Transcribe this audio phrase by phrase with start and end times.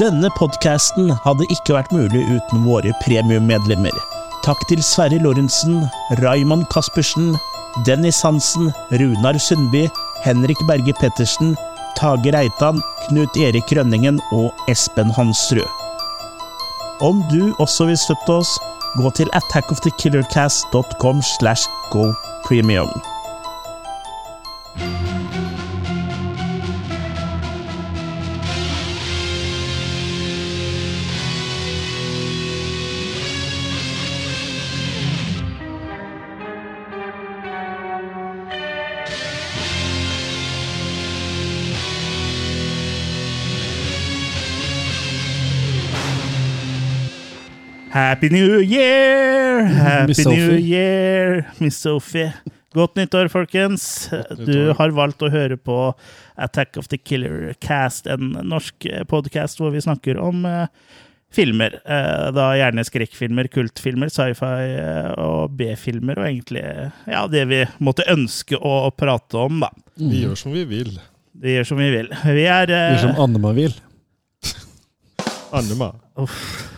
[0.00, 3.94] Denne podkasten hadde ikke vært mulig uten våre premiummedlemmer.
[4.42, 5.84] Takk til Sverre Lorentzen,
[6.18, 7.36] Raymond Caspersen,
[7.86, 9.84] Dennis Hansen, Runar Sundby,
[10.24, 11.54] Henrik Berge Pettersen,
[11.94, 15.68] Tage Reitan, Knut Erik Rønningen og Espen Hansrud.
[17.04, 18.58] Om du også vil støtte oss,
[18.98, 22.10] gå til attackofthekillercast.com slash go
[48.14, 49.64] Happy New Year!
[49.84, 52.30] Happy Miss New Year, Miss Sophie.
[52.70, 54.06] Godt nyttår, folkens.
[54.38, 55.78] Du har valgt å høre på
[56.38, 60.68] Attack of the Killer Cast, en norsk podkast hvor vi snakker om uh,
[61.34, 61.74] filmer.
[61.82, 66.62] Uh, da gjerne skrekkfilmer, kultfilmer, sci-fi uh, og B-filmer, og egentlig
[67.10, 69.72] ja, det vi måtte ønske å, å prate om, da.
[69.98, 70.94] Vi gjør som vi vil.
[71.42, 72.14] Vi gjør som vi vil.
[72.30, 73.74] Vi er Vi Gjør som Annema vil.
[75.54, 75.90] Annema.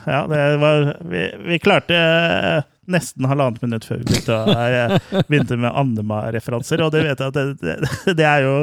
[0.06, 5.58] Ja, det var Vi, vi klarte eh, nesten halvannet minutt før vi begynte, eh, begynte
[5.58, 8.54] med Annema-referanser, og det vet jeg at det, det, det er jo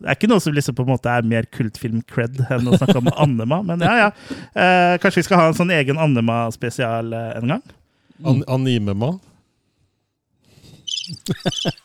[0.00, 3.00] det er ikke noe som liksom på en måte er mer kultfilm-cred enn å snakke
[3.02, 4.36] om Annema, men ja, ja.
[4.56, 7.66] Eh, kanskje vi skal ha en sånn egen Annema-spesial eh, en gang?
[8.24, 9.14] An animema.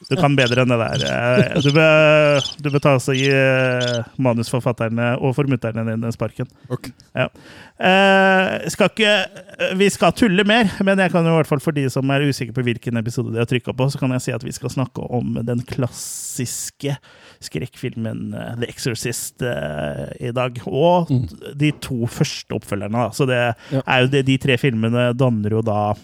[0.10, 1.04] Du kan bedre enn det der.
[1.10, 6.50] Eh, Du bør, du bør ta og gi eh, manusforfatterne og formutterne dine sparken.
[6.72, 6.92] Okay.
[7.16, 7.28] Ja.
[7.80, 9.14] Eh, skal ikke,
[9.80, 12.56] vi skal tulle mer, men jeg kan i hvert fall for de som er usikre
[12.56, 15.06] på hvilken episode de har trykka på, så kan jeg si at vi skal snakke
[15.16, 16.98] om den klassiske
[17.46, 20.60] skrekkfilmen eh, The Exorcist eh, i dag.
[20.68, 21.12] Og
[21.60, 23.08] de to første oppfølgerne.
[23.08, 23.10] Da.
[23.16, 23.42] Så det
[23.72, 23.82] Ja.
[23.86, 26.04] er jo det, de tre filmene danner jo da eh,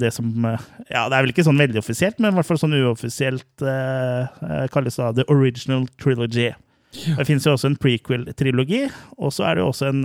[0.00, 2.60] det som eh, Ja, det er vel ikke sånn veldig offisielt, men i hvert fall
[2.62, 6.50] sånn uoffisielt eh, eh, kalles da The Original Trilogy.
[6.90, 8.80] Det finnes jo også en prequel-trilogi,
[9.22, 10.00] og så er det jo også en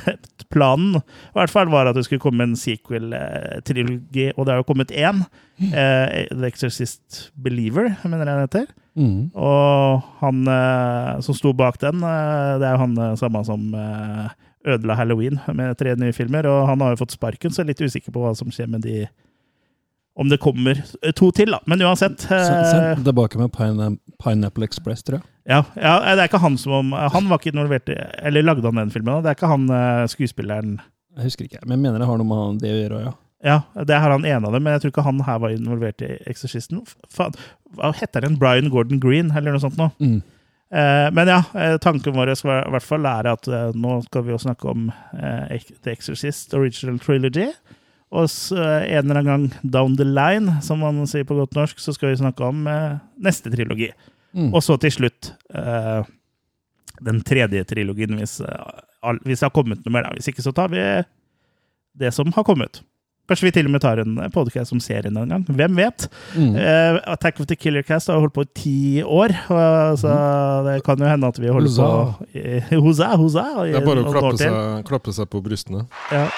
[0.52, 4.66] Planen i hvert fall var at det skulle komme en sequel-trilogi, og det har jo
[4.68, 5.24] kommet én.
[5.72, 8.66] eh, The Exorcist Believer, mener jeg den heter.
[8.96, 9.30] Mm.
[9.36, 13.66] Og han eh, som sto bak den, eh, det er jo han eh, samme som
[13.76, 14.28] eh,
[14.66, 17.72] ødela Halloween med tre nye filmer, og han har jo fått sparken, så jeg er
[17.74, 19.06] litt usikker på hva som skjer med de
[20.16, 20.78] Om det kommer
[21.14, 21.58] to til, da.
[21.68, 22.22] Men uansett.
[22.24, 23.90] Send, eh, tilbake med Pine,
[24.22, 25.26] Pineapple Express, tror jeg.
[25.52, 28.80] ja, ja, det er ikke han som Han var ikke involvert i Eller lagde han
[28.80, 29.12] den filmen?
[29.12, 29.20] da?
[29.20, 30.78] Det er ikke han eh, skuespilleren
[31.16, 33.12] Jeg husker ikke, men jeg mener det har noe med det å gjøre, ja.
[33.46, 36.00] Ja, det er han ene av dem, men jeg tror ikke han her var involvert
[36.02, 36.80] i Exorcisten.
[37.12, 37.36] Faen,
[37.76, 38.38] hva heter den?
[38.40, 39.92] Brian Gordon Green, eller noe sånt noe?
[40.00, 40.22] Mm.
[40.70, 44.34] Eh, men ja, eh, tanken vår skal i hvert fall at eh, nå skal vi
[44.34, 47.50] jo snakke om The Exorcist Original Trilogy.
[48.16, 51.92] Og en eller annen gang down the line, som man sier på godt norsk, så
[51.92, 52.62] skal vi snakke om
[53.18, 53.88] neste trilogi.
[54.30, 54.52] Mm.
[54.54, 55.32] Og så til slutt
[57.02, 58.38] den tredje trilogien, hvis,
[59.26, 60.06] hvis det har kommet noe mer.
[60.14, 60.84] Hvis ikke, så tar vi
[61.98, 62.78] det som har kommet.
[63.26, 65.44] Kanskje vi til og med tar en podcast om serien en gang.
[65.58, 66.06] Hvem vet?
[66.36, 66.52] Mm.
[66.54, 70.12] Uh, Attack of the Killer Cast har holdt på i ti år, uh, så
[70.68, 71.88] det kan jo hende at vi holder Huza.
[71.90, 73.08] på uh, huza,
[73.64, 75.88] i Det er bare å klappe seg, klappe seg på brystene.
[76.14, 76.28] Ja.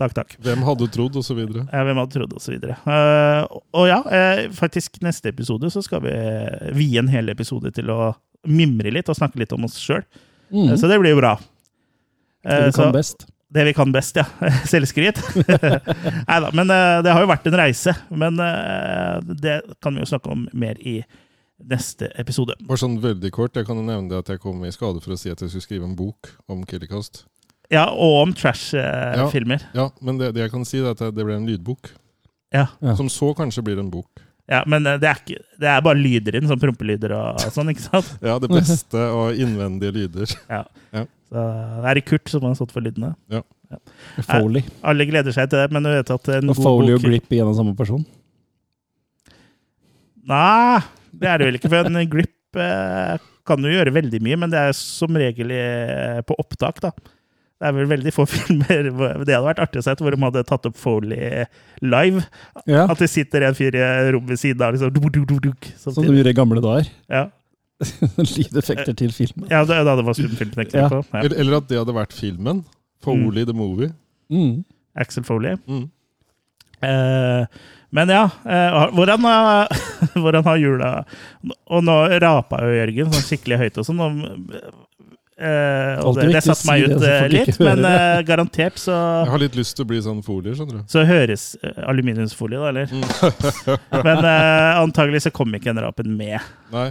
[0.00, 0.34] Takk, takk.
[0.44, 1.64] Hvem hadde trodd, og så videre.
[1.72, 2.76] Ja, hvem hadde trodd, og så videre.
[2.84, 6.12] Uh, og ja, uh, faktisk neste episode så skal vi
[6.76, 8.12] vie en hel episode til å
[8.48, 10.04] mimre litt og snakke litt om oss sjøl.
[10.52, 10.72] Mm.
[10.76, 11.34] Så det blir jo bra.
[12.44, 13.26] Det Eh, vi så- kan best.
[13.50, 14.24] Det vi kan best, ja.
[14.70, 15.16] Selvskryt.
[16.28, 17.94] Nei da, men eh, det har jo vært en reise.
[18.14, 21.00] Men eh, det kan vi jo snakke om mer i
[21.68, 22.54] neste episode.
[22.68, 25.18] Bare sånn veldig kort, jeg kan jo nevne at jeg kom i skade for å
[25.18, 27.24] si at jeg skulle skrive en bok om Killercast.
[27.70, 29.66] Ja, og om trash-filmer.
[29.74, 31.90] Ja, men det, det jeg kan si, er at det ble en lydbok.
[32.54, 32.68] ja.
[32.80, 32.94] Ja.
[32.98, 34.22] Som så kanskje blir en bok.
[34.50, 37.70] ja, men eh, det er, ikke, det er bare lyder inn, sånn prompelyder og sånn,
[37.74, 38.14] ikke sant?
[38.30, 40.38] Ja, det beste og innvendige lyder.
[41.30, 41.42] Så
[41.84, 43.12] det er Kurt som har stått for lydene.
[44.26, 44.64] Foley.
[44.82, 47.12] Alle gleder seg til det, men du vet at en Og god Foley og bok
[47.12, 48.02] Grip igjen av samme person.
[50.30, 50.80] Nei,
[51.16, 51.70] det er det vel ikke.
[51.70, 55.62] For en grip eh, kan jo gjøre veldig mye, men det er som regel i,
[56.26, 56.92] på opptak, da.
[57.60, 60.42] Det er vel veldig få filmer Det hadde vært artig å se hvor de hadde
[60.48, 61.44] tatt opp Foley
[61.84, 62.22] live.
[62.64, 63.82] Ja, At det sitter en fyr i
[64.14, 64.72] rommet ved siden av.
[64.74, 66.90] Liksom, duk, duk, duk, duk, Som de gjorde i gamle dager.
[67.12, 67.28] ja.
[68.36, 69.48] Lydeffekter til filmen.
[69.50, 70.16] ja, da det var
[70.76, 70.88] jeg Ja.
[70.92, 71.00] på.
[71.14, 71.22] Ja.
[71.24, 72.64] Eller, eller at det hadde vært filmen.
[73.04, 73.92] Foley the Movie.
[74.30, 74.64] Mm.
[75.00, 75.56] Axel Foley.
[75.66, 75.86] Mm.
[76.84, 77.46] Eh,
[77.92, 79.68] men ja, eh, hvordan, har-
[80.20, 80.90] hvordan har jula
[81.68, 84.00] Og nå rapa jo Jørgen sånn skikkelig høyt og sånn.
[85.40, 88.18] Og, eh, og det, det satte meg si det, ut så eh, litt, men eh,
[88.28, 90.82] garantert så, Jeg har litt lyst til å bli sånn folie, skjønner du.
[90.92, 91.46] så høres
[91.88, 92.92] aluminiumsfolie, da, eller?
[92.92, 93.06] Mm.
[94.10, 94.20] Men
[94.84, 96.38] antagelig så kom ikke den rapen med.
[96.74, 96.90] Nei,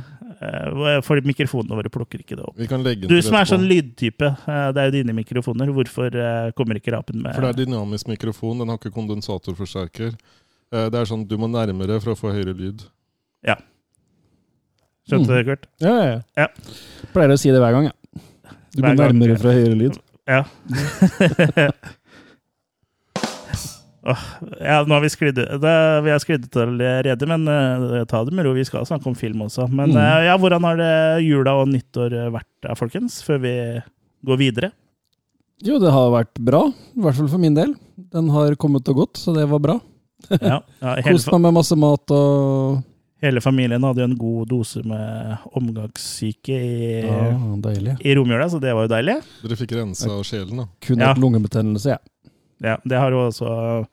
[1.06, 2.58] for mikrofonene våre plukker ikke det opp.
[2.58, 5.72] vi kan legge Du som er sånn lydtype, det er jo dine mikrofoner.
[5.76, 6.20] Hvorfor
[6.58, 7.36] kommer ikke rapen med?
[7.38, 10.14] For det er dynamisk mikrofon, den har ikke kondensatorforsterker.
[10.74, 12.84] Eh, Det er sånn du må nærmere for å få høyere lyd.
[13.46, 13.58] Ja.
[15.10, 15.70] Skjønte du det, Kurt?
[15.82, 16.48] Ja, ja, Ja.
[17.14, 17.96] Pleier å si det hver gang, ja.
[18.80, 20.00] Du går nærmere fra høyere lyd.
[20.30, 20.44] Ja.
[24.60, 25.74] Ja, nå har vi sklidd det,
[26.06, 28.54] Vi har sklidd ut allerede, men eh, ta det med ro.
[28.56, 29.68] Vi skal snakke om film også.
[29.70, 29.98] Men Mm.
[30.00, 30.94] eh, ja, hvordan har det
[31.28, 33.20] jula og nyttår vært da, folkens?
[33.28, 33.54] Før vi
[34.26, 34.72] går videre?
[35.62, 36.64] Jo, det har vært bra.
[36.96, 37.76] I hvert fall for min del.
[37.98, 39.80] Den har kommet og gått, så det var bra.
[40.32, 42.80] Ja, ja, Kost meg med masse mat og
[43.22, 48.74] hele familien hadde jo en god dose med omgangssyke i, Ja, i romjula, så det
[48.76, 49.18] var jo deilig.
[49.44, 50.68] Dere fikk rensa sjelen, da.
[50.86, 51.14] Kun Ja.
[51.14, 51.98] lungebetennelse, ja.
[52.62, 53.86] Ja, Det har jo også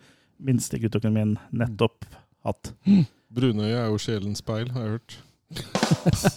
[0.42, 2.04] minsteguttungen min nettopp
[2.44, 2.72] hatt.
[3.32, 5.16] Brunøye er jo sjelens speil, har jeg hørt.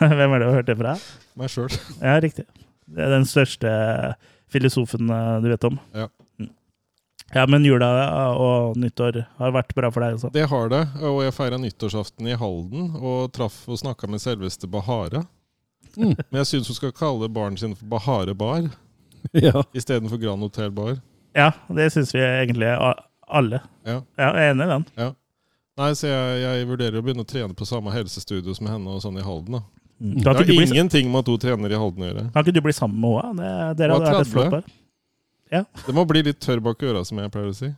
[0.00, 0.94] Hvem er det du har hørt det fra?
[1.36, 1.72] Meg sjøl.
[2.00, 2.46] Ja, riktig.
[2.88, 3.70] Det er den største
[4.52, 5.78] filosofen eh, du vet om.
[5.94, 6.06] Ja.
[7.34, 7.88] Ja, men jula
[8.38, 10.30] og nyttår har vært bra for deg også.
[10.32, 10.82] Det har det.
[11.02, 15.24] Og jeg feira nyttårsaften i Halden og traff og snakka med selveste Bahare.
[15.96, 16.12] Mm.
[16.30, 18.68] Men jeg syns hun skal kalle baren sin for Bahare Bar
[19.32, 19.62] Ja.
[19.74, 20.98] istedenfor Grand Hotel Bar.
[21.34, 22.68] Ja, det syns vi egentlig
[23.26, 23.60] alle.
[23.84, 24.00] Ja.
[24.16, 25.14] Ja, jeg er enig i den.
[25.76, 29.02] Nei, så jeg, jeg vurderer å begynne å trene på samme helsestudio som henne og
[29.04, 29.58] sånn i Halden.
[29.58, 29.64] da.
[30.00, 30.14] Mm.
[30.22, 32.24] Det har ingenting med at hun trener i Halden å gjøre.
[32.32, 33.50] kan ikke du bli sammen med henne?
[33.74, 34.72] Det- Dere hadde vært et flott 30.
[35.50, 35.66] par.
[35.86, 37.72] Det må bli litt tørr bak øra, som jeg pleier å si.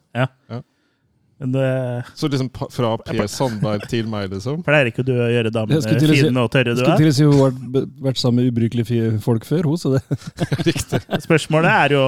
[1.38, 4.64] Men det Så liksom fra Per Sandberg til meg, liksom.
[4.66, 6.96] pleier ikke du å gjøre damene si- fine og tørre du er?
[6.96, 10.02] Skulle til å si hun har vært- sammen med ubrukelige folk før, hun, så det
[10.66, 10.98] Riktig.
[11.22, 12.02] Spørsmålet er jo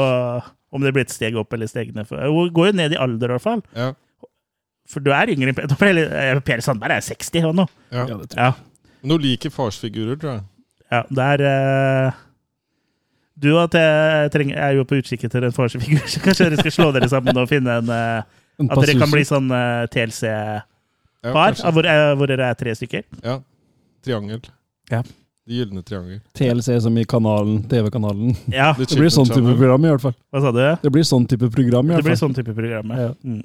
[0.73, 2.09] om det blir et steg opp eller steg ned.
[2.11, 3.63] Hun går jo ned i alder, i hvert fall.
[3.77, 3.93] Ja.
[4.91, 7.69] For du er yngre enn Per, Per- Per Sandberg er 60 og nå.
[7.93, 8.07] ja.
[8.09, 8.51] Ja, det tror jeg.
[8.51, 8.53] Ja.
[9.03, 10.43] Men hun liker farsfigurer, tror jeg.
[10.91, 12.19] Ja, det er eh,
[13.41, 16.75] Du at jeg trenger, er jo på utkikk etter en farsefigur, så kanskje dere skal
[16.77, 18.23] slå dere sammen og finne en eh,
[18.61, 22.75] En At dere kan bli sånn uh, TLC-par, Ja, hvor, uh, hvor dere er tre
[22.77, 23.07] stykker.
[23.25, 23.39] ja.
[24.05, 24.41] Triangel.
[24.91, 25.03] Ja.
[25.49, 26.21] De gylne triangel.
[26.37, 28.37] TLC som i kanalen, TV-kanalen.
[28.53, 30.15] Ja, Det blir sånn type program, i hvert fall.
[30.33, 30.61] hva sa du?
[30.85, 32.23] Det blir sånn type program, i Det hvert blir fall.
[32.29, 32.93] sånn type program.
[32.97, 33.09] ja.
[33.09, 33.13] Ja.
[33.25, 33.43] Mm.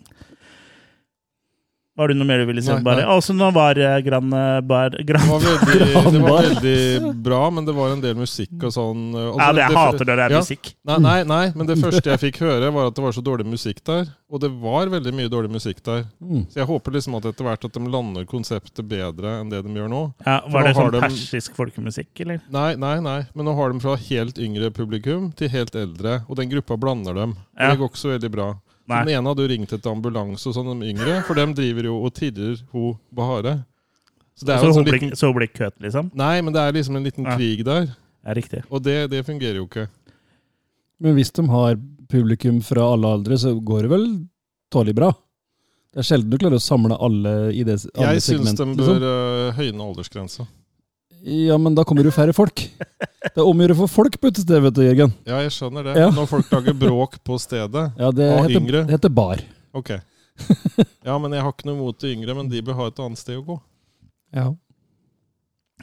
[1.95, 2.67] Var det noe mer du ville si?
[2.73, 3.03] Nei, bare?
[3.05, 3.07] nei.
[3.13, 7.65] Altså, nå var eh, Gran eh, Bar Det var, veldig, det var veldig bra, men
[7.69, 9.05] det var en del musikk og sånn.
[9.15, 10.41] uh, altså, Ja, det, jeg hater når det er ja.
[10.43, 10.71] musikk.
[10.89, 13.47] Nei, nei, nei, men det første jeg fikk høre, var at det var så dårlig
[13.47, 14.11] musikk der.
[14.27, 16.03] Og det var veldig mye dårlig musikk der.
[16.19, 16.43] Mm.
[16.51, 19.71] Så jeg håper liksom at etter hvert at de lander konseptet bedre enn det de
[19.79, 20.03] gjør nå.
[20.25, 22.43] Ja, For var det nå har sånn de- persisk folkemusikk, eller?
[22.51, 23.19] Nei, nei, nei.
[23.37, 26.25] Men nå har de fra helt yngre publikum til helt eldre.
[26.27, 27.37] Og den gruppa blander dem.
[27.55, 27.71] Og Ja.
[27.71, 28.49] Det går ikke så veldig bra.
[28.87, 31.23] Den ene hadde jo ringt etter ambulanse og sånn, de yngre.
[31.25, 33.65] For dem driver jo og tirrer ho Bahare.
[34.37, 36.11] Så det er Så hun sånn blir, liten så hun blir køt, liksom?
[36.13, 37.35] Nei, men det er liksom en liten Ja.
[37.37, 37.87] krig der.
[38.25, 38.63] Ja, riktig.
[38.69, 39.87] Og det, det fungerer jo ikke.
[40.99, 41.75] Men hvis de har
[42.11, 44.05] publikum fra alle aldre, så går det vel
[44.71, 45.11] tålelig bra.
[45.93, 48.99] Det er sjelden du klarer å samle alle i det alle Jeg syns de bør
[48.99, 49.55] liksom.
[49.55, 50.47] høyne aldersgrensa.
[51.25, 52.61] Ja, men da kommer det jo færre folk.
[53.25, 55.13] Det er om å gjøre for folk på utestedet, vet du, Jørgen.
[55.25, 55.95] Ja, jeg skjønner det.
[55.97, 56.11] Ja.
[56.13, 57.85] Når folk lager bråk på stedet.
[58.03, 58.83] Ja, det Og heter, yngre.
[58.85, 59.41] det heter bar.
[59.73, 59.95] Ok.
[61.05, 63.17] Ja, men jeg har ikke noe imot de yngre, men de bør ha et annet
[63.21, 63.55] sted å gå.
[64.35, 64.45] Ja.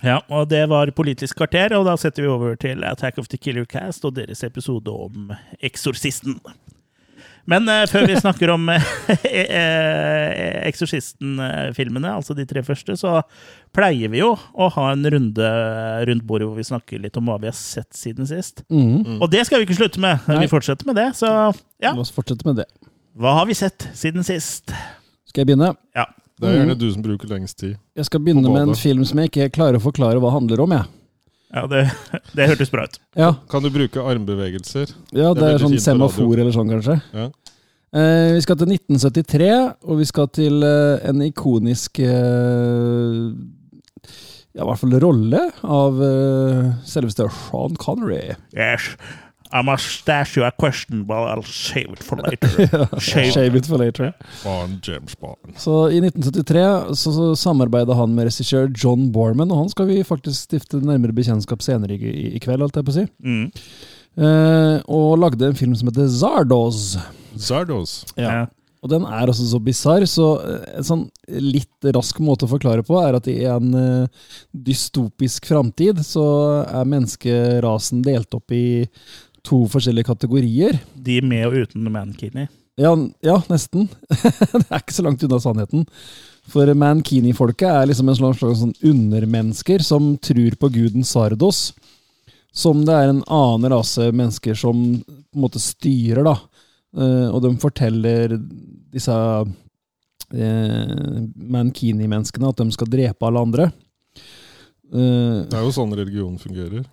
[0.02, 3.38] Ja, og det var Politisk kvarter, og da setter vi over til Attack of the
[3.38, 5.30] Killer Cast og deres episode om
[5.62, 6.38] Eksorsisten.
[7.50, 8.84] Men uh, før vi snakker om eh,
[9.42, 13.18] eh, Eksorsisten-filmene, altså de tre første, så
[13.74, 15.50] pleier vi jo å ha en runde
[16.08, 18.64] rundt bordet hvor vi snakker litt om hva vi har sett siden sist.
[18.70, 19.02] Mhm.
[19.02, 19.20] Mm.
[19.20, 20.22] Og det skal vi ikke slutte med.
[20.30, 20.42] Nei.
[20.44, 21.10] Vi fortsetter med det.
[21.18, 22.68] Så ja, La oss fortsette med det.
[23.18, 24.72] hva har vi sett siden sist?
[25.28, 25.74] Skal jeg begynne?
[25.96, 26.06] Ja.
[26.42, 27.76] Det er gjerne du som bruker lengst tid.
[27.94, 30.72] Jeg skal begynne med en film som jeg ikke klarer å forklare hva handler om.
[30.74, 30.88] Jeg.
[31.52, 31.82] Ja, det,
[32.36, 32.98] det hørtes bra ut.
[33.18, 34.92] Ja, Kan du bruke armbevegelser?
[35.12, 36.96] ja Det det er er, sånn semafor eller sånn, kanskje.
[37.12, 37.26] Ja.
[37.92, 39.50] Eh, vi skal til 1973,
[39.84, 43.18] og vi skal til eh, en ikonisk eh,
[44.52, 48.34] Ja, i hvert fall rolle av eh, selveste Sean Connery.
[48.56, 48.90] Yes.
[49.52, 52.88] I must stash you a question, but I'll save it for later.
[52.98, 53.32] Shave.
[53.32, 54.14] Shave it for later.
[54.44, 55.56] Bond, James Bond.
[55.56, 60.00] Så i 1973 så, så samarbeidet han med regissør John Borman, og han skal vi
[60.08, 63.04] faktisk stifte nærmere bekjentskap senere i, i, i kveld, holdt jeg på å si.
[63.20, 63.44] Mm.
[64.24, 66.96] Eh, og lagde en film som heter Zardoz.
[67.36, 68.00] Zardos.
[68.16, 68.46] Ja.
[68.82, 72.82] Og den er også så bisarr, så eh, en sånn litt rask måte å forklare
[72.86, 76.24] på er at i en eh, dystopisk framtid så
[76.64, 78.88] er menneskerasen delt opp i
[79.46, 80.78] to forskjellige kategorier.
[80.94, 82.48] De med og uten mankini.
[82.80, 82.92] Ja,
[83.24, 83.88] ja nesten.
[84.08, 85.86] det er ikke så langt unna sannheten.
[86.50, 91.70] For mankini-folket er liksom en slags, slags sånn undermennesker som tror på guden Sardos.
[92.52, 96.36] Som det er en annen rase mennesker som på en måte styrer, da.
[96.96, 98.34] Eh, og de forteller
[98.92, 99.14] disse
[100.36, 101.20] eh,
[101.56, 103.70] mankini-menneskene at de skal drepe alle andre.
[104.92, 106.84] Eh, Det er jo sånn religion fungerer.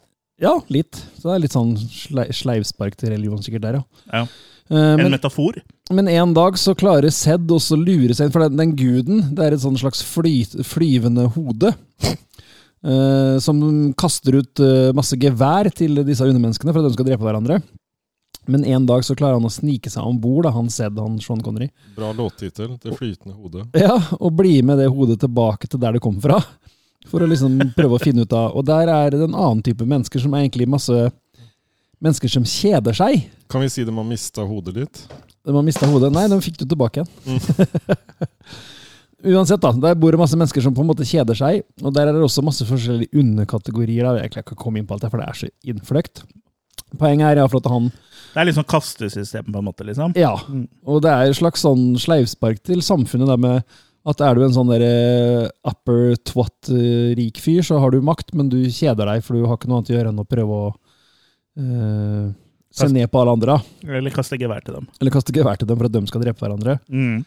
[0.41, 0.95] Ja, litt.
[1.19, 3.83] Så det er litt sånn slei- sleivspark til religion sikkert der, ja.
[4.13, 4.23] Ja.
[4.69, 5.57] Eh, En men, metafor.
[5.91, 9.23] men en dag så klarer Sed også å lure seg inn, for den, den guden
[9.35, 11.73] det er et sånn slags fly, flyvende hode.
[12.85, 13.59] eh, som
[13.99, 17.59] kaster ut eh, masse gevær til disse undermenneskene for at de skal drepe hverandre.
[18.49, 21.41] Men en dag så klarer han å snike seg om bord, han Sed, han Sean
[21.45, 21.67] Connery.
[21.97, 22.77] Bra låttittel.
[22.81, 23.67] Det flytende hodet.
[23.77, 26.39] Ja, og bli med det hodet tilbake til der det kom fra.
[27.07, 29.85] For å liksom prøve å finne ut av Og der er det en annen type
[29.87, 31.07] mennesker som er egentlig masse
[32.03, 33.29] mennesker som kjeder seg.
[33.51, 35.01] Kan vi si de har mista hodet litt?
[35.45, 36.11] De har mista hodet.
[36.15, 37.39] Nei, de fikk det tilbake igjen.
[39.33, 39.73] Uansett, da.
[39.75, 41.63] Der bor det masse mennesker som på en måte kjeder seg.
[41.83, 44.07] Og der er det også masse forskjellige underkategorier.
[44.07, 44.27] Da.
[44.27, 46.23] Jeg å komme inn på alt det, for det er så innfløkt.
[46.99, 49.83] Poenget er iallfall at han Det er liksom kastesystem, på en måte.
[49.83, 50.15] liksom.
[50.15, 50.35] Ja.
[50.87, 54.53] Og det er et slags sånn sleivspark til samfunnet der med at er du en
[54.55, 59.35] sånn der eh, upper twat-rik fyr, så har du makt, men du kjeder deg, for
[59.35, 60.69] du har ikke noe annet å gjøre enn å prøve å
[61.59, 62.29] eh,
[62.79, 63.57] se ned på alle andre.
[63.99, 64.87] Eller kaste gevær til dem.
[65.01, 66.77] Eller kaste gevær til dem for at de skal drepe hverandre.
[66.87, 67.19] Mm.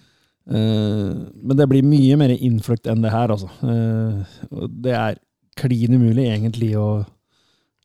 [0.50, 1.11] Eh,
[1.43, 3.50] men det blir mye mer innfløkt enn det her, altså.
[3.62, 5.21] Eh, det er
[5.59, 7.02] klin umulig egentlig å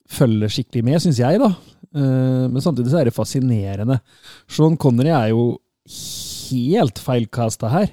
[0.07, 1.51] følge skikkelig med, syns jeg, da.
[1.91, 3.99] Eh, men samtidig så er det fascinerende.
[4.47, 5.49] Sean Connery er jo
[6.49, 7.91] helt feilkasta her.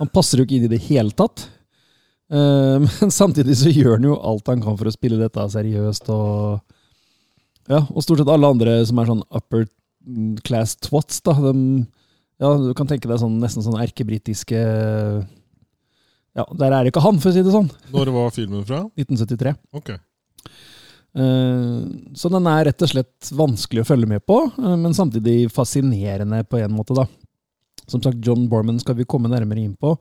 [0.00, 1.46] Han passer jo ikke inn i det hele tatt.
[2.30, 6.10] Eh, men samtidig så gjør han jo alt han kan for å spille dette seriøst
[6.14, 6.60] og
[7.70, 9.68] Ja, og stort sett alle andre som er sånn upper
[10.46, 11.34] class twats, da.
[11.38, 11.52] De,
[12.40, 14.58] ja, du kan tenke deg sånn, nesten sånn erkebritiske
[16.38, 17.68] Ja, der er det ikke han, for å si det sånn.
[17.92, 18.84] Når var filmen fra?
[18.98, 19.54] 1973.
[19.76, 19.90] Ok.
[21.18, 21.78] Eh,
[22.14, 26.44] Så den er rett og slett vanskelig å følge med på, eh, men samtidig fascinerende
[26.46, 27.06] på en måte, da.
[27.90, 29.96] Som sagt, John Borman skal vi komme nærmere inn på,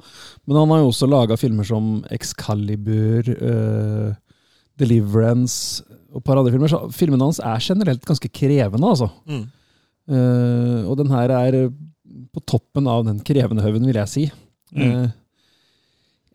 [0.46, 4.12] men han har jo også laga filmer som Excalibur, uh,
[4.80, 6.72] Deliverance og et par andre filmer.
[6.72, 9.10] Så filmene hans er generelt ganske krevende, altså.
[9.30, 9.46] Mm.
[10.10, 11.64] Uh, og den her er
[12.34, 14.30] på toppen av den krevende haugen, vil jeg si.
[14.74, 14.86] Mm.
[14.86, 15.10] Uh,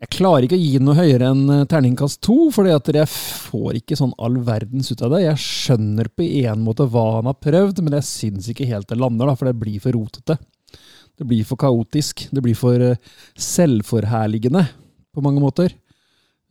[0.05, 4.11] jeg klarer ikke å gi noe høyere enn terningkast to, for jeg får ikke sånn
[4.21, 5.23] all verdens ut av det.
[5.23, 8.99] Jeg skjønner på en måte hva han har prøvd, men jeg syns ikke helt det
[8.99, 10.37] lander, da, for det blir for rotete.
[11.15, 12.27] Det blir for kaotisk.
[12.31, 12.99] Det blir for eh,
[13.39, 14.65] selvforherligende
[15.15, 15.71] på mange måter.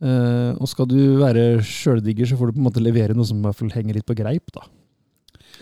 [0.03, 3.39] Eh, og skal du være sjøldigger, så får du på en måte levere noe som
[3.39, 4.65] i hvert fall henger litt på greip, da.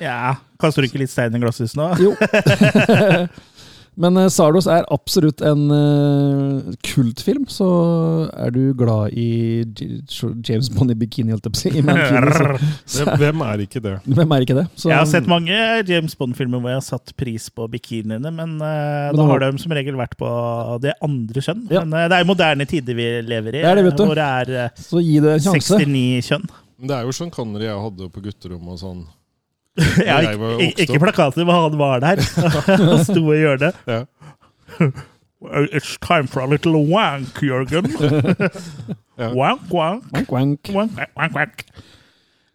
[0.01, 1.91] Ja, Kaster du ikke litt stein i glasshuset nå?
[2.01, 2.13] Jo.
[3.99, 7.67] Men uh, Sardos er absolutt en uh, kultfilm, så
[8.33, 9.61] er du glad i
[10.47, 11.71] James Bond i bikini, holdt jeg på å si.
[11.77, 13.95] i Mankini, så, Hvem, hvem er ikke det?
[14.17, 14.65] hvem er ikke det?
[14.75, 15.59] Så, Jeg har sett mange
[15.89, 19.51] James Bond-filmer hvor jeg har satt pris på bikiniene, men uh, Men da har de
[19.61, 20.29] som regel vært på
[20.83, 21.65] det andre kjønn.
[21.71, 21.83] Ja.
[21.85, 24.05] Men det er jo moderne tider vi lever i, Det det, vet du.
[24.09, 26.47] hvor det er eh, så gi det en 69 kjønn.
[26.83, 29.03] Det er jo sånn Connery jeg hadde på gutterommet og sånn.
[29.77, 32.21] Var ikke, ikke plakater, men han var der.
[32.87, 33.77] Han sto i hjørnet.
[33.89, 34.03] Ja.
[35.73, 37.89] It's time for a little wank, Jørgen.
[39.17, 39.27] Ja.
[39.29, 40.03] Wank, wank.
[40.11, 40.69] Wank, wank.
[40.73, 41.63] Wank, wank, wank.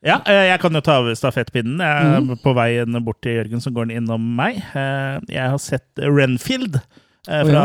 [0.02, 1.78] Ja, eh, jeg kan jo ta over stafettpinnen.
[1.80, 2.32] Jeg er mm.
[2.42, 4.58] på veien bort til Jørgen, som går den innom meg.
[4.74, 6.80] Eh, Jeg har sett Renfield
[7.28, 7.64] eh, fra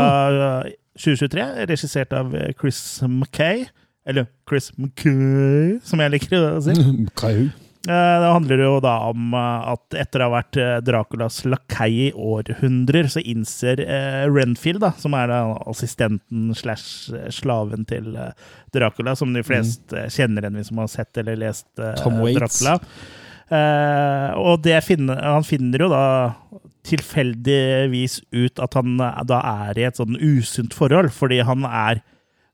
[0.62, 3.66] eh, 2023, regissert av eh, Chris Mackay.
[4.06, 6.74] Eller Chris McKay, som jeg liker å si.
[7.88, 11.90] Eh, Det handler jo da om eh, at etter å ha vært eh, Draculas lakei
[12.06, 13.82] i århundrer, så innser
[14.32, 18.14] Renfield, da, som er da assistenten slash slaven til
[18.74, 20.14] Dracula, som de fleste mm.
[20.16, 21.68] kjenner igjen hvis man har sett eller lest
[22.00, 22.22] Tom.
[22.24, 22.78] Dracula.
[24.40, 26.04] Og det finner, han finner jo da
[26.84, 28.96] tilfeldigvis ut at han
[29.28, 32.00] da er i et sånn usunt forhold, fordi han er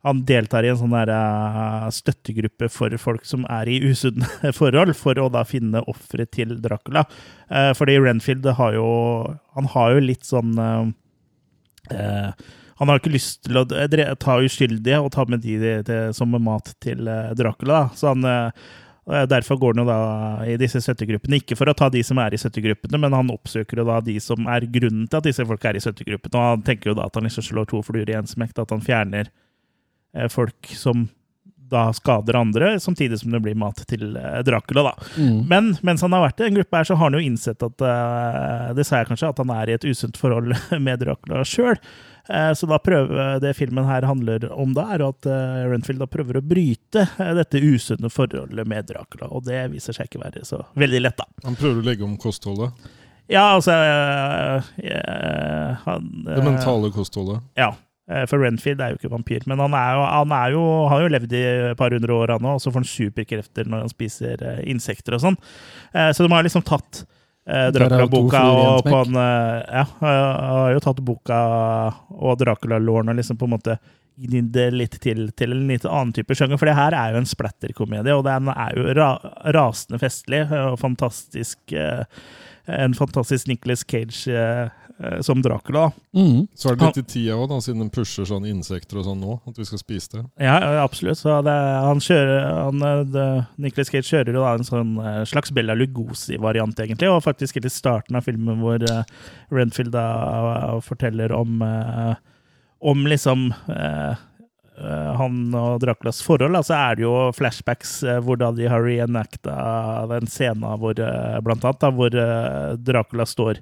[0.07, 4.29] han deltar i en sånn der, eh, støttegruppe for folk som er i usunne
[4.61, 7.05] forhold, for å da finne ofre til Dracula.
[7.51, 8.89] Eh, fordi Renfield har jo
[9.55, 10.93] Han har jo litt sånn eh,
[11.93, 12.31] eh,
[12.81, 16.31] Han har ikke lyst til å ta uskyldige og ta med de, de, de som
[16.31, 17.05] mat til
[17.37, 17.83] Dracula.
[17.91, 17.99] Da.
[17.99, 18.55] Så han,
[19.29, 19.99] Derfor går han jo da
[20.49, 21.43] i disse støttegruppene.
[21.43, 24.17] Ikke for å ta de som er i støttegruppene, men han oppsøker jo da de
[24.23, 26.33] som er grunnen til at disse folk er i støttegruppene.
[26.33, 28.73] Og han tenker jo da at han liksom slår to fluer i en smekk, at
[28.73, 29.29] han fjerner
[30.33, 31.09] folk som
[31.71, 35.09] da skader andre, samtidig som det blir mat til eh, Dracula, da.
[35.17, 35.41] Mm.
[35.49, 37.85] Men mens han har vært i en gruppe her, så har han jo innsett at
[37.87, 40.55] eh, det sa jeg kanskje, at han er i et usunt forhold
[40.87, 41.79] med Dracula sjøl.
[42.31, 46.39] så da prøver det filmen her handler om, da, er at eh, Renfield da prøver
[46.39, 49.31] å bryte eh, dette usunne forholdet med Dracula.
[49.31, 51.29] Og det viser seg ikke være så veldig lett, da.
[51.47, 52.91] Han prøver å legge om kostholdet.
[53.31, 57.45] Ja, altså eh, eh, han, Det eh, mentale kostholdet.
[57.59, 57.71] Ja.
[58.11, 61.05] Eh, For Renfield er jo ikke vampyr, men han, er jo, han er jo, har
[61.05, 63.87] jo levd i et par hundre år, han òg, og så får han superkrefter når
[63.87, 65.39] han spiser eh, insekter og sånn.
[65.95, 67.05] Eh, Så de har liksom tatt
[67.51, 71.39] Dracula-boka og på en Ja, har jo tatt boka
[72.13, 73.79] og Dracula-låren og liksom på en måte
[74.21, 77.23] gnidd det litt til til en litt annen type sjanger, for det her er jo
[77.23, 79.11] en splatterkomedie, og den er jo ra
[79.57, 82.05] rasende festlig og fantastisk eh,
[82.67, 84.69] En fantastisk Nicholas Cage eh,
[85.01, 85.91] eh, som Dracula.
[86.17, 86.47] Mm.
[86.55, 89.39] Så er det litt i tida òg, siden den pusher sånn insekter og sånn nå.
[89.49, 90.25] At vi skal spise det.
[90.45, 91.21] Ja, absolutt.
[91.23, 93.29] Så det, han kjører, han, eh, det,
[93.63, 94.97] Nicolas Cage kjører jo da en sånn
[95.31, 97.11] slags Bella Lugosi-variant, egentlig.
[97.11, 99.15] Og faktisk helt i starten av filmen hvor eh,
[99.55, 102.19] Renfield da forteller om eh,
[102.81, 104.17] om liksom eh,
[105.19, 109.57] han og Draculas forhold, så er det jo flashbacks eh, hvor de har reenacta
[110.11, 113.61] den scenen hvor, eh, blant annet, hvor eh, Dracula står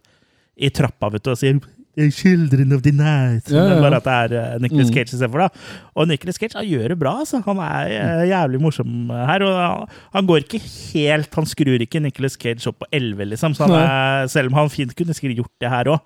[0.58, 1.77] i trappa vet du, og sier «The
[2.14, 3.50] Children of the night.
[3.50, 3.80] Ja, ja, ja.
[3.82, 4.94] Bare at det er uh, Nicholas Mm.
[4.94, 5.50] Cage istedenfor.
[5.98, 7.12] Og Nicholas Cage han gjør det bra.
[7.24, 7.40] altså.
[7.44, 9.42] Han er eh, jævlig morsom her.
[9.42, 10.60] og han, går ikke
[10.94, 13.54] helt Han skrur ikke Nicholas Cage opp på 11, liksom.
[13.58, 16.00] Så han er, selv om han fint kunne sikkert gjort det her òg.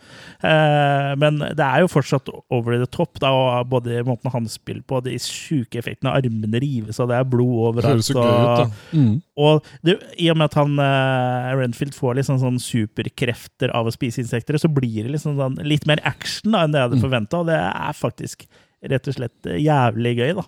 [1.19, 5.01] men det er jo fortsatt over the top, da, og både måten han spiller på,
[5.05, 7.93] de sjuke effektene, armene rives av, det er blod Det overalt.
[7.93, 8.67] høres jo gøy ut, da.
[8.97, 9.15] Mm.
[9.47, 13.95] og det, i og med at han, eh, Renfield får liksom sånn superkrefter av å
[13.95, 17.03] spise insekter, så blir det liksom sånn litt mer action da, enn det jeg hadde
[17.05, 18.45] forventa, og det er faktisk
[18.93, 20.47] rett og slett eh, jævlig gøy, da.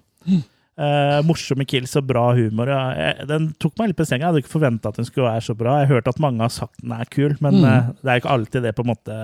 [0.75, 2.67] Uh, morsomme kills og bra humor.
[2.67, 3.13] Ja.
[3.31, 4.25] Den tok meg litt på senga.
[4.25, 5.77] Jeg hadde ikke forventa at den skulle være så bra.
[5.79, 7.65] Jeg har hørt at mange har sagt den er kul, men Mm.
[7.65, 9.19] uh, det er ikke alltid det på en måte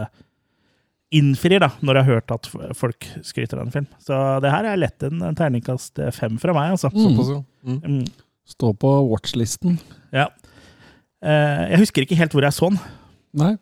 [1.10, 2.46] innfrir, da, når jeg har hørt at
[2.78, 3.86] folk skryter av en film.
[3.98, 6.92] Så det her er lett en, en terningkast eh, fem fra meg, altså.
[6.94, 7.42] Mm.
[7.66, 7.80] Mm.
[7.82, 8.04] Mm.
[8.46, 9.80] Stå på watchlisten.
[10.14, 10.28] Ja.
[11.18, 12.78] Uh, jeg husker ikke helt hvor jeg så den.
[13.42, 13.56] Nei.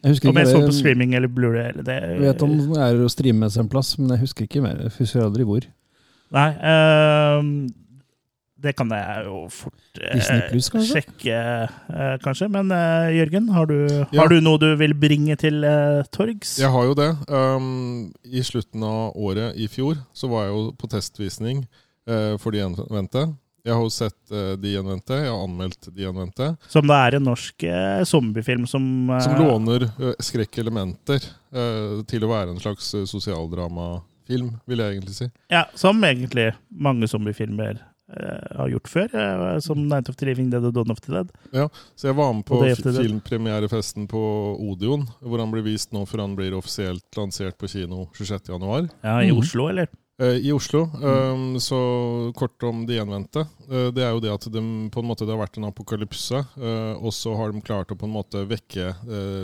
[0.00, 1.98] Jeg husker Om jeg så på streaming eller Blu-ray eller det.
[2.00, 4.80] Jeg vet om det er å streames en plass, men jeg husker ikke mer.
[4.86, 5.66] Jeg husker aldri hvor.
[6.32, 6.48] Nei.
[6.62, 7.42] uh,
[8.60, 11.00] det kan jeg jo fort uh, Plus, kanskje?
[11.00, 11.36] sjekke,
[11.88, 12.48] uh, kanskje.
[12.52, 14.20] Men eh, Jørgen, har du, Ja.
[14.20, 16.58] har du noe du vil bringe til eh, torgs?
[16.60, 17.10] Jeg har jo det.
[17.28, 21.64] Um, I slutten av året i fjor så var jeg jo på testvisning
[22.08, 23.30] uh, for De gjenvendte.
[23.64, 25.18] Jeg har jo sett uh, De gjenvendte.
[25.20, 26.54] Jeg har anmeldt De gjenvendte.
[26.70, 31.20] Som det er en norsk uh, zombiefilm som, uh, Som låner uh, skrekkelementer
[31.54, 35.30] uh, til å være en slags uh, sosialdramafilm, vil jeg egentlig si.
[35.52, 39.12] Ja, som egentlig mange zombiefilmer har gjort før.
[39.62, 41.28] som Night of the Living Dead og Dawn of the Dead.
[41.54, 44.22] Ja, Så jeg var med på filmpremierefesten på
[44.58, 48.90] Odeon, hvor han blir vist nå før han blir offisielt lansert på kino 26.1.
[49.04, 49.38] Ja, I mm.
[49.38, 49.86] Oslo, eller?
[50.20, 50.80] Eh, I Oslo.
[51.02, 51.76] Um, så
[52.36, 53.40] kort om de gjenvendte.
[53.70, 56.42] Eh, det er jo det at de, på en måte, det har vært en apokalypse,
[56.60, 58.92] eh, og så har de klart å på en måte vekke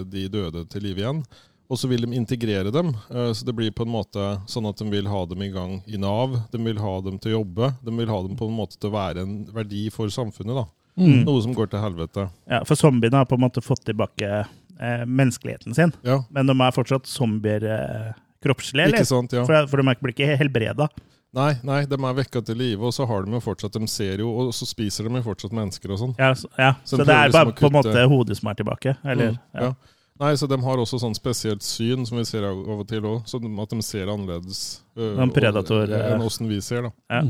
[0.04, 1.22] de døde til live igjen.
[1.66, 4.84] Og så vil de integrere dem, så det blir på en måte sånn at de
[4.86, 6.36] vil ha dem i gang i Nav.
[6.52, 7.72] De vil ha dem til å jobbe.
[7.82, 10.60] De vil ha dem på en måte til å være en verdi for samfunnet.
[10.60, 10.62] da.
[10.94, 11.24] Mm.
[11.26, 12.28] Noe som går til helvete.
[12.46, 14.44] Ja, For zombiene har på en måte fått tilbake
[14.78, 15.96] menneskeligheten sin.
[16.06, 18.14] Ja, Men de er fortsatt zombier eh,
[18.46, 19.02] kroppslige, eller?
[19.02, 19.36] ikke sant?
[19.36, 19.44] ja.
[19.48, 20.88] For, for de blir ikke helbreda.
[21.36, 24.22] Nei, nei, de er vekka til live, og så har de jo fortsatt De ser
[24.22, 26.14] jo, og så spiser de jo fortsatt mennesker og sånn.
[26.20, 26.70] Ja, så, ja.
[26.84, 28.96] Så så det er bare liksom på en måte hodet som er tilbake?
[29.04, 29.34] Eller?
[29.36, 29.74] Mm, ja.
[30.22, 33.26] Nei, så De har også sånn spesielt syn, som vi ser av og til òg.
[33.28, 34.62] Så at de ser annerledes
[34.96, 36.12] øh, En predator, og- øh.
[36.14, 36.88] enn åssen vi ser.
[36.88, 36.92] da.
[37.10, 37.22] Ja.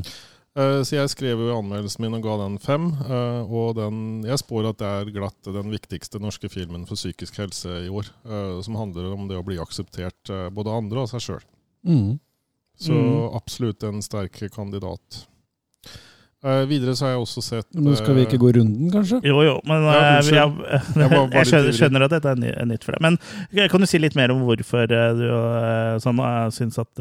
[0.56, 2.86] Eh, så jeg skrev jo i anmeldelsen min og ga den fem.
[3.04, 7.36] eh, og den, jeg spår at det er glatt den viktigste norske filmen for psykisk
[7.42, 8.08] helse i år.
[8.24, 11.44] eh, som handler om det å bli akseptert både av andre og seg sjøl.
[11.86, 12.18] Mm.
[12.78, 13.34] Så Mm.
[13.36, 15.26] absolutt en sterk kandidat.
[16.44, 19.20] Eh, videre så har jeg også sett Nå skal vi ikke gå runden, kanskje?
[19.24, 20.52] Jo, jo, men Ja, jeg, jeg,
[20.94, 23.00] Jeg jeg skjønner, skjønner at dette er ny- nytt for deg.
[23.02, 24.94] Men kan du si litt mer om hvorfor du
[26.00, 26.20] sånn,
[26.52, 27.00] syns at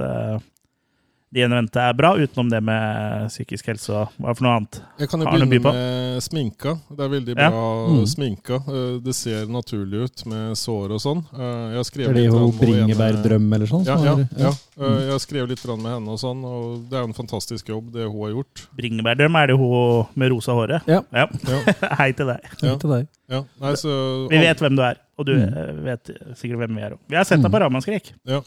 [1.36, 4.78] de eventet er bra, utenom det med psykisk helse og hva for noe annet.
[5.02, 6.74] Jeg kan jo begynne by med sminka.
[6.96, 7.50] Det er veldig Ja.
[7.52, 8.06] bra Mm.
[8.08, 8.56] sminka.
[8.72, 11.26] Eh, Det ser naturlig ut med sår og sånn.
[11.36, 13.86] Eh, Jeg har skrevet med ene- bringebærdrøm eller sånn?
[13.86, 14.50] Ja, ja, ja.
[14.80, 17.92] Eh, Jeg har skrevet litt med henne og sånn, og det er en fantastisk jobb,
[17.92, 18.68] det hun har gjort.
[18.78, 20.82] Bringebærdrøm er det hun med rosa håret.
[20.88, 21.02] Ja.
[21.14, 21.28] Ja.
[22.00, 22.40] Hei til deg.
[22.64, 22.76] Ja.
[22.78, 23.08] Til deg.
[23.30, 23.44] Ja.
[23.60, 25.84] Nei, så, Vi vet hvem du er, og du Mm.
[25.84, 26.04] vet
[26.36, 27.00] sikkert hvem vi er òg.
[27.10, 28.14] Vi har sett deg på Ramaskrik.
[28.26, 28.40] Ja,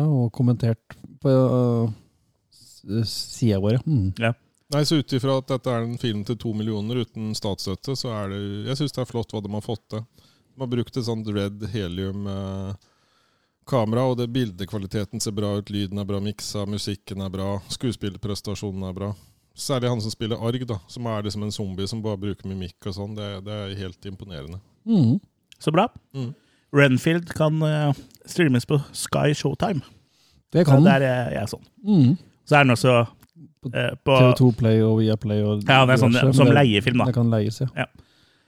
[0.00, 0.76] og kommentert
[1.22, 1.90] på uh,
[3.08, 4.12] sida våre Mm.
[4.74, 8.08] Nei, så Ut ifra at dette er en film til to millioner uten statsstøtte, så
[8.16, 8.38] er det
[8.70, 10.00] Jeg syns det er flott hva de har fått til.
[10.54, 12.78] De har brukt et sånt red helium-kamera,
[14.10, 18.92] og det bildekvaliteten ser bra ut, lyden er bra miksa, musikken er bra, skuespillerprestasjonen er
[18.96, 19.12] bra.
[19.54, 22.86] Særlig han som spiller Arg, da, som er liksom en zombie som bare bruker mimikk
[22.90, 23.12] og sånn.
[23.14, 24.58] Det, det er helt imponerende.
[24.88, 25.20] Mm.
[25.62, 25.84] Så bra.
[26.16, 26.32] Mm.
[26.74, 27.92] Renfield kan eh,
[28.26, 29.82] streames på Sky Showtime.
[30.50, 30.84] Det Så den.
[30.88, 31.62] der er jeg sånn.
[31.86, 32.16] mm.
[32.44, 32.94] Så er den også
[33.72, 36.98] eh, på TV2 Play og Viaplay og Ja, det er sånn diverse, som det- leiefilm,
[37.00, 37.04] da.
[37.10, 37.68] Det kan leies, ja.
[37.76, 37.86] Ja.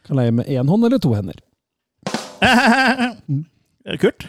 [0.06, 1.38] Kan leie med én hånd eller to hender.
[4.00, 4.26] Kurt?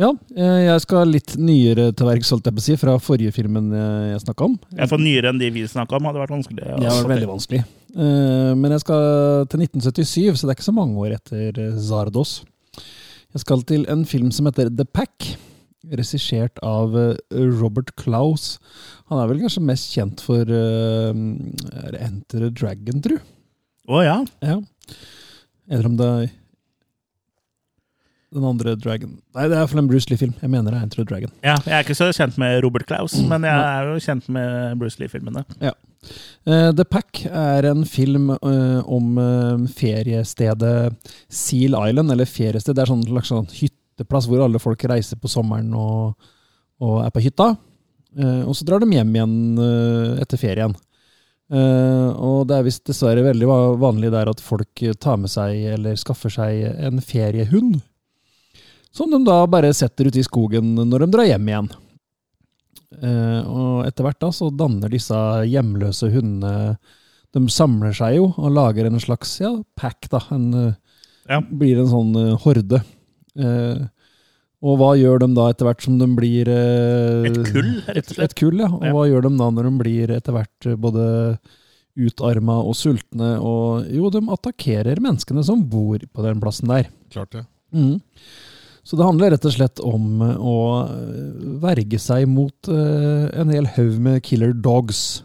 [0.00, 3.34] Ja, eh, jeg skal litt nyere til verks, holdt jeg på å si, fra forrige
[3.36, 4.54] filmen eh, jeg snakka om.
[4.78, 6.06] Jeg får nyere enn de vi snakka om.
[6.08, 6.62] Hadde vært vanskelig.
[6.64, 7.60] Ja, Det var vært veldig vanskelig.
[7.90, 9.04] Eh, Men jeg skal
[9.52, 12.38] til 1977, så det er ikke så mange år etter Zardos.
[13.34, 15.34] Jeg skal til en film som heter The Pack,
[15.88, 17.14] regissert av eh,
[17.60, 18.58] Robert Klaus.
[19.10, 23.16] Han er vel kanskje mest kjent for er Enter the Dragon, tru?
[23.90, 24.18] Å ja.
[24.44, 24.60] Ja.
[25.70, 26.28] Eller om det er
[28.30, 30.36] den andre Dragon Nei, det er for en Bruce Lee-film.
[30.38, 31.32] Jeg mener det er Enter the Dragon.
[31.42, 31.56] ja.
[31.64, 33.26] Jeg er ikke så kjent med Robert Klaus, Mm.
[33.32, 35.42] men jeg er jo kjent med Bruce Lee-filmene.
[35.66, 39.18] Eh, The Pack er en film uh, om
[39.74, 40.94] feriestedet
[41.28, 42.78] Seal Island, eller feriested.
[42.78, 43.50] Det er sånn slags sånn
[44.00, 46.14] hytteplass hvor alle folk reiser på sommeren og,
[46.80, 47.52] og er på hytta.
[48.18, 50.74] Eh, og så drar de hjem igjen eh, etter ferien.
[51.50, 55.98] Eh, og det er visst dessverre veldig vanlig der at folk tar med seg eller
[55.98, 57.80] skaffer seg en feriehund.
[58.90, 61.70] Som de da bare setter ute i skogen når de drar hjem igjen.
[63.00, 65.14] Og etter hvert da så danner disse
[65.46, 66.74] hjemløse hundene
[67.30, 70.24] De samler seg jo og lager en slags ja, pack, da.
[70.34, 70.74] En,
[71.30, 71.38] Ja.
[71.38, 72.10] Blir en sånn
[72.42, 72.80] horde.
[73.40, 73.80] Eh,
[74.60, 78.14] og hva gjør de da etter hvert som de blir eh, Et kull, rett og
[78.18, 78.26] slett.
[78.26, 78.68] et kull, ja.
[78.68, 78.92] Og Ja.
[78.92, 81.06] hva gjør de da når de blir etter hvert eh, både
[81.96, 83.30] utarma og sultne?
[83.40, 86.90] Og jo, de attakkerer menneskene som bor på den plassen der.
[87.10, 87.46] Klart det.
[87.72, 87.96] Mm.
[88.84, 93.52] Så det handler rett og slett om eh, å eh, verge seg mot eh, en
[93.56, 95.22] hel haug med killer dogs.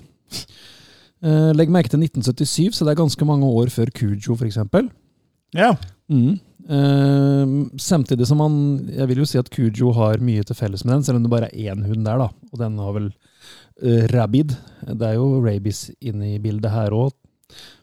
[1.26, 4.60] Eh, Legg merke til 1977, så det er ganske mange år før Kujo, f.eks.
[5.56, 5.72] Ja.
[6.12, 6.36] Mm.
[6.66, 7.48] Eh,
[7.78, 8.56] samtidig som han
[8.90, 11.34] Jeg vil jo si at Kujo har mye til felles med den, selv om det
[11.34, 12.30] bare er én hund der, da.
[12.52, 13.12] Og den har vel
[13.84, 14.56] uh, rabid.
[14.88, 17.14] Det er jo rabies inne i bildet her òg.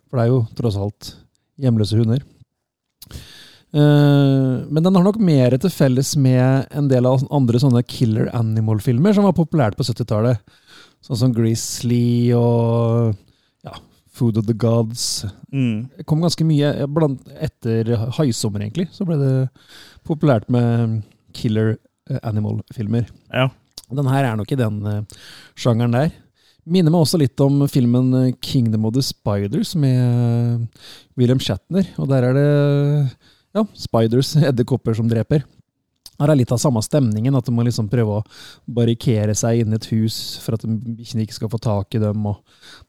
[0.09, 1.13] For det er jo tross alt
[1.63, 2.25] hjemløse hunder.
[3.73, 8.33] Uh, men den har nok mer til felles med en del av andre sånne killer
[8.37, 10.43] animal-filmer som var populært på 70-tallet.
[11.03, 13.15] Sånn som Grizzly og
[14.13, 15.25] Food of the Gods.
[15.53, 15.89] Mm.
[15.97, 18.91] Det kom ganske mye blant, etter Haisommer, egentlig.
[18.93, 19.35] Så ble det
[20.09, 21.01] populært med
[21.37, 21.77] killer
[22.11, 23.09] eh, animal-filmer.
[23.33, 23.49] ja.
[23.93, 26.13] Den her er nok i den uh, sjangeren der.
[26.65, 30.63] Minner meg også litt om filmen eh, Kingdom of the Spiders med
[31.19, 31.89] William Shatner.
[32.01, 32.47] Og der er det
[33.53, 35.45] ja, spiders, edderkopper, som dreper.
[36.23, 38.25] Her er litt av samme stemningen, at de må liksom prøve å
[38.71, 42.03] barrikere seg inn i et hus for at de bikkjene ikke skal få tak i
[42.03, 42.41] dem, og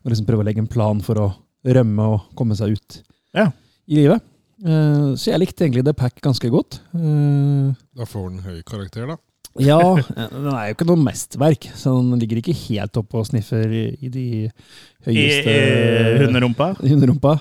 [0.05, 1.27] må liksom prøve å legge en plan for å
[1.65, 3.01] rømme og komme seg ut
[3.33, 3.49] Ja.
[3.89, 4.21] i livet.
[4.63, 6.79] Eh, Så jeg likte egentlig The Pack ganske godt.
[6.95, 9.17] Eh, Da får den høy karakter, da.
[9.59, 9.79] ja,
[10.31, 13.83] den er jo ikke noe mestverk, så den ligger ikke helt oppe og sniffer i,
[14.01, 14.51] i de I,
[15.07, 15.55] høyeste
[16.21, 16.69] i hunderumpa.
[16.79, 17.35] hunderumpa.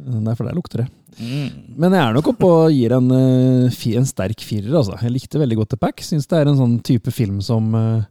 [0.00, 0.88] Nei, for der lukter det.
[1.18, 1.74] Mm.
[1.80, 4.96] Men jeg er nok oppe og gir en, eh, en sterk firer, altså.
[5.02, 6.00] Jeg likte veldig godt The Pack.
[6.06, 8.06] Syns det er en sånn type film som eh,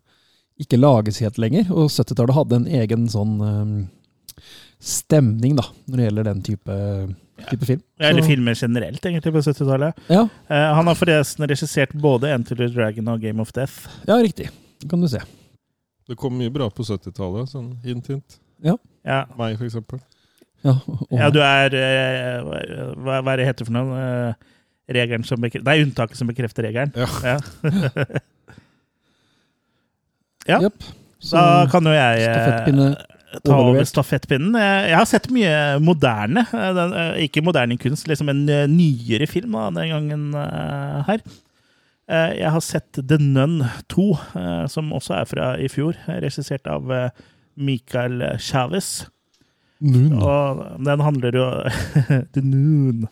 [0.59, 1.71] ikke lages helt lenger.
[1.71, 4.43] Og 70-tallet hadde en egen sånn eh,
[4.79, 6.75] stemning, da, når det gjelder den type,
[7.49, 7.81] type film.
[7.99, 10.05] Eller filmer generelt, egentlig, på 70-tallet.
[10.11, 13.87] Ja, Eh, han har forresten regissert både Enter the Dragon og Game of Death.
[14.07, 14.49] ja, riktig.
[14.79, 15.19] Det kan du se.
[16.07, 17.49] Det kom mye bra på 70-tallet.
[17.51, 18.39] Sånn hint, hint.
[18.63, 18.77] Ja,
[19.37, 19.99] Meg, for eksempel.
[20.65, 22.41] Ja, og, ja du er eh,
[22.99, 23.99] hva, hva er det heter for noe?
[23.99, 24.33] Eh,
[24.89, 26.91] regelen som bekrefter Det er unntaket som bekrefter regelen.
[26.97, 27.07] Ja.
[27.23, 27.37] Ja.
[30.49, 30.57] ja.
[30.65, 30.83] Yep.
[31.19, 32.27] Så- Da kan jo jeg eh,
[33.45, 34.55] ta over stafettpinnen.
[34.55, 36.45] Jeg har sett mye moderne.
[37.21, 41.19] ikke moderne kunst, liksom en nyere film da, den gangen eh, her.
[42.09, 45.93] Jeg har sett The Nun 2, eh, som også er fra i fjor.
[46.07, 46.81] Regissert av
[47.55, 49.05] Michael Michael
[49.79, 50.23] Chavez.
[50.27, 51.45] Og den handler jo
[52.35, 53.05] The Noon.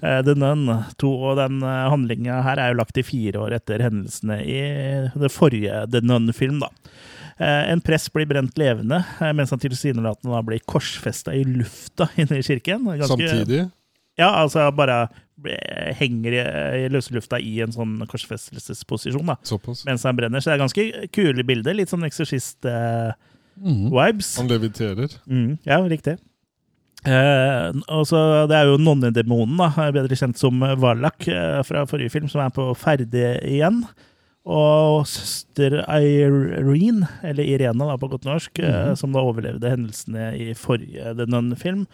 [0.00, 0.64] Eh, The Nun
[1.02, 4.60] To, Og den handlinga her er jo lagt i fire år etter hendelsene i
[5.20, 6.70] det forrige The Nun-film, da.
[7.38, 12.40] Eh, En prest blir brent levende, eh, mens han tilsynelatende blir korsfesta i lufta inne
[12.40, 12.84] i kirken.
[12.94, 13.64] Ganske- Samtidig.
[14.16, 15.08] Ja, altså bare
[15.98, 16.42] henger i,
[16.84, 19.34] i løse lufta i en sånn korsfestelsesposisjon, da.
[19.42, 19.82] Såpass.
[19.88, 20.40] Mens han brenner.
[20.40, 21.74] Så det er ganske kule bilder.
[21.74, 22.06] Litt sånn
[23.56, 24.38] eksorsist-vibes.
[24.38, 24.40] Mhm.
[24.40, 25.18] Han leviterer.
[25.26, 26.18] Mm, ja, riktig.
[27.04, 32.28] Eh, også, Det er jo nonnedemonen, da, bedre kjent som Valak eh, fra forrige film,
[32.28, 33.84] som er på ferde igjen.
[34.44, 40.52] Og søster Irene, eller Irene da, på godt norsk, eh, som da overlevde hendelsene i
[40.54, 41.86] forrige The Nun-film,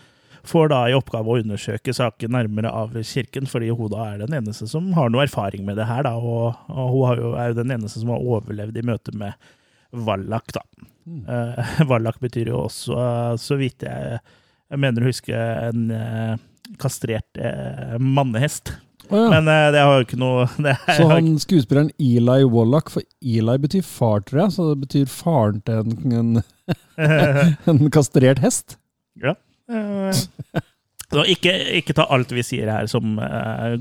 [0.46, 4.34] får da i oppgave å undersøke saken nærmere av kirken, fordi hun da er den
[4.38, 6.02] eneste som har noe erfaring med det her.
[6.06, 9.14] da, Og, og hun har jo, er jo den eneste som har overlevd i møte
[9.14, 9.34] med
[9.92, 10.62] Valak, da.
[11.06, 14.20] Eh, Wallach betyr jo også, eh, så vidt jeg,
[14.70, 15.34] jeg mener å huske,
[15.70, 16.36] en eh,
[16.80, 18.74] kastrert eh, mannehest.
[19.10, 19.28] Oh, ja.
[19.32, 23.82] Men det har jo ikke noe er, Så han skuespilleren Eli Wallach, for Eli betyr
[23.86, 26.42] far, tror jeg, så det betyr faren til en, en,
[27.72, 28.78] en kastrert hest?
[29.20, 29.34] Ja.
[31.10, 33.16] Så ikke, ikke ta alt vi sier her som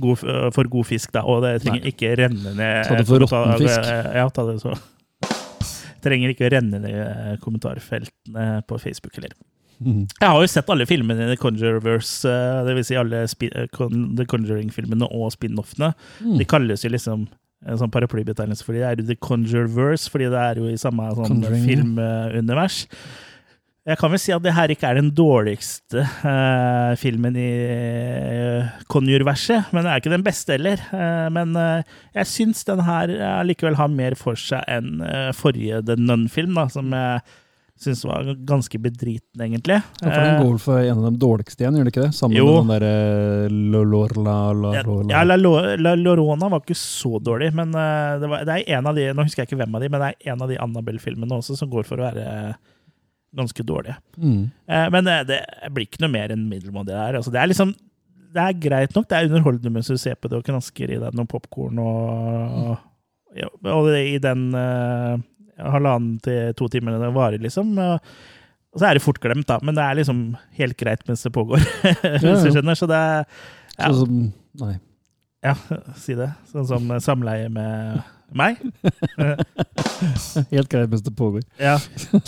[0.02, 0.24] god,
[0.56, 1.22] for god fisk, da.
[1.30, 3.92] Og det trenger ikke renne ned Ta det for råtten fisk.
[4.18, 4.74] Ja, ta det så.
[6.04, 9.36] Trenger ikke å renne ned eh, kommentarfeltene på Facebook heller.
[9.80, 10.04] Mm.
[10.12, 12.66] Jeg har jo sett alle filmene i The Conjureverse, dvs.
[12.68, 13.78] det vil si alle eh,
[14.20, 15.94] The Conjuring-filmene og spin-offene.
[16.20, 16.36] Mm.
[16.42, 17.30] De kalles jo liksom
[17.68, 21.10] en sånn paraplybetegnelse, fordi det er jo The Conjureverse, fordi det er jo i samme
[21.16, 22.78] sånn Conjuring, ja.
[23.88, 28.74] Jeg kan vel si at det her ikke er den dårligste eh, filmen i uh,
[28.92, 30.82] Conjure-verset, men det er ikke den beste heller.
[30.94, 31.88] Eh, men eh,
[32.20, 36.60] jeg syns den her eh, likevel har mer for seg enn eh, forrige The Nun-film,
[36.76, 37.24] som jeg
[37.80, 39.78] syns var ganske bedriten, egentlig.
[40.04, 42.16] Ja, for den går vel for en av de dårligste igjen, gjør det ikke det?
[42.18, 42.48] Sammen Jo.
[42.68, 43.54] med den derre
[45.16, 48.58] Ja, la, ja, La, Lo- Llorona var ikke så dårlig, men eh, det, var, det
[48.60, 50.44] er en av de Nå husker jeg ikke hvem av de, men det er en
[50.44, 52.60] av de Annabelle-filmene også som går for å være eh,
[53.36, 53.96] ganske dårlige.
[54.18, 54.50] Mm.
[54.68, 55.40] Eh, men eh, det
[55.74, 57.20] blir ikke noe mer enn middelmådig der.
[57.20, 57.76] Altså, det er liksom
[58.30, 61.00] Det er greit nok, det er underholdende mens du ser på det og knasker i
[61.02, 62.76] deg noe popkorn og,
[63.66, 65.18] og det, i den uh,
[65.58, 67.72] halvannen til to timene det varer, liksom.
[67.82, 68.12] Og,
[68.70, 70.22] og så er det fort glemt, da, men det er liksom
[70.60, 71.66] helt greit mens det pågår.
[72.22, 72.78] hvis du skjønner.
[72.78, 73.90] Så det er ja.
[73.90, 74.22] Sånn som
[74.60, 74.76] Nei.
[75.46, 75.56] Ja,
[75.98, 76.30] si det.
[76.52, 78.02] Sånn som samleie med
[78.38, 78.60] meg.
[80.52, 81.44] Helt greit mens det pågår.
[81.58, 81.78] Ja.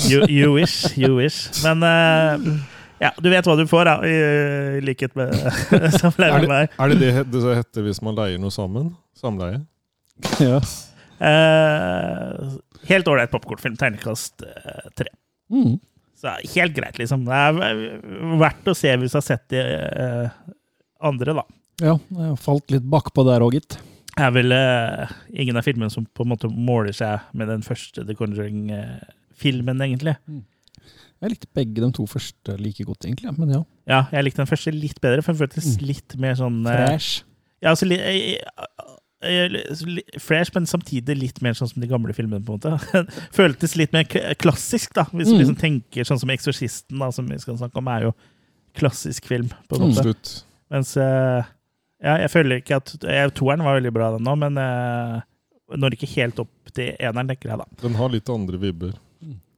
[0.10, 1.50] You, you wish, you wish.
[1.66, 2.62] Men uh,
[3.02, 4.16] ja, du vet hva du får, da, i,
[4.78, 5.34] i likhet med
[6.02, 6.76] samleie Er med det meg.
[6.78, 8.94] er det det det heter hvis man leier noe sammen?
[9.18, 9.64] Samleie?
[10.42, 10.60] Ja.
[11.22, 12.56] Uh,
[12.90, 13.76] helt ålreit popkornfilm.
[13.78, 15.10] Tegnekast uh, tre.
[15.54, 15.76] Mm.
[16.18, 17.26] Så helt greit, liksom.
[17.26, 17.82] Det er
[18.42, 20.30] verdt å se hvis du har sett de uh,
[21.02, 21.46] andre, da.
[21.82, 23.78] ja, jeg har falt litt bakpå der òg, gitt.
[24.20, 28.04] Er vel eh, ingen av filmene som på en måte måler seg med den første
[28.06, 30.16] The Conjuring-filmen, egentlig.
[31.22, 33.32] Jeg likte begge de to første like godt, egentlig.
[33.38, 33.62] Men ja.
[33.88, 37.22] Ja, jeg likte den første litt bedre, for den føltes litt mer sånn uh, Fresh.
[37.62, 38.42] Ja, altså eh,
[39.22, 39.48] eh,
[39.86, 42.42] li, Fresh, men samtidig litt mer sånn som de gamle filmene.
[42.44, 43.06] på en måte.
[43.38, 44.10] Føltes litt mer
[44.42, 45.06] klassisk, da.
[45.14, 45.40] Hvis Mm.
[45.44, 48.14] liksom tenker sånn som 'Eksorsisten', da, som vi skal snakke om, er jo
[48.76, 49.50] klassisk film.
[49.70, 49.88] på en Mm.
[49.94, 50.00] måte.
[50.00, 50.44] Absolutt.
[50.72, 51.44] Mens eh,
[52.04, 55.22] ja, jeg føler ikke at jeg, Toeren var veldig bra, den nå, men uh,
[55.78, 57.66] når ikke helt opp til eneren, tenker jeg da.
[57.84, 58.94] Den har litt andre vibber.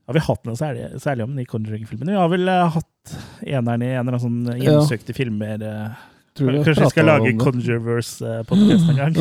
[0.03, 2.11] Har vi hatt noe særlig, særlig om de Conjuring-filmene?
[2.11, 3.13] Vi har vel eh, hatt
[3.47, 4.73] eneren i en eller annen sånn Ja.
[4.73, 5.61] hjemsøkte filmer.
[5.63, 6.01] eh,
[6.35, 7.31] Tror vi Kanskje vi skal lage.
[7.39, 9.13] Conjureverse-podkast en gang?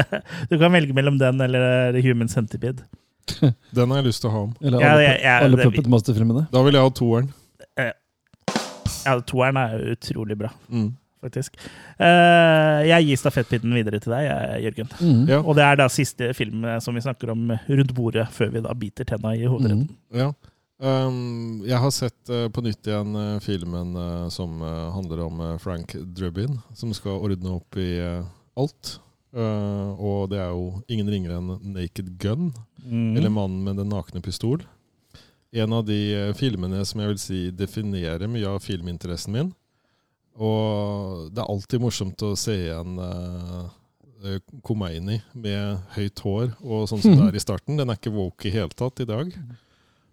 [0.50, 2.82] du kan velge mellom den eller The Human Centipede.
[3.76, 4.56] Den har jeg lyst til å ha om.
[4.60, 6.46] Eller Ja, alle, jeg- jeg- alle Puppet Master-filmene.
[6.50, 7.30] Da vil jeg ha toeren.
[9.04, 10.90] Ja, Toeren er utrolig bra, Mm.
[11.24, 11.56] Faktisk.
[11.98, 14.28] Eh, jeg gir stafettpinnen videre til deg,
[14.68, 14.90] Jørgen.
[15.00, 15.22] Mm.
[15.32, 15.40] Ja.
[15.42, 18.64] Og det er da siste film eh, som vi snakker om rundt bordet, før vi
[18.64, 19.88] da biter tenna i hovedretten.
[19.90, 20.20] Mm.
[20.20, 20.32] Ja.
[20.84, 25.94] Um, jeg har sett uh, på nytt igjen uh, filmen uh, som handler om Frank
[26.18, 27.92] Drebin, som skal ordne opp i
[28.58, 28.98] alt.
[29.34, 32.52] Eh, og det er jo ingen ringere enn Naked Gun,
[32.84, 33.16] Mm.
[33.16, 34.60] eller Mannen med den nakne pistol.
[35.56, 35.96] En av de
[36.36, 39.54] filmene som jeg vil si definerer mye av filminteressen min.
[40.34, 43.68] Og det er alltid morsomt å se igjen uh,
[44.66, 47.78] Khomeini med høyt hår og sånn som det er i starten.
[47.78, 49.30] Den er ikke woke i hele tatt i dag.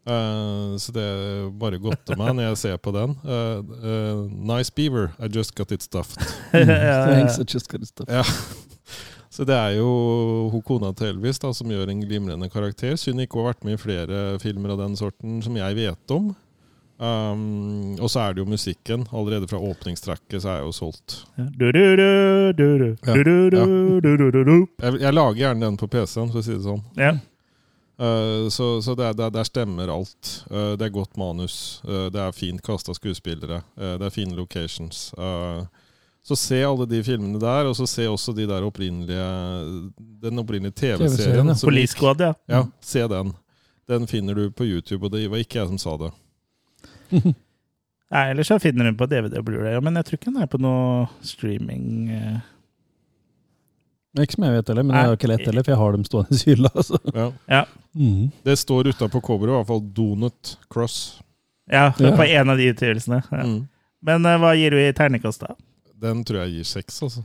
[0.02, 3.14] Uh, så det er bare godt til meg når jeg ser på den.
[3.22, 6.22] Uh, uh, nice beaver, I just got it stuffed.
[6.54, 7.02] Ja, ja, ja.
[7.06, 8.14] Thanks, I just got it stuffed.
[8.14, 8.26] Ja.
[9.32, 12.98] Så det er jo hun kona til Elvis da, som gjør en glimrende karakter.
[13.00, 16.14] Synd ikke hun har vært med i flere filmer av den sorten som jeg vet
[16.14, 16.34] om.
[17.02, 19.08] Um, og så er det jo musikken.
[19.10, 21.16] Allerede fra åpningstrekket så er jeg jo solgt.
[24.84, 26.84] Jeg, jeg lager gjerne den på PC-en, for å si det sånn.
[27.02, 27.16] Ja.
[28.02, 30.32] Uh, så så der, det, er- der stemmer alt.
[30.52, 31.56] Uh, det er godt manus.
[31.86, 33.64] Uh, det er fint kasta skuespillere.
[33.78, 35.08] Uh, det er fine locations.
[35.18, 35.66] Uh,
[36.22, 39.26] så se alle de filmene der, og så se også de der opprinnelige
[40.22, 41.56] den opprinnelige TV-serien, ja.
[41.66, 42.34] Police Squad, ja.
[42.46, 43.34] Ja, se den.
[43.90, 46.12] Den finner du på YouTube, og det var ikke jeg som sa det.
[48.12, 50.50] Nei, ellers så finner hun på DVD og Blu-ray, men jeg tror ikke den er
[50.52, 51.86] på noe streaming.
[52.12, 52.40] eh.
[54.20, 56.02] Ikke som jeg vet heller, men jeg har ikke lett heller, for jeg har dem
[56.08, 56.72] stående i hylla.
[56.82, 57.00] Altså.
[57.16, 57.28] Ja.
[57.48, 58.30] Ja, Mm.
[58.48, 60.98] Det står utapå coveret i hvert fall Donut Cross.
[61.68, 62.12] ja, Ja.
[62.16, 63.18] på en av de utgivelsene.
[63.32, 63.44] Ja.
[63.44, 63.68] Mm.
[64.02, 65.56] Men eh, hva gir du i terningkast, da?
[66.00, 67.24] Den tror jeg gir seks, altså.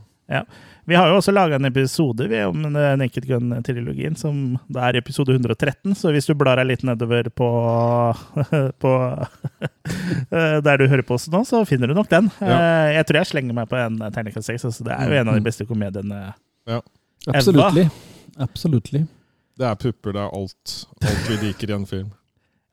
[0.87, 4.99] Vi har jo også laga en episode vi, om den Naked Gun-trilogien, som det er
[5.01, 5.95] episode 113.
[5.99, 7.49] Så hvis du blar deg litt nedover på,
[8.83, 8.93] på
[10.31, 12.31] eh, der du hører på oss nå, så finner du nok den.
[12.41, 12.59] Ja.
[12.99, 14.69] Jeg tror jeg slenger meg på en terningkast 6.
[14.71, 16.29] Altså det er jo en av de beste komediene.
[16.71, 16.83] ja.
[17.27, 17.89] Absolutely.
[18.39, 19.07] Absolutely.
[19.59, 22.11] Det er pupper, det er alt, alt vi liker i en film.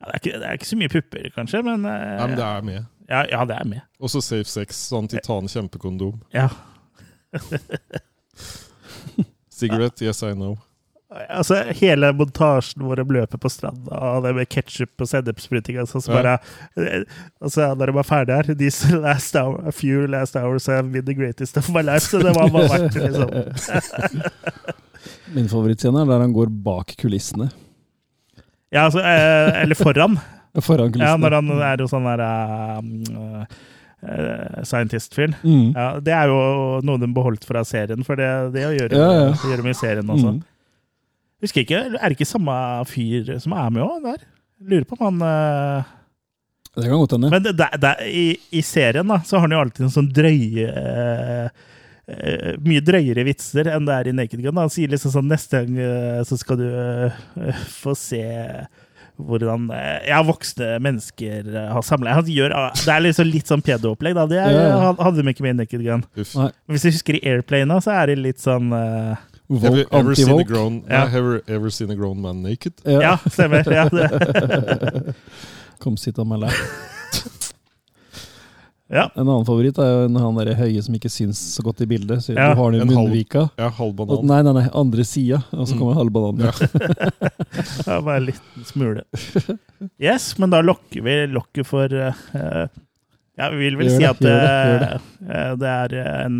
[0.00, 2.36] Ja, det, er ikke, det er ikke så mye pupper, kanskje, men, eh, Nei, men
[2.36, 2.86] det er med.
[3.08, 3.80] ja, ja, det er med.
[4.04, 6.20] Også Safe Sex, sånn titan kjempekondom.
[6.36, 6.50] Ja.
[9.54, 10.56] Cigarette, yes I know.
[11.30, 16.00] Altså, hele montasjen hvor de løper på stranda, og det med ketsjup og sennepsspruting altså,
[16.02, 16.14] så Ja.
[16.16, 16.32] bare,
[16.76, 17.04] eh,
[17.40, 21.04] altså, Når de var ferdige her These last hour, a few last hours have been
[21.06, 22.08] the greatest of my life.
[22.10, 23.30] Så det var bare verdt det, liksom.
[25.36, 27.50] Min favorittscene er der han går bak kulissene.
[28.72, 30.18] Ja, altså, eh, eller foran.
[30.66, 31.10] Foran kulissene.
[31.10, 32.80] Ja, når han er jo sånn der eh,
[34.04, 35.34] eh, scientist-fyr.
[35.42, 35.72] Mm.
[35.72, 36.38] Ja, det er jo
[36.86, 39.58] noe de beholdt fra serien, for det, det gjør de Ja, ja.
[39.70, 40.36] i serien også.
[40.36, 40.40] Mm.
[41.44, 42.54] Husker ikke, Er det ikke samme
[42.88, 44.24] fyr som er med òg der?
[44.64, 45.92] Lurer på om han uh...
[46.74, 47.30] Det kan godt hende.
[47.30, 48.26] Men det, det, det, i,
[48.58, 51.64] i serien da, så har han jo alltid en sånn drøye uh,
[52.04, 54.58] Uh, Mye drøyere vitser enn det er i Naked Gun.
[54.60, 58.20] Han sier liksom sånn neste gang uh, så skal du uh, få se
[59.16, 63.46] hvordan eh, ja, voksne mennesker eh, har samla Han gjør ah, Det er liksom litt
[63.50, 64.24] sånn pedo-opplegg, da.
[64.30, 64.88] Det er, Ja, ja.
[64.98, 66.02] hadde de ikke med i Naked Gun.
[66.18, 66.34] Uff.
[66.66, 69.14] Hvis du husker i Airplane, da, så er det litt sånn uh,
[69.62, 71.04] Have you ever, seen a grown, Ja.
[71.04, 72.80] nei, ever, ever seen a grown man naked?
[72.88, 73.62] Ja, stemmer.
[73.70, 75.14] Ja, det.
[75.84, 76.54] Kom sitt og meld lap.
[78.94, 79.08] ja.
[79.16, 81.86] En annen favoritt er jo en- han der høye som ikke syns så godt i
[81.90, 82.22] bildet.
[82.22, 83.50] Så Ja, du har den i en halv- munnvika.
[83.58, 85.78] Ja, halv Og, nei, nei, nei, andre sida, og så Mm.
[85.80, 86.38] kommer halv banan.
[86.38, 86.52] Ja.
[87.86, 89.02] Ja, bare en liten smule.
[90.00, 92.66] Yes, men da lokker vi lokket for uh,
[93.36, 95.00] Ja, vi vil vel Gjør si det, at gjør det,
[95.34, 96.36] eh, det er en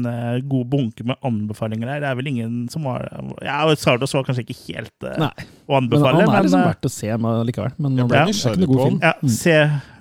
[0.49, 1.99] god bunke med anbefalinger her.
[2.05, 3.09] Det er vel ingen som har
[3.43, 5.31] Ja, Sardos var kanskje ikke helt Nei,
[5.69, 7.73] å Men han er men, liksom eh, verdt å se med likevel.
[7.83, 9.01] Men ja, det er nysgjerrig ikke noe god film.
[9.03, 9.31] ja, Mm.
[9.31, 9.57] se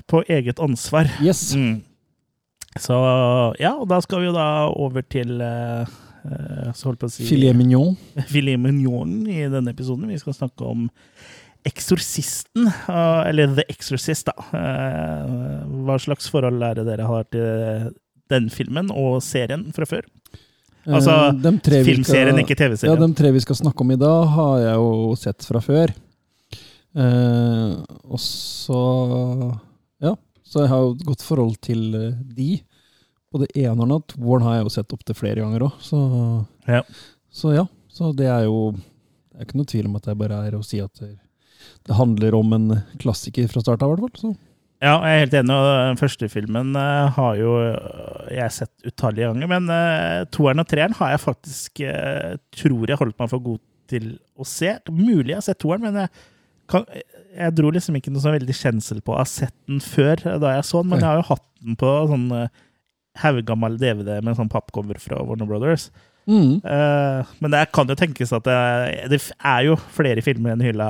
[0.07, 1.09] på eget ansvar.
[1.23, 1.55] Yes.
[1.55, 1.81] Mm.
[2.79, 2.95] Så
[3.61, 5.91] ja, og da skal vi jo da over til eh,
[6.73, 7.95] så holdt på å si Filet mignon.
[8.33, 10.07] filet mignon i denne episoden.
[10.09, 10.87] Vi skal snakke om
[11.67, 14.33] Eksorsisten, eh, eller The Exorcist, da.
[14.53, 17.91] Hva slags forhold er det dere har til
[18.33, 20.03] den filmen og serien fra før?
[20.83, 21.13] Altså,
[21.63, 22.91] Filmserien, skal- ikke TV-serien.
[22.91, 25.93] Ja, De tre vi skal snakke om i dag, har jeg jo sett fra før.
[26.93, 27.69] Eh,
[28.03, 28.81] og så
[30.53, 32.51] så jeg har jo et godt forhold til eh, de.
[33.33, 35.99] Både eneren og toeren har jeg jo sett opptil flere ganger òg, så
[36.69, 36.83] Ja.
[37.33, 37.65] Så ja.
[37.89, 40.65] Så det er jo Det er ikke noe tvil om at det bare er å
[40.65, 41.15] si at det,
[41.87, 42.67] det handler om en
[43.01, 44.35] klassiker fra starten av, i hvert fall.
[44.35, 44.49] Så.
[44.83, 45.55] Ja, jeg er helt enig.
[45.57, 47.55] Den første filmen uh, har jo
[48.29, 51.81] jeg sett utallige ganger, men uh, toeren og treeren har jeg faktisk
[52.53, 54.75] tror jeg holdt meg for god til å se.
[54.91, 56.13] Mulig jeg har sett toeren, men jeg,
[56.69, 56.85] kan,
[57.33, 60.39] jeg dro liksom ikke noe så veldig kjensel på å ha sett den før eh,
[60.41, 62.47] da jeg så den, men jeg har jo hatt den på sånn uh,
[63.21, 65.89] haugammel DVD med sånn pappcover fra Warner Brothers.
[66.23, 66.61] Mm.
[66.63, 68.57] Uh, men det kan jo tenkes at det,
[69.11, 70.87] det er jo flere filmer enn hylla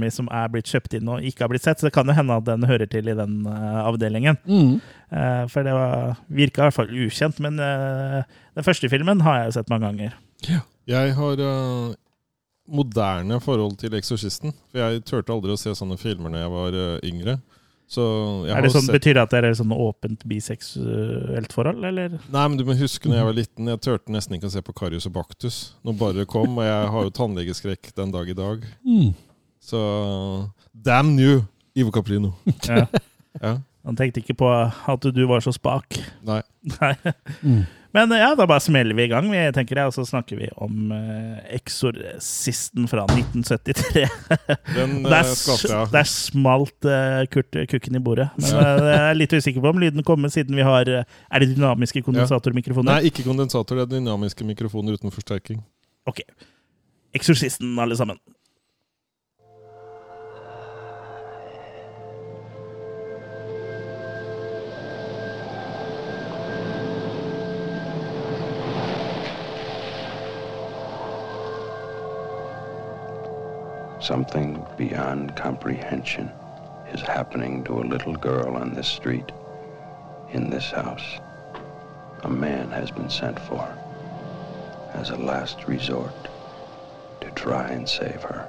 [0.00, 2.16] mi som er blitt kjøpt inn og ikke har blitt sett, så det kan jo
[2.16, 4.38] hende at den hører til i den uh, avdelingen.
[4.44, 4.76] Mm.
[5.08, 8.20] Uh, for det var, virka i hvert fall ukjent, men eh,
[8.56, 10.16] den første filmen har jeg jo sett mange ganger.
[10.90, 11.94] Jeg har eh,
[12.66, 14.54] moderne forhold til Eksorsisten.
[14.70, 17.36] For jeg turte aldri å se sånne filmer når jeg var eh, yngre.
[17.94, 18.02] Så
[18.46, 21.52] jeg er det har sånn, sett Betyr det at det er et sånn åpent biseksuelt
[21.52, 22.16] forhold, eller?
[22.32, 24.62] Nei, men du må huske når jeg var liten, jeg turte nesten ikke å se
[24.64, 28.38] på Karius og Baktus når bare kom, og jeg har jo tannlegeskrekk den dag i
[28.38, 28.64] dag.
[28.88, 29.12] Mm.
[29.64, 29.82] Så
[30.72, 31.44] damn you,
[31.76, 32.34] Ivo Caprino.
[32.68, 32.86] Ja.
[33.42, 33.56] Ja.
[33.84, 35.96] Han tenkte ikke på at du var så spak.
[36.24, 36.38] Nei.
[36.78, 36.92] Nei.
[37.42, 37.64] Mm.
[37.94, 40.48] Men ja, da bare smeller vi i gang, vi, tenker jeg, og så snakker vi
[40.58, 44.08] om uh, Eksorsisten fra 1973.
[44.74, 45.92] Den Der, eh, skapte jeg.
[45.92, 48.26] der smalt uh, Kurt eh, kukken i bordet.
[48.40, 51.44] Men eh, jeg er litt usikker på om lyden kommer, siden vi har eh, Er
[51.44, 52.96] det dynamiske kondensatormikrofoner?
[52.96, 53.78] Nei, ikke kondensator.
[53.78, 55.62] Det er dynamiske mikrofoner uten forsterking.
[56.10, 56.24] Ok.
[57.14, 58.18] Eksorsisten, alle sammen.
[74.04, 76.30] Something beyond comprehension
[76.92, 79.32] is happening to a little girl on this street,
[80.32, 81.20] in this house.
[82.24, 83.66] A man has been sent for
[84.92, 86.28] as a last resort
[87.22, 88.46] to try and save her.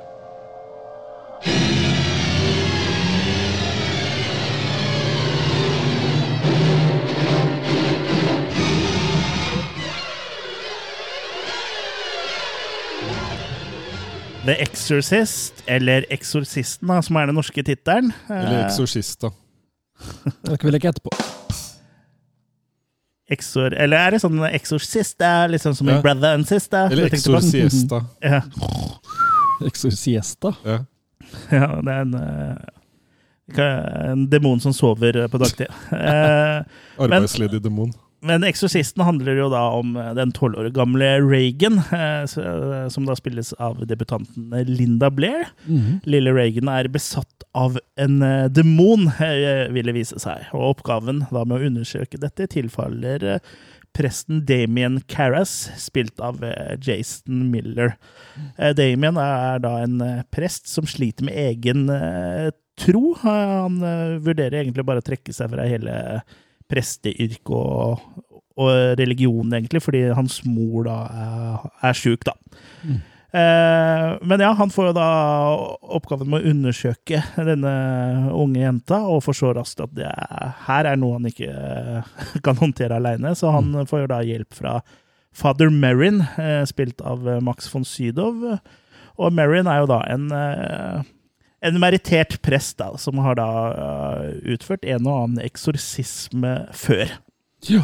[14.45, 18.11] The Exorcist, eller Eksorsisten, da, som er den norske tittelen.
[18.29, 19.31] Eller eksorsist, da.
[20.45, 21.13] Det vil vi leke etterpå.
[23.31, 25.97] Exor, eller er det sånn Exorcista, liksom som Ja.
[25.97, 26.91] i Brother and Sister.
[26.91, 28.03] Eller eksorsiesta.
[28.21, 28.41] Ja.
[29.65, 30.51] Exorciesta.
[30.65, 30.79] Ja.
[31.49, 32.13] ja, det er en,
[33.57, 35.71] eh, en demon som sover på dagtid.
[35.91, 36.61] Eh,
[37.01, 37.93] Arbeidsledig demon.
[38.25, 43.05] Men Eksorsisten handler jo da om eh, den tolv år gamle Reagan, eh, eh, som
[43.05, 45.51] da spilles av debutanten Linda Blair.
[45.67, 46.01] Mhm.
[46.09, 50.49] Lille Reagan er besatt av en eh, demon, eh, vil det vise seg.
[50.57, 53.39] Og oppgaven da med å undersøke dette tilfaller
[53.95, 56.41] presten Damien Carras, spilt av
[56.83, 57.93] Jason Miller.
[58.75, 60.01] Damien er da en
[60.35, 61.85] prest som sliter med egen
[62.75, 63.13] tro.
[63.21, 63.79] Han
[64.25, 65.95] vurderer egentlig bare å trekke seg fra hele
[66.71, 68.05] presteyrket og,
[68.55, 72.35] og religion, egentlig, fordi hans mor da er, er sjuk, da.
[73.35, 75.07] Eh, men ja, han får jo da
[75.97, 77.73] oppgaven med å undersøke denne
[78.31, 81.51] unge jenta, og forstår raskt at det er, her er noe han ikke
[82.45, 84.77] kan håndtere aleine, så han får jo da hjelp fra
[85.35, 88.55] Father Merrin, eh, spilt av Max von Sydow.
[89.19, 91.03] Og Merrin er jo da en eh,
[91.65, 97.11] en merittert prest da, som har da eh, utført en og annen eksorsisme før.
[97.69, 97.83] Ja.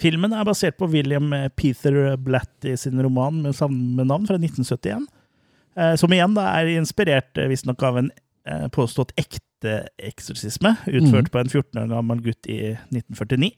[0.00, 1.28] Filmen er basert på William
[1.60, 5.06] Peter Blatty sin roman med samme navn fra 1971.
[5.76, 8.10] eh, Som igjen da er inspirert eh, visstnok av en
[8.48, 11.32] eh, påstått ekte eksorsisme, utført mm.
[11.34, 12.60] på en 14 år gammel gutt i
[12.94, 13.52] 1949.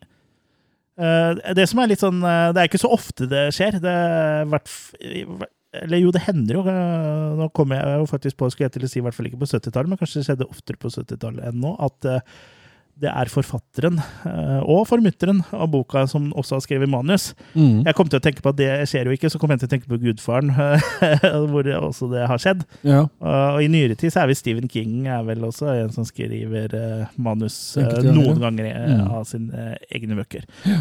[0.99, 3.79] Eh, Det som er litt sånn eh, Det er ikke så ofte det skjer.
[3.81, 6.65] Det er hvert i hver- Eller jo, det hender jo.
[6.69, 9.31] eh, Nå kommer jeg jo faktisk på, skulle jeg til å si, i hvert fall
[9.31, 12.21] ikke på 70-tallet, men kanskje det skjedde oftere på 70-tallet enn nå, at eh,
[13.03, 13.97] det er forfatteren
[14.29, 17.31] eh, og formutteren av boka som også har skrevet manus.
[17.57, 17.87] Mm.
[17.89, 19.71] Jeg kom til å tenke på at det skjer jo ikke, så kom jeg til
[19.71, 20.53] å tenke på Gudfaren,
[21.51, 22.67] hvor det også det har skjedd.
[22.85, 23.07] ja.
[23.25, 26.77] Og i nyere tid så er vel Stephen King er vel også en som skriver
[27.17, 28.41] manus noen ja.
[28.45, 29.07] ganger Mm.
[29.09, 30.45] av sine egne bøker.
[30.69, 30.77] I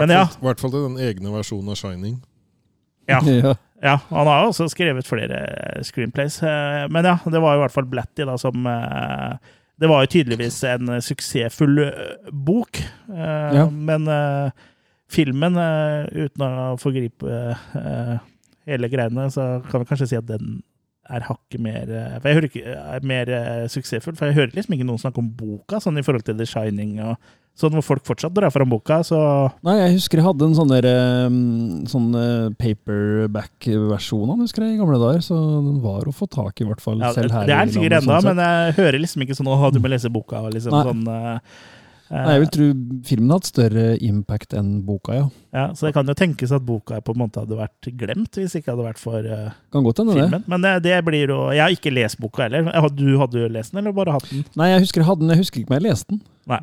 [0.00, 0.24] Men ja.
[0.40, 2.16] hvert fall til den egne versjonen av Shining.
[3.10, 3.20] Ja.
[3.82, 3.96] ja.
[4.10, 5.40] Han har jo også skrevet flere
[5.82, 6.40] screenplays.
[6.46, 9.36] eh, Men ja, det var i hvert fall Blatty da som eh,
[9.82, 12.78] Det var jo tydeligvis en suksessfull eh, bok.
[13.10, 13.66] eh, Ja.
[13.70, 14.50] Men eh,
[15.12, 17.26] filmen, eh, uten å forgripe
[17.76, 18.18] eh,
[18.70, 20.60] hele greiene, så kan vi kanskje si at den
[21.12, 24.54] er hakket mer eh, For jeg hører ikke, er mer eh, suksessfull, for jeg hører
[24.54, 27.16] liksom ikke noen snakke om boka, sånn i forhold til The Shining og
[27.58, 29.18] sånn, hvor folk fortsatt drar fram boka, så
[29.66, 30.88] Nei, jeg husker jeg hadde en sånn der
[31.90, 35.20] sånn eh, paperback-versjon av den, husker jeg, i gamle dager.
[35.24, 37.66] Så den var å få tak i, i hvert fall ja, selv her Det er
[37.66, 40.42] den sikkert ennå, sånn men jeg hører liksom ikke sånn å, du må lese boka.
[40.52, 40.82] Liksom, Nei.
[40.88, 41.70] sånn, eh,
[42.12, 42.64] Nei, jeg vil tro
[43.08, 45.28] filmen har hatt større impact enn boka, ja.
[45.56, 48.58] ja, så det kan jo tenkes at boka på en måte hadde vært glemt hvis
[48.58, 50.26] ikke hadde vært for uh, Kan godt hende det.
[50.26, 50.44] filmen.
[50.52, 52.68] Men det, det blir jo Jeg har ikke lest boka heller.
[52.92, 54.44] Du hadde jo lest den, eller bare hatt den?
[54.60, 56.20] Nei, jeg husker jeg hadde den, jeg husker ikke om jeg leste den.
[56.52, 56.60] Nei.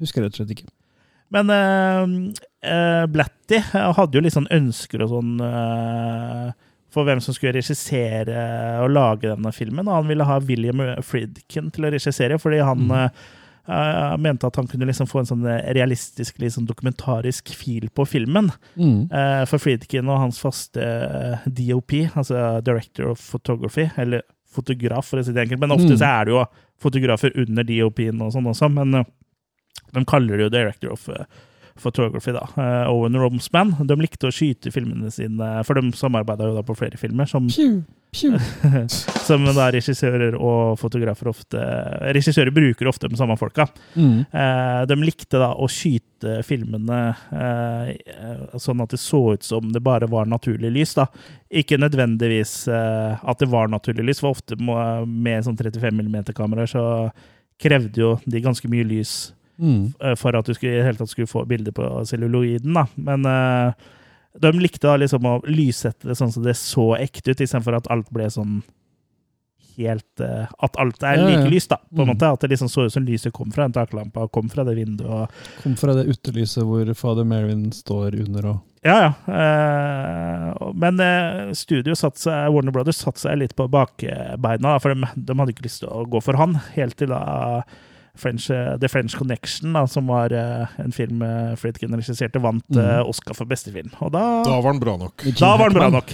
[0.00, 0.68] Husker rett og slett ikke.
[1.34, 6.52] Men uh, Blatty hadde jo litt sånn ønsker og sånn uh,
[6.94, 8.38] for hvem som skulle regissere
[8.80, 9.84] og lage denne filmen.
[9.90, 12.94] Og han ville ha William Friedkin til å regissere, fordi han Mm.
[12.96, 13.10] eh,
[13.68, 15.44] eh, mente at han kunne liksom få en sånn
[15.76, 18.48] realistisk, liksom dokumentarisk fil på filmen.
[18.78, 19.10] Mm.
[19.12, 25.20] Uh, for Friedkin og hans faste eh, DOP, altså Director of Photography, eller fotograf, for
[25.20, 25.98] å si det enkelt, men ofte Mm.
[26.00, 26.44] så er det jo
[26.80, 29.04] fotografer under DOP-en og sånn også, men eh,
[29.94, 31.24] de kaller det jo Director of eh,
[31.78, 32.48] photography, da.
[32.56, 33.74] Eh, Owen Romsman.
[33.86, 37.48] De likte å skyte filmene sine, for de samarbeida jo da på flere filmer, som,
[37.48, 37.82] Pew,
[39.28, 41.60] som da regissører og fotografer ofte
[42.16, 43.68] Regissører bruker ofte de samme folka.
[43.94, 44.24] Mm.
[44.32, 47.90] Eh, de likte da å skyte filmene eh,
[48.58, 50.96] sånn at det så ut som det bare var naturlig lys.
[50.98, 51.08] da.
[51.48, 56.84] Ikke nødvendigvis eh, at det var naturlig lys, for ofte med sånn 35 mm-kameraer så
[57.58, 59.92] krevde jo de ganske mye lys Mm.
[60.00, 62.72] eh, for at du skulle, hele tatt skulle få bilde på celluloiden.
[62.78, 62.86] da.
[62.96, 63.72] Men uh,
[64.38, 67.88] de likte da liksom å lyssette det sånn som det så ekte ut, istedenfor at
[67.90, 68.60] alt ble sånn
[69.78, 71.36] helt uh, At alt er Ja, ja.
[71.38, 71.76] like lyst, da.
[71.90, 72.14] på en Mm.
[72.16, 72.32] måte.
[72.32, 75.30] At det liksom så ut som lyset kom fra den taklampa, kom fra det vinduet.
[75.62, 79.12] Kom fra det utelyset hvor fader Marin står under og Ja, ja.
[79.26, 84.94] Uh, men uh, studio satt seg, Warner Brothers satte seg litt på bakbeina, da, for
[84.94, 86.54] de, de hadde ikke lyst til å gå for han.
[86.76, 87.62] Helt til da
[88.18, 92.66] French, eh, The French Connection, da, som var eh, en film eh, Friedkin regisserte, vant
[92.74, 93.06] mm.
[93.08, 93.92] Oscar for beste film.
[94.04, 95.24] Og da, Da var den bra nok.
[95.38, 96.12] da var den bra nok.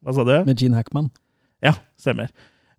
[0.00, 0.36] Hva sa du?
[0.46, 1.10] Med Gene Hackman.
[1.64, 2.30] Ja, stemmer.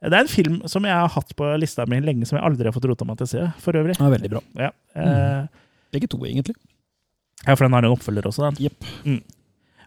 [0.01, 2.65] Det er en film som jeg har hatt på lista mi lenge, som jeg aldri
[2.65, 3.99] har fått rota meg til å se, for øvrig.
[3.99, 4.41] Ja, veldig bra.
[4.57, 5.43] Ja, eh,
[5.93, 6.55] Begge to, egentlig.
[7.45, 8.65] ja for den har en oppfølger også, den.
[8.65, 8.89] Yep.
[9.05, 9.21] Mm.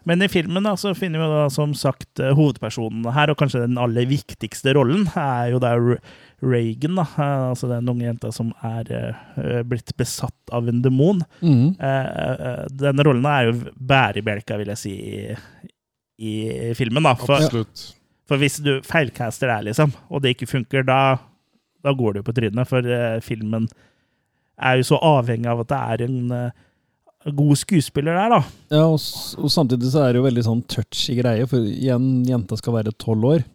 [0.05, 3.63] Men i filmen da, så finner vi da som sagt eh, hovedpersonen her, og kanskje
[3.63, 5.73] den aller viktigste rollen er jo da
[6.45, 7.07] Reagan, da.
[7.09, 11.23] Eh, altså den unge jenta som er eh, blitt besatt av en demon.
[11.41, 11.73] Mm.
[12.77, 14.95] Denne rollen er jo bærebjelka, vil jeg si,
[16.21, 16.35] i, i
[16.77, 17.05] filmen.
[17.05, 17.15] da.
[17.17, 17.87] For, Absolutt.
[18.29, 21.17] for hvis du feilcaster der, liksom, og det ikke funker, da,
[21.81, 22.69] da går du på trynet.
[22.69, 22.93] For
[23.25, 23.65] filmen
[24.55, 26.63] er jo så avhengig av at det er en eh,
[27.33, 28.39] god skuespiller der, da.
[28.75, 29.01] Ja, og,
[29.41, 32.93] og samtidig så er det jo veldig sånn touchy greie, for igjen, jenta skal være
[33.01, 33.45] tolv år.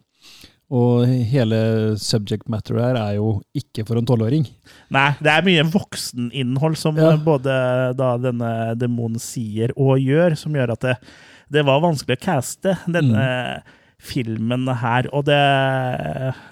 [0.71, 1.57] Og hele
[1.99, 4.45] subject matter her er jo ikke for en tolvåring.
[4.95, 7.17] Nei, det er mye vokseninnhold som Ja.
[7.19, 7.55] både
[7.99, 10.95] da denne demonen sier og gjør, som gjør at det,
[11.51, 13.25] det var vanskelig å caste denne
[14.01, 15.07] filmen her.
[15.13, 15.37] Og det,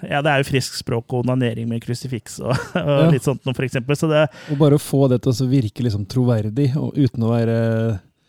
[0.06, 3.08] ja, det er jo friskspråk og onanering med krusifiks og, og Ja.
[3.12, 3.98] litt sånt noe, for eksempel.
[3.98, 7.32] Så det Og bare å få det til å virke liksom troverdig, og uten å
[7.32, 7.58] være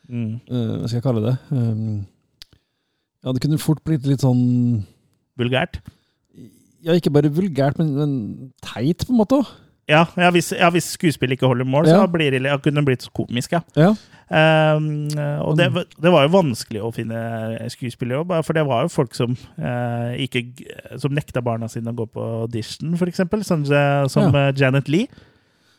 [0.09, 1.35] mm, uh, Hva skal jeg kalle det?
[1.53, 2.01] Um,
[3.21, 4.41] ja, det kunne fort blitt litt sånn
[5.37, 5.77] vulgært.
[6.81, 8.13] Ja, ikke bare vulgært, men, men
[8.65, 9.37] teit, på en måte.
[9.43, 9.60] også.
[9.91, 13.07] Ja, ja, hvis, ja, hvis skuespillet ikke holder mål, så blir det, kunne det blitt
[13.17, 13.61] komisk, ja.
[13.75, 13.91] Ja.
[14.31, 15.09] Um,
[15.43, 17.19] og det, var- det var jo vanskelig å finne
[17.73, 20.45] skuespillerjobb, for det var jo folk som uh, ikke
[21.01, 25.09] som nekta barna sine å gå på audition, for eksempel, som, som eh, Janet Lee.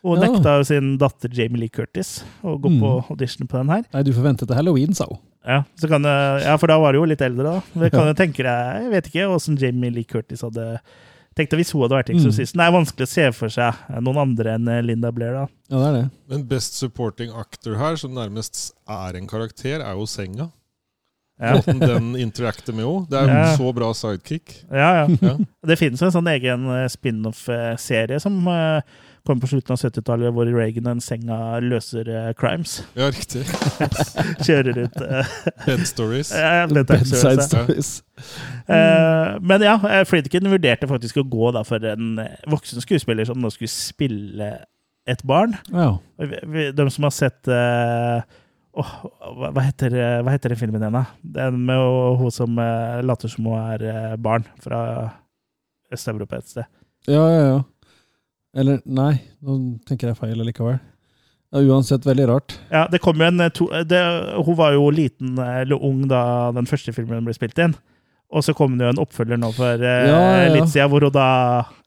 [0.02, 2.80] Og nekta jo sin datter Jamie Lee Curtis å gå Mm.
[2.82, 3.84] på audition på den her.
[3.94, 5.20] Nei, du forventet det halloween, sa hun.
[5.46, 7.62] Ja, så kan ja, for da var du jo litt eldre, da.
[7.78, 10.66] Men kan jo tenke deg, Jeg vet ikke åssen Jamie Lee Curtis hadde
[11.36, 12.16] tenkt det hvis hun hadde vært Mm.
[12.20, 12.58] eksorsisten.
[12.60, 15.46] Det er vanskelig å se for seg noen andre enn eh, Linda Blair, da.
[15.70, 16.10] Ja, det er det.
[16.28, 20.50] Men Best Supporting Actor her, som nærmest er en karakter, er jo senga.
[21.40, 21.54] Ja.
[21.56, 23.06] Måten den interacter med henne.
[23.10, 23.38] Det er Ja.
[23.52, 24.64] en så bra sidekick.
[24.70, 25.16] Ja, ja.
[25.22, 25.36] Ja.
[25.66, 28.82] Det finnes jo en sånn egen eh, spin-off-serie som eh,
[29.26, 32.80] kom på slutten av 70-tallet, hvor Reagan og en senga løser eh, crimes.
[32.98, 33.44] Ja, riktig.
[34.46, 35.32] Kjører ut uh,
[35.66, 36.32] Bed Stories.
[36.32, 37.92] Bedside uh, stories.
[39.42, 39.76] Men ja,
[40.08, 42.20] Friedkin vurderte faktisk å gå da for en
[42.50, 44.52] voksen skuespiller som nå skulle spille
[45.08, 45.56] et barn.
[45.72, 45.96] Ja.
[46.18, 48.22] De som har sett uh,
[48.72, 48.88] Oh,
[49.52, 49.92] hva, heter,
[50.24, 51.02] hva heter den filmen igjen, da?
[51.20, 51.82] Den med
[52.16, 52.56] hun som
[53.04, 54.78] later som hun er barn fra
[55.92, 56.70] Øst-Europa et sted.
[57.04, 57.58] ja, ja, ja.
[58.56, 60.80] Eller nei, nå tenker jeg feil likevel.
[61.52, 62.54] Ja, uansett veldig rart.
[62.72, 64.00] Ja, det kom jo en eh, to, det,
[64.46, 67.74] Hun var jo liten eh, eller ung da den første filmen ble spilt inn.
[68.32, 70.52] Og så kom det jo en oppfølger nå for eh, Ja, ja, ja.
[70.54, 71.26] litt siden, hvor hun da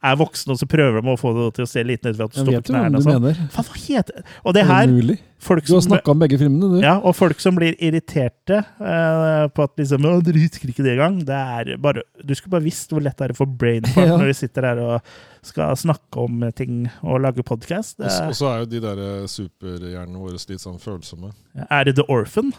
[0.05, 2.27] er voksen, og så prøver de å få det til å se liten ut ved
[2.27, 2.99] at jo hvem knærne.
[2.99, 3.17] og sånn.
[3.23, 3.39] mener.
[3.55, 5.15] Faen, hva heter Og det Er her mulig?
[5.41, 6.77] folk Du har som, snakka om begge filmene, du.
[6.85, 10.93] ja, og folk som blir irriterte eh, på at liksom, «Å, dere husker ikke det
[10.93, 11.17] engang.
[11.25, 14.11] Det er bare, du skulle bare visst hvor lett det er å få brain Ja.
[14.13, 17.99] når vi sitter her og skal snakke om ting og lage podkast.
[17.99, 21.33] Og så- er jo de der eh, superhjernene våre litt sånn følsomme.
[21.69, 22.53] Er det The Orphan?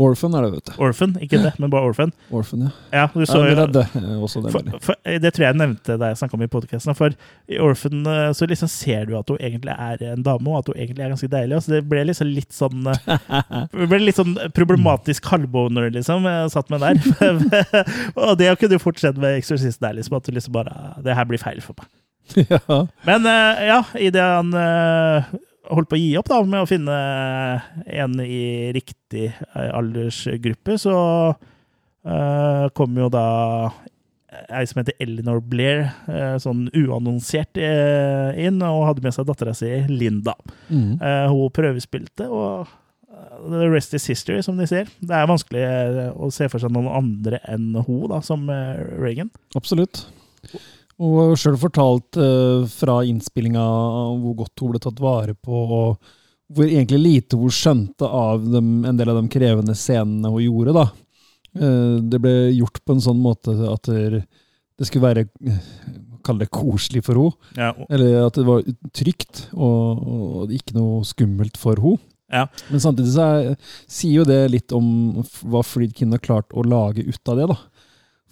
[0.00, 0.72] Orphan er det, vet du.
[0.82, 2.12] Orphan, ikke det, men bare Orphan.
[2.32, 2.70] Orphan, ja.
[2.92, 5.60] Ja, du så ja det er eh, Også det, for, for, Det tror jeg jeg
[5.60, 6.96] nevnte da jeg snakka om i podkasten.
[6.96, 7.16] For
[7.48, 10.72] i Orphan eh, så liksom ser du at hun egentlig er en dame, og at
[10.72, 11.60] hun egentlig er ganske deilig.
[11.64, 13.32] Så det ble liksom litt sånn eh,
[13.74, 17.02] Det ble litt sånn problematisk halvboner, liksom, jeg satt med der.
[18.22, 20.16] og det kunne jo fortsette med Eksorsisten der, liksom.
[20.18, 21.90] At du liksom bare Det her blir feil for meg.
[22.52, 22.78] ja.
[23.08, 25.32] Men eh, ja, idet han eh,
[25.72, 26.98] holdt på å gi opp da, med å finne
[27.86, 30.96] en i riktig eh, aldersgruppe, så
[31.32, 33.26] uh, kom jo da
[34.52, 39.54] ei som heter Eleanor Blair, uh, sånn uannonsert uh, inn, og hadde med seg dattera
[39.56, 40.34] si Linda.
[40.68, 40.96] Mm.
[40.96, 42.64] Eh, hun prøvespilte, og
[43.12, 44.88] eh, the rest is history, som de sier.
[45.04, 48.80] Det er vanskelig eh, å se for seg noen andre enn hun da, som eh,
[48.96, 49.30] Reagan.
[49.58, 50.06] Absolutt.
[51.02, 53.62] Hun har sjøl fortalt uh, fra innspillinga
[54.22, 56.12] hvor godt hun ble tatt vare på, og
[56.52, 60.76] hvor egentlig lite hun skjønte av dem, en del av de krevende scenene hun gjorde.
[60.76, 60.86] da.
[61.58, 64.22] Uh, det ble gjort på en sånn måte at det,
[64.86, 65.26] skulle være
[66.22, 67.50] Kall det koselig for henne.
[67.58, 68.60] Ja, Eller at det var
[68.94, 71.98] trygt og, og ikke noe skummelt for henne.
[72.32, 72.46] Ja.
[72.70, 73.56] Men samtidig så er,
[73.90, 74.86] sier jo det litt om
[75.50, 77.48] hva Friedkin har klart å lage ut av det.
[77.50, 77.58] da.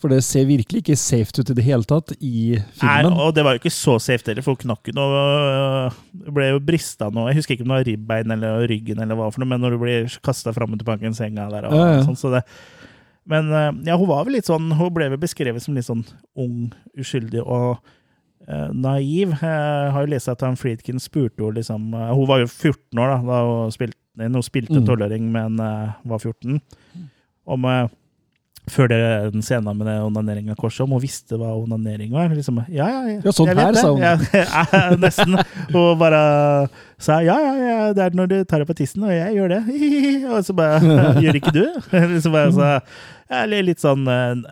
[0.00, 3.10] For det ser virkelig ikke safe ut i det hele tatt i filmen.
[3.10, 6.46] Nei, og det var jo ikke så safe heller, for hun og jo noe ble
[6.54, 7.26] jo brista nå.
[7.28, 9.76] Jeg husker ikke om det var ribbein eller ryggen, eller hva for noe, men når
[9.76, 12.02] du blir kasta fram og tilbake i en senga der og Ja, ja.
[12.08, 12.42] sånn, så det
[13.28, 16.00] Men øh, ja, hun var vel litt sånn Hun ble vel beskrevet som litt sånn
[16.40, 17.76] ung, uskyldig og
[18.48, 19.36] øh, naiv.
[19.36, 22.98] Jeg har jo lest at han Friedkin spurte henne liksom øh, Hun var jo 14
[23.04, 24.86] år da da hun spilte, hun spilte Mm.
[24.88, 26.56] tolvåring, men uh, var 14.
[27.46, 27.88] Om øh,
[28.70, 32.28] før den scenen med det onanering av korset, om hun visste hva onanering var.
[32.34, 34.02] Liksom, ja, ja, ja, Ja, sånn her, sa hun.
[34.04, 35.36] Ja, nesten.
[35.74, 36.22] Og bare
[37.00, 39.54] sa ja, ja, ja, det er når du tar opp på tissen, og jeg gjør
[39.56, 39.62] det.
[40.34, 40.80] Og så bare
[41.24, 41.64] gjør ikke du?
[42.16, 42.70] Liksom bare så,
[43.30, 44.46] jeg er litt sånn eh,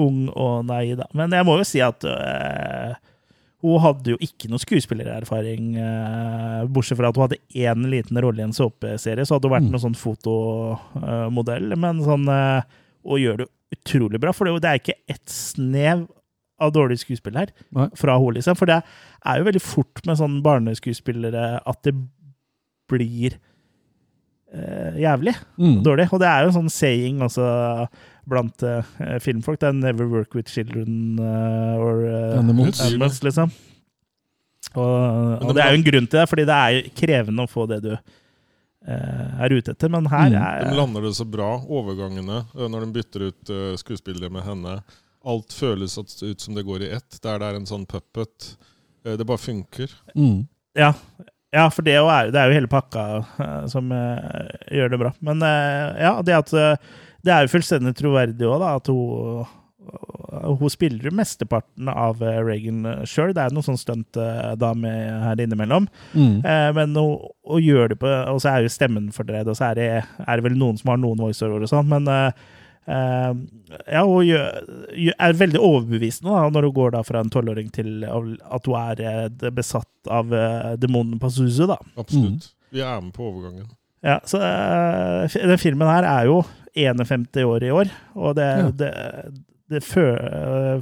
[0.00, 1.06] ung og nei, da.
[1.18, 2.92] Men jeg må jo si at eh,
[3.60, 8.40] hun hadde jo ikke noe skuespillererfaring, eh, bortsett fra at hun hadde én liten rolle
[8.40, 9.26] i en såpeserie.
[9.28, 9.72] Så hadde hun vært Mm.
[9.74, 12.62] noen sånn fotomodell, men sånn eh,
[13.04, 16.06] Og gjør det utrolig bra, for det det er ikke ett snev
[16.60, 17.88] av dårlig skuespill her Nei.
[17.96, 18.56] fra henne, liksom.
[18.58, 18.82] For det
[19.24, 21.94] er jo veldig fort med sånne barneskuespillere at det
[22.90, 23.38] blir
[24.52, 25.82] uh, jævlig Mm.
[25.86, 26.08] dårlig.
[26.12, 27.46] Og det er jo en sånn saying også
[28.28, 28.82] blant uh,
[29.22, 29.60] filmfolk.
[29.60, 32.04] Det er 'never work with children uh, or
[32.38, 32.80] Animals.
[32.80, 33.50] animals', liksom.
[34.74, 37.48] Og, og det er jo en grunn til det, fordi det er jo krevende å
[37.50, 37.96] få det du
[38.86, 39.90] er ute etter.
[39.92, 40.38] Men her Mm.
[40.42, 44.42] er De lander det så bra, overgangene, eh, når de bytter ut eh, skuespillere med
[44.42, 44.82] henne.
[45.24, 48.56] Alt føles ut som det går i ett, der det er en sånn puppet.
[49.04, 49.90] Eh, Det bare funker.
[50.16, 50.46] Mm.
[50.74, 50.94] Ja,
[51.52, 53.04] ja for det, er, det er jo hele pakka
[53.38, 55.12] eh, som eh, gjør det bra.
[55.20, 56.76] Men eh, ja, det at eh,
[57.22, 59.46] det er jo fullstendig troverdig òg, da, at hun
[60.42, 63.34] hun spiller jo mesteparten av eh, Reagan sjøl.
[63.36, 64.92] Det er noen sånn stuntdame
[65.26, 65.88] her innimellom.
[66.14, 66.38] Mm.
[66.44, 67.18] Eh, men hun,
[67.50, 69.90] hun gjør det på Og så er jo stemmen fordreid, og så er det,
[70.26, 72.30] er det vel noen som har noen voiceover og sånn, men eh,
[72.90, 73.32] eh,
[73.96, 74.62] ja, hun gjør,
[75.16, 79.04] er veldig overbevisende da, når hun går da fra en tolvåring til at hun er
[79.06, 81.66] eh, besatt av eh, demonen på Suzu.
[81.70, 81.78] da.
[82.00, 82.52] Absolutt.
[82.70, 83.68] Vi er med på overgangen.
[84.00, 86.38] Ja, så uh, Den filmen her er jo
[86.72, 88.68] 51 år i år, og det, Ja.
[88.80, 88.92] det,
[89.70, 90.04] det fø,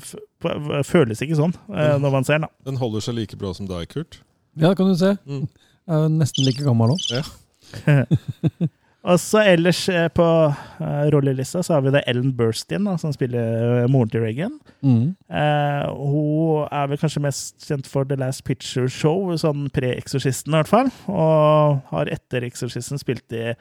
[0.01, 0.15] f,
[0.45, 2.49] f- føles ikke sånn eh, når man ser den.
[2.49, 2.71] da.
[2.71, 4.21] Den holder seg like bra som deg, Kurt.
[4.59, 5.15] Ja, det kan du se.
[5.29, 5.45] Mm.
[5.89, 6.99] Jeg er nesten like gammel nå.
[9.09, 13.13] Og så ellers eh, på uh, rollelista så har vi det Ellen Burstyn, da, som
[13.15, 14.57] spiller eh, moren til Reagan.
[14.85, 15.15] Mm.
[15.33, 20.59] Eh, hun er vel kanskje mest kjent for The Last Picture Show, sånn pre-eksorsisten i
[20.59, 20.91] hvert fall.
[21.09, 23.53] Og har etter Eksorsisten spilt i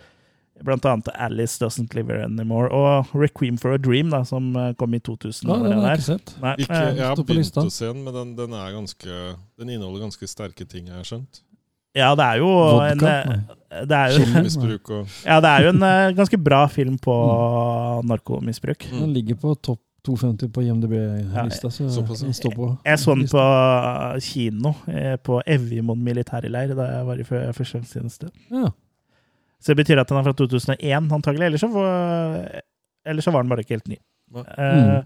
[0.65, 4.71] blant annet Alice Doesn't Live Here Anymore og Requiem for a Dream, da, som eh,
[4.79, 5.49] kom i 2000.
[5.49, 6.33] Ja, den har jeg ikke sett.
[6.41, 9.19] Nei, Ikke, eh, jeg har begynt å se den, men den, den, er ganske,
[9.59, 11.43] den inneholder ganske sterke ting, jeg har skjønt.
[11.97, 12.49] ja, det er jo
[12.83, 13.13] en Vodka?
[13.21, 14.23] en det er jo,
[15.27, 17.13] ja, det er jo en eh, ganske bra film på
[18.07, 18.87] narkomisbruk.
[18.91, 18.99] Mm.
[19.01, 23.41] Den ligger på topp 250 på IMDb-lista, så den står på Jeg så den på
[24.23, 28.29] kino eh, på Evjemoen militærleir da jeg var i fø- førstegangstjeneste.
[28.53, 28.69] Ja.
[29.61, 31.47] Så det betyr at den er fra 2001, antagelig.
[31.49, 32.61] Ellers så, var-
[33.07, 33.97] ellers så var den bare ikke helt ny.
[34.35, 34.45] Mm.
[34.57, 35.03] Eh,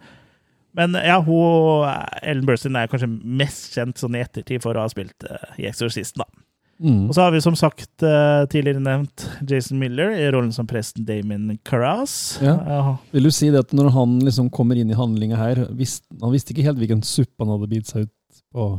[0.74, 1.88] Men ja, hun,
[2.24, 5.66] Ellen Burstyn er kanskje mest kjent sånn i ettertid for å ha spilt uh, i
[5.68, 6.24] Exorcisten.
[6.24, 6.44] da.
[6.82, 7.10] Mm.
[7.10, 11.04] Og så har vi som sagt uh, tidligere nevnt Jason Miller i rollen som presten
[11.06, 12.40] Damon Carras.
[12.42, 12.56] Ja.
[12.56, 16.08] Uh, Vil du si det at når han liksom kommer inn i handlinga her visst,
[16.24, 18.70] Han visste ikke helt hvilken suppe han hadde bitt seg ut på?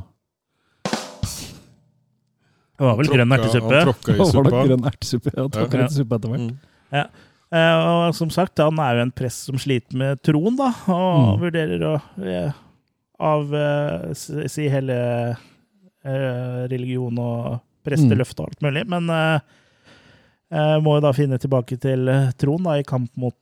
[2.83, 3.74] Det var vel grønn ertesuppe.
[3.78, 4.62] Han tråkka i det suppa.
[4.66, 5.33] grønn ertesuppe?
[5.39, 5.85] Ja, tråkka Ja.
[5.87, 6.51] litt suppe etter hvert.
[6.51, 7.07] Mm.
[7.53, 11.39] Eh, og som sagt, han er jo en prest som sliter med troen, da, og
[11.39, 11.43] Mm.
[11.47, 11.95] vurderer å
[13.22, 14.14] av eh,
[14.49, 14.97] si hele
[16.05, 18.87] eh, religion og presteløfte og alt mulig.
[18.89, 19.07] Men
[20.83, 22.09] må jo da finne tilbake til
[22.41, 23.37] troen da, i kamp mot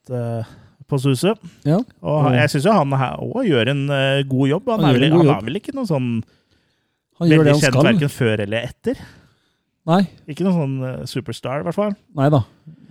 [0.91, 1.33] på Susu.
[1.67, 1.79] Ja.
[2.03, 3.87] Og han- jeg syns jo han her òg gjør en
[4.27, 4.65] god jobb.
[4.69, 5.37] Han, Han er vel, god han jobb.
[5.41, 6.23] er vel ikke noe sånn
[7.19, 8.95] Han veldig kjent verken før eller etter?
[9.89, 10.03] Nei.
[10.29, 11.95] Ikke noen sånn eh, superstar, i hvert fall.
[12.17, 12.43] Nei da.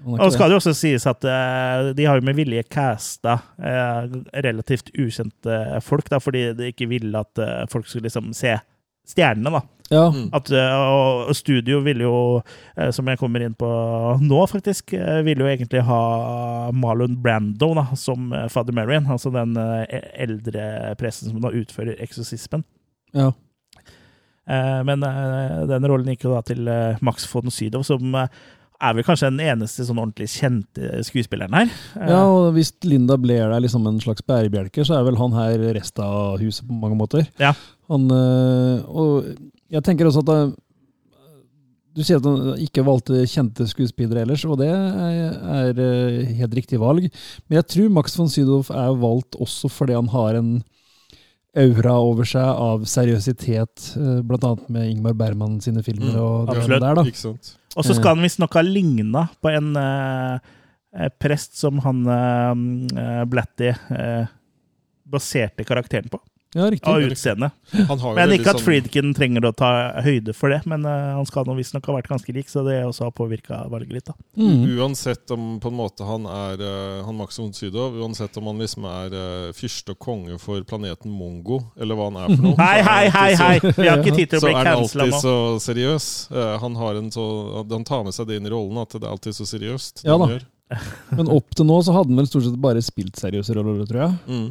[0.09, 4.09] Og skal det jo også sies at uh, de har jo med vilje casta uh,
[4.33, 8.57] relativt ukjente folk, da, fordi de ikke ville at uh, folk skulle liksom se
[9.11, 9.63] stjernene, da.
[9.91, 10.05] Ja.
[10.15, 10.29] Mm.
[10.33, 10.75] At, eh,
[11.27, 12.43] og studio ville jo,
[12.79, 13.71] eh, som jeg kommer inn på
[14.23, 19.09] nå, faktisk, eh, ville jo egentlig ha Marlon Brando da, som eh, Father Marion.
[19.11, 22.65] Altså den eh, eldre presten som da utfører eksorsismen.
[23.15, 23.33] ja.
[24.51, 28.17] Eh, Men eh, den rollen gikk jo da til eh, Max von Sydow, som
[28.81, 31.75] er vel kanskje den eneste sånn ordentlig kjente skuespilleren her.
[32.01, 35.67] Ja, og hvis Linda Blair er liksom en slags bærebjelke, så er vel han her
[35.77, 37.29] resten av huset på mange måter.
[37.43, 37.53] Ja.
[37.93, 38.09] Han,
[38.89, 39.29] og
[39.69, 40.39] jeg tenker også at det,
[41.93, 46.81] du sier at han ikke valgte kjente skuespillere ellers, og det er, er helt riktig
[46.81, 47.11] valg.
[47.51, 50.55] Men jeg tror Max von Sydow er valgt også fordi han har en
[51.59, 54.23] aura over seg av seriøsitet, bl.a.
[54.23, 56.83] blant annet med Ingmar Bergman sine filmer Mm, og det absolutt.
[56.85, 57.05] der, da.
[57.11, 57.57] Ikke sant?
[57.77, 60.39] Og så skal han visstnok ha ligna på en eh,
[60.97, 64.31] eh, prest som han eh, Blatty eh,
[65.11, 66.21] baserte karakteren på,
[66.55, 66.89] Ja, riktig.
[66.91, 67.51] av utseende.
[67.87, 69.69] Han har jo Men ikke at sånn- Friedkin trenger å ta
[70.03, 72.81] høyde for det, men uh, han skal nå visstnok ha vært ganske lik, så det
[72.89, 74.05] også har påvirka valget litt.
[74.11, 74.15] da.
[74.35, 74.65] Mm.
[74.81, 78.59] Uansett om på en måte han er uh, han Max von Sydow, uansett om han
[78.59, 82.57] liksom er uh, fyrste og konge for planeten Mongo, eller hva han er for noe
[82.65, 83.31] Hei, hei, hei!
[83.39, 83.59] hei!
[83.77, 85.21] Vi har ikke tid til å Så bli er han alltid nå.
[85.23, 85.35] så
[85.71, 86.09] seriøs.
[86.35, 87.27] Eh, han, har en så,
[87.71, 90.03] han tar med seg det inn i rollen, at det er alltid så seriøst.
[90.03, 90.27] Ja da.
[90.35, 90.49] gjør.
[91.19, 94.03] Men opp til nå så hadde han vel stort sett bare spilt seriøse roller, tror
[94.05, 94.19] jeg.
[94.31, 94.51] Mm.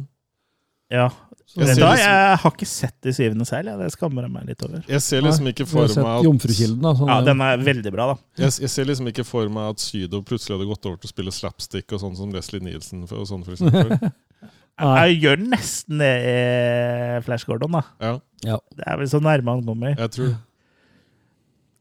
[0.90, 1.08] Ja.
[1.56, 3.76] Jeg liksom- jeg har ikke sett De syvende seil, ja.
[3.76, 4.84] det skammer jeg meg litt over.
[4.86, 6.92] Jeg ser liksom ikke for meg at Jomfrukilden, da.
[6.94, 8.18] Sånn, Ja, Den er veldig bra, da.
[8.44, 11.12] jeg, jeg ser liksom ikke for meg at Sydo plutselig hadde gått over til å
[11.12, 14.12] spille slapstick og sånn som Leslie Nielsen og sånn, for eksempel.
[14.80, 15.10] Nei.
[15.10, 17.82] Jeg gjør nesten det i Flash Gordon, da.
[18.00, 19.96] Ja, Det er vel så nærme han kommer.
[19.98, 20.36] jeg tror det.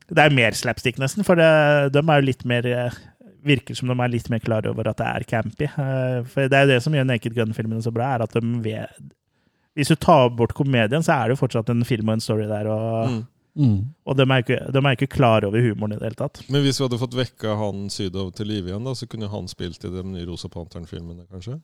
[0.10, 2.89] Det er mer slapstick, nesten, for det, de er jo litt mer eh,
[3.45, 5.63] Virker som de er litt mer klar over at det er campy.
[5.69, 8.41] Eh, For det er jo det som gjør Naked Gun-filmene så bra, er at de
[8.65, 8.87] ved
[9.77, 12.47] Hvis du tar bort komedien, så er det jo fortsatt en film og en story
[12.49, 13.25] der, og, Mm.
[13.59, 13.77] Mm.
[14.05, 16.41] og de, er ikke, de er ikke klar over humoren i det hele tatt.
[16.49, 19.47] Men hvis vi hadde fått vekka han Sydow til live igjen, da, så kunne han
[19.47, 21.59] spilt i de nye Rosa Panteren-filmene, kanskje?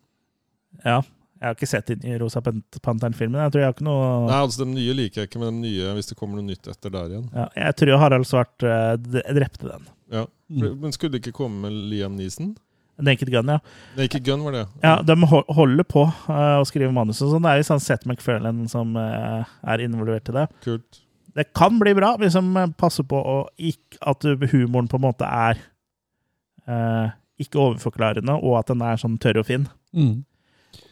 [0.85, 1.01] Ja.
[1.41, 3.43] Jeg har ikke sett de nye Rosa Pant- Panteren-filmene.
[3.43, 5.67] Jeg tror jeg har ikke noe Nei, altså De nye liker jeg ikke, men de
[5.67, 7.25] nye, hvis det kommer noe nytt etter der igjen.
[7.35, 8.95] ja, Jeg tror Harald Svart eh,
[9.35, 9.87] drepte den.
[10.15, 10.25] Ja.
[10.49, 10.77] Mm.
[10.83, 12.53] Men skulle det ikke komme med Liam Neeson?
[13.01, 13.57] Naked Gun, ja.
[13.97, 14.67] Naked Gun var det.
[14.83, 17.43] Ja, De holder på uh, å skrive manus og sånn.
[17.43, 20.45] Det er jo sånn Seth MacFarlane som uh, er involvert i det.
[20.63, 21.01] Kult.
[21.35, 24.23] Det kan bli bra hvis de passer på å ikke, at
[24.53, 25.59] humoren på en måte er
[26.71, 29.67] uh, ikke overforklarende, og at den er sånn tørr og fin.
[29.95, 30.23] Mm.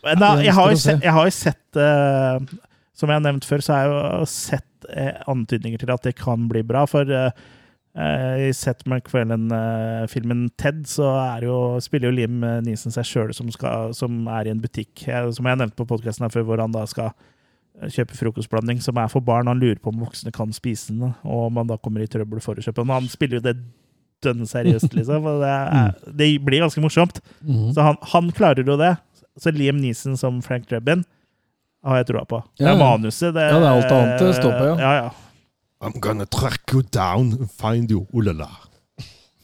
[0.04, 0.92] Men da, jeg, har jo se.
[0.92, 2.60] sett, jeg har jo sett eh,
[2.96, 6.16] Som jeg har nevnt før, så har jeg jo sett eh, antydninger til at det
[6.20, 6.86] kan bli bra.
[6.88, 7.52] For eh, eh,
[7.94, 11.12] i Seth MacFarlane-filmen Ted så
[11.44, 13.52] jo, spiller jo Liam Neeson seg sjøl som,
[13.94, 16.88] som er i en butikk, eh, som jeg nevnte på podkasten før, hvor han da
[16.90, 19.52] skal eh, kjøpe frokostblanding som er for barn.
[19.52, 22.42] Han lurer på om voksne kan spise den, og om han da kommer i trøbbel
[22.42, 22.96] for å kjøpe den.
[22.98, 23.60] Han spiller jo det
[24.26, 25.30] dønn seriøst, liksom.
[25.30, 27.22] Og det, er, det blir ganske morsomt.
[27.46, 27.76] Mm.
[27.76, 28.96] Så han, han klarer jo det.
[29.38, 31.06] Så Liam Neeson som Frank Drebin
[31.86, 32.42] har jeg troa på.
[32.58, 33.34] Det er manuset.
[33.36, 34.76] Det, Ja, det er alt annet det står på, ja.
[34.82, 35.14] ja, ja.
[35.84, 38.50] I'm gonna track you down and find you, ulala.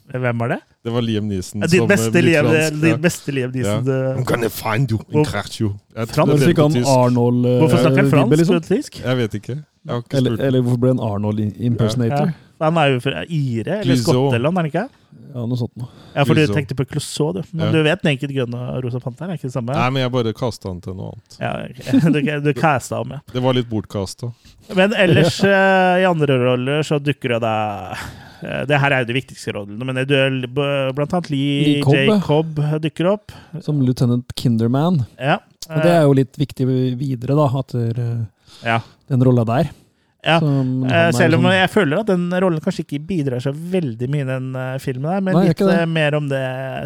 [0.09, 0.59] Hvem var det?
[0.83, 2.87] Det var Liam Neeson Din som beste eh, Liam, fransk, ja.
[2.87, 3.89] din beste Liam Neeson.
[3.89, 5.73] I'm gonna find you and crash you.
[5.95, 6.77] Jeg, Frans- Når det fikk han.
[6.87, 9.03] Arnold eh, Hvorfor snakker han fransk liksom?
[9.05, 9.55] Jeg vet ikke.
[9.85, 12.31] Jeg har ikke Eller, eller hvorfor ble han Arnold impersonator?
[12.31, 12.48] Ja.
[12.59, 14.29] Han er jo fra Ire, eller Clouseau.
[14.29, 14.85] Skottland, er han ikke?
[15.29, 15.87] Ja, noe sånt noe.
[16.15, 16.55] Ja, for du Clouseau.
[16.57, 17.41] tenkte på Clouseau, du.
[17.53, 17.71] Men Ja.
[17.71, 19.73] du vet Naked Gun og Rosa Panther, er ikke det samme?
[19.77, 21.37] Nei, men jeg bare kasta han til noe annet.
[21.39, 22.13] Ja, ok.
[22.15, 23.19] Du, du casta om, ja.
[23.31, 24.31] Det var litt bortkasta.
[24.75, 27.55] Men ellers, eh, i andre roller, så dukker det da
[27.95, 31.83] eh, Det her er jo de viktigste rollene, men det er blant annet Lee, Lee
[31.85, 32.07] Cobb, J.
[32.09, 32.19] ja.
[32.25, 33.31] Cobb dukker opp.
[33.61, 35.05] Som lieutenant Kinderman.
[35.17, 35.39] Ja.
[35.69, 36.65] Og det er jo litt viktig
[36.97, 38.23] videre, da, etter eh,
[38.65, 38.79] ja.
[39.11, 39.69] den rolla der.
[40.25, 40.35] Ja.
[40.37, 44.25] Eh, Selv om sånn- jeg føler at den rollen kanskje ikke bidrar så veldig mye
[44.25, 46.41] i den eh, filmen, der, men Nei, litt eh, mer om det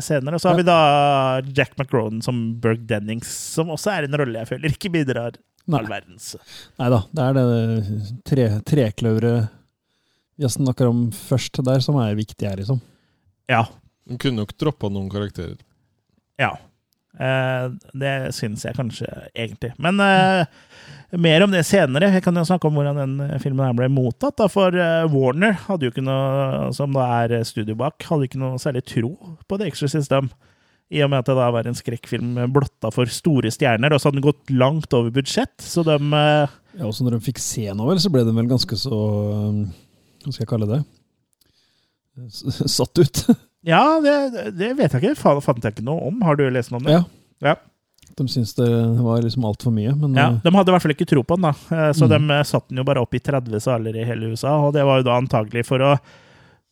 [0.06, 0.36] senere.
[0.38, 0.62] Og så har Ja.
[0.62, 4.92] vi da Jack McRonan som Berg Dennings, som også er en rolle jeg føler ikke
[4.94, 5.34] bidrar
[5.68, 5.80] Nei.
[5.80, 6.36] all verdens.
[6.78, 9.50] Nei da, det er det tre, trekløveret
[10.38, 12.82] vi snakker om først der, som er viktig her, liksom.
[13.50, 13.64] Ja.
[14.10, 15.58] Hun kunne nok droppa noen karakterer.
[16.38, 16.56] Ja.
[17.14, 19.08] Eh, det syns jeg kanskje,
[19.38, 19.74] egentlig.
[19.82, 20.48] Men eh,
[21.22, 22.10] mer om det senere.
[22.16, 24.38] Jeg kan jo snakke om hvordan den filmen her ble mottatt.
[24.40, 28.42] Da, for eh, Warner, hadde jo ikke noe, som da er studio bak, hadde ikke
[28.42, 29.14] noe særlig tro
[29.46, 30.32] på The system
[30.94, 34.10] I og med at det da var en skrekkfilm blotta for store stjerner, og så
[34.10, 35.56] hadde den gått langt over budsjett.
[35.62, 36.00] Så de
[36.74, 38.98] Ja, også når de fikk se noe, vel, så ble de vel ganske så
[40.24, 40.84] Hva skal jeg kalle det?
[42.34, 43.26] Satt ut.
[43.66, 45.16] Ja, det, det vet jeg ikke.
[45.20, 46.22] Fa- Fant jeg ikke noe om.
[46.28, 46.98] Har du lest noe om det?
[46.98, 47.04] Ja.
[47.44, 47.56] Ja.
[48.18, 48.68] De syntes det
[49.02, 49.94] var liksom altfor mye.
[49.98, 51.54] Men Ja, eh, De hadde i hvert fall ikke tro på den, da.
[51.72, 52.12] Eh, så Mm.
[52.28, 54.58] de eh, satte den jo bare opp i 30 saler i hele USA.
[54.68, 55.96] Og det var jo da antagelig for å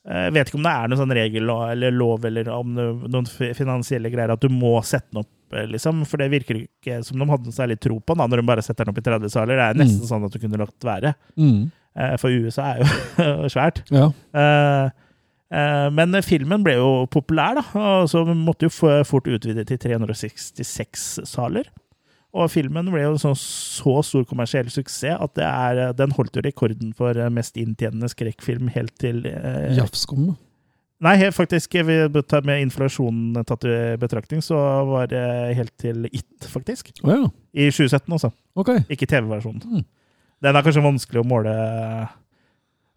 [0.03, 3.27] Jeg vet ikke om det er noen sånn regel eller lov eller om det, noen
[3.53, 5.99] finansielle greier at du må sette den opp, liksom.
[6.09, 8.63] For det virker ikke som de hadde noe særlig tro på den når de bare
[8.65, 9.55] setter den opp i 30 saler.
[9.61, 10.09] Det er nesten Mm.
[10.09, 11.13] sånn at du kunne lagt være.
[11.37, 11.71] mm,
[12.19, 13.83] For USA er jo svært.
[13.93, 14.09] ja.
[14.33, 14.89] Eh,
[15.51, 21.67] Men filmen ble jo populær, da, og så måtte jo fort utvide til 366 saler.
[22.31, 26.37] Og filmen ble jo en sånn så stor kommersiell suksess at det er, den holdt
[26.37, 30.31] jo rekorden for eh, mest inntjenende skrekkfilm helt til eh, Jafskum.
[31.01, 35.23] Nei, faktisk, med inflasjonen tatt i betraktning, så var det
[35.57, 36.91] helt til It, faktisk.
[37.01, 37.31] Oh, ja.
[37.57, 38.29] I 2017, altså.
[38.53, 38.69] Ok.
[38.85, 39.63] Ikke TV-versjonen.
[39.65, 39.87] Mm.
[40.45, 41.55] Den er kanskje vanskelig å måle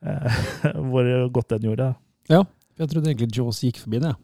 [0.04, 0.42] eh,
[0.92, 1.88] hvor godt den gjorde.
[1.88, 2.03] da.
[2.30, 2.42] Ja.
[2.78, 4.14] Jeg trodde egentlig Jaws gikk forbi det.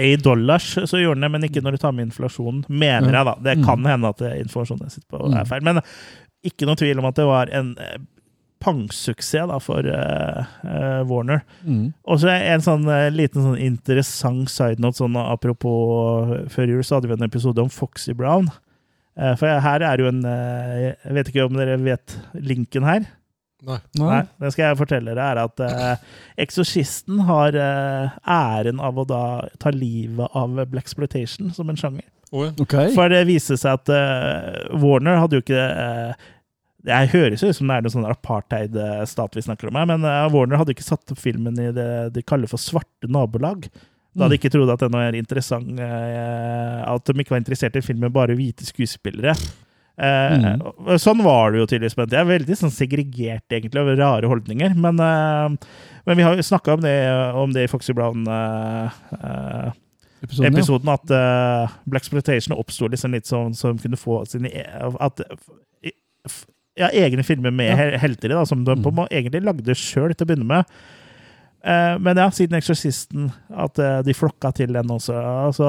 [0.00, 3.24] I dollars så gjorde den det, men ikke når du tar med inflasjonen, mener jeg
[3.28, 3.34] da.
[3.44, 3.64] Det Mm.
[3.66, 5.34] kan hende at informasjonen jeg sitter på Mm.
[5.36, 5.62] er feil.
[5.62, 5.80] Men
[6.44, 7.98] ikke noe tvil om at det var en eh,
[8.62, 11.42] pangsuksess da for uh, uh, Warner.
[11.66, 11.92] Mm.
[12.06, 16.96] Og så en sånn uh, liten sånn interessant side note, sånn apropos Før jul så
[17.00, 18.48] hadde vi en episode om Foxy Brown.
[19.36, 23.04] For her er jo en Jeg vet ikke om dere vet linken her?
[23.62, 23.78] Nei.
[24.00, 24.22] Nei.
[24.42, 26.08] Det skal jeg fortelle dere, er at eh,
[26.42, 29.22] Eksorsisten har eh, æren av å da
[29.62, 32.08] ta livet av Blaxploitation som en sjanger.
[32.32, 32.52] Oh, ja.
[32.64, 32.90] okay.
[32.96, 36.28] For det viser seg at eh, Warner hadde jo ikke eh,
[36.82, 40.06] Det høres jo ut som det er noen sånn apartheid-stat vi snakker om her, men
[40.08, 43.68] eh, Warner hadde ikke satt opp filmen i det de kaller for svarte nabolag.
[44.12, 47.84] Da de ikke trodde at den var interessant, eh, at de ikke var interessert i
[47.84, 49.32] filmen bare hvite skuespillere.
[50.02, 51.94] Eh, og Sånn var det jo tydeligvis.
[52.10, 54.74] Det er veldig sånn segregert, egentlig, over rare holdninger.
[54.74, 55.48] Men, eh,
[56.08, 59.72] men vi har jo snakka om, det- om det i Foxy Brown-episoden,
[60.52, 60.94] Episoden, ja.
[60.94, 64.66] at uh, Blaxploitation oppsto liksom litt sånn som kunne få sine e-
[65.02, 65.20] at,
[66.78, 67.98] ja, egne filmer med Ja.
[67.98, 68.82] helter i, som de Mm.
[68.84, 70.64] på, egentlig lagde sjøl til å begynne med.
[71.64, 75.14] Eh, men ja, siden Eksorsisten, at eh, de flokka til den også,
[75.54, 75.68] så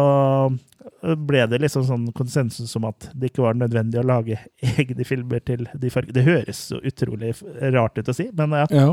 [1.03, 4.37] ble det liksom sånn konsensus om at det ikke var nødvendig å lage
[4.73, 6.15] egne filmer til de fargene.
[6.15, 7.33] Det høres så utrolig
[7.75, 8.67] rart ut å si, men ja.
[8.71, 8.91] Ja.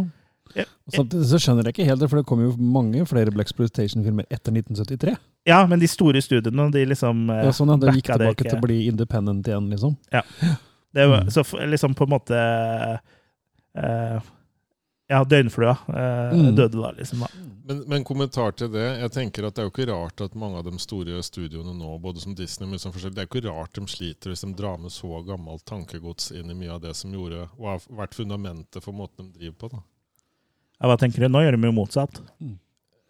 [0.59, 0.64] Ja.
[0.90, 4.26] Og Samtidig så skjønner jeg ikke helt det, for det kom jo mange flere Blaxploitation-filmer
[4.34, 5.12] etter 1973.
[5.46, 8.59] ja, men de store studiene, de liksom eh, Ja, sånn at Det gikk tilbake til
[8.59, 9.94] å bli independent igjen, liksom.
[10.11, 11.30] Det var, Mm.
[11.30, 12.40] Så liksom på en måte
[13.78, 14.18] eh,
[15.11, 16.53] Ja, døgnflua eh, Mm.
[16.55, 17.25] døde da, liksom.
[17.25, 17.29] da.
[17.67, 18.85] Men, men kommentar til det.
[19.01, 21.97] Jeg tenker at Det er jo ikke rart at mange av de store studioene nå,
[22.03, 24.53] både som Disney men som forskjellig, det er jo ikke rart de sliter hvis de
[24.59, 28.15] drar med så gammelt tankegods inn i mye av det som gjorde, og har vært
[28.19, 29.73] fundamentet for måten de driver på.
[29.75, 29.83] da.
[30.81, 31.29] Ja, hva tenker du?
[31.29, 32.21] Nå gjør de jo motsatt.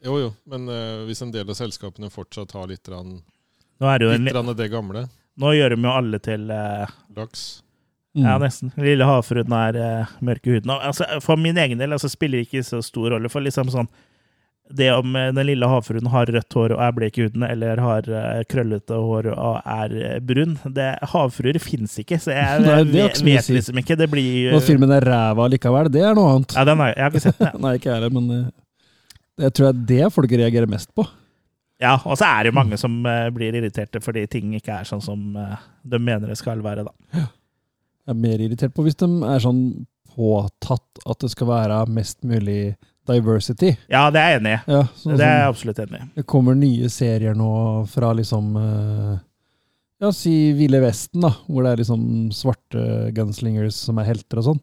[0.03, 3.19] Jo, jo, men eh, hvis en del av selskapene fortsatt har litt, rann,
[3.81, 5.07] Nå, er det jo en, litt rann det gamle,
[5.41, 7.63] nå gjør de jo alle til eh, laks
[8.17, 8.25] Mm.
[8.27, 8.73] Ja, nesten.
[8.81, 10.73] Lille havfruen er uh, mørke i huden.
[10.75, 13.31] Altså, for min egen del altså, spiller det ikke så stor rolle.
[13.31, 13.87] For liksom sånn
[14.71, 17.83] Det om uh, den lille havfruen har rødt hår og er blek i huden, eller
[17.83, 22.81] har uh, krøllete hår og er eh, brun det, Havfruer fins ikke, så jeg Nei,
[22.83, 23.99] det vet, vet liksom ikke.
[23.99, 26.59] Det blir Og filmen er ræva likevel, det er noe annet.
[26.59, 27.59] Ja, den er, jeg har ikke sett den.
[27.67, 28.47] Nei, ikke jeg heller, men eh,
[29.47, 31.07] jeg tror det er det folk reagerer mest på.
[31.81, 34.89] Ja, og så er det jo mange som eh, blir irriterte fordi ting ikke er
[34.89, 36.85] sånn som eh, de mener det skal være.
[36.85, 36.93] da.
[37.17, 37.29] Jeg
[38.09, 39.63] er mer irritert på hvis de er sånn
[40.11, 42.75] påtatt at det skal være mest mulig
[43.11, 43.73] diversity.
[43.91, 44.61] Ja, det er jeg enig i.
[44.75, 46.09] Ja, sånn Det er jeg absolutt enig i.
[46.21, 47.51] Det kommer nye serier nå
[47.91, 49.15] fra liksom eh,
[50.05, 51.33] Ja, si Ville Vesten, da.
[51.47, 52.85] Hvor det er liksom svarte
[53.17, 54.61] gunslingers som er helter og sånn.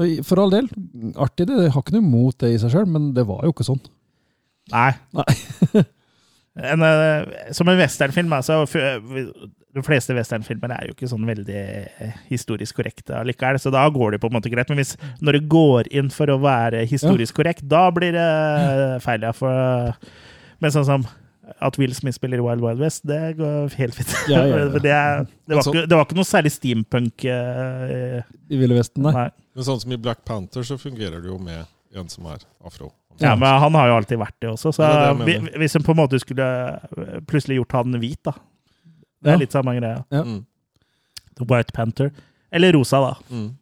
[0.00, 0.70] Og For all del,
[1.20, 1.58] artig det.
[1.66, 3.82] Jeg har ikke noe imot det i seg sjøl, men det var jo ikke sånn.
[4.72, 4.92] Nei.
[5.18, 5.26] Nei.
[6.60, 8.66] en, eh, som en westernfilm, altså
[9.72, 11.62] De fleste westernfilmer er jo ikke sånn veldig
[12.04, 14.68] eh, historisk korrekte allikevel, så da går det på en måte greit.
[14.68, 18.28] Men hvis, når det går inn for å være historisk korrekt, da blir det
[19.04, 19.32] feil, ja.
[19.32, 19.96] For,
[20.60, 21.08] men sånn som
[21.60, 24.12] at Will Smith spiller i Wild Wild West, det går helt fint.
[24.30, 24.68] Ja, ja, ja.
[24.76, 27.24] det, det, var Altså- ikke, det var ikke noe særlig steampunk.
[27.26, 28.20] uh,
[28.52, 29.14] I Ville Vesten, nei.
[29.16, 29.28] nei.
[29.56, 31.64] Men sånn som i Black Panther så fungerer det jo med
[31.96, 32.92] en som er afro.
[33.22, 35.82] Ja, men han har jo alltid vært det også, så det det vi- hvis en
[35.86, 38.32] på en måte skulle eh, plutselig gjort han hvit, da
[39.22, 39.34] Det Ja.
[39.34, 40.04] er litt samme greia.
[40.10, 40.22] Ja.
[40.26, 40.44] Mm.
[41.38, 42.10] The White Panther.
[42.52, 43.14] Eller rosa, da.
[43.30, 43.54] Mm.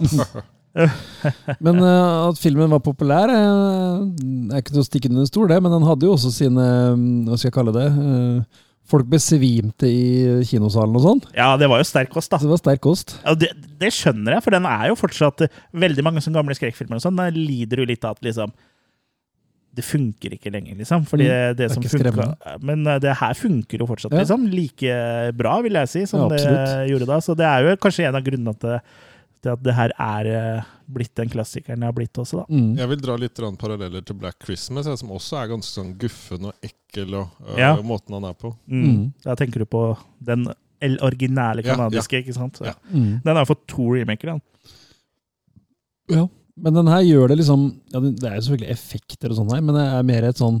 [1.60, 4.06] Men uh, at filmen var populær, uh,
[4.54, 5.58] er ikke til å stikke under stol, det.
[5.62, 7.88] Men den hadde jo også sine um, Hva skal jeg kalle det?
[7.90, 11.20] Uh, folk besvimte i kinosalen og sånn.
[11.36, 12.38] Ja, det var jo sterk kost, da.
[12.42, 13.16] Det var sterk kost.
[13.26, 13.50] Ja, det,
[13.82, 15.44] det skjønner jeg, for den er jo fortsatt
[15.74, 18.50] Veldig mange som gamle skrekkfilmer og sånn, lider jo litt av at liksom
[19.74, 21.04] det funker ikke lenger, liksom.
[21.06, 24.18] Fordi Mm, det, det er som funka Men eh, det her funker jo fortsatt, Ja.
[24.24, 24.48] liksom.
[24.50, 27.20] Like bra, vil jeg si, som Ja, det gjorde da.
[27.20, 28.82] Så det er jo kanskje en av grunnene til at det,
[29.42, 32.46] til at det her er eh, blitt den klassikeren det har blitt også, da.
[32.52, 32.76] Mm.
[32.76, 36.54] Jeg vil dra litt paralleller til Black Christmas, som også er ganske sånn guffen og
[36.66, 37.76] ekkel, og øh, Ja.
[37.80, 38.50] måten han er på.
[38.68, 38.84] Mm.
[38.84, 39.12] Mm.
[39.24, 40.48] Da tenker du på den
[40.82, 42.58] el- originale Ja, kanadiske, ikke sant?
[42.60, 42.74] Ja.
[42.92, 43.22] Mm.
[43.22, 44.42] Den har fått to remaker, den.
[46.10, 46.26] Ja,
[46.62, 49.60] men den her gjør det liksom ja, Det er jo selvfølgelig effekter og sånn her,
[49.64, 50.60] men det er mer et sånn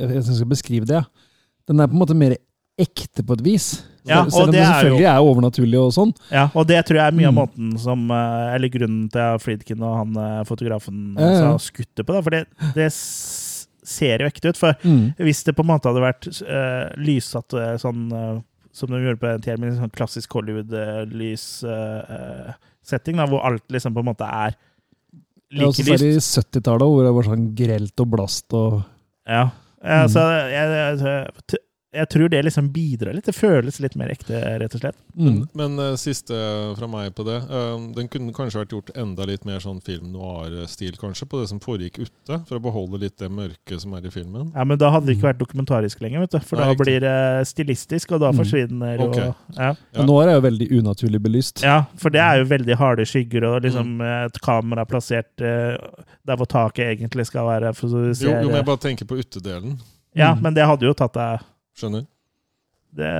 [0.00, 1.00] Jeg skal beskrive det.
[1.00, 1.04] ja.
[1.70, 2.34] Den er på en måte mer
[2.80, 3.66] ekte på et vis.
[4.08, 6.12] Ja, Selv om det det er selvfølgelig er overnaturlig og sånn.
[6.32, 7.40] Ja, og det tror jeg er mye av Mm.
[7.42, 11.50] måten som eh, Eller grunnen til at Friedkin og han eh, fotografen Ja, ja.
[11.52, 12.12] har skutt det på.
[12.16, 14.56] Da, for det, det ser jo ekte ut.
[14.56, 15.14] For Mm.
[15.18, 18.40] hvis det på en måte hadde vært uh, lyssatt sånn uh,
[18.72, 20.30] som de gjorde på tiden, med en sånn klassisk
[22.80, 24.56] Hollywood-lys-setting, da, hvor alt liksom på en måte er
[25.50, 28.54] Ja, og like så er det i 70-tallet, hvor det var sånn grelt og blast
[28.54, 28.82] og
[29.26, 29.48] Ja.
[29.80, 30.08] Mm.
[30.12, 31.60] Så jeg, jeg, jeg
[32.08, 33.24] tror det liksom bidrar litt.
[33.26, 34.96] Det føles litt mer ekte, rett og slett.
[35.18, 35.48] mm.
[35.58, 36.34] Men men, siste
[36.78, 37.38] fra meg på det.
[37.50, 41.48] eh, den kunne kanskje vært gjort enda litt mer sånn film noir-stil, kanskje, på det
[41.50, 44.52] som foregikk ute, for å beholde litt det mørket som er i filmen.
[44.54, 46.38] Ja, Men da hadde det ikke vært dokumentarisk lenger, vet du.
[46.40, 48.38] For Nei, da blir det stilistisk, og da Mm.
[48.38, 49.00] okay.
[49.00, 49.16] Ok.
[49.16, 49.34] og ja.
[49.58, 49.74] Ja.
[49.98, 51.62] Men nå er det jo veldig unaturlig belyst.
[51.62, 54.00] ja, for det er jo veldig harde skygger, og liksom Mm.
[54.02, 55.76] eh, et kamera plassert eh,
[56.24, 57.74] der hvor taket egentlig skal være.
[57.74, 59.80] For så du Jo, ser, jo, men jeg bare tenker på utedelen.
[60.14, 60.42] Ja, Mm.
[60.42, 61.40] men det hadde jo tatt deg
[61.80, 62.06] Skjønner?
[62.90, 63.10] det,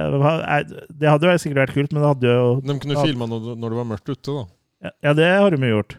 [0.98, 3.02] det hadde jo sikkert vært kult, men det hadde jo De kunne Ja.
[3.06, 4.90] filma når, når det var mørkt ute, da.
[5.04, 5.96] Ja, det har de jo gjort.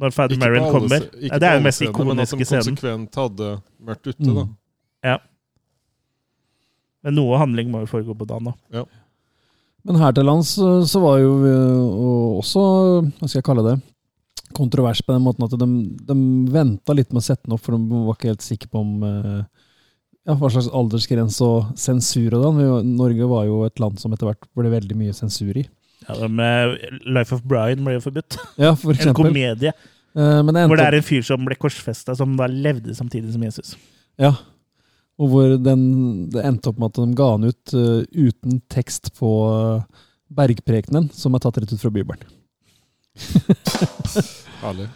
[0.00, 1.00] Når Fad alle kommer.
[1.08, 2.06] ikke Ja, det er den mest scenen.
[2.06, 3.48] Men at de konsekvent hadde
[3.80, 4.34] mørkt ute, Mm.
[5.04, 5.18] da.
[7.02, 8.80] Men noe handling må jo foregå på dagen, da.
[8.80, 8.84] Ja.
[9.88, 12.64] Men her til lands så så var jo øh, også,
[13.16, 13.76] hva skal jeg kalle det,
[14.52, 15.68] kontrovers på den måten at de,
[16.10, 16.16] de
[16.52, 19.02] venta litt med å sette den opp, for de var ikke helt sikre på om
[19.08, 19.40] øh,
[20.28, 22.90] ja, hva slags aldersgrense og sensur og sånn.
[22.98, 25.64] Norge var jo et land som etter hvert ble veldig mye sensur i.
[26.08, 28.38] Ja, med Life of Brian ble jo forbudt.
[28.60, 29.72] Ja, for En komedie
[30.16, 33.34] Eh, men det hvor det er en fyr som ble korsfesta, som da levde samtidig
[33.34, 33.74] som Jesus.
[34.20, 34.34] Ja.
[35.20, 35.82] Og hvor den,
[36.32, 41.10] det endte opp med at de ga den ut uh, uten tekst på uh, bergprekenen,
[41.12, 42.24] som er tatt rett ut fra Bibelen.
[44.64, 44.88] Herlig.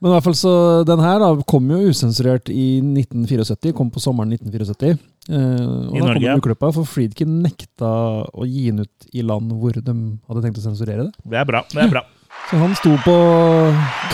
[0.00, 0.52] Men i hvert fall så,
[0.84, 4.96] den her da, kom jo usensurert i 1974, kom på sommeren 1974.
[5.26, 7.90] Eh, og I da kom Norge, kom uklippa, for Friedkin nekta
[8.28, 9.96] å gi den ut i land hvor de
[10.28, 11.14] hadde tenkt å sensurere det.
[11.24, 11.64] Det er bra.
[11.72, 12.04] det er bra.
[12.50, 13.14] Så han sto på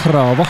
[0.03, 0.47] krava.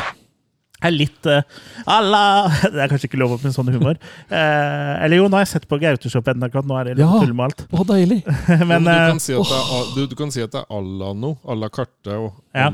[0.83, 2.21] Det er litt uh, alla
[2.51, 3.99] Det er kanskje ikke lov med sånn humor.
[4.27, 7.21] Eh, eller jo, nå har jeg sett på Gauteshop NRK, nå er det litt Ja.
[7.23, 7.63] tull med alt.
[7.71, 8.19] Å, deilig!
[8.71, 10.75] Men du, eh, kan si at det er, du, du kan si at det er
[10.81, 11.37] alla no.
[11.47, 12.67] Alla karte og Ja.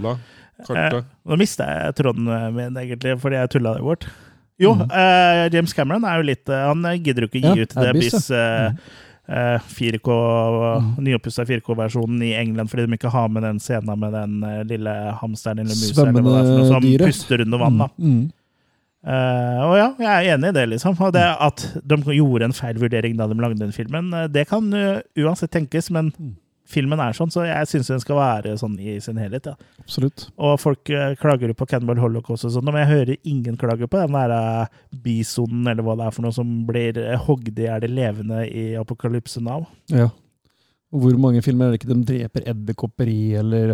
[0.66, 4.06] Alla eh, nå mista jeg tråden min, egentlig, fordi jeg tulla det bort.
[4.58, 4.88] Jo, mm.
[4.90, 7.90] eh, James Cameron er jo litt eh, Han gidder jo ikke gi Ja, ut det
[7.92, 8.72] Abyss, bis uh,
[9.28, 9.60] Mhm.
[9.76, 10.08] 4K,
[10.80, 11.04] Mhm.
[11.04, 14.94] nyoppussa 4K-versjonen i England fordi de ikke har med den scenen med den eh, lille
[15.20, 17.06] hamsteren eller musa eller hva det er som dyret.
[17.06, 17.78] puster under vann.
[17.78, 17.88] da.
[17.98, 18.32] Mm.
[19.08, 20.96] Uh, og ja, jeg er enig i det, liksom.
[21.00, 24.48] Og det at de gjorde en feil vurdering da de lagde den filmen, eh, det
[24.50, 26.34] kan eh, uansett tenkes, men Mm.
[26.68, 29.48] Filmen er sånn, så jeg syns den skal være sånn i sin helhet.
[29.48, 29.56] ja.
[29.80, 30.26] Absolutt.
[30.36, 34.02] Og folk eh, klager på Cannibal Holocaust og sånn, men jeg hører ingen klage på
[34.02, 37.68] den der eh, bisonen eller hva det er for noe som blir eh, hogd i
[37.68, 39.64] hjel levende i Apokalypse Now.
[39.92, 40.10] Ja.
[40.92, 43.72] Og hvor mange filmer er det ikke de dreper edderkopper i, eller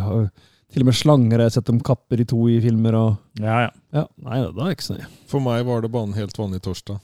[0.75, 3.67] til og med slanger har jeg sett dem kapper i to i filmer, og Ja,
[3.67, 3.71] ja.
[3.95, 5.11] Ja, nei, det er ikke så nøye.
[5.31, 6.99] For meg var det bare en helt vanlig torsdag.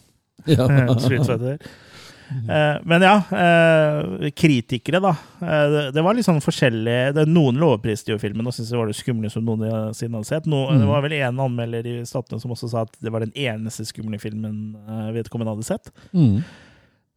[0.51, 0.66] Ja.
[2.31, 5.11] Eh, men ja, eh, kritikere, da.
[5.43, 8.99] Eh, det, var litt sånn forskjellig Noen lovpriste jo filmen og syntes det var det
[8.99, 9.47] skumle som
[9.97, 10.47] siden hadde sett.
[10.47, 10.81] Mm.
[10.81, 13.87] Det var vel en anmelder i Statene som også sa at det var den eneste
[13.89, 14.76] skumle filmen
[15.14, 15.93] vedkommende hadde sett.
[16.14, 16.43] Mm.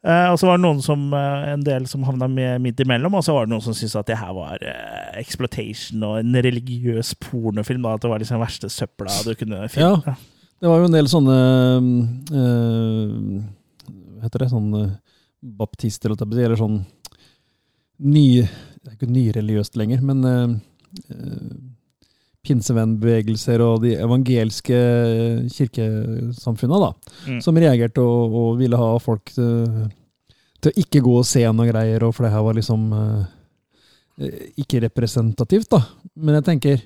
[0.04, 2.28] Og så var det noen som, en del som havna
[2.60, 4.66] midt imellom, og så var det noen som syntes at det her var
[5.16, 7.86] exploitation og en religiøs pornofilm.
[7.86, 10.02] da, At det var liksom verste søpla du kunne finne.
[10.04, 10.18] Ja.
[10.64, 11.38] Det var jo en del sånne
[12.32, 13.63] Hva
[14.26, 14.50] heter det?
[14.54, 14.90] Sånn øh,
[15.60, 16.82] baptister, eller sånn
[18.04, 20.56] ny Det er ikke nyreligiøst lenger, men øh,
[22.44, 24.80] pinsevennbevegelser og de evangelske
[25.54, 26.90] kirkesamfunna, da,
[27.28, 27.40] Mm.
[27.42, 29.88] som reagerte og, og ville ha folk til,
[30.60, 33.24] til å ikke gå og se noe greier, og for det her var liksom uh,
[34.60, 35.80] ikke representativt, da.
[36.20, 36.84] Men jeg tenker,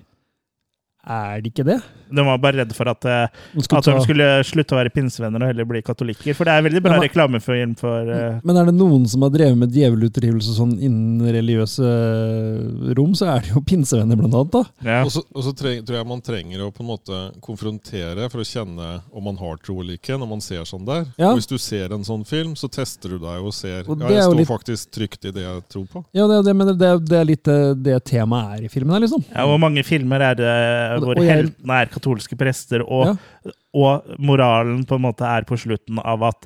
[1.08, 1.80] er det ikke det?
[2.10, 5.48] De var bare redd for at, eh, at de skulle slutte å være pinsevenner og
[5.52, 6.34] heller bli katolikker.
[6.38, 9.22] For det er veldig bra Ja, men- reklamefilm for uh, Men er det noen som
[9.26, 14.34] har drevet med djevelutdrivelse sånn innen religiøse eh, rom, så er det jo pinsevenner, blant
[14.38, 14.52] annet.
[14.52, 14.64] da.
[14.88, 15.02] ja.
[15.06, 18.44] Og så, og så treng, tror jeg man trenger å på en måte konfrontere for
[18.44, 21.06] å kjenne om man har tro eller ikke, når man ser sånn der.
[21.20, 21.32] Ja.
[21.34, 24.10] Og Hvis du ser en sånn film, så tester du deg og ser Og ja,
[24.18, 26.04] jeg står litt- faktisk trygt i det jeg tror på.
[26.18, 27.44] Ja, det, det, men det, det er litt
[27.84, 29.24] det temaet er i filmen her, liksom.
[29.34, 30.52] ja, Hvor mange filmer er det
[30.98, 33.14] Og- hvor og jeg- heltene er katolske prester, og,
[33.46, 33.52] Ja.
[33.74, 36.46] og moralen på en måte er på slutten av at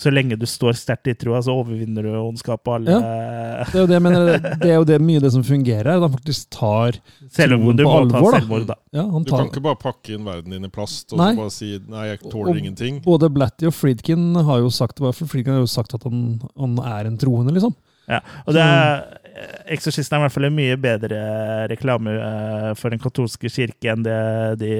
[0.00, 2.94] så lenge du står sterkt i troa, så overvinner du ondskap og alle
[3.66, 6.00] Det er jo det, jeg mener, det er jo det, mye det som fungerer at
[6.04, 6.92] Han faktisk tar
[7.34, 8.76] troen på alvor, selvmord, da.
[8.94, 11.32] ja, han Du kan ikke bare pakke inn verden din i plast og Nei.
[11.34, 13.02] så bare si 'nei, jeg Og- tåler ingenting'.
[13.02, 17.06] Både Blatty og Friedkin har jo sagt, Friedkin har jo sagt at han, han er
[17.10, 17.74] en troende, liksom.
[18.08, 19.04] Ja, og det er,
[19.70, 21.20] Eksorsisten er i hvert fall en mye bedre
[21.70, 24.16] reklame eh, for den katolske kirke enn det
[24.60, 24.70] de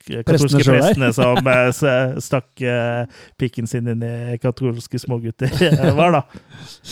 [0.00, 6.16] katolske Prestene prestene som eh, stakk eh, pikken sin inn i katolske smågutter, eh, var,
[6.16, 6.24] da.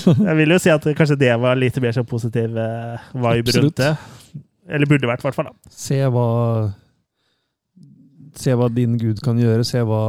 [0.05, 3.81] Jeg vil jo si at kanskje det var litt mer sånn positiv eh, vibe rundt
[3.81, 3.93] det.
[4.65, 5.51] Eller burde vært, i hvert fall.
[5.53, 5.75] da.
[5.75, 6.29] Se hva
[8.35, 10.01] Se hva din gud kan gjøre, se hva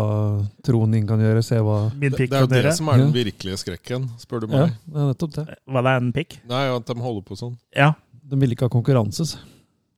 [0.65, 2.29] troen din kan gjøre, se hva Min Det, gjøre.
[2.49, 4.73] det er jo det som er den virkelige skrekken, spør du Ja, meg.
[4.87, 5.45] det er nettopp det.
[5.69, 6.37] Hva det er en pikk?
[6.49, 7.55] Nei, at de holder på sånn.
[7.75, 7.91] Ja,
[8.25, 9.25] De vil ikke ha konkurranse.
[9.29, 9.37] så.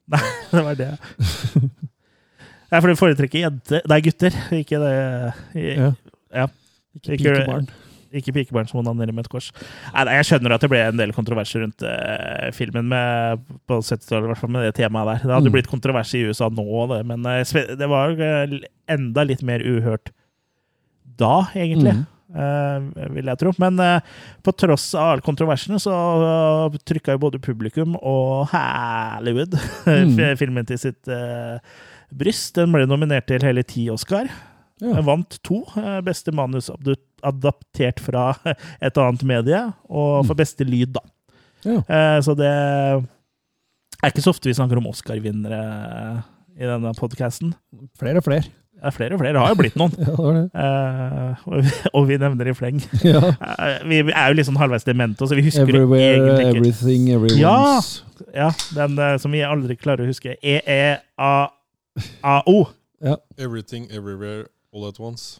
[0.51, 0.89] det var det.
[2.71, 4.93] Nei, for du foretrekker jenter Nei, gutter, ikke det
[5.77, 5.91] Ja.
[6.35, 6.47] Ja.
[6.97, 7.69] Ikke Ikke- pikebarn.
[8.15, 9.49] Ikke pikebarn som onanerer med et kors.
[9.93, 13.79] Nei, nei, jeg skjønner at det ble en del kontroverser rundt uh, filmen med, på
[13.83, 15.23] 70-tallet, i hvert fall med det temaet der.
[15.27, 15.55] Det hadde Mm.
[15.57, 17.41] blitt kontrovers i USA nå, det, men uh,
[17.77, 18.59] det var eh,
[18.95, 20.13] enda litt mer uhørt
[21.17, 21.95] da, egentlig.
[21.97, 22.05] Mm.
[22.37, 23.53] Uh, vil jeg tro.
[23.63, 23.99] Men uh,
[24.43, 29.55] på tross av alle kontroversene, så uh, trykka jo både publikum og Hollywood
[29.87, 30.19] Mm.
[30.37, 31.57] filmen til sitt uh,
[32.11, 32.53] bryst.
[32.59, 34.27] Den ble nominert til hele ti Oscar.
[34.81, 35.01] Ja.
[35.01, 35.63] Vant to.
[35.77, 36.69] eh, Beste manus
[37.23, 38.27] adaptert fra
[38.81, 41.01] et annet medie, og for beste lyd, da.
[41.65, 41.79] Ja.
[41.81, 43.01] Eh, Så det er
[44.11, 45.61] ikke så ofte vi snakker om Oscar-vinnere
[46.57, 47.55] i denne podkasten.
[47.97, 48.45] Flere og flere.
[48.77, 49.33] Det er flere og flere.
[49.33, 49.93] Det har jo blitt noen.
[49.97, 50.45] Ja, det var det.
[50.53, 52.77] Uh, og vi- og vi nevner i fleng.
[53.09, 53.21] Ja.
[53.33, 56.57] uh, Vi er jo litt sånn halvveis demente, så vi husker det Everywhere, egentlig ikke.
[56.61, 57.89] everything, everyone's.
[58.37, 60.37] Ja, den uh, som vi aldri klarer å huske.
[60.45, 60.59] E
[61.97, 62.57] E-E-A-A-O.
[63.37, 65.39] Everything, everywhere, all at once.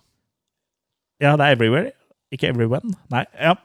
[1.22, 1.92] Ja, det er Everywhere,
[2.32, 2.94] ikke Everyone.
[3.14, 3.56] Nei, ja.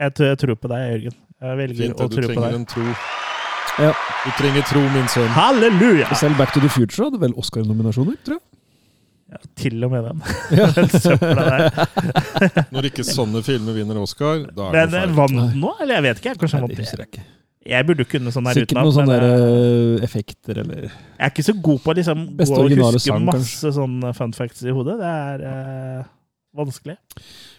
[0.00, 1.16] Jeg jeg tror på deg, Jørgen.
[1.40, 2.54] Jeg velger Fint, å tro på trenger deg.
[2.60, 2.84] en tro.
[3.80, 3.90] Ja.
[4.24, 5.28] Du trenger tro, min sønn.
[5.36, 6.08] Halleluja!
[6.20, 8.46] Selv Back to the Future hadde vel Oscar-nominasjoner, tror jeg.
[9.30, 10.22] Ja, til og med den.
[10.58, 10.66] Ja.
[11.04, 12.64] Søpla der.
[12.74, 15.14] Når ikke sånne filmer vinner Oscar, da er Men det eh, feil.
[15.20, 15.74] vant den nå?
[15.84, 16.34] Eller jeg vet ikke.
[16.42, 17.20] Kanskje han vant
[17.68, 18.68] jeg burde kunne sånn der utenat.
[18.68, 19.46] Sikkert noen sånne der,
[20.00, 23.02] eh, effekter eller Jeg er ikke så god på å liksom, Beste gå og huske
[23.04, 24.96] sang, masse sånne fun facts i hodet.
[25.00, 26.04] Det er eh,
[26.56, 26.96] vanskelig.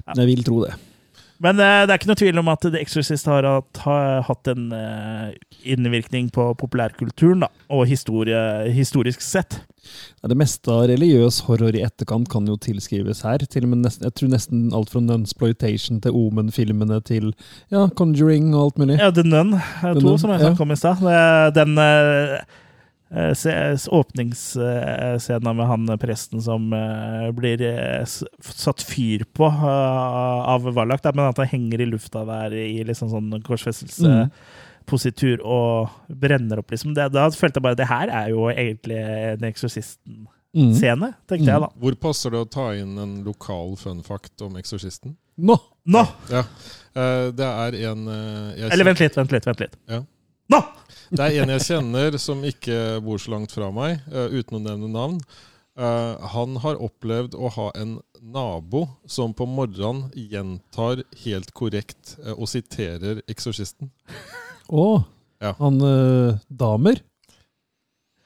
[0.10, 0.74] Jeg vil tro det.
[1.42, 4.50] Men uh, det er ikke noe tvil om at The Exorcist har, hatt- har hatt
[4.52, 5.32] en uh,
[5.66, 8.39] innvirkning på populærkulturen, da, og historie,
[8.76, 9.60] historisk sett.
[10.22, 13.42] Ja, Det meste av religiøs horror i etterkant kan jo tilskrives her.
[13.50, 17.32] Til og med nesten, jeg tror nesten alt fra Nunsploitation til Omen-filmene til
[17.74, 19.00] ja, Conjuring og alt mulig.
[19.02, 20.52] Ja, The Nun 2, Nun, som jeg ja.
[20.52, 21.08] snakket om i stad.
[21.58, 22.38] Den eh,
[23.12, 31.26] eh, åpningsscenen med han presten som eh, blir eh, satt fyr på av Wallach, men
[31.30, 36.93] at han henger i lufta der i liksom sånn korsfestelsespositur og brenner opp, liksom.
[36.97, 41.14] Det, da følte jeg bare det her er jo egentlig en Eksorsisten-scene, Mm.
[41.32, 41.70] tenkte jeg da.
[41.80, 45.14] Hvor passer det å ta inn en lokal fun fact om Eksorsisten?
[45.39, 45.55] Nå!
[45.88, 46.01] Nå!
[46.30, 46.41] Ja.
[46.93, 48.01] Eh, Det er en
[48.57, 49.45] jeg Eller vent litt, vent litt.
[49.47, 49.78] vent litt.
[49.88, 50.01] Ja.
[50.51, 50.59] Nå!
[51.12, 54.64] Det er en jeg kjenner som ikke bor så langt fra meg, eh, uten å
[54.64, 55.18] nevne navn.
[55.76, 62.32] Eh, han har opplevd å ha en nabo som på morgenen gjentar helt korrekt eh,
[62.32, 63.91] og siterer 'Eksorsisten'.
[64.72, 65.03] Å!
[65.41, 65.55] Ja.
[65.57, 65.80] Han
[66.47, 67.01] damer.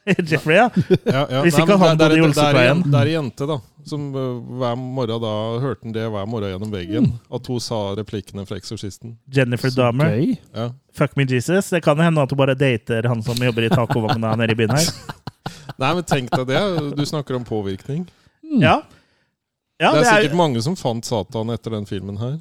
[0.30, 0.68] Jeffrey, ja.
[1.04, 1.40] Ja, ja.
[1.42, 2.82] Hvis ikke han bodde i Olsepleien.
[2.86, 3.56] Det er ei jente da,
[3.90, 4.28] som eh,
[4.60, 5.32] hver morgen da
[5.64, 7.08] hørte han det hver morgen gjennom veggen.
[7.34, 9.16] At hun sa replikkene fra 'Eksorsisten'.
[9.34, 10.12] Jennifer Så Dahmer.
[10.14, 10.36] gøy.
[10.54, 10.68] Ja.
[10.94, 11.70] Fuck me Jesus.
[11.74, 14.76] Det kan hende at hun bare dater han som jobber i tacovogna nede i byen
[14.78, 14.86] her.
[15.78, 16.62] Nei, men tenk deg det.
[16.96, 18.06] Du snakker om påvirkning.
[18.46, 18.62] Mm.
[18.62, 18.82] Ja.
[19.80, 22.38] Ja, det er det er, sikkert mange som fant Satan etter den filmen her.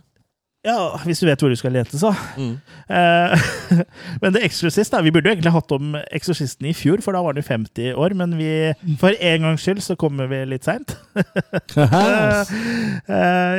[0.65, 2.09] Ja, hvis du vet hvor du skal lete, så.
[2.41, 2.55] Mm.
[2.89, 3.45] Eh,
[4.23, 5.01] men The Exorcist, da.
[5.05, 8.15] Vi burde jo egentlig hatt om Eksorsisten i fjor, for da var jo 50 år.
[8.17, 8.49] Men vi,
[9.01, 10.95] for en gangs skyld så kommer vi litt seint.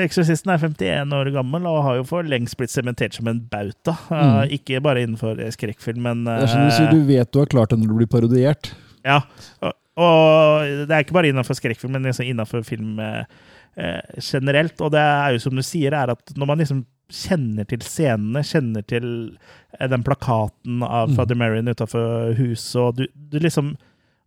[0.07, 3.97] Eksorsisten er 51 år gammel og har jo for lengst blitt sementert som en bauta.
[4.11, 4.51] Eh, Mm.
[4.57, 7.47] Ikke bare innenfor skrekkfilm, men Det er som du sier, eh, du vet du har
[7.47, 8.73] klart det når du blir parodiert.
[9.05, 9.21] Ja,
[9.63, 12.99] og, Og det er ikke bare innenfor skrekkfilm, men liksom innenfor film
[13.77, 14.81] eh, generelt.
[14.81, 18.41] Og det er jo som du sier, er at når man liksom kjenner til scenene,
[18.43, 19.05] kjenner til
[19.79, 21.15] eh, den plakaten av Mm.
[21.17, 23.77] Father Marion utafor huset, og du, du liksom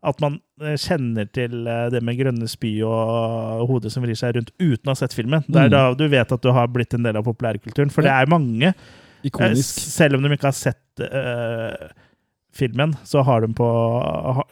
[0.01, 4.37] At man eh, kjenner til eh, det med grønne spy og hodet som vrir seg
[4.37, 5.43] rundt uten å ha sett filmen.
[5.47, 5.71] Det er Mm.
[5.75, 7.91] da du vet at du har blitt en del av populærkulturen.
[7.91, 9.81] For det er mange Eh, Ikonisk.
[9.91, 11.89] Selv om de ikke har sett eh,
[12.55, 13.67] filmen, så har de på,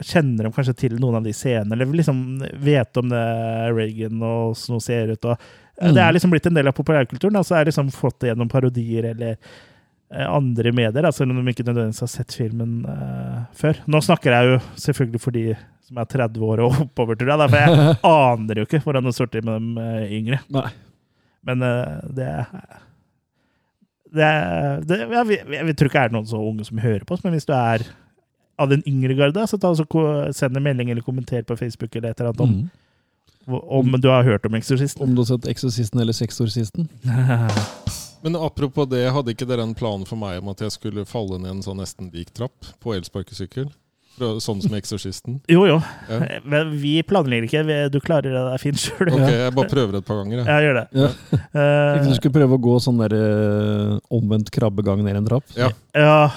[0.05, 2.19] kjenner de kanskje til noen av de scenene, eller liksom
[2.63, 3.23] vet om det
[3.73, 5.25] Reagan og sånn ser ut.
[5.25, 5.93] Og, eh, Mm.
[5.93, 7.35] Det er liksom blitt en del av populærkulturen.
[7.37, 11.41] Altså er det liksom fått det gjennom parodier eller eh, andre medier, da, selv om
[11.41, 13.83] de ikke nødvendigvis har sett filmen uh, før.
[13.85, 14.57] Nå snakker jeg jo
[14.87, 15.45] selvfølgelig for de
[15.87, 19.13] som er 30 år og oppover, tror jeg, for jeg aner jo ikke hvordan det
[19.19, 20.41] står til med de uh, yngre.
[20.57, 20.67] Nei.
[21.47, 22.31] Men uh, det
[24.17, 24.31] det,
[24.89, 27.35] det jeg, jeg, tror ikke det er noen så unge som hører på oss, men
[27.37, 27.85] hvis du er
[28.57, 32.11] av den yngre garde, så ta og send en melding eller kommenter på Facebook eller
[32.11, 32.57] et eller annet om,
[33.47, 33.61] Mm.
[33.69, 35.03] om du har hørt om Eksorsisten.
[35.03, 36.87] Om du har sett 'Eksorsisten' eller 'Sexorsisten'?
[38.23, 41.37] Men apropos det, hadde ikke dere en plan for meg om at jeg skulle falle
[41.39, 43.69] ned en sånn nesten lik trapp på elsparkesykkel?
[44.17, 45.37] Sånn som Eksorsisten?
[45.51, 45.77] Jo, jo.
[46.09, 46.39] Ja.
[46.41, 47.89] Men vi planlegger ikke.
[47.93, 49.11] Du klarer det fint sjøl.
[49.13, 50.41] Ok, jeg bare prøver et par ganger.
[50.41, 50.47] Jeg.
[50.49, 50.87] Ja, gjør det.
[50.97, 51.11] Ja.
[51.57, 55.45] Uh, Tenkte du skulle prøve å gå sånn der uh, omvendt krabbegang ned en trapp?
[55.57, 55.71] Ja.
[55.95, 56.27] ja,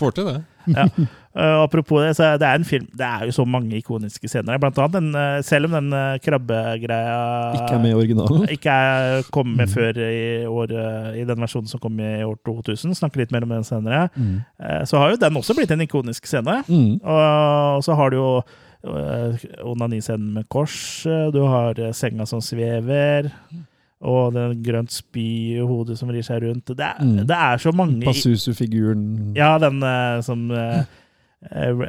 [0.00, 1.10] Får til det.
[1.30, 4.58] Eh, apropos det, så det er en film Det er jo så mange ikoniske scener.
[4.58, 8.48] Blant annet den, uh, selv om den uh, krabbegreia Ikke er med i originalen?
[8.56, 10.74] ikke er kommet med før i, år,
[11.14, 12.96] i den versjonen som kom i år 2000.
[12.98, 14.08] Snakker litt mer om den senere.
[14.16, 14.40] Mm.
[14.90, 16.64] Så har jo den også blitt en ikonisk scene.
[16.66, 16.98] Mm.
[16.98, 18.30] Og så har du jo
[19.70, 23.28] onaniscenen med kors, du har senga som svever,
[24.00, 25.26] og den grønt spy
[25.58, 26.72] i hodet som rir seg rundt.
[26.72, 27.26] Det er, Mm.
[27.28, 29.34] det er så mange Passusu-figuren.
[29.36, 29.78] Ja, den
[30.26, 30.48] som
[31.48, 31.84] eh,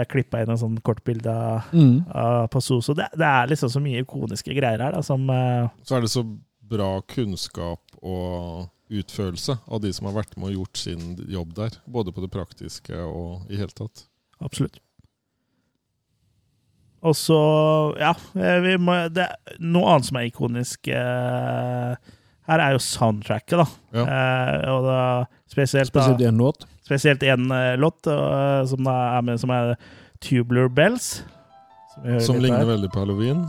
[0.00, 2.04] er klippa inn en sånn kort bilde av, Mm.
[2.10, 2.94] av Passoso.
[2.98, 6.10] Det, det er liksom så mye ikoniske greier her da, som eh, Så er det
[6.10, 6.24] så
[6.68, 11.74] bra kunnskap og utførelse av de som har vært med og gjort sin jobb der.
[11.86, 14.06] Både på det praktiske og i hele tatt.
[14.40, 14.78] Absolutt.
[17.06, 17.38] Og så,
[18.00, 19.28] ja eh, vi må, det,
[19.62, 21.92] Noe annet som er ikonisk eh,
[22.48, 23.66] her, er jo soundtracket, da.
[23.94, 24.04] Ja.
[24.08, 24.98] Eh, og da
[25.52, 26.64] spesielt da, Spesielt én låt.
[26.88, 29.74] Spesielt én eh, låt eh, som da er med, som er
[30.24, 31.22] Tubular Bells.
[31.94, 32.72] Som, Som ligner her.
[32.72, 33.44] veldig på halloween.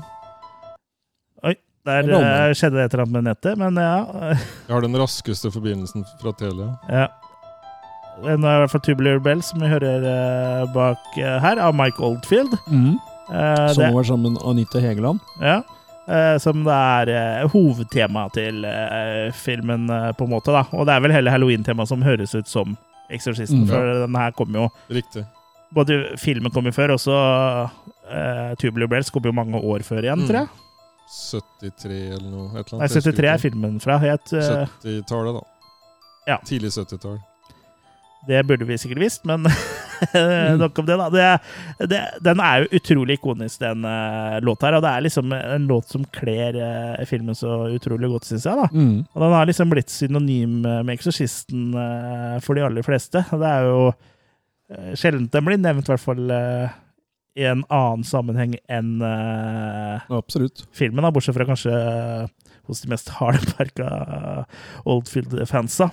[1.45, 1.55] Oi,
[1.87, 4.35] Der er eh, skjedde det et eller annet med nettet, men ja.
[4.67, 6.75] Jeg har den raskeste forbindelsen fra Telia.
[6.91, 7.07] ja.
[8.19, 11.71] Nå er i hvert fall Tubular Bells, som vi hører uh, bak uh, her, av
[11.71, 12.51] Mike Oldfield.
[12.67, 12.97] Mm.
[13.31, 15.21] Eh, Som var sammen med Anita Hegeland.
[15.39, 15.61] Ja.
[16.03, 18.67] Eh, som det er hovedtema hovedtemaet til
[19.39, 19.87] filmen,
[20.17, 20.51] på en måte.
[20.51, 20.65] da.
[20.75, 22.75] Og det er vel hele halloween-temaet som høres ut som
[23.09, 23.63] Eksorsisten.
[23.65, 23.67] Mm.
[23.71, 25.25] For den her kom jo Riktig.
[25.73, 30.01] Både filmen kom jo før, og så uh, Tubular Bells kom jo mange år før
[30.07, 30.27] igjen, Mm.
[30.27, 30.49] tror jeg.
[31.09, 32.47] 73 eller noe.
[32.53, 32.93] Et eller annet.
[32.95, 33.97] Nei, 73 er filmen fra.
[34.01, 34.49] Het, eh,
[34.83, 35.41] 70-tallet, da.
[36.27, 36.37] Ja.
[36.45, 37.17] Tidlig 70-tall.
[38.29, 39.47] Det burde vi sikkert visst, men
[40.61, 41.07] nok om det, da.
[41.11, 44.77] Det, det, den er jo utrolig ikonisk, den uh, låta her.
[44.77, 48.61] Og det er liksom en låt som kler uh, filmen så utrolig godt, syns jeg.
[48.61, 48.69] da.
[48.71, 49.01] Mm.
[49.09, 53.25] Og den har liksom blitt synonym med Eksorsisten uh, for de aller fleste.
[53.33, 54.09] Det er jo uh,
[54.97, 56.77] sjelden den blir nevnt, i hvert fall eh,
[57.39, 60.09] i en annen sammenheng enn eh,
[60.75, 63.89] filmen, da, bortsett fra kanskje eh, hos de mest hardbarka
[64.89, 65.89] Oldfield-fansa.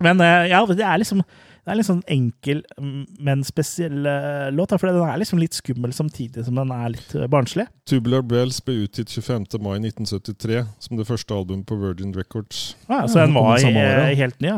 [0.00, 1.22] Men eh, ja, det er liksom
[1.60, 4.72] det er en litt sånn enkel, mm, men spesiell eh, låt.
[4.80, 7.66] For den er liksom litt skummel samtidig som den er litt eh, barnslig.
[7.90, 9.44] Tubular Bells ble utgitt 25.
[9.60, 12.78] mai 1973 som det første albumet på Virgin Records.
[12.88, 14.56] Ja, Ja, så den var eh, helt ny.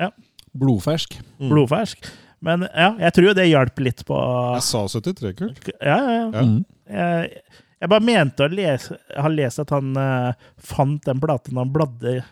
[0.00, 0.08] Ja.
[0.56, 1.18] Blodfersk.
[1.36, 1.52] Mm.
[1.52, 2.08] Blodfersk.
[2.40, 4.18] Men ja, jeg tror jo det hjalp litt på
[4.56, 5.72] Jeg sa 73, kult.
[5.82, 6.26] Ja, ja, ja.
[6.32, 6.46] Ja.
[6.48, 6.58] Mm.
[6.88, 7.42] Jeg,
[7.78, 12.22] jeg bare mente å lese, ha lest at han uh, fant den platen han bladde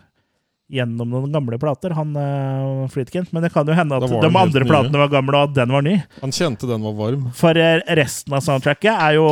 [0.67, 3.27] gjennom noen gamle plater, han uh, Fleetkin.
[3.31, 5.03] Men det kan jo hende at de andre platene nye.
[5.05, 5.93] var gamle, og at den var ny.
[6.19, 7.29] Han kjente den var varm.
[7.37, 9.29] For eh, resten av soundtracket er jo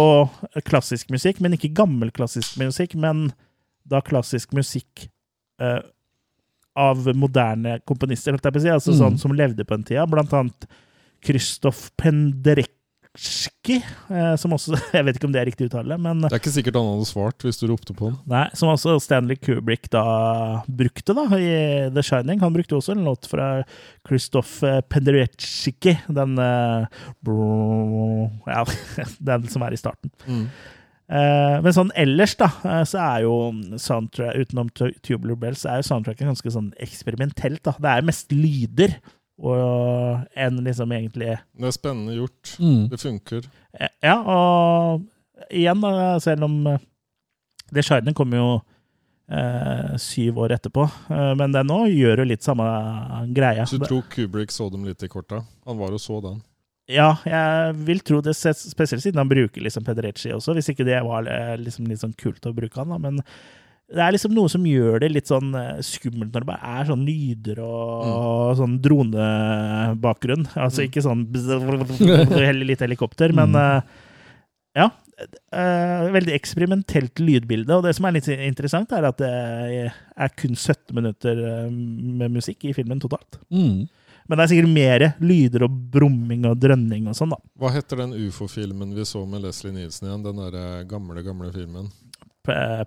[0.69, 3.27] klassisk musikk, men ikke gammel klassisk musikk, men
[3.85, 5.09] da klassisk musikk
[5.61, 5.81] uh,
[6.75, 8.99] av moderne komponister, holdt jeg på å si, altså Mm.
[9.03, 10.07] sånn som levde på den tida.
[10.07, 10.65] Blant annet
[11.23, 12.74] Kristoff Penderecki,
[13.15, 16.53] eh, som også Jeg vet ikke om det er riktig uttale, men Det er ikke
[16.53, 18.17] sikkert han hadde svart hvis du ropte på han.
[18.29, 20.03] Nei, som også Stanley Kubrick da
[20.67, 21.49] brukte da i
[21.95, 22.41] The Shining.
[22.43, 23.49] Han brukte også en låt fra
[24.07, 24.61] Christoph
[24.91, 27.03] Penderecki, den eh,
[28.49, 28.63] Ja,
[29.31, 30.13] den som er i starten.
[30.27, 30.47] Mm.
[31.05, 32.49] Eh, men sånn ellers, da,
[32.89, 33.35] så er jo
[33.81, 37.63] soundtrack utenom Tubular Bells, er jo soundtracket ganske sånn eksperimentelt.
[37.67, 37.75] da.
[37.77, 38.97] Det er mest lyder.
[39.35, 42.55] Og enn liksom egentlig Det er spennende gjort.
[42.59, 42.85] Mm.
[42.91, 43.49] Det funker.
[44.03, 45.03] Ja, og
[45.51, 46.79] igjen, da, selv om eh,
[47.73, 48.47] The Shining kom jo
[49.27, 52.67] eh, syv år etterpå, eh, men den òg gjør jo litt samme
[53.35, 53.65] greie.
[53.67, 55.43] Så du tror Kubrick så dem litt i korta?
[55.65, 56.39] Han var og så den.
[56.91, 60.99] Ja, jeg vil tro det, spesielt siden han bruker liksom Pederecci også, hvis ikke det
[61.05, 63.01] var eh, liksom litt sånn kult å bruke han, da.
[63.01, 63.23] Men
[63.85, 66.87] det er liksom noe som gjør det litt sånn eh, skummelt når det bare er
[66.89, 70.47] sånn lyder og sånn dronebakgrunn.
[70.57, 70.87] Altså Mm.
[70.89, 71.25] ikke sånn
[72.49, 73.61] heller litt helikopter, men Mm.
[73.61, 73.81] eh,
[74.75, 74.89] ja.
[75.55, 80.55] Uh, veldig eksperimentelt lydbilde, og det som er litt interessant, er at det er kun
[80.59, 81.37] 17 minutter
[81.71, 83.37] med musikk i filmen totalt.
[83.49, 83.87] Mm.
[84.27, 87.37] Men det er sikkert mer lyder og brumming og drønning og sånn, da.
[87.61, 90.23] Hva heter den ufo-filmen vi så med Leslie Nielsen igjen?
[90.25, 91.87] Den der gamle, gamle filmen.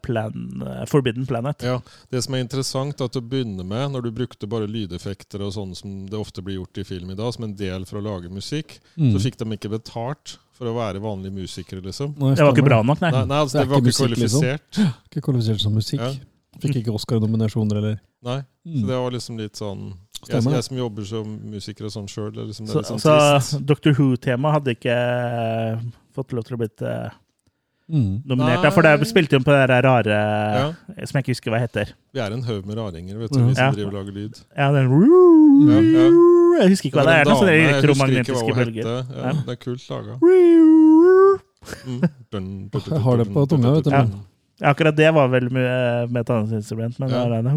[0.03, 1.63] Plan, eh, Forbidden Planet.
[1.63, 1.81] Ja,
[2.11, 5.53] Det som er interessant, er at å begynne med, når du brukte bare lydeffekter og
[5.53, 8.05] sånn som det ofte blir gjort i film i dag, som en del for å
[8.05, 9.13] lage musikk, Mm.
[9.13, 12.17] så fikk de ikke betalt for å være vanlige musikere, liksom.
[12.19, 13.11] Nei, Det var ikke bra nok, nei.
[13.11, 14.43] Nei, nei altså, Det det var ikke ikke musikk, liksom.
[14.43, 14.95] kvalifisert.
[15.13, 16.01] Ikke kvalifisert som musikk.
[16.01, 16.13] Ja.
[16.59, 18.01] Fikk ikke Oscar-nominasjoner, eller?
[18.25, 18.81] Nei, Mm.
[18.83, 19.95] så det var liksom litt sånn
[20.27, 23.65] jeg, jeg som jobber som musiker og sånn sjøl, liksom, Så, sånn så Dr.
[23.65, 25.79] Doctor Who-temaet hadde ikke eh,
[26.17, 27.11] fått lov til å blitt eh,
[27.89, 28.21] Mm.
[28.29, 30.65] nominert, da, for det spilte jo på det der rare Ja.
[31.07, 31.95] Som jeg ikke husker hva heter.
[32.13, 33.47] Vi er en haug med raringer, vet du, Ja.
[33.47, 33.71] vi som Ja.
[33.73, 34.35] driver og lager lyd.
[34.57, 34.89] Ja, den
[35.69, 36.09] Ja, ja.
[36.61, 37.25] Jeg husker ikke hva det er.
[37.25, 38.85] Noe hva elektromagnetiske bølger.
[38.85, 39.33] Ja, Ja.
[39.47, 40.19] det er kult laga.
[41.87, 42.71] Mm.
[43.03, 43.91] Har det på tunga, vet du.
[43.91, 44.07] Ja.
[44.73, 47.25] Akkurat det var vel med, med et annet instrument, men Ja.
[47.25, 47.55] det er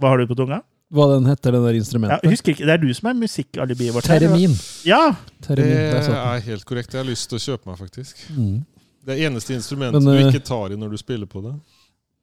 [0.00, 0.62] Hva har du på tunga?
[0.88, 2.22] Hva den heter, det der instrumentet?
[2.24, 4.06] Ja, husker ikke, Det er du som er musikkalibiet vårt.
[4.08, 4.22] her.
[4.22, 4.54] Teremin.
[4.88, 5.16] Ja!
[5.44, 6.14] Teremin, Det den.
[6.16, 6.94] er helt korrekt.
[6.94, 8.22] Jeg har lyst til å kjøpe meg, faktisk.
[8.36, 8.64] Mm.
[9.04, 11.54] Det er eneste instrumentet Men, du eh, ikke tar i når du spiller på det.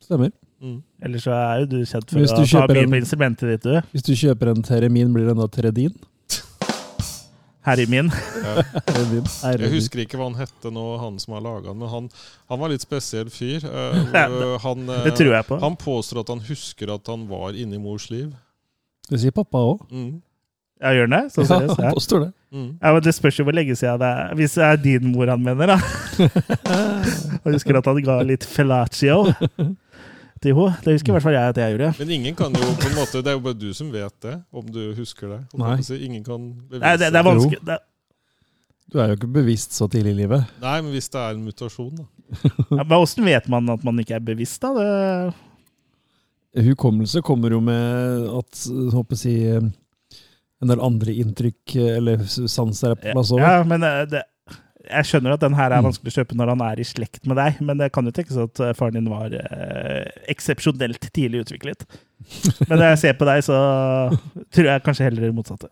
[0.02, 0.32] Stemmer.
[0.62, 0.82] Mm.
[1.02, 3.82] Ellers så er jo du kjent for du å ta mye på instrumentet ditt, du.
[3.94, 5.94] Hvis du kjøper en Teremin, blir den da Teredin?
[7.66, 8.12] Herremin.
[8.46, 8.62] Ja.
[9.58, 12.10] Jeg husker ikke hva han hette nå, han som har laga den, men han,
[12.52, 13.66] han var litt spesiell fyr.
[13.66, 15.58] Eh, han, eh, Det tror jeg på.
[15.64, 18.30] Han påstår at han husker at han var inni mors liv.
[19.10, 19.84] Det sier pappa òg.
[19.92, 20.16] Mm.
[20.82, 21.24] Ja, gjør han det?
[21.34, 21.80] Så seriøst?
[21.82, 21.92] Ja.
[21.96, 22.32] påstår det.
[22.52, 22.68] Mm.
[22.82, 24.34] Ja, men Det spørs jo hvor lenge siden det er.
[24.36, 25.78] Hvis det er din mor han mener, da.
[27.46, 29.76] Jeg husker at han ga litt fellatio til henne.
[30.44, 30.54] Det
[30.94, 31.88] husker i hvert fall jeg at jeg gjorde.
[32.00, 34.34] Men ingen kan jo på en måte Det er jo bare du som vet det,
[34.54, 35.40] om du husker det.
[35.56, 35.78] Om Nei.
[35.96, 37.62] Ingen kan bevise Nei, det, det er vanskelig.
[37.66, 37.78] Det,
[38.94, 40.46] Du er jo ikke bevisst så tidlig i livet.
[40.62, 42.06] Nei, men hvis det er en mutasjon, da.
[42.76, 44.74] ja, men Åssen vet man at man ikke er bevisst, da?
[44.78, 45.34] Det,
[46.56, 48.62] Hukommelse kommer jo med at
[48.94, 49.72] håper jeg,
[50.64, 53.42] en del andre inntrykk eller sanser er på plass òg.
[53.44, 54.22] ja, men eh, det,
[54.86, 55.88] jeg skjønner at den her er Mm.
[55.90, 58.38] vanskelig å kjøpe når han er i slekt med deg, men det kan jo tenkes
[58.38, 61.84] at eh, faren din var eh, eksepsjonelt tidlig utviklet.
[62.70, 63.58] Men når jeg ser på deg, så
[64.54, 65.72] tror jeg kanskje heller det motsatte.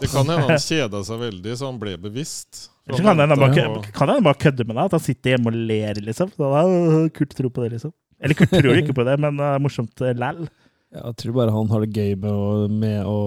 [0.00, 2.68] Det kan hende han kjeda seg veldig, så han ble bevisst.
[2.88, 3.36] Så kan han
[3.92, 6.30] kan han bare kødde med deg, at han sitter hjemme og ler, liksom.
[6.40, 7.92] Da, «Åh, Kurt tro på det, liksom.
[8.20, 10.46] Eller Kurt tror ikke på det, men det er morsomt eh, læll.
[10.94, 13.18] Jeg tror bare han har det gøy med å, med å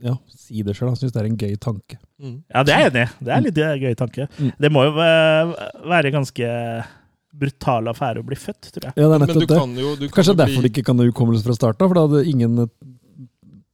[0.00, 0.88] ja, si det sjøl.
[0.90, 1.98] Han syns det er en gøy tanke.
[2.20, 2.38] Mm.
[2.48, 3.24] Ja, det er jeg enig i.
[3.28, 4.26] Det er litt eh, gøy tanke.
[4.40, 4.50] Mm.
[4.64, 5.52] Det må jo eh,
[5.92, 6.48] være ganske
[7.40, 8.94] brutal affære å bli født, tror jeg.
[8.98, 9.58] Ja, det er nettopp det.
[9.60, 11.92] kan jo Kanskje det er derfor bli, det ikke kan ha hukommelse fra starten av,
[11.92, 12.72] for da hadde ingen eh,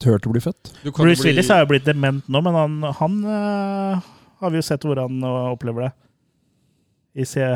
[0.03, 0.75] turt å bli født.
[0.83, 4.11] du kan Bruce bli- Willis er jo blitt dement nå, men han, han eh,
[4.43, 5.93] har vi jo sett hvordan han opplever det.
[7.17, 7.47] I Se,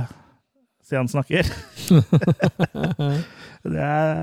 [0.91, 1.49] se han snakker.
[3.75, 4.21] det er,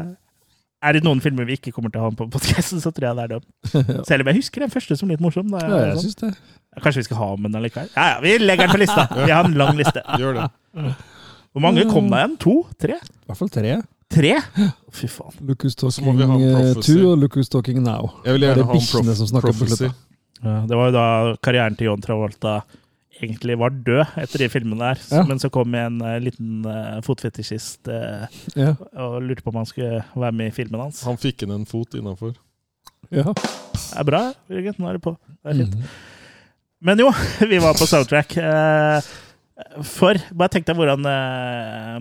[0.87, 3.17] er det noen filmer vi ikke kommer til å ha på podkasten, så tror jeg
[3.19, 3.49] det er dem.
[3.97, 5.49] ja, Selv om jeg husker den første som litt morsom.
[5.53, 6.05] Da, jeg sånn.
[6.07, 6.31] syns det.
[6.77, 7.91] Kanskje vi skal ha med den allikevel?
[7.95, 9.07] Ja, ja, vi legger den på lista!
[9.25, 10.03] Vi har en lang liste.
[10.21, 10.47] Gjør det.
[11.55, 12.35] Hvor mange kom det igjen?
[12.43, 12.57] To?
[12.77, 12.97] Tre?
[13.01, 13.77] I hvert fall tre.
[14.13, 14.33] Tre?
[14.95, 15.39] Fy faen.
[15.43, 16.93] Må talking vi ha en eh, prophecy.
[16.93, 18.11] to og Lucas talking now.
[18.27, 19.89] Jeg vil Det er gjerne ha en prof som snakker prophecy.
[20.45, 21.05] Ja, det var jo da
[21.43, 22.59] karrieren til John Travolta
[23.21, 25.01] egentlig var død etter de filmene der.
[25.11, 25.23] Ja.
[25.27, 28.25] Men så kom en uh, liten uh, fotfetisjist uh,
[28.55, 28.73] Ja.
[28.95, 31.03] og lurte på om han skulle være med i filmen hans.
[31.07, 32.35] Han fikk inn en fot innafor.
[33.11, 33.31] ja.
[33.33, 34.19] Det er bra,
[34.51, 34.75] Jørgen.
[34.81, 35.13] Nå er det på.
[35.43, 35.75] Det er fint.
[35.79, 35.83] Mm.
[36.89, 37.07] Men jo,
[37.51, 38.35] vi var på soundtrack.
[38.37, 39.07] eh,
[39.87, 41.95] For Bare tenk deg hvordan eh,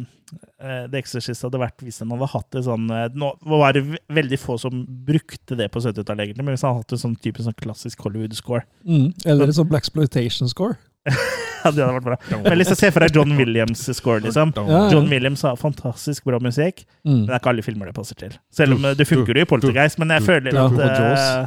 [0.60, 3.84] eh, The Exorcist hadde vært hvis han hadde hatt det sånn eh, Nå var det
[4.12, 7.16] veldig få som brukte det på 70-tallet, egentlig, men hvis han hadde hatt en sånn
[7.24, 9.08] type sånn klassisk Hollywood-score Mm.
[9.24, 10.76] Eller en sånn Black Exploitation score.
[11.64, 12.16] ja, det hadde vært bra.
[12.44, 14.52] Men liksom se for deg John Williams-score, liksom.
[14.92, 17.24] John Williams har fantastisk bra musikk, men Mm.
[17.26, 18.34] det er ikke alle filmer det passer til.
[18.54, 21.46] Selv om eh, det funker jo i Poltergeist, men jeg føler at eh,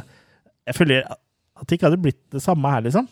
[0.70, 3.08] Jeg føler at det ikke hadde blitt det samme her, liksom.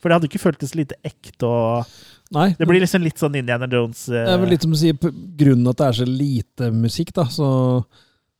[0.00, 1.86] For det hadde ikke føltes lite ekte og
[2.34, 2.48] Nei.
[2.58, 4.90] Det blir liksom litt sånn Indiana Jones uh, Det er vel litt som å si
[4.96, 7.46] på grunnen at det er så lite musikk, da, så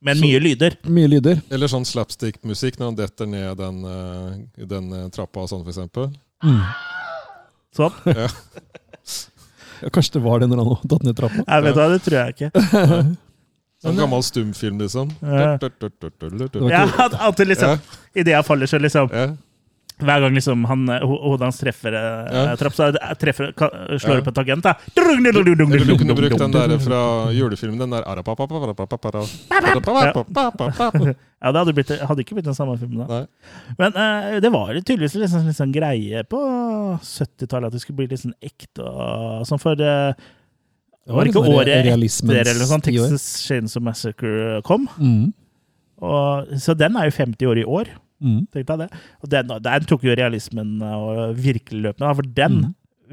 [0.05, 0.75] Men Så- mye lyder.
[0.89, 1.39] Mye lyder.
[1.53, 5.71] Eller sånn slapstick-musikk når han detter ned den, eh, den eh, trappa og sånn, for
[5.73, 6.09] eksempel.
[7.75, 7.93] Sånn.
[9.83, 11.43] Ja, kanskje det var det når han datt ned trappa.
[11.43, 12.49] Jeg vet hva, det tror jeg ikke.
[13.83, 15.09] Sånn gammel stumfilm, liksom.
[15.19, 15.35] Ja.
[15.35, 15.57] Ja.
[16.71, 17.75] Ja, at, at det liksom,
[18.15, 19.27] Idet jeg faller, så liksom Ja.
[19.95, 22.55] Hver gang liksom han, eh, hodet hans treffer eh, Ja.
[22.59, 24.21] trapp, så er- treffer, slår Ja.
[24.23, 24.73] opp en tangent, da.
[24.95, 27.77] Du kunne brukt den der fra julefilmen.
[27.79, 28.03] Den der
[31.45, 33.19] Ja, det hadde, blitt, hadde ikke blitt den samme filmen da.
[33.21, 33.73] Nei.
[33.77, 36.39] Men uh, det var tydeligvis en sånn, litt sånn greie på
[37.05, 40.15] 70-tallet at det skulle bli litt sånn ekte og sånn, for eh,
[41.05, 43.11] det var ikke året etter eller sånn tiår.
[43.11, 44.87] Texas Chainsaw Massacre kom.
[44.97, 45.27] Mm.
[46.01, 47.93] Og, så den er jo 50 år i år,
[48.23, 48.45] Mm.
[48.47, 48.99] tenkte jeg det.
[49.21, 52.69] Og den, den tok jo realismen og virkelig løpende, for den Mm.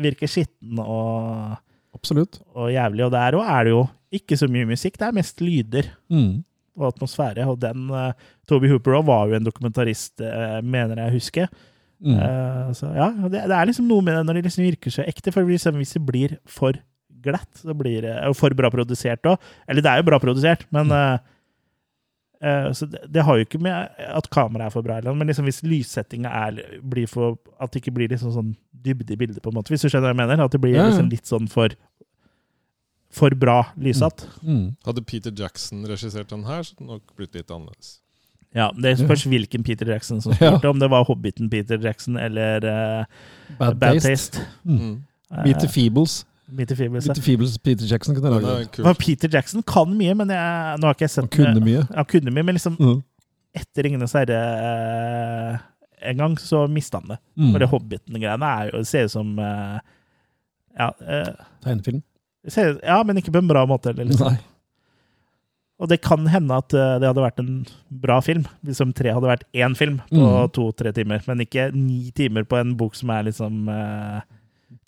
[0.06, 1.58] virker skitten og,
[1.92, 3.04] og jævlig.
[3.04, 3.82] Og der òg er det jo
[4.14, 6.44] ikke så mye musikk, det er mest lyder Mm.
[6.78, 7.46] Og atmosfære.
[7.48, 8.12] Og den uh,
[8.48, 11.50] Toby Hooper også var jo en dokumentarist, uh, mener jeg husker.
[12.02, 12.16] Mm.
[12.18, 15.04] Uh, så ja, det, det er liksom noe med det når det liksom virker så
[15.06, 15.34] ekte.
[15.34, 16.80] For liksom, hvis det blir for
[17.22, 19.52] glatt, så blir det og for bra produsert òg.
[19.70, 21.20] Eller det er jo bra produsert, men eh,
[22.74, 25.62] så det, det har jo ikke med at kameraet er for bra, men liksom hvis
[25.62, 26.32] lyssettinga
[26.82, 29.70] blir for At det ikke blir liksom sånn dybde i bildet, på en måte.
[29.70, 30.42] Hvis du skjønner hva jeg mener?
[30.42, 31.70] At det blir liksom litt sånn for
[33.12, 34.24] for bra lyssatt.
[34.42, 34.72] Mm.
[34.86, 37.98] Hadde Peter Jackson regissert den her, så hadde det nok blitt litt annerledes.
[38.54, 42.64] Ja, Det spørs hvilken Peter Jackson som spilte, om det var Hobbiten Peter Jackson eller
[42.64, 43.04] uh,
[43.58, 44.08] Bad, Bad Taste.
[44.10, 44.46] Taste.
[44.64, 45.02] Mm.
[45.32, 46.18] Eh, Meet the Feebles.
[46.52, 48.98] Meter Feebles, Meter Feebles Peter Jackson kunne lage det.
[49.00, 51.84] Peter Jackson kan mye, men jeg, nå har ikke jeg sett Han kunne mye.
[51.96, 52.98] Han kunne mye, men liksom Mm.
[53.56, 54.42] etter 'Ringenes herre'
[55.54, 55.58] eh,
[56.10, 57.18] en gang, så mista han det.
[57.38, 57.52] Mm.
[57.52, 59.78] For det Hobbiten-greiene er ser ut som eh,
[60.78, 61.32] ja, eh,
[61.64, 62.02] Tegnefilm.
[62.82, 63.90] Ja, men ikke på en bra måte.
[63.94, 64.38] Eller, liksom.
[65.82, 69.10] Og det kan hende at eh, det hadde vært en bra film, hvis om tre
[69.14, 70.50] hadde vært én film på Mm.
[70.54, 71.22] to-tre timer.
[71.26, 74.20] Men ikke ni timer på en bok som er liksom eh,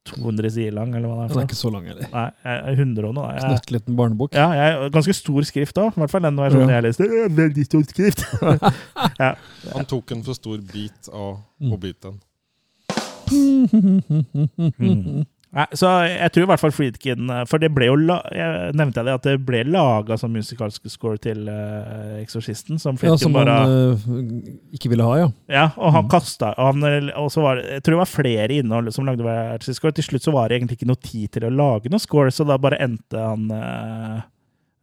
[0.05, 1.29] 200 sider lang, eller hva det er.
[1.33, 2.09] Den er ikke så lang, eller.
[2.13, 3.31] Nei, 100 og noe.
[3.33, 4.35] Jeg, Knøttliten barnebok.
[4.37, 5.97] ja, jeg, ganske stor skrift òg.
[5.97, 6.77] I hvert fall den versjonen Ja.
[6.77, 7.09] jeg leste.
[7.09, 8.25] Øh, Veldig stor skrift.
[9.25, 9.31] ja.
[9.73, 11.71] Han tok en for stor bit av Mm.
[11.73, 12.21] Hobbiten.
[14.79, 15.25] Mm.
[15.55, 17.95] Nei, så jeg tror i hvert fall Friedkin For det ble jo
[18.35, 22.99] jeg nevnte jeg det at det ble laga som musikalsk score til uh, Eksorsisten, som
[22.99, 24.09] Ja, som bare han uh,
[24.75, 25.29] ikke ville ha, ja.
[25.51, 28.59] Ja, og han kasta og, han, og så var det, Jeg tror det var flere
[28.59, 29.95] innhold som lagde hver sin score.
[29.95, 32.47] Til slutt så var det egentlig ikke noe tid til å lage noe score, så
[32.49, 34.25] da bare endte han uh,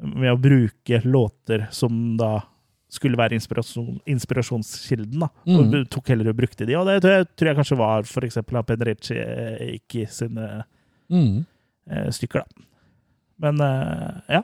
[0.02, 2.38] med å bruke låter som da
[2.92, 5.20] skulle være inspirasjon, inspirasjonskilden.
[5.24, 5.86] da, Og Mm.
[5.90, 6.76] tok heller og brukte de.
[6.76, 10.64] Og det tror jeg, tror jeg kanskje var eksempel av Penrici Eiki sine
[11.10, 11.46] Mm.
[11.90, 12.66] eh, stykker, da.
[13.40, 14.42] Men eh, ja.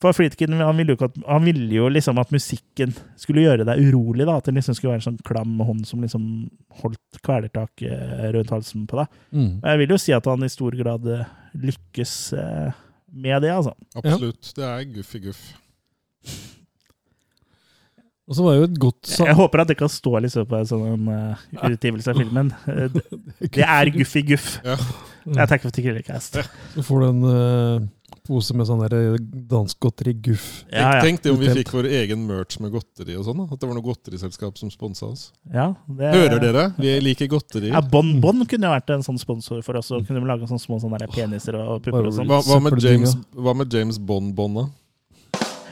[0.00, 3.66] For Friedkin han ville, jo ikke at, han ville jo liksom at musikken skulle gjøre
[3.66, 4.24] deg urolig.
[4.24, 6.50] da, At det liksom skulle være en sånn klam hånd som liksom
[6.80, 7.82] holdt kvelertak
[8.32, 9.08] rundt halsen på deg.
[9.34, 9.60] Mm.
[9.60, 12.72] Men jeg vil jo si at han i stor grad eh, lykkes eh,
[13.12, 13.74] med det, altså.
[13.94, 14.54] Absolutt.
[14.56, 16.59] Det er guff i guff.
[18.30, 20.58] Og så var det jo et godt Jeg håper at det kan stå liksom på
[20.60, 22.52] en sånn uh, utgivelse av filmen.
[22.70, 22.86] Eh,
[23.50, 24.50] det- er guff i guff.
[24.62, 24.76] Ja.
[25.26, 26.38] Jeg tenker for Tikkelikast.
[26.76, 27.88] Så får du en uh,
[28.26, 29.16] pose med sånn der
[29.50, 30.46] danskgodteri guff.
[30.70, 31.02] Ja, ja.
[31.02, 33.42] Tenk det om vi fikk vår egen merch med godteri og sånn.
[33.42, 33.48] da.
[33.50, 35.24] At det var noe godteriselskap som sponsa oss.
[35.50, 36.66] ja det, Hører dere?
[36.78, 37.72] Vi liker godteri.
[37.74, 39.90] Ja, Bon Bon kunne jo vært en sånn sponsor for oss.
[39.90, 42.30] Og kunne vi lage sånne små sånne peniser og pupper og sånn.
[42.30, 44.68] Hva, hva, med James, hva med James Bond-bånda?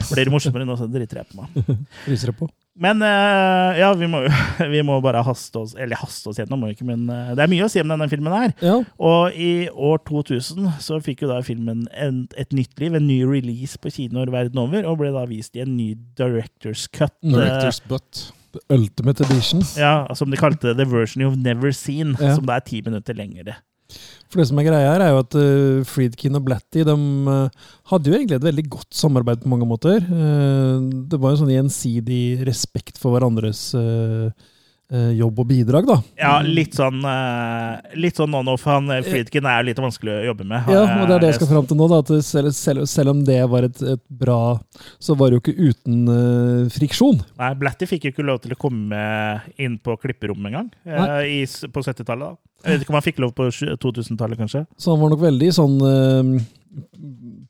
[0.13, 1.77] Blir det morsommere nå, så driter jeg på meg.
[2.05, 2.47] Fryser det på.
[2.79, 4.21] Men eh, ja, vi må,
[4.73, 7.43] vi må bare haste oss Eller haste oss gjennom, må vi ikke, men eh, det
[7.43, 8.53] er mye å si om denne filmen her.
[8.63, 8.77] Ja.
[9.09, 13.19] Og i år 2000 så fikk jo da filmen en, et nytt liv, en ny
[13.27, 17.15] release på kinoer verden over, og ble da vist i en ny director's cut.
[17.25, 17.35] Mm.
[17.35, 18.29] Director's butt.
[18.55, 19.61] The Ultimate Edition.
[19.75, 22.37] Eh, ja, som de kalte The Version You've Never Seen, Ja.
[22.39, 23.59] som da er ti minutter lengre.
[24.29, 27.69] For det som er greia her, er jo at uh, Friedkin og Blatty de uh,
[27.89, 30.05] hadde jo egentlig et veldig godt samarbeid på mange måter.
[30.05, 34.29] Uh, det var jo sånn gjensidig respekt for hverandres eh,
[34.89, 35.95] jobb og bidrag, da.
[36.17, 38.63] Ja, litt sånn eh, Litt sånn non-off.
[38.65, 40.65] Han eh, Friedkin er litt vanskelig å jobbe med.
[40.73, 41.87] Ja, og det er det jeg skal fram til nå.
[41.91, 44.39] da, selv, selv, selv om det var et, et bra
[44.97, 47.21] Så var det jo ikke uten eh, friksjon.
[47.37, 49.03] Nei, Blatty fikk jo ikke lov til å komme
[49.61, 50.71] inn på klipperommet engang.
[50.89, 52.25] eh, i på 70-tallet.
[52.33, 52.35] da.
[52.65, 54.65] Jeg vet ikke om han fikk lov på 2000-tallet, kanskje.
[54.75, 56.33] Så han var nok veldig sånn eh,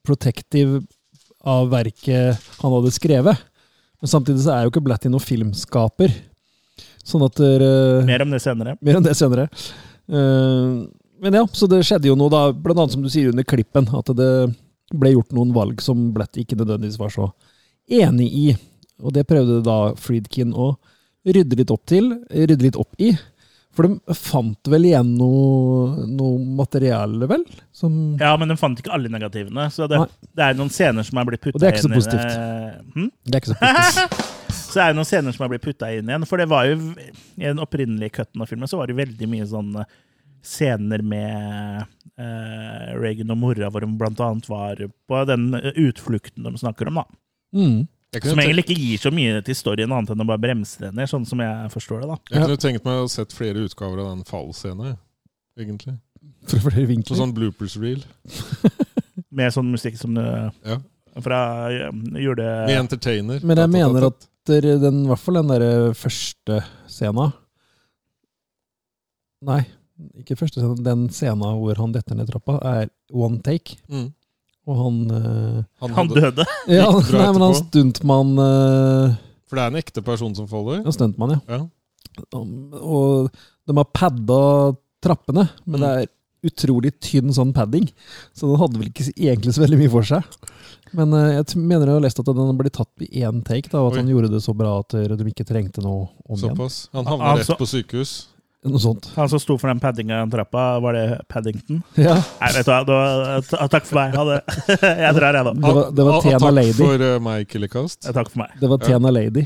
[0.06, 0.82] protective
[1.48, 3.46] av verket han hadde skrevet.
[4.00, 6.14] Men samtidig så er jo ikke Blatty noen filmskaper.
[7.10, 7.70] Sånn at dere
[8.06, 8.76] Mer om det senere.
[8.86, 9.48] Mer om det senere.
[10.10, 10.86] Uh,
[11.20, 13.90] men ja, så det skjedde jo noe da, blant annet som du sier under klippen,
[13.98, 14.30] at det
[14.96, 17.28] ble gjort noen valg som Blatty ikke nødvendigvis var så
[17.90, 18.46] enig i.
[19.04, 20.72] og det prøvde da Friedkin å
[21.28, 23.12] rydde litt opp til, rydde litt opp i.
[23.76, 27.44] For de fant vel igjen noe, noe materiale, vel?
[27.76, 29.68] Som, Ja, men de fant ikke alle negativene.
[29.72, 30.00] Så det,
[30.36, 32.00] det er noen scener som er blitt Og putta det er ikke så inn i
[32.00, 32.34] positivt.
[32.34, 33.12] det- Hm?
[33.30, 34.36] Det er ikke så positivt.
[34.70, 36.26] Så det er noen scener som er blitt putta inn igjen.
[36.30, 39.48] For det var jo i den opprinnelige cutten av filmen så var det veldig mye
[39.50, 39.96] sånn eh,
[40.46, 41.86] scener med
[42.22, 46.92] eh, Reagan og mora, hvor de blant annet var på den eh, utflukten de snakker
[46.92, 47.02] om.
[47.02, 47.08] da.
[47.58, 47.80] Mm.
[48.24, 51.10] Som egentlig ikke gir så mye til storyen, annet enn å bare bremse det ned,
[51.12, 52.08] sånn som jeg forstår det.
[52.10, 52.18] da.
[52.32, 54.96] jeg kunne tenkt meg å sett flere utgaver av den fallscenen,
[55.60, 55.98] egentlig.
[56.50, 57.20] Fra flere vinkler.
[57.20, 58.02] sånn bloopers reel.
[59.30, 60.80] Med sånn musikk som du Ja.
[61.22, 62.48] fra jule...
[62.66, 63.46] Med entertainer.
[63.46, 66.60] Men jeg mener at der- den, i hvert fall den der første
[66.90, 67.30] scena
[69.46, 69.62] Nei,
[70.20, 70.76] ikke første scena.
[70.84, 73.78] Den scena hvor han detter ned trappa, er one take.
[73.92, 74.10] mm.
[74.70, 76.44] Og han eh, han Han døde.
[76.70, 79.16] Ja, nei, men han stuntmann eh,
[79.50, 80.84] For det er en ekte person som faller.
[80.84, 81.42] Ja, stuntmann, ja.
[81.58, 81.62] Ja.
[82.36, 83.32] Um, Og
[83.66, 84.42] de har padda
[85.02, 85.86] trappene, men Mm.
[85.86, 87.88] det er utrolig tynn sånn padding.
[88.36, 90.28] Så den hadde vel ikke egentlig så veldig mye for seg.
[90.98, 93.80] Men eh, jeg mener jeg har lest at den ble tatt i én take, da,
[93.84, 94.02] og at Oi.
[94.04, 96.56] han gjorde det så bra at eh, de ikke trengte noe om igjen.
[96.56, 96.90] Såpass.
[96.94, 98.14] Han havna Altså- rett på sykehus.
[98.68, 99.06] Noe sånt.
[99.16, 101.78] Han som sto for den paddinga i trappa, var det Paddington?
[101.96, 104.18] Ja, Nei, vet du hva, ta- takk for meg.
[104.20, 104.40] Ha det.
[105.06, 105.54] Jeg drar, jeg, da.
[105.56, 106.74] det var, det var Tena Takk Lady.
[106.82, 108.04] for uh, meg, Killercast.
[108.04, 108.58] Ja, Takk for meg.
[108.60, 108.90] Det var Ja.
[108.92, 109.46] Tena Lady.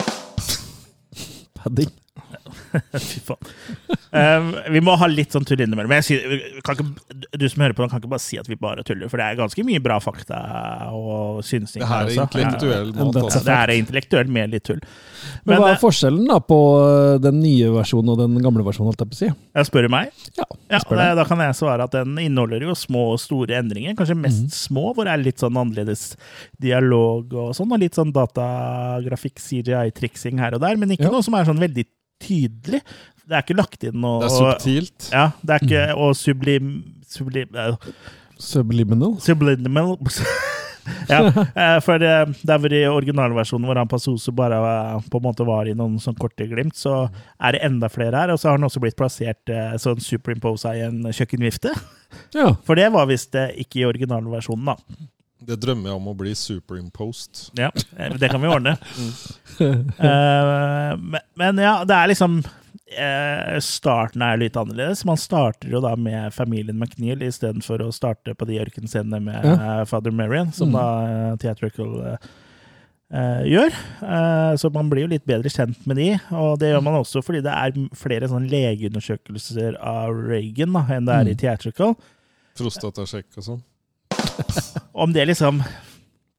[1.60, 1.92] Padding.
[3.10, 3.50] Fy faen.
[4.10, 5.92] Um, vi må ha litt sånn tull innimellom.
[6.00, 8.84] Jeg sier- kan ikke, du som hører på, kan ikke bare si at vi bare
[8.86, 10.40] tuller, for det er ganske mye bra fakta
[10.94, 13.14] og synsing Det her er intellektuell Ja, mat.
[13.20, 13.42] Ja, Altså.
[13.46, 14.80] det er intellektuelt med litt tull.
[15.44, 18.64] Men Men hva eh, er forskjellen da på eh, den nye versjonen og den gamle
[18.66, 18.90] versjonen?
[18.90, 19.30] holdt jeg på å si?
[19.60, 22.62] jeg spør du meg, Ja, jeg spør da, da kan jeg svare at den inneholder
[22.66, 23.94] jo små og store endringer.
[23.98, 24.54] Kanskje mest mm.
[24.56, 26.14] små, hvor det er litt sånn annerledes
[26.60, 31.14] dialog og sånn, og litt sånn datagrafikk, CGI-triksing her og der, men ikke Ja.
[31.14, 31.86] noe som er sånn veldig
[32.22, 32.82] tydelig.
[33.30, 35.10] Det er ikke lagt inn noe Det er subtilt.
[35.14, 35.84] Ja, det er ikke.
[35.98, 36.72] Og sublim...
[37.10, 37.54] sublim
[38.40, 39.18] Subliminal.
[39.20, 39.98] Subliminal
[41.10, 45.26] Ja, eh, for det er hvor i originalversjonen hvor han Passoso bare eh, på en
[45.26, 47.04] måte var i noen sånn korte glimt, så
[47.38, 48.32] er det enda flere her.
[48.32, 51.74] Og så har han også blitt plassert eh, sånn superimposa i en kjøkkenvifte.
[52.36, 52.52] Ja.
[52.66, 55.10] For det var visst ikke i originalversjonen, da.
[55.50, 57.48] Det drømmer jeg om å bli superimposed.
[57.58, 58.76] Ja, eh, det kan vi ordne.
[59.60, 65.02] uh, men, men ja, det er liksom uh, Starten er litt annerledes.
[65.08, 69.82] Man starter jo da med familien McNeil istedenfor å starte på de ørkenscenene med uh,
[69.90, 70.78] Father Marion, som Mm.
[70.78, 71.98] da Theatrical
[73.10, 73.74] gjør.
[74.06, 77.18] Eh, så man blir jo litt bedre kjent med de, og det gjør man også
[77.26, 81.40] fordi det er flere sånne legeundersøkelser av Reagan da, enn det er i Mm.
[81.42, 81.96] Theatrical.
[82.60, 83.64] Prostatasjekk og sånn.
[85.00, 85.62] Om det liksom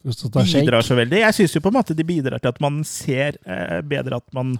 [0.03, 1.19] bidrar så veldig.
[1.21, 4.33] Jeg syns jo på en måte de bidrar til at man ser eh, bedre at
[4.37, 4.55] man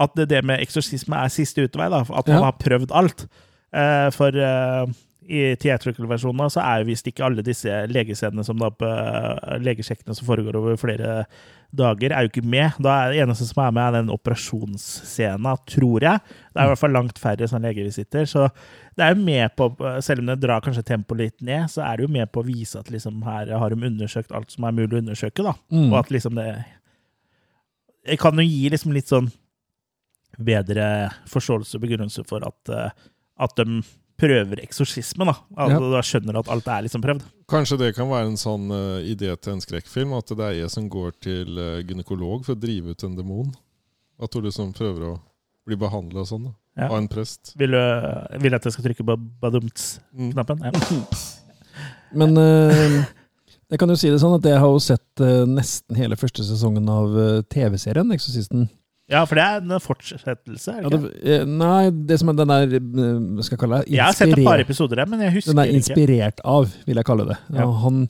[0.00, 1.90] At det, det med eksorsisme er siste utvei.
[1.92, 2.44] da, At man Ja.
[2.48, 3.26] har prøvd alt.
[3.72, 4.86] Eh, for eh,
[5.30, 10.16] i theatrical-versjonen så er jo visst ikke alle disse legescenene som da på eh, legesjekkene
[10.16, 11.26] som foregår over flere
[11.76, 12.78] dager, er jo ikke med.
[12.82, 16.22] Da er det eneste som er med, er den operasjonsscena, tror jeg.
[16.50, 18.26] Det er i hvert fall langt færre sånne legevisitter.
[18.28, 18.48] Så
[18.98, 19.70] det er jo med på,
[20.04, 22.48] selv om det drar kanskje tempoet litt ned, så er det jo med på å
[22.48, 25.54] vise at liksom her har de undersøkt alt som er mulig å undersøke, da.
[25.72, 25.88] Mm.
[25.92, 26.50] Og at liksom det
[28.00, 29.26] Det kan jo gi liksom litt sånn
[30.40, 33.08] bedre forståelse og begrunnelse for at, eh,
[33.44, 33.82] at de
[34.20, 35.34] prøver eksorsisme, da.
[35.56, 37.26] Altså, Da skjønner du at alt er liksom prøvd.
[37.50, 40.72] Kanskje det kan være en sånn uh, idé til en skrekkfilm, at det er jeg
[40.72, 43.52] som går til uh, gynekolog for å drive ut en demon.
[44.20, 45.14] At du liksom prøver å
[45.68, 46.56] bli behandla sånn, da.
[46.78, 46.88] Ja.
[46.88, 47.54] Av en prest.
[47.60, 47.80] Vil du
[48.44, 50.62] vil at jeg skal trykke på badumts-knappen?
[50.62, 50.68] Mm.
[50.70, 51.22] Ja.
[52.20, 53.00] Men uh,
[53.70, 56.88] jeg kan jo si det sånn at jeg har jo sett nesten hele første sesongen
[56.90, 57.12] av
[57.52, 58.64] TV-serien Eksorsisten.
[59.10, 60.72] Ja, for det er en fortsettelse?
[60.78, 61.34] er Ja, det ikke?
[61.34, 63.90] eh, nei, det som er den er eh, Hva skal jeg kalle det?
[63.96, 65.56] Jeg har sett et par episoder der, men jeg husker ikke.
[65.56, 65.82] Den er ikke.
[65.82, 67.38] inspirert av, vil jeg kalle det.
[67.58, 67.66] Ja.
[67.84, 68.04] Han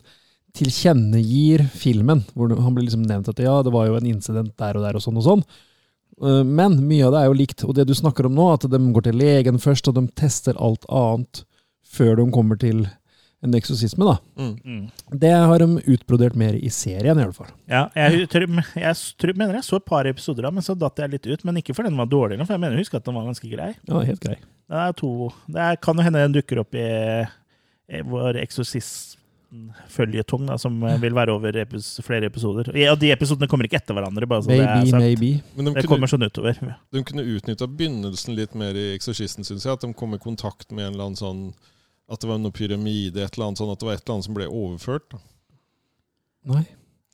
[0.61, 2.25] tilkjennegir filmen.
[2.35, 4.99] hvor Han blir liksom nevnt at ja, det var jo en incident der og der
[4.99, 5.45] og sånn og sånn.
[6.23, 7.65] Eh, Men mye av det er jo likt.
[7.65, 10.59] Og det du snakker om nå, at de går til legen først, og de tester
[10.59, 11.45] alt annet
[11.91, 12.85] før de kommer til
[13.41, 14.19] en eksorsisme, da.
[14.37, 14.61] Mm.
[14.65, 14.91] Mm.
[15.23, 17.49] Det har de utbrodert mer i serien, i alle fall.
[17.71, 18.45] Ja, jeg, tror,
[18.77, 21.45] jeg tror, mener jeg så et par episoder av, men så datt jeg litt ut.
[21.49, 23.49] Men ikke fordi den var dårlig, for jeg mener jeg husker at den var ganske
[23.49, 23.71] grei.
[23.89, 24.37] Ja, helt grei.
[24.71, 25.11] Det er to
[25.51, 26.81] Det er, kan jo hende den dukker opp i,
[27.91, 32.65] i vår eksorsist-føljetong, da, som vil være over epis, flere episoder.
[32.77, 34.29] Ja, og de episodene kommer ikke etter hverandre.
[34.29, 35.33] Bare så det, er Maybe, maybe.
[35.57, 36.55] Men de det kunne, kommer sånn utover.
[36.61, 39.73] de kunne utnytta begynnelsen litt mer i Eksorsisten, syns jeg.
[39.81, 41.57] At de kom i kontakt med en eller annen sånn
[42.11, 44.27] At det var noe pyramide, et eller annet sånn, at det var et eller annet
[44.27, 45.07] som ble overført.
[45.15, 45.21] da.
[46.51, 46.65] Nei.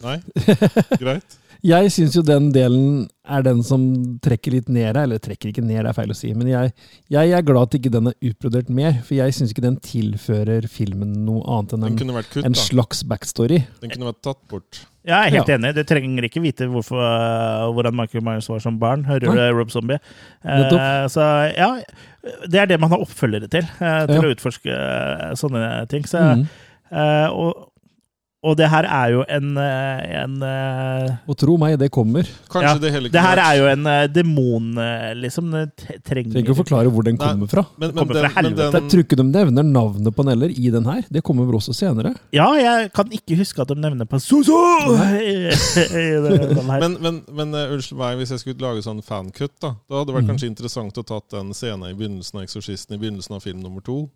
[0.05, 0.19] Nei?
[1.03, 1.39] Greit.
[1.67, 3.81] Jeg syns jo den delen er den som
[4.23, 5.07] trekker litt ned deg.
[5.09, 6.29] Eller trekker ikke ned, det er feil å si.
[6.37, 6.75] Men jeg,
[7.11, 8.99] jeg er glad at ikke den er utbrodert mer.
[9.07, 11.97] For jeg syns ikke den tilfører filmen noe annet enn en,
[12.29, 13.63] kutt, en slags backstory.
[13.83, 14.83] Den kunne vært tatt bort.
[15.07, 15.57] Jeg er helt Ja.
[15.57, 15.73] enig.
[15.79, 19.07] Du trenger ikke vite hvorfor, uh, hvordan Michael Myers var som barn.
[19.09, 19.49] Hører du Nei.
[19.57, 19.99] Rob Zombie?
[20.45, 21.25] Eh, så
[21.57, 21.71] ja,
[22.51, 23.65] det er det man har oppfølgere til.
[23.81, 24.23] eh, til Ja.
[24.29, 26.05] å utforske eh, sånne ting.
[26.11, 26.45] Så, mm.
[26.93, 27.71] eh, og,
[28.45, 32.23] og det her er jo en, eh, en eh, Og tro meg, det kommer.
[32.53, 35.51] Kanskje Ja, det hele Det her er jo en eh, demon, eh, liksom.
[35.77, 37.27] Trenger Trenger ikke å forklare hvor den Nei.
[37.33, 37.65] kommer fra.
[37.79, 38.73] men, men, kommer den, fra helvete.
[38.77, 41.03] Den, tror ikke de nevner navnet på Neller i den her.
[41.11, 42.15] Det kommer vel også senere.
[42.37, 44.61] Ja, jeg kan ikke huske at de nevner på Soso!
[46.81, 50.11] men, men, men eh, unnskyld meg, hvis jeg skulle lage sånn fancut, da Da hadde
[50.13, 50.31] det vært Mhm.
[50.35, 53.81] kanskje interessant å tatt den scenen i begynnelsen av 'Eksorsisten' i begynnelsen av film nummer
[53.85, 54.09] to,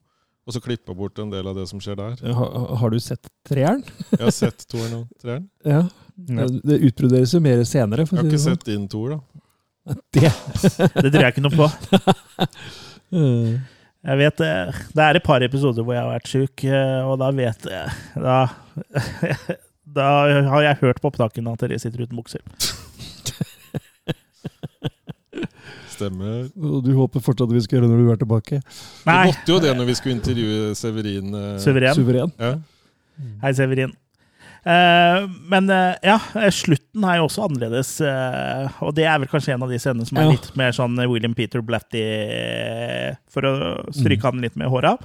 [0.51, 2.18] og så klippa bort en del av det som skjer der.
[2.35, 3.85] Har, har du sett treeren?
[4.10, 5.47] Jeg har sett toeren og treeren.
[5.70, 5.85] Ja.
[6.28, 6.44] Ja.
[6.51, 8.05] Det utbroderes jo mer senere.
[8.05, 8.56] For Jeg har ikke sånn.
[8.59, 9.94] sett din toer, da.
[10.12, 10.28] Det.
[11.01, 11.70] Det tror jeg ikke noe på.
[13.10, 13.55] Eh,
[14.06, 14.51] Jeg vet det.
[14.94, 18.20] Det er et par episoder hvor jeg har vært sjuk, eh, og da vet jeg
[18.22, 18.36] Da,
[19.98, 20.06] da
[20.52, 22.44] har jeg hørt på opptakene at dere sitter uten bukser.
[26.01, 26.48] Stemmer.
[26.56, 28.60] Og du håper fortsatt vi skal gjøre det når du er tilbake?
[29.06, 31.35] Vi måtte jo det når vi skulle intervjue Severin.
[31.36, 31.97] eh, suveren.
[32.01, 32.32] Suveren.
[32.40, 32.55] Ja.
[33.44, 33.93] Hei, Severin.
[34.60, 37.94] Eh, men eh, ja, eh, slutten er jo også annerledes.
[38.05, 40.35] eh, og det er vel kanskje en av de scenene som er Ja.
[40.35, 42.02] litt mer sånn William Peter Blatty
[43.32, 43.52] For å
[43.97, 44.98] stryke han litt med håra.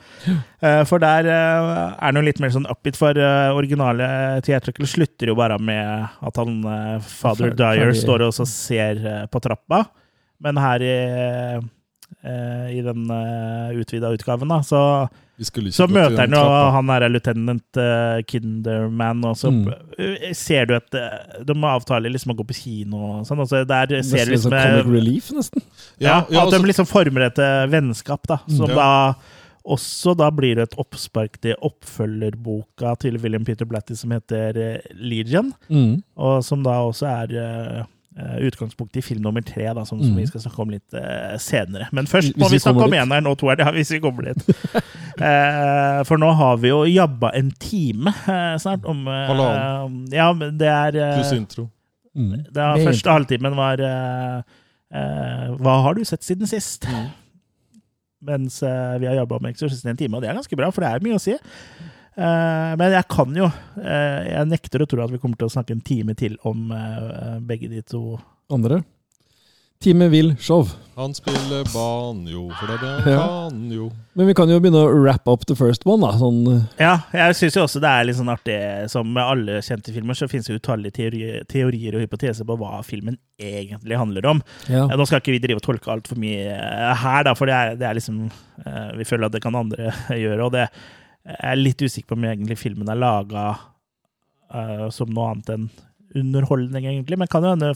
[0.60, 4.92] Eh, for der eh, er han jo litt mer sånn upbeat, for uh, originale teaterkveld
[4.92, 9.86] slutter jo bare med at han eh, Father Dyer står og ser eh, på trappa.
[10.44, 10.96] Men her i,
[12.24, 14.82] eh, i den uh, utvida utgaven, da, så
[15.36, 16.42] så møter han jo
[16.72, 19.66] han derre lieutenant uh, Kinderman, og så Mm.
[20.00, 23.42] eh, ser du at eh, de avtaler liksom å gå på kino og sånn.
[23.44, 25.62] Og så der ser du liksom sånn eh, comic relief, nesten.
[26.00, 28.38] ja, ja, At de altså- liksom former et eh, vennskap, da.
[28.48, 28.76] Som Ja.
[28.76, 29.14] da
[29.66, 34.80] også da blir det et oppspark til oppfølgerboka til William Peter Blatty som heter eh,
[34.96, 35.52] Legion.
[35.70, 36.02] Mm.
[36.16, 37.86] Og som da også er eh, eh,
[38.16, 40.22] utgangspunktet i film nummer tre, da, som, som Mm.
[40.22, 41.90] vi skal snakke om litt uh, senere.
[41.92, 44.46] Men først må vi vi snakke om eneren og toeren, ja, hvis vi kommer dit.
[45.20, 50.06] uh, for nå har vi jo jabba en time uh, snart om eh, Halvannen.
[50.16, 51.68] Ja, men det er eh, Pluss intro.
[52.16, 52.46] Mm.
[52.56, 54.38] det er Første halvtimen var eh,
[54.96, 56.88] eh, Hva har du sett siden sist?
[56.88, 57.10] Mm.
[58.26, 60.72] Mens eh, vi har jobba med Eksorsisten i en time, og det er ganske bra,
[60.72, 61.36] for det er mye å si.
[62.16, 65.52] Eh, men jeg kan jo eh, Jeg nekter å tro at vi kommer til å
[65.52, 68.18] snakke en time til om eh, begge de to.
[68.56, 68.84] Andre.
[69.84, 70.64] Time vil Show.
[70.96, 73.26] Han spiller banjo, for det er det han Ja.
[73.50, 73.90] kan jo.
[74.16, 76.14] Men vi kan jo begynne å wrap up the first one, da.
[76.18, 76.40] Sånn,
[76.80, 78.56] Ja, jeg syns jo også det er litt sånn artig
[78.90, 82.80] Som med alle kjente filmer, så finnes det utallige teorier, teorier og hypoteser på hva
[82.88, 84.42] filmen egentlig handler om.
[84.72, 84.88] ja.
[84.88, 86.56] Nå skal ikke vi drive og tolke altfor mye
[87.04, 88.30] her, da, for det er, det er liksom
[88.96, 89.92] Vi føler at det kan andre
[90.24, 90.46] gjøre.
[90.48, 90.70] Og det
[91.26, 93.48] jeg er litt usikker på om egentlig filmen er laga
[94.94, 95.64] som noe annet enn
[96.16, 97.18] underholdning, egentlig.
[97.20, 97.74] Men kan jo hende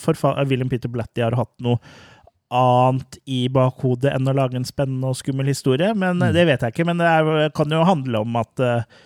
[0.48, 1.82] William Peter Blatty har hatt noe
[2.50, 5.92] annet i bakhodet enn å lage en spennende og skummel historie.
[5.94, 6.30] Men mm.
[6.34, 6.86] Det vet jeg ikke.
[6.90, 9.02] Men det er, kan jo handle om at uh,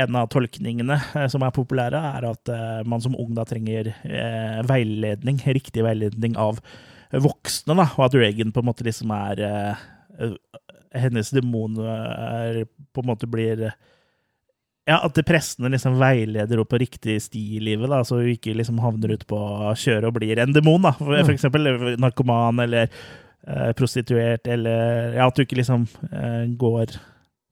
[0.00, 3.92] en av tolkningene uh, som er populære, er at uh, man som ung da trenger
[3.92, 6.62] eh, veiledning, riktig veiledning av
[7.12, 9.84] voksne, da, og at Reagan på en måte liksom er eh,
[10.18, 10.34] eh,
[11.00, 13.66] Hennes demon er, på en måte blir
[14.86, 18.54] ja, At prestene liksom veileder henne på riktig sti i livet, da, så hun ikke
[18.54, 19.38] liksom havner ute på
[19.74, 20.82] kjøret og blir en demon.
[20.86, 21.66] da, For, for eksempel
[21.98, 26.98] narkoman eller eh, prostituert, eller ja, at du ikke liksom eh, går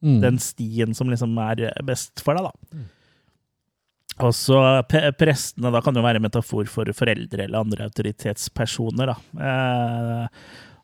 [0.05, 0.19] Mm.
[0.21, 2.83] den stien som liksom er best for deg, da.
[4.27, 4.59] Og så
[5.17, 9.15] Prestene da kan jo være metafor for foreldre eller andre autoritetspersoner.
[9.15, 9.17] da.
[9.49, 10.27] Eh,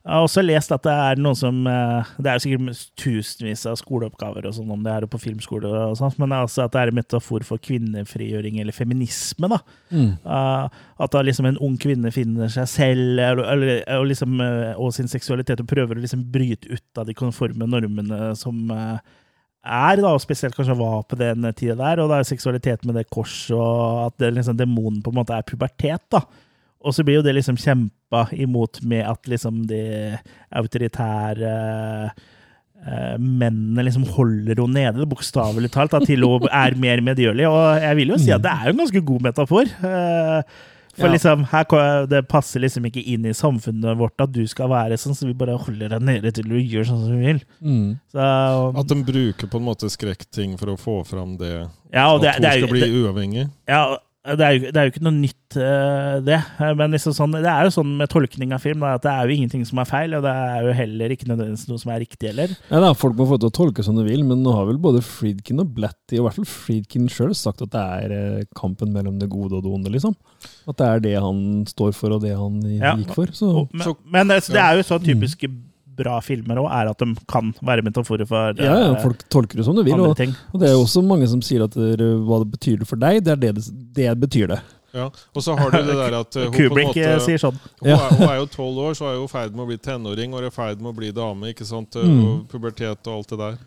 [0.00, 3.66] jeg har også lest at det er noen som eh, Det er jo sikkert tusenvis
[3.68, 6.72] av skoleoppgaver og sånn om det er jo på filmskole, og sånt, men altså at
[6.72, 9.50] det er en metafor for kvinnefrigjøring eller feminisme.
[9.52, 9.60] da.
[9.92, 10.10] Mm.
[10.24, 14.72] Uh, at da liksom en ung kvinne finner seg selv eller, eller, og, liksom, uh,
[14.80, 20.00] og sin seksualitet og prøver å liksom bryte ut av de konforme normene som er,
[20.00, 22.00] da, og spesielt kanskje var på den tida der.
[22.00, 25.36] Og da er seksualitet med det korset, og at det, liksom, demonen på en måte
[25.36, 26.08] er pubertet.
[26.08, 26.24] da.
[26.80, 29.82] Og så blir jo det liksom kjempa imot med at liksom de
[30.56, 31.50] autoritære
[32.86, 37.48] eh, mennene liksom holder henne nede, bokstavelig talt, da, til hun er mer medgjørlig.
[37.50, 39.72] Og jeg vil jo si at det er jo en ganske god metafor.
[39.90, 40.42] Eh,
[40.98, 41.12] for Ja.
[41.14, 45.14] liksom, her, det passer liksom ikke inn i samfunnet vårt at du skal være sånn,
[45.14, 47.38] så vi bare holder deg nede til du gjør sånn som du vil.
[47.62, 47.92] Mm.
[48.10, 48.18] Så,
[48.82, 51.68] At de bruker på en måte skrekkting for å få fram det.
[51.94, 53.46] ja, og det, at hun det er, skal bli det, uavhengig.
[53.70, 53.84] ja,
[54.36, 56.36] det er, jo, det er jo ikke noe nytt, eh, det.
[56.60, 59.12] Eh, Men liksom sånn, det er jo sånn med tolkning av film da, at det
[59.14, 61.92] er jo ingenting som er feil, og det er jo heller ikke nødvendigvis noe som
[61.94, 62.52] er riktig heller.
[62.68, 64.76] Ja, da, Folk må få til å tolke som de vil, men nå har vel
[64.82, 68.44] både Friedkin og Blatty, og i hvert fall Friedkin sjøl, sagt at det er eh,
[68.60, 70.12] kampen mellom det gode og det onde, liksom.
[70.68, 71.40] At det er det han
[71.72, 72.92] står for, og det han Ja.
[73.00, 73.32] gikk for.
[73.32, 75.69] Så Men, men det, det er jo så Mm.
[76.00, 79.60] Bra filmer òg, er at de kan være metaforer for ja, ja, eh, folk tolker
[79.60, 80.00] det som de vil.
[80.00, 83.00] Og, og det er jo også mange som sier at det, hva det betyr for
[83.00, 83.66] deg, det er det det,
[84.00, 84.60] det betyr det.
[84.90, 85.04] Ja.
[85.38, 87.58] Og så har du det der at hun hun på en måte eh, sier sånn.
[87.78, 89.78] Hun, er, hun er jo tolv år, så er hun i ferd med å bli
[89.78, 91.52] tenåring og er i ferd med å bli dame.
[91.54, 91.94] ikke sant?
[92.00, 92.24] Eh, Mm.
[92.26, 93.60] Og pubertet og alt det der.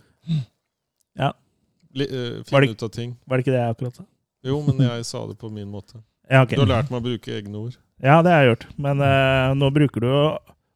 [1.19, 1.29] Ja.
[1.95, 3.15] Eh, finne det- ut av ting.
[3.25, 4.03] Var det ikke det jeg akkurat sa?
[4.43, 6.01] Jo, men jeg sa det på min måte.
[6.29, 6.57] Ja, okay.
[6.57, 7.77] Du har lært meg å bruke egne ord.
[8.03, 8.65] Ja, det har jeg gjort.
[8.77, 10.23] Men uh, nå bruker du jo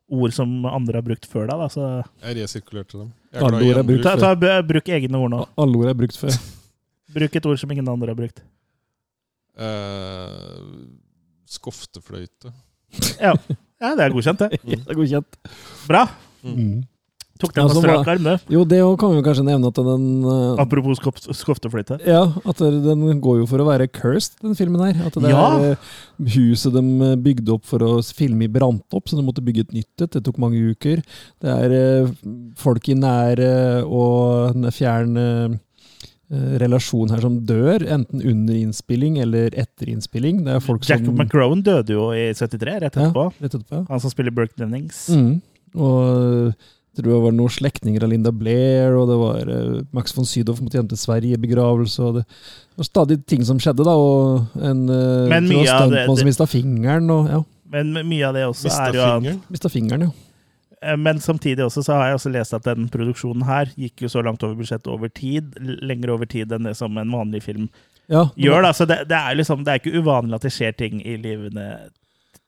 [0.08, 1.88] ord som andre har brukt før deg, så
[2.24, 3.10] Jeg resirkulerte dem.
[3.34, 4.04] Jeg Alle er glad i ord er gjenbruk.
[4.04, 5.42] brukt ta, ta, Bruk egne ord nå.
[5.58, 6.38] Alle ord er brukt før.
[7.18, 8.44] Bruk et ord som ingen andre har brukt.
[9.58, 10.62] Eh,
[11.50, 12.54] skoftefløyte.
[13.20, 13.34] Ja,
[13.82, 14.60] ja det er godkjent, det.
[14.72, 15.40] Ja, det er godkjent.
[15.88, 16.06] Bra.
[16.44, 16.84] Mm.
[17.38, 18.36] Tok den Ja, på så strak arm, det.
[18.50, 20.98] Jo, det kan vi kanskje nevne at den uh, Apropos
[21.38, 22.00] skoftefløyte.
[22.08, 25.06] Ja, at den går jo for å være cursed, den filmen her.
[25.06, 25.44] At det Ja.
[25.60, 25.92] er eh,
[26.34, 29.68] huset de eh, bygde opp for å filme i brant opp, så de måtte bygge
[29.68, 30.12] et nytt et.
[30.18, 31.04] Det tok mange uker.
[31.44, 32.12] Det er uh,
[32.58, 35.60] folk i nære og fjern
[36.60, 40.42] relasjon her som dør, enten under innspilling eller etter innspilling.
[40.44, 43.06] Det er folk Jack som McGrowan døde jo i 73, rett Ja.
[43.08, 43.30] etterpå.
[43.40, 43.86] Rett etterpå, ja.
[43.88, 45.06] Han som spiller Burke Dennings.
[45.08, 45.38] Mm.
[45.80, 46.52] Og
[47.06, 50.80] det var noen slektninger av Linda Blair, og det var eh, Max von Sydow måtte
[50.80, 52.00] hjem til Sverige i begravelse.
[52.04, 52.26] og Det
[52.78, 53.94] var stadig ting som skjedde, da.
[53.96, 57.10] Og en uh, Men mye av det- stuntmann det- som mista fingeren.
[57.12, 59.42] Og, ja, Men mye av det også Mista er jo fingeren.
[59.50, 60.12] mista fingeren, ja.
[60.82, 64.08] Eh, Men samtidig også så har jeg også lest at den produksjonen her gikk jo
[64.08, 67.70] så langt over budsjettet over tid, lenger over tid enn det som en vanlig film
[68.10, 68.62] ja gjør.
[68.62, 71.18] da, så det, det er liksom, det er ikke uvanlig at det skjer ting i
[71.18, 71.90] livene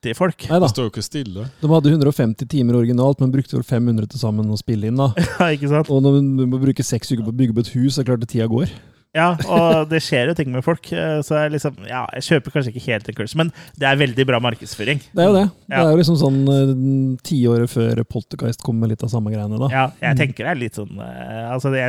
[0.03, 0.45] til folk.
[0.49, 0.65] Nei da.
[0.67, 1.47] Det står jo ikke stille.
[1.61, 4.99] De hadde 150 timer originalt, men brukte vel 500 til sammen å spille inn.
[4.99, 5.11] da.
[5.39, 5.89] Ja, ikke sant?
[5.91, 8.07] Og når du må bruke seks uker på å bygge opp et hus, så er
[8.07, 8.71] det klart at tida går.
[9.17, 10.85] Ja, og det skjer jo ting med folk.
[10.93, 13.47] eh, Så jeg liksom, ja, jeg kjøper kanskje ikke helt en kurs, men
[13.81, 14.99] det er veldig bra markedsføring.
[15.17, 15.45] Det er jo det.
[15.65, 16.73] Det er jo liksom sånn uh,
[17.25, 19.57] tiåret før Poltergeist kom med litt av samme greiene.
[19.63, 19.71] da.
[19.73, 21.87] Ja, jeg tenker det er litt sånn eh, Altså, det,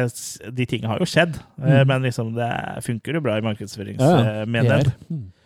[0.57, 1.93] de tingene har jo skjedd, eh, Mm.
[1.93, 2.51] men liksom det
[2.89, 4.47] funker jo bra i Ja, ja.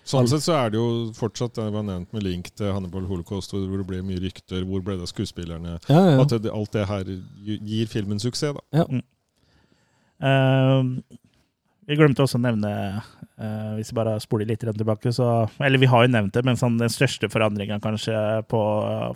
[0.05, 0.11] PR.
[0.11, 0.11] Mm.
[0.13, 3.55] Sånn sett så er det jo fortsatt det var nevnt med link til Hannibal Holocaust,
[3.57, 4.63] hvor det ble mye rykter.
[4.69, 5.79] Hvor ble det av skuespillerne?
[5.89, 6.21] Ja, ja.
[6.21, 7.09] At det, alt det her
[7.45, 8.85] gir filmen suksess, da.
[10.25, 10.83] Eh,
[11.89, 12.71] vi glemte også å nevne,
[13.41, 16.59] eh, hvis vi bare spoler litt tilbake, så Eller vi har jo nevnt det, men
[16.61, 18.15] sånn, den største forandringa kanskje
[18.51, 18.61] på,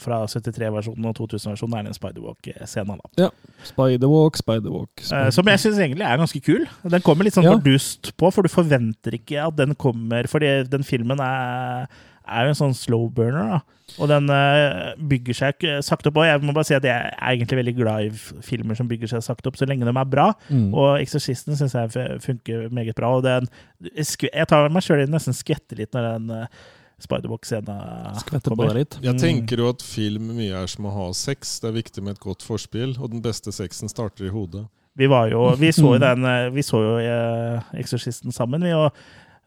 [0.02, 3.00] fra 73-versjonen og 2000-versjonen er den Spiderwalk-scenen.
[3.18, 3.30] da.
[3.64, 4.92] Spiderwalk, Spiderwalk.
[5.02, 6.66] Spider uh, som jeg syns egentlig er ganske kul.
[6.84, 7.56] Den kommer litt sånn Ja.
[7.56, 11.86] fordust på, for du forventer ikke at den kommer Fordi den filmen er,
[12.28, 13.60] er jo en sånn slow burner, da.
[13.98, 16.18] Og den eh, bygger seg ikke sakte opp.
[16.20, 19.08] Og jeg må bare si at jeg er egentlig veldig glad i filmer som bygger
[19.14, 20.26] seg sakte opp, så lenge de er bra.
[20.52, 20.66] Mm.
[20.76, 23.14] Og Exorcisten syns jeg funker meget bra.
[23.16, 23.48] Og den,
[23.96, 26.66] jeg tar meg sjøl i nesten skvetter litt når den uh,
[27.00, 28.74] Spiderbox-scenen Skvetter kommer.
[28.74, 28.98] litt.
[29.02, 29.20] Jeg Mm.
[29.22, 31.60] tenker jo at film mye er som å ha sex.
[31.60, 34.66] Det er viktig med et godt forspill, og den beste sexen starter i hodet.
[34.98, 38.72] Vi var jo, vi så jo den eh, Vi så jo 'Eksorsisten' Exorcisten sammen, vi.
[38.74, 38.92] Og eh,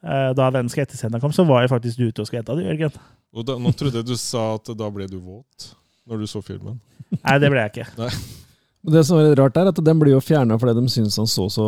[0.01, 2.95] da den skvettescenen kom, så var jeg faktisk ute og skvetta, du, Jørgen.
[3.45, 5.71] Da, nå trodde jeg du sa at da ble du våt
[6.09, 6.79] når du så filmen.
[7.13, 7.87] Nei, det ble jeg ikke.
[7.99, 8.15] Men
[8.83, 11.27] Det som er litt rart, er at den blir jo fjerna fordi de syns han
[11.29, 11.65] så så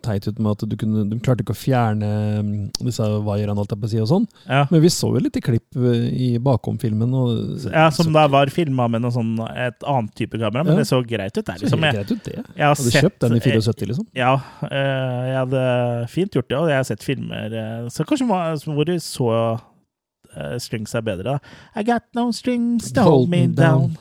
[0.00, 2.08] teit ut med at du kunne, de klarte ikke å fjerne
[2.40, 2.52] mm,
[2.86, 4.24] disse vaierne holdt jeg på å si, og sånn.
[4.46, 4.62] Ja.
[4.70, 7.12] Men vi så jo litt i klipp eh, i bakom-filmen.
[7.12, 10.78] og Ja, Som da var filma med sånn, et annet type kamera, men Ja.
[10.80, 11.44] det så greit ut.
[11.44, 11.84] Der, så liksom.
[11.84, 12.36] Jeg, greit ut, det.
[12.38, 14.06] jeg har Hadde sett, kjøpt den i 74, liksom.
[14.16, 14.32] Ja,
[14.70, 15.66] eh, jeg hadde
[16.16, 18.40] fint gjort det, og jeg har sett filmer eh, så kanskje må-
[18.72, 19.28] hvor de så
[20.32, 21.38] uh, strings er bedre.
[21.76, 23.98] I got no strings to hold me down.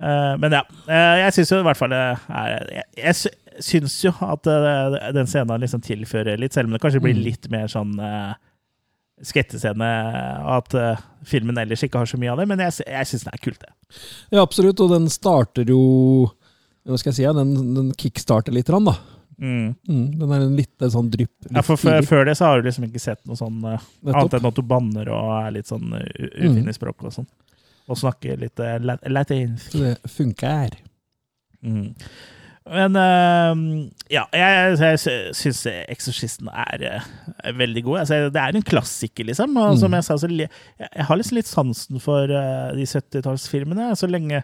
[0.00, 1.98] Eh, men ja, eh, jeg syns jo i hvert fall det
[2.30, 6.80] er Jeg, jeg syns jo at eh, den scenen liksom tilfører litt, selv om det
[6.84, 7.24] kanskje blir Mm.
[7.26, 8.36] litt mer sånn Skrettescene
[9.18, 9.86] skvettescene,
[10.46, 13.24] og at eh, filmen ellers ikke har så mye av det, men jeg, jeg syns
[13.26, 13.72] den er kult, det.
[14.30, 14.78] Ja, absolutt.
[14.84, 15.80] Og den starter jo
[16.86, 17.24] Hva skal jeg si?
[17.34, 18.94] Den, den kickstarter litt, da.
[19.42, 19.74] Mm.
[19.90, 21.50] Mm, den er en lite sånn drypp.
[21.50, 24.22] Ja, for før, det så har du liksom ikke sett noe sånn eh, Nettopp.
[24.22, 26.54] Annet enn at du banner og er litt sånn Mm.
[26.54, 27.28] ufin i språket og sånn.
[27.88, 28.76] Og snakker litt uh,
[29.08, 29.72] latinsk.
[29.72, 30.76] Det funker.
[31.64, 31.94] Mm.
[32.68, 33.60] Men eh,
[34.12, 34.98] ja, jeg, jeg
[35.32, 38.02] syns Eksorsisten er er, veldig god.
[38.02, 39.56] Altså, det er en klassiker, liksom.
[39.56, 39.78] Og Mm.
[39.80, 40.50] som jeg sa, så jeg,
[40.84, 44.42] jeg har liksom litt sansen for uh, de 70-tallsfilmene, så lenge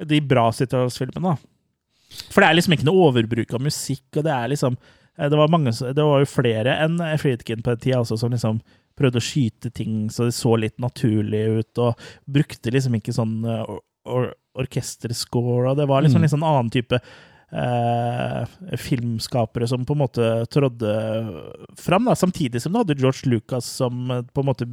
[0.00, 1.36] de bra 70-tallsfilmene.
[1.36, 2.22] da.
[2.32, 4.80] For det er liksom ikke noe overbruk av musikk, og det er liksom
[5.18, 8.32] Eh, Det var, mange, det var jo flere enn Friedkin på den tida også, som
[8.32, 8.60] liksom
[8.96, 13.38] prøvde å skyte ting så det så litt naturlig ut, og brukte liksom ikke sånn
[13.44, 16.22] eh, or or orkesterscore, og det var liksom Mm.
[16.22, 17.00] litt sånn annen type
[17.52, 20.92] eh, filmskapere som på en måte trådde
[21.78, 24.66] fram, da, samtidig som du hadde George Lucas som eh, på en måte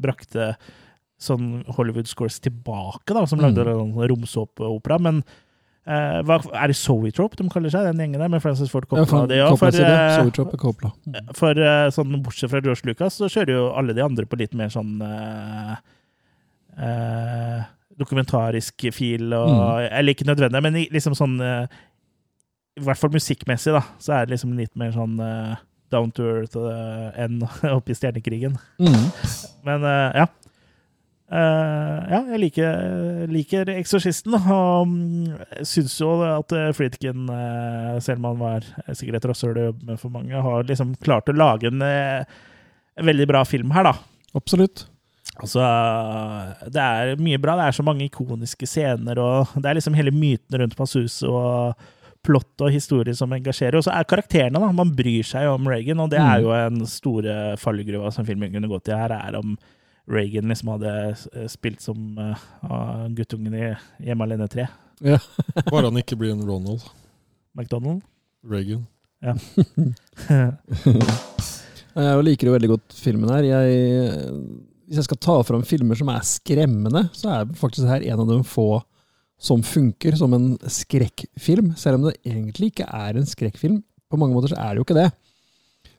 [0.00, 0.54] brakte
[1.22, 3.44] sånn Hollywood scores tilbake, da, som Mm.
[3.54, 5.22] lagde en romsåpeopera, men
[5.86, 9.04] eh, hva, er det Zoetrope de kaller seg, den gjengen der, med Francis Ford Ja,
[9.08, 10.92] for, det, ja, Coppola for, eh, Zoetrope er Coppola.
[11.06, 11.32] Mm.
[11.38, 14.54] for uh, sånn, bortsett fra George Lucas, så kjører jo alle de andre på litt
[14.58, 15.74] mer sånn eh,
[16.86, 17.64] eh,
[17.98, 19.88] dokumentarisk fil, og Mm.
[19.98, 21.66] Eller ikke nødvendig, men liksom sånn eh,
[22.78, 25.56] I hvert fall musikkmessig, da, så er det liksom litt mer sånn eh,
[25.92, 27.42] down to earth eh, enn
[27.76, 28.56] oppe i Stjernekrigen.
[28.80, 29.10] Mm.
[29.66, 30.26] Men eh, ja.
[31.32, 38.20] Eh, ja, jeg liker, liker Eksorsisten, og mm, syns jo at eh, Friedkin, eh, selv
[38.20, 39.60] om han var sikkert et rasshøl
[39.96, 41.80] for mange, har liksom klart å lage en,
[43.00, 43.94] veldig bra film her, da.
[44.36, 44.84] Absolutt.
[45.40, 45.64] Altså,
[46.68, 47.54] det er mye bra.
[47.56, 51.78] Det er så mange ikoniske scener, og det er liksom hele myten rundt Passus og
[52.22, 53.80] plott og historie som engasjerer.
[53.80, 54.68] Og så er karakterene, da.
[54.76, 56.28] Man bryr seg jo om Reagan, og det Mm.
[56.28, 59.56] er jo en store fallgruva som filmen kunne gått i her, er om
[60.10, 63.68] Reagan liksom hadde eh, spilt som uh, guttungen i
[64.02, 64.66] Hjemme alene 3.
[65.70, 66.82] Bare han ikke blir en Ronald
[67.54, 68.02] McDonald.
[68.42, 68.86] Reagan.
[71.92, 73.44] Jeg liker jo veldig godt filmen her.
[73.44, 73.66] Jeg,
[74.88, 78.28] hvis jeg skal ta fram filmer som er skremmende, så er faktisk her en av
[78.30, 78.80] de få
[79.42, 81.74] som funker som en skrekkfilm.
[81.78, 83.82] Selv om det egentlig ikke er en skrekkfilm.
[84.08, 85.10] På mange måter så er det jo ikke det.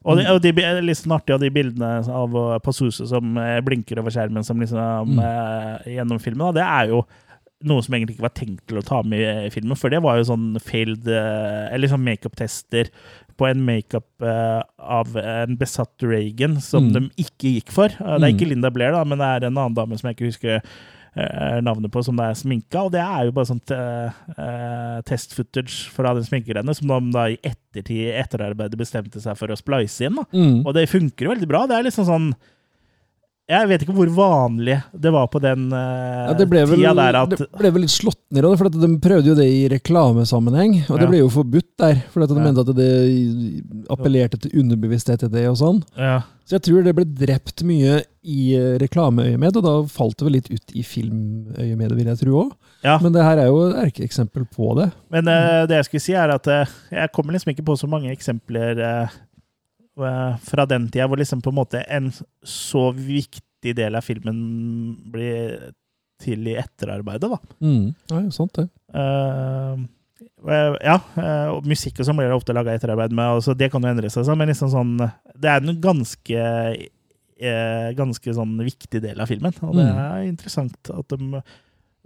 [0.04, 3.60] Og, de, og de, er litt sånn artig av de bildene av uh, som eh,
[3.64, 5.20] blinker over skjermen som liksom Mm.
[5.24, 7.04] eh, gjennom filmen, da, det er jo
[7.64, 10.18] noe som egentlig ikke var tenkt til å ta med i filmen, for det var
[10.20, 12.90] jo sånn failed eh, Eller sånn makeup-tester
[13.40, 16.94] på en makeup eh, av en besatt Reagan som Mm.
[16.94, 17.86] de ikke gikk for.
[17.88, 18.54] Eh, det er ikke Mm.
[18.58, 20.62] Linda Blair, da, men det er en annen dame som jeg ikke husker eh,
[21.62, 22.86] navnet på, som det er sminka.
[22.88, 27.28] Og det er jo bare sånt uh, eh, test-footage fra den sminkegreiene, som de da
[27.30, 30.18] i ettertid, etterarbeidet, bestemte seg for å splice inn.
[30.34, 30.64] Mm.
[30.64, 31.66] Og det funker jo veldig bra.
[31.70, 32.34] Det er liksom sånn
[33.52, 37.18] Jeg vet ikke hvor vanlig det var på den uh, Ja, det vel, tida der
[37.20, 39.66] at det ble vel litt slått ned av det, for de prøvde jo det i
[39.74, 40.78] reklamesammenheng.
[40.88, 42.46] Og det ble jo forbudt der, for de Ja.
[42.46, 42.92] mente at det
[43.92, 45.84] appellerte til underbevissthet i det og sånn.
[46.00, 46.22] ja.
[46.44, 50.34] Så jeg tror det ble drept mye i eh, reklameøyemed, og da falt det vel
[50.36, 52.50] litt ut i filmøyemedet, vil jeg tro òg.
[52.84, 52.98] ja.
[53.00, 54.90] Men det her er jo et erkeeksempel på det.
[55.14, 57.88] Men uh, det jeg skulle si, er at uh, jeg kommer liksom ikke på så
[57.88, 58.84] mange eksempler
[59.96, 62.12] fra den tida hvor liksom på en måte en
[62.44, 64.40] så viktig del av filmen
[65.14, 65.72] blir
[66.24, 67.38] til i etterarbeidet, da.
[67.62, 67.94] Mm.
[68.10, 68.68] Ja, sant det.
[68.96, 69.76] Eh,
[70.48, 73.56] eh, ja, eh, og musikk og sånn blir det ofte laga etterarbeid med, og så
[73.58, 74.94] det kan jo endre seg, men liksom sånn
[75.36, 76.44] Det er en ganske
[77.44, 79.98] eh, ganske sånn viktig del av filmen, og det Mm.
[80.00, 81.44] er interessant at de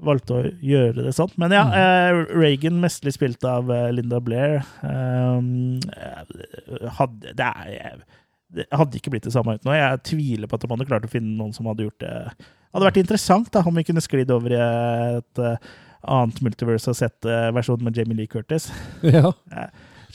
[0.03, 1.31] valgte å gjøre det sånn.
[1.41, 5.41] Men ja, eh, Reagan, mestlig spilt av eh, Linda Blair, eh,
[6.99, 8.05] hadde Det er
[8.47, 9.81] det hadde ikke blitt det samme uten henne.
[9.81, 12.13] Jeg tviler på at de hadde klart å finne noen som hadde gjort det.
[12.39, 15.41] Det hadde vært interessant da, om vi kunne sklidd over i et
[16.07, 18.69] annet multiverse og sett versjonen med Jamie Lee Curtis.
[19.03, 19.33] Ja.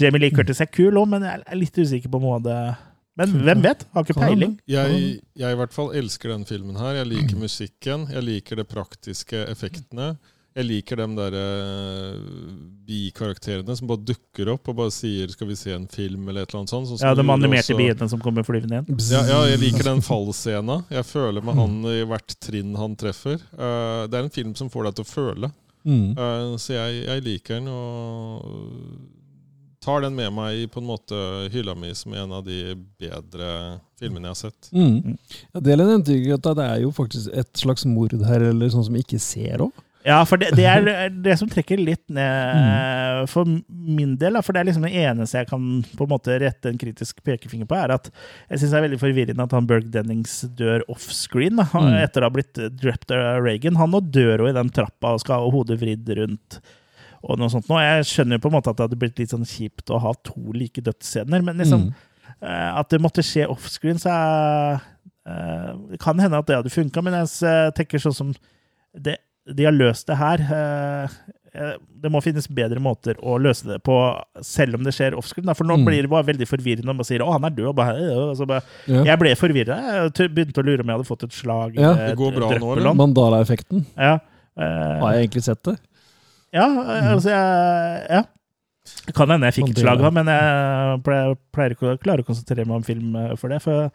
[0.00, 2.56] Jamie Lee Curtis er kul òg, men jeg er litt usikker på om hun hadde
[3.20, 3.82] Men hvem vet?
[3.92, 4.54] Har ikke peiling.
[4.70, 5.00] Jeg,
[5.36, 7.02] jeg i hvert fall elsker den filmen her.
[7.02, 8.06] Jeg liker musikken.
[8.12, 10.14] Jeg liker de praktiske effektene.
[10.52, 12.16] Jeg liker de der eh,
[12.88, 16.50] bikarakterene som bare dukker opp og bare sier 'skal vi se en film', eller et
[16.52, 16.88] eller annet sånt.
[16.90, 19.00] Så Ja, De animerte biene som kommer flyvende igjen.
[19.10, 20.84] Ja, ja, jeg liker den fallscena.
[20.90, 23.40] Jeg føler med han i hvert trinn han treffer.
[23.40, 25.52] Eh, det er en film som får deg til å føle.
[25.84, 26.10] Mm.
[26.18, 29.21] Eh, så jeg, jeg liker den og
[29.82, 31.18] tar den med meg i på en måte
[31.52, 34.68] hylla mi som en av de bedre filmene jeg har sett.
[34.74, 35.16] Mm.
[35.52, 38.86] Ja, Delen nevnte jo at det er jo faktisk et slags mord her, eller sånn
[38.86, 39.72] som vi ikke ser òg.
[40.02, 42.56] Ja, for det, det er det som trekker litt ned
[43.22, 43.28] Mm.
[43.30, 44.34] for min del.
[44.42, 47.68] For det er liksom det eneste jeg kan på en måte rette en kritisk pekefinger
[47.70, 48.08] på, er at
[48.50, 51.94] jeg syns det er veldig forvirrende at han Berg Dennings dør offscreen Mm.
[52.02, 53.78] etter å ha blitt drept av Reagan.
[53.78, 56.58] Han nå dør jo i den trappa og skal ha hodet vridd rundt.
[57.24, 57.68] Og noe sånt.
[57.70, 60.00] Nå, jeg skjønner jo på en måte at det hadde blitt litt sånn kjipt å
[60.02, 61.92] ha to like dødsscener, men liksom Mm.
[62.42, 64.80] uh, at det måtte skje offscreen, så er,
[65.26, 68.32] eh, det kan hende at det hadde funka, men jeg eh, tenker sånn som
[68.98, 71.08] det, de har løst det her eh,
[71.54, 73.94] eh, Det må finnes bedre måter å løse det på,
[74.42, 75.54] selv om det skjer offscreen.
[75.54, 75.84] For nå Mm.
[75.86, 77.68] blir det bare veldig forvirrende om man sier 'Å, han er død'.
[77.68, 77.94] Og bare,
[78.30, 79.04] og så bare, Ja.
[79.04, 80.10] Jeg ble forvirra.
[80.18, 81.74] Jeg begynte å lure om jeg hadde fått et slag.
[81.78, 81.94] Ja.
[81.94, 82.94] Det går bra nå, eller?
[82.94, 83.86] Mandala-effekten.
[83.96, 84.18] Ja.
[84.58, 85.78] Uh, Har jeg egentlig sett det?
[86.52, 86.66] Ja,
[87.14, 88.22] altså jeg, Ja.
[89.06, 92.66] Det kan hende jeg fikk et slag, men jeg pleier, ikke å klare å konsentrere
[92.66, 93.60] meg om film eh, for det.
[93.62, 93.92] For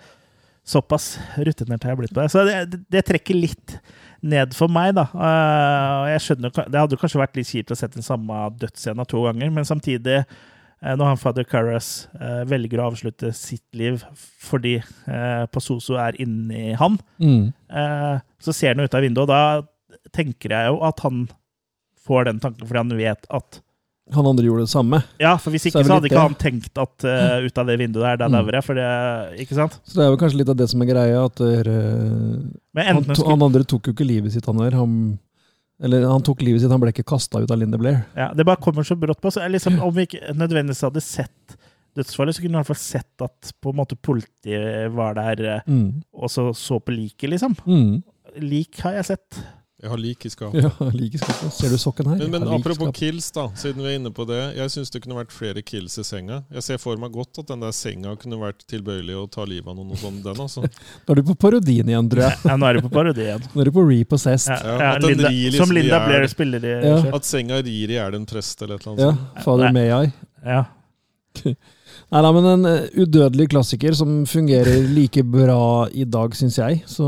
[0.68, 2.32] såpass rutinert har jeg blitt på det.
[2.32, 3.78] Så det, det, trekker litt
[4.24, 5.06] ned for meg, da.
[5.12, 9.52] Eh, skjønner, Det hadde kanskje vært litt kjipt å sette den samme dødsscena to ganger,
[9.56, 12.08] men samtidig, eh, når han fader Carras
[12.48, 17.52] velger å avslutte sitt liv fordi eh, Pasoso er inni han, Mm.
[18.40, 21.28] så ser han ut av vinduet, og da tenker jeg jo at han
[22.08, 23.62] får den tanken fordi han vet at
[24.16, 25.02] Han andre gjorde det samme.
[25.20, 26.26] ja, for hvis ikke så, så hadde ikke det.
[26.30, 28.36] han tenkt at uh, ut av det vinduet der, Mm.
[28.38, 28.64] dauer jeg.
[28.64, 28.86] For det,
[29.44, 29.74] ikke sant?
[29.84, 31.74] Så det er vel kanskje litt av det som er greia, at dere,
[32.74, 34.78] Men han, to, han andre tok jo ikke livet sitt, han der.
[34.80, 34.94] Han,
[35.84, 38.06] eller han tok livet sitt, han ble ikke kasta ut av Linda Blair.
[38.16, 39.30] ja, Det bare kommer så brått på.
[39.36, 41.58] Så liksom, om vi ikke nødvendigvis hadde sett
[41.98, 45.44] dødsfallet, så kunne vi i hvert fall sett at på en måte politiet var der
[45.58, 46.04] eh, Mm.
[46.14, 47.58] og så så på liket, liksom.
[47.68, 48.04] Mm.
[48.40, 49.44] Lik har jeg sett.
[49.88, 50.66] Jeg har lik i skapet.
[50.66, 51.54] Ja, like skapet.
[51.56, 52.18] Ser du sokken her?
[52.28, 54.42] Men, men apropos like kills, da, siden vi er inne på det.
[54.58, 56.42] Jeg syns det kunne vært flere kills i senga.
[56.52, 59.72] Jeg ser for meg godt at den der senga kunne vært tilbøyelig å ta livet
[59.72, 60.66] av noen og sånn, den altså.
[60.68, 62.42] Da er du på parodien igjen, tror jeg.
[62.52, 63.48] Ja, nå er du på parodien.
[63.54, 64.52] Nå er du på Repossessed.
[64.52, 66.76] Ja, Ja, ja, Linda, rir liksom som Linda blir Blair spiller i.
[66.84, 67.00] Ja.
[67.16, 69.44] At senga rir i hjel en prest eller et eller Ja, annet sånt.
[69.48, 69.74] Father Nei.
[69.80, 70.14] May I.
[70.44, 70.64] Ja.
[72.08, 76.80] Nei, da, men en eh, udødelig klassiker som fungerer like bra i dag, syns jeg.
[76.88, 77.08] Så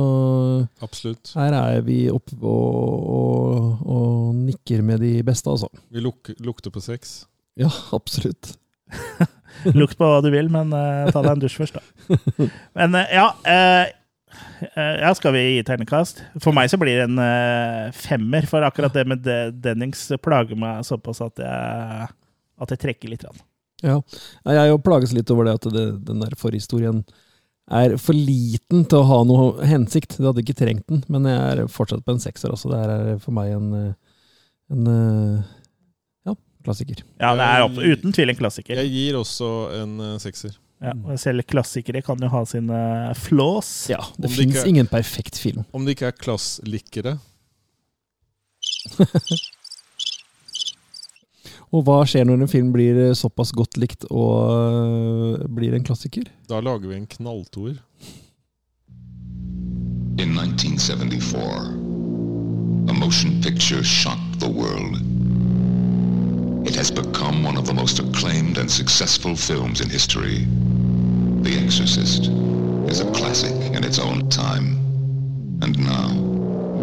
[0.84, 1.32] Absolutt.
[1.40, 5.70] her er vi oppe og, og, og nikker med de beste, altså.
[5.88, 7.22] Vi luk lukter på sex.
[7.60, 8.58] Ja, absolutt.
[9.80, 12.20] Lukt på hva du vil, men uh, ta deg en dusj først, da.
[12.80, 13.90] Men uh, ja uh,
[14.72, 16.24] eh, Ja, skal vi gi tegnekast?
[16.40, 20.84] For meg så blir det en femmer, for akkurat det med De- Dennings plager meg
[20.88, 22.10] såpass at jeg,
[22.60, 23.26] at jeg trekker litt.
[23.28, 23.44] grann.
[23.86, 24.02] Ja.
[24.50, 27.04] Jeg jo plages litt over det at det, den der forhistorien
[27.70, 30.18] er for liten til å ha noe hensikt.
[30.18, 32.54] Det hadde ikke trengt den, men jeg er fortsatt på en sekser.
[32.54, 32.72] også.
[32.72, 34.24] Det her er for meg en, eh,
[34.74, 35.52] en eh,
[36.30, 36.36] ja,
[36.66, 37.04] klassiker.
[37.22, 38.82] Ja, det er opp, uten tvil en klassiker.
[38.82, 40.58] Jeg gir også en eh, sekser.
[40.80, 42.82] Ja, og selv klassikere kan jo ha sine
[43.20, 43.90] flås.
[43.92, 45.66] Ja, det fins ingen perfekt film.
[45.76, 47.18] Om det ikke er klasslikere.
[51.70, 55.86] Og hva skjer når en film blir eh, såpass godt likt og øh, blir en
[55.86, 56.26] klassiker?
[56.50, 57.78] Da lager vi en knalltoer.
[60.20, 64.98] In 1974, a motion picture shocked the world.
[66.68, 70.46] It has become one of the most acclaimed and successful films in history.
[71.44, 72.30] The Exorcist
[72.90, 74.78] is a classic in its own time.
[75.62, 76.10] And now,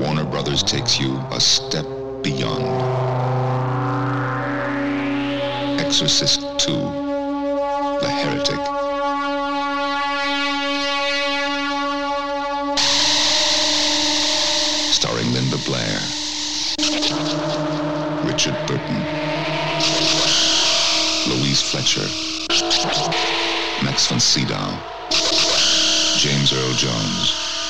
[0.01, 1.87] Warner Brothers takes you a step
[2.23, 3.36] beyond.
[5.87, 6.73] Exorcist 2,
[8.01, 8.59] The Heretic.
[14.91, 16.01] starring Linda Blair,
[18.27, 18.99] Richard Burton,
[21.29, 22.09] Louise Fletcher,
[23.85, 24.77] Max von Sydow,
[26.19, 27.63] James Earl Jones.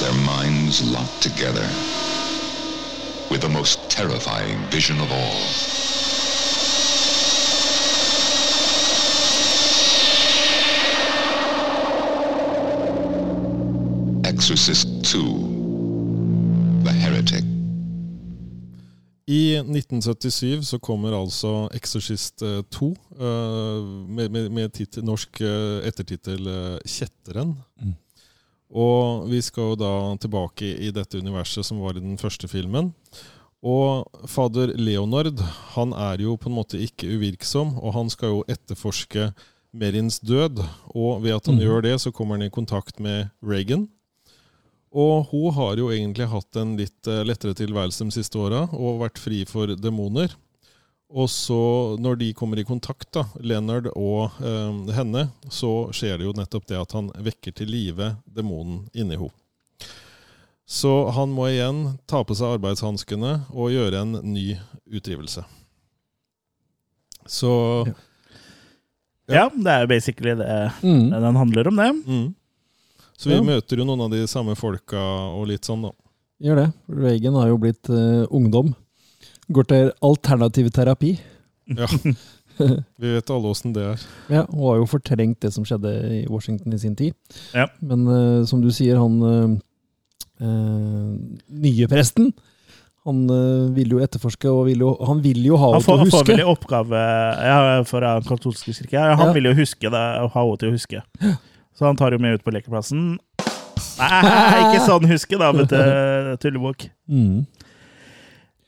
[0.00, 1.68] Their minds locked together
[3.30, 5.99] with the most terrifying vision of all.
[14.50, 15.18] Exorcist 2,
[16.84, 17.44] The Heretic.
[19.26, 25.86] I 1977 så kommer altså Exorcist eh, 2 eh, med, med, med titel, norsk eh,
[25.86, 27.52] ettertittel eh, 'Kjetteren'.
[27.78, 27.92] Mm.
[28.74, 32.90] Og vi skal jo da tilbake i dette universet som var i den første filmen.
[33.62, 35.38] Og fader Leonard
[35.76, 39.30] han er jo på en måte ikke uvirksom, og han skal jo etterforske
[39.72, 40.58] Merins død.
[40.90, 41.62] Og ved at han Mm.
[41.62, 43.86] gjør det, så kommer han i kontakt med Reagan.
[44.90, 49.02] Og hun har jo egentlig hatt en litt eh, lettere tilværelse de siste åra og
[49.04, 50.32] vært fri for demoner.
[51.10, 51.58] Og så,
[51.98, 56.66] når de kommer i kontakt, da, Leonard og eh, henne, så skjer det jo nettopp
[56.70, 59.30] det at han vekker til live demonen inni henne.
[60.70, 64.52] Så han må igjen ta på seg arbeidshanskene og gjøre en ny
[64.86, 65.42] utdrivelse.
[67.26, 67.50] Så
[67.90, 67.96] Ja.
[69.30, 70.46] Ja, det er jo basically det
[70.82, 71.10] Mm.
[71.10, 71.90] den handler om, det.
[72.06, 72.34] mm.
[73.20, 73.42] Så vi Ja.
[73.44, 74.96] møter jo noen av de samme folka
[75.36, 75.90] og litt sånn, da.
[76.40, 76.68] Gjør det.
[76.88, 78.72] Reagan har jo blitt uh, ungdom.
[79.52, 81.18] Går til alternativ terapi.
[81.68, 81.88] Ja.
[83.00, 84.02] Vi vet alle åssen det er.
[84.28, 87.14] Ja, Hun har jo fortrengt det som skjedde i Washington i sin tid.
[87.56, 87.66] Ja.
[87.80, 89.54] Men uh, som du sier, han eh,
[90.44, 92.32] eh, nye presten
[93.08, 93.22] han
[93.72, 96.10] vil jo etterforske, og vil jo, han vil jo ha henne til å huske.
[96.18, 96.98] han får vel en oppgave
[97.48, 99.00] ja, for den katolske kirke.
[99.16, 99.32] Han Ja.
[99.32, 101.00] vil jo huske det, og ha henne til å huske.
[101.76, 103.18] Så han tar jo med ut på lekeplassen.
[104.00, 106.88] Nei, ikke sånn huske, da, vet du, tullebukk.
[107.08, 107.46] Mm.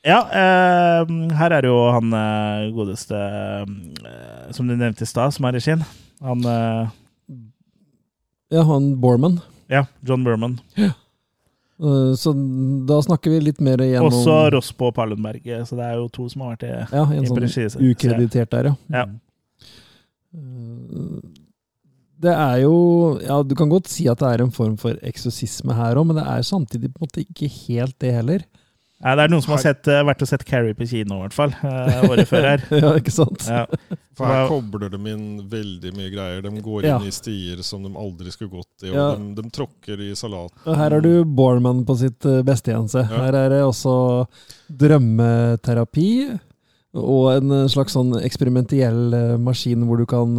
[0.03, 5.47] Ja, eh, her er jo han eh, godeste eh, som du nevnte i stad, som
[5.47, 5.85] er regien.
[6.23, 6.91] Han eh,
[8.53, 9.39] Ja, han Borman.
[9.71, 10.59] Ja, John Berman.
[10.77, 12.33] Eh, Så
[12.87, 15.47] da snakker vi litt mer igjen Også om Ross på Pallenberg.
[15.67, 18.69] så det er jo to som har vært i Ja, en i sånn ukreditert der,
[18.71, 18.75] ja.
[18.91, 19.05] Ja.
[20.35, 21.42] Eh,
[22.23, 22.73] Det er jo
[23.23, 26.15] Ja, du kan godt si at det er en form for eksorsisme her òg, men
[26.21, 28.45] det er samtidig på en måte ikke helt det heller.
[29.03, 31.25] Nei, det er noen som har sett, eh, vært og sett Carrie på kino, i
[31.25, 31.51] hvert fall.
[31.67, 32.61] eh, året før her.
[32.85, 33.43] ja, ikke sant?
[33.51, 33.65] Ja.
[34.15, 36.39] For her kobler de inn veldig mye greier.
[36.45, 36.99] De går Ja.
[37.01, 39.09] inn i stier som de aldri skulle gått i, og Ja.
[39.19, 40.55] de, de tråkker i salat.
[40.63, 42.87] Og her har du Borman på sitt eh, beste igjen.
[42.95, 43.03] Ja.
[43.25, 43.97] Her er det også
[44.71, 46.07] drømmeterapi
[46.93, 50.37] og en slags sånn eksperimentell maskin hvor du kan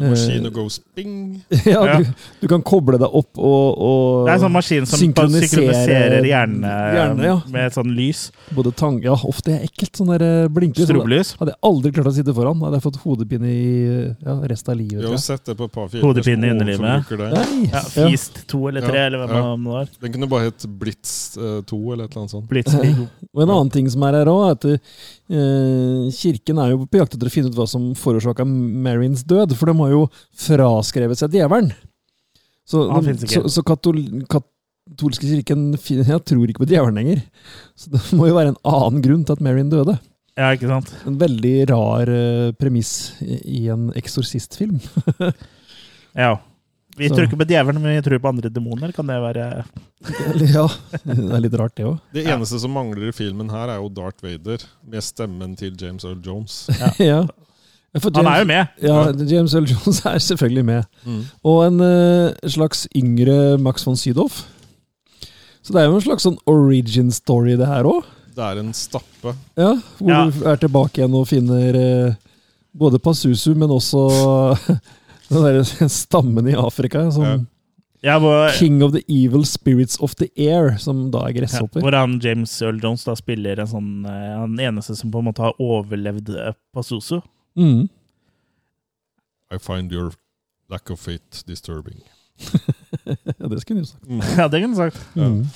[0.00, 1.42] Maskin og goes bing.
[1.66, 1.98] ja, Ja.
[2.00, 2.06] Du,
[2.40, 6.64] du kan koble deg opp og, og Det er en sånn maskin som synkroniserer hjernen
[6.64, 7.36] eh, hjerne, ja.
[7.52, 8.22] med et sånn lys.
[8.56, 9.00] både tang...
[9.04, 10.88] Ja, uff, det er ekkelt, sånn der eh, blinklys.
[10.88, 11.34] Strobelys.
[11.40, 13.68] Hadde jeg aldri klart å sitte foran, hadde jeg fått hodepine i
[14.14, 15.02] ja, resten av livet.
[15.02, 16.06] Jeg har sett det på et par filmer.
[16.08, 17.12] Hodepine i underlivet.
[17.70, 19.56] Ja, Fist Feast 2 eller 3, Ja, eller hva ja.
[19.56, 19.88] det var.
[20.00, 22.48] Den kunne bare hett Blitz eh, 2 eller et eller annet sånt.
[22.50, 23.00] Blitzkrieg.
[23.34, 27.00] Og en annen ting som er her òg, er at uh, kirken er jo på
[27.00, 29.54] jakt etter å finne ut hva som forårsaka Marins død.
[29.58, 30.04] For de har jo
[30.40, 31.72] fraskrevet seg djevelen.
[32.70, 33.26] Så, Han ikke.
[33.26, 33.98] så, så katol,
[34.30, 37.22] katolske kirken jeg tror ikke på djevelen lenger.
[37.78, 39.96] Så det må jo være en annen grunn til at Marion døde.
[40.38, 40.92] Ja, ikke sant?
[41.10, 44.78] En veldig rar uh, premiss i, i en eksorsistfilm.
[46.18, 46.40] Ja.
[46.98, 48.90] Vi Så- tror ikke på djevelen, men vi tror på andre demoner.
[48.92, 49.44] Kan det være
[50.50, 50.64] ja,
[51.04, 52.00] det er litt rart, det òg.
[52.12, 52.34] Det Ja.
[52.34, 54.58] eneste som mangler i filmen her, er jo Darth Vader
[54.90, 56.66] med stemmen til James Earl Jones.
[56.80, 56.90] Ja.
[56.98, 57.20] ja.
[57.98, 58.66] For Han er jo med!
[58.86, 60.84] Ja, James Earl Jones er selvfølgelig med.
[61.02, 61.22] Mm.
[61.42, 64.28] Og en uh, slags yngre Max von Sydow.
[65.60, 68.06] Så det er jo en slags sånn origin story, det her òg.
[68.36, 69.34] Det er en stappe.
[69.58, 70.20] Ja, hvor Ja.
[70.30, 72.14] du er tilbake igjen og finner uh,
[72.78, 74.06] både Pasusu, men også
[75.32, 77.08] den der stammen i Afrika.
[77.10, 77.38] Som Ja.
[78.00, 81.92] Ja, hvor, King of the Evil Spirits of the Air, som da er ja, hvor
[81.92, 85.44] han James Earl Jones da spiller en sånn eh, Han eneste som på en måte
[85.44, 86.30] har overlevd
[86.72, 87.18] Pazuzu.
[87.56, 87.88] Mm.
[89.50, 90.12] I find your
[90.70, 92.02] lack of faith disturbing.
[93.38, 94.06] Ja, det skulle du sagt.
[94.06, 94.22] Mm.
[94.38, 95.00] Ja, det kunne du sagt.
[95.16, 95.46] Mm.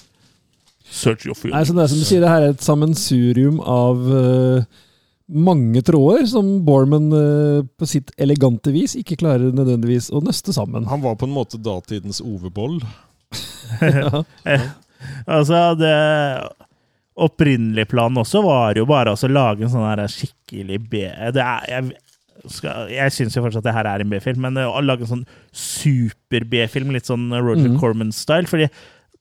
[0.84, 1.68] Search your Nei, feelings.
[1.68, 4.66] så det er som du sier, det her er et sammensurium av uh,
[5.32, 10.90] mange tråder som Borman uh, på sitt elegante vis ikke klarer nødvendigvis å nøste sammen.
[10.90, 12.82] Han var på en måte datidens Ove Boll.
[13.80, 14.24] ja.
[15.26, 15.94] Altså, det
[17.16, 21.04] opprinnelige planen også var jo bare altså, å lage en sånn her skikkelig B...
[21.36, 24.58] Det er, jeg skal, jeg syns jo fortsatt at det her er en B-film, men
[24.64, 27.78] å lage en sånn super-B-film, litt sånn Roger mm.
[27.80, 28.66] Corman-style fordi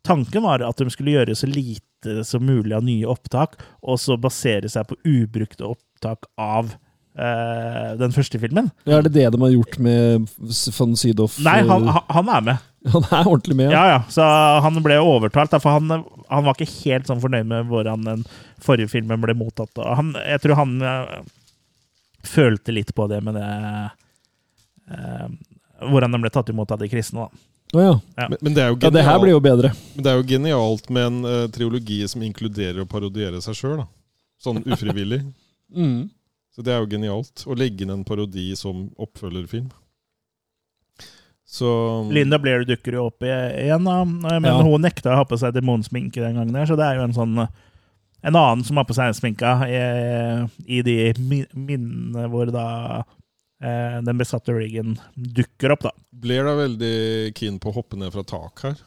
[0.03, 3.55] tanken var at de skulle gjøre så lite som mulig av nye opptak,
[3.87, 6.73] og så basere seg på ubrukte opptak av
[7.15, 8.67] eh, den første filmen.
[8.83, 10.27] Ja, Er det det de har gjort med
[10.75, 11.29] von Sydow?
[11.45, 12.69] Nei, han, han- han er med.
[12.93, 13.71] Han er ordentlig med.
[13.71, 13.99] Ja, ja.
[14.11, 14.23] Så
[14.63, 18.25] han ble overtalt, for han, han var ikke helt sånn fornøyd med hvordan den
[18.63, 19.71] forrige filmen ble mottatt.
[19.79, 21.13] Og Han, jeg tror han eh,
[22.27, 23.47] følte litt på det med det
[24.91, 25.27] eh,
[25.83, 27.25] Hvordan den ble tatt imot av de kristne.
[27.25, 27.47] da.
[27.73, 27.93] Oh, ja.
[28.15, 28.27] Ja.
[28.29, 29.71] Men, men, det er jo ja, det her blir jo bedre.
[29.95, 33.85] men det er jo genialt med en uh, triologi som inkluderer å parodiere seg sjøl.
[34.43, 35.23] Sånn ufrivillig.
[35.73, 36.11] Mm.
[36.53, 37.41] Så det er jo genialt.
[37.49, 39.71] Å legge inn en parodi som oppfølgerfilm.
[41.53, 41.69] Så
[42.09, 44.55] Linda Blair dukker jo opp igjen, da, men Ja.
[44.65, 46.53] hun nekta å ha på seg demonsminke den gangen.
[46.55, 47.47] Der, Så det er jo en sånn
[48.23, 49.81] en annen som har på seg sminka i,
[50.65, 53.03] i de minnene hvor da
[53.61, 55.91] eh, den besatte Reagan dukker opp, da.
[56.23, 56.95] Blair er veldig
[57.37, 58.79] keen på å hoppe ned fra tak her.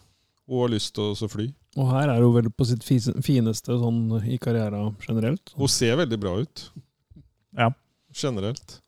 [0.49, 1.51] Og har lyst til å fly.
[1.77, 5.53] Og her er hun vel på sitt fineste sånn i karrieren generelt.
[5.59, 6.69] Hun ser veldig bra ut.
[7.59, 7.71] Ja.
[8.17, 8.79] Generelt.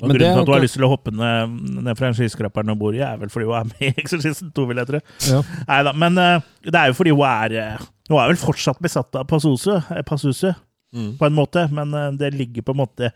[0.00, 2.16] Og Men grunnen til at du har lyst til å hoppe ned, ned fra en
[2.16, 4.88] skyskraper og bor i, er vel fordi hun er med i Exorcisten 2, vil jeg
[4.88, 5.00] tro.
[5.28, 5.40] Ja.
[5.68, 9.20] Neida, men uh, det er jo fordi hun er uh, Hun er vel fortsatt besatt
[9.20, 10.60] av Passuse eh,
[10.92, 11.14] Mm.
[11.16, 13.08] på en måte, men uh, det ligger på en måte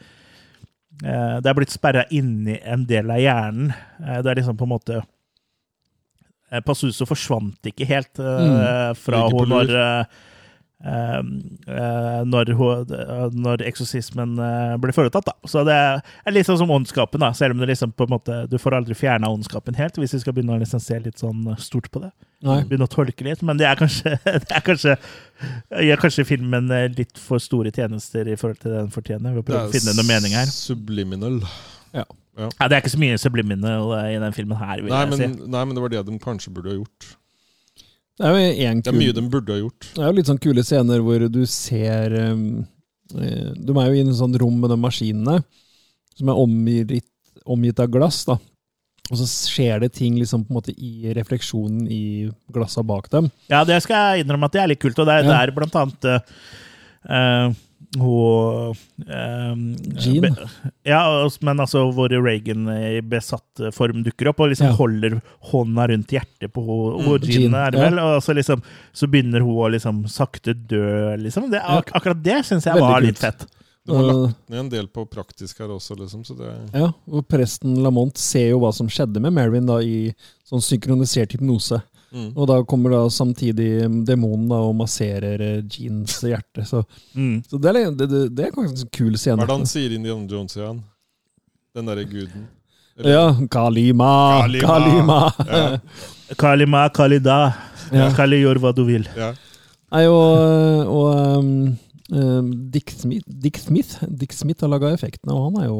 [0.97, 3.67] Det er blitt sperra inni en del av hjernen.
[4.01, 5.03] Det er liksom på en måte
[6.65, 8.97] Passusu forsvant ikke helt mm.
[8.97, 9.75] fra var hun når
[10.87, 15.27] når, hun, eh, når eksorsismen blir ble foretatt.
[15.27, 15.35] Da.
[15.51, 17.33] Så det er litt sånn som ondskapen, da.
[17.35, 20.23] selv om det liksom på en måte, du får aldri fjerna ondskapen helt, hvis vi
[20.23, 22.13] skal begynne å liksom se litt sånn stort på det.
[22.47, 22.61] Nei.
[22.69, 23.43] Begynne å tolke litt.
[23.47, 24.97] Men det er kanskje, det er kanskje
[25.87, 29.35] gjør kanskje filmen eh, litt for store tjenester i forhold til det den fortjener.
[29.35, 30.51] ved å prøve å finne noe mening her.
[30.53, 31.41] subliminal.
[31.97, 32.07] Ja,
[32.69, 35.23] det er ikke så mye subliminal eh, i den filmen her, vil Nei jeg men,
[35.23, 35.47] si.
[35.55, 37.15] nei, men det var det de kanskje burde ha gjort.
[38.17, 39.89] Det er jo en Det er mye de burde ha gjort.
[39.95, 42.45] Det er jo litt sånn kule scener hvor du ser um,
[43.15, 45.41] eh, De er jo i en sånn rom med de maskinene,
[46.17, 47.05] som er omgitt,
[47.45, 48.23] omgitt av glass.
[48.25, 48.39] da.
[49.11, 52.01] Og så skjer det ting liksom på en måte i refleksjonen i
[52.53, 53.29] glassa bak dem.
[53.53, 54.99] Ja, det skal jeg innrømme at det er litt kult.
[54.99, 55.37] Og det er Ja.
[55.45, 56.09] der blant annet
[57.07, 57.53] eh,
[58.01, 58.77] hun
[59.09, 59.55] eh,
[60.01, 60.21] Jean.
[60.23, 60.49] be-
[60.85, 61.03] Ja,
[61.43, 64.77] men altså hvor Reagan i besatt form dukker opp og liksom Ja.
[64.79, 65.21] holder
[65.53, 67.91] hånda rundt hjertet på hun- hun Mm, Jean, Jean, er det ja.
[67.91, 67.99] vel?
[67.99, 68.63] Og så liksom
[68.95, 71.51] så begynner hun å liksom sakte dø, liksom.
[71.51, 73.47] Det, ak akkurat det syns jeg Veldig var litt fett.
[73.87, 76.25] Det Uh, lagt ned en del på praktisk her også, liksom.
[76.27, 80.13] Så det Ja, og presten Lamont ser jo hva som skjedde med Marilyn da i
[80.45, 81.83] sånn synkronisert hypnose.
[82.17, 82.27] Mm.
[82.35, 83.69] Og da kommer da samtidig
[84.09, 86.65] demonen da og masserer eh, Jeans hjerte.
[86.67, 86.83] Så,
[87.15, 87.43] Mm.
[87.47, 89.39] så det, er, det, det, er kanskje en kul Hva scene.
[89.45, 90.83] Hvordan sier Indiana Jones igjen?
[91.77, 92.47] Den derre guden.
[92.97, 94.13] Eller- Ja, Kalima!
[94.43, 94.69] Kalima.
[94.73, 95.19] Kalima!
[95.47, 95.79] Ja.
[96.43, 97.39] Kalima, Kalida.
[97.93, 98.09] Ja.
[98.17, 99.05] Kali, gjør hva du vil.
[99.17, 99.35] ja.
[99.95, 101.51] Nei, og, og um,
[102.11, 105.77] um, Dick, Smith, Dick Smith Dick Smith har laga effektene, og han er jo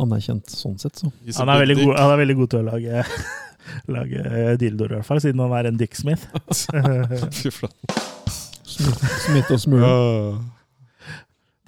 [0.00, 1.10] anerkjent sånn sett, så.
[1.36, 3.02] Han er, god, han er veldig god til å lage,
[3.90, 6.28] lage dildoer, i hvert fall, siden han er en Dicksmith.
[7.40, 7.98] Fy flate.
[8.68, 9.90] Smith, Smith og Smule.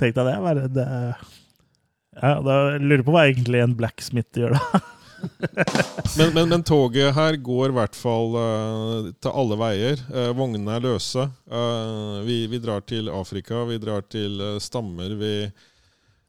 [0.01, 0.39] Tenk deg det.
[0.45, 0.89] Bare det.
[2.21, 4.81] Ja, da lurer jeg på hva egentlig en blacksmith gjør, da.
[6.17, 10.01] Men, men, men toget her går i hvert fall uh, til alle veier.
[10.09, 11.27] Uh, vognene er løse.
[11.45, 15.13] Uh, vi, vi drar til Afrika, vi drar til stammer.
[15.21, 15.35] Vi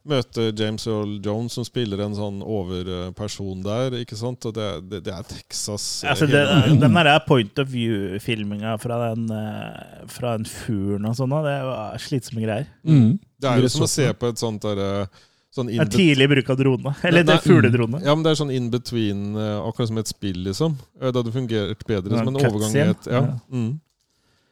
[0.07, 3.97] møter James Earl Jones, som spiller en sånn overperson der.
[4.01, 4.45] ikke sant?
[4.49, 5.85] Og det, det, det er Texas.
[6.03, 6.41] eh, Altså, det,
[6.81, 11.99] den der point of view-filminga fra den, eh, fra en fuglen og sånn, det var
[12.01, 12.71] slitsomme greier.
[12.87, 13.19] Mm.
[13.41, 15.07] det er jo som å se på et sånt derre
[15.51, 16.95] sånn in er tidlig bruk av drone.
[17.03, 17.99] Eller Nei, det fugledrone.
[18.05, 20.77] Ja, men det er sånn in between, eh, akkurat som et spill, liksom.
[21.01, 22.93] Eh, Det hadde fungert bedre som en overgang ja.
[23.11, 23.23] Ja.
[23.51, 23.79] Mm.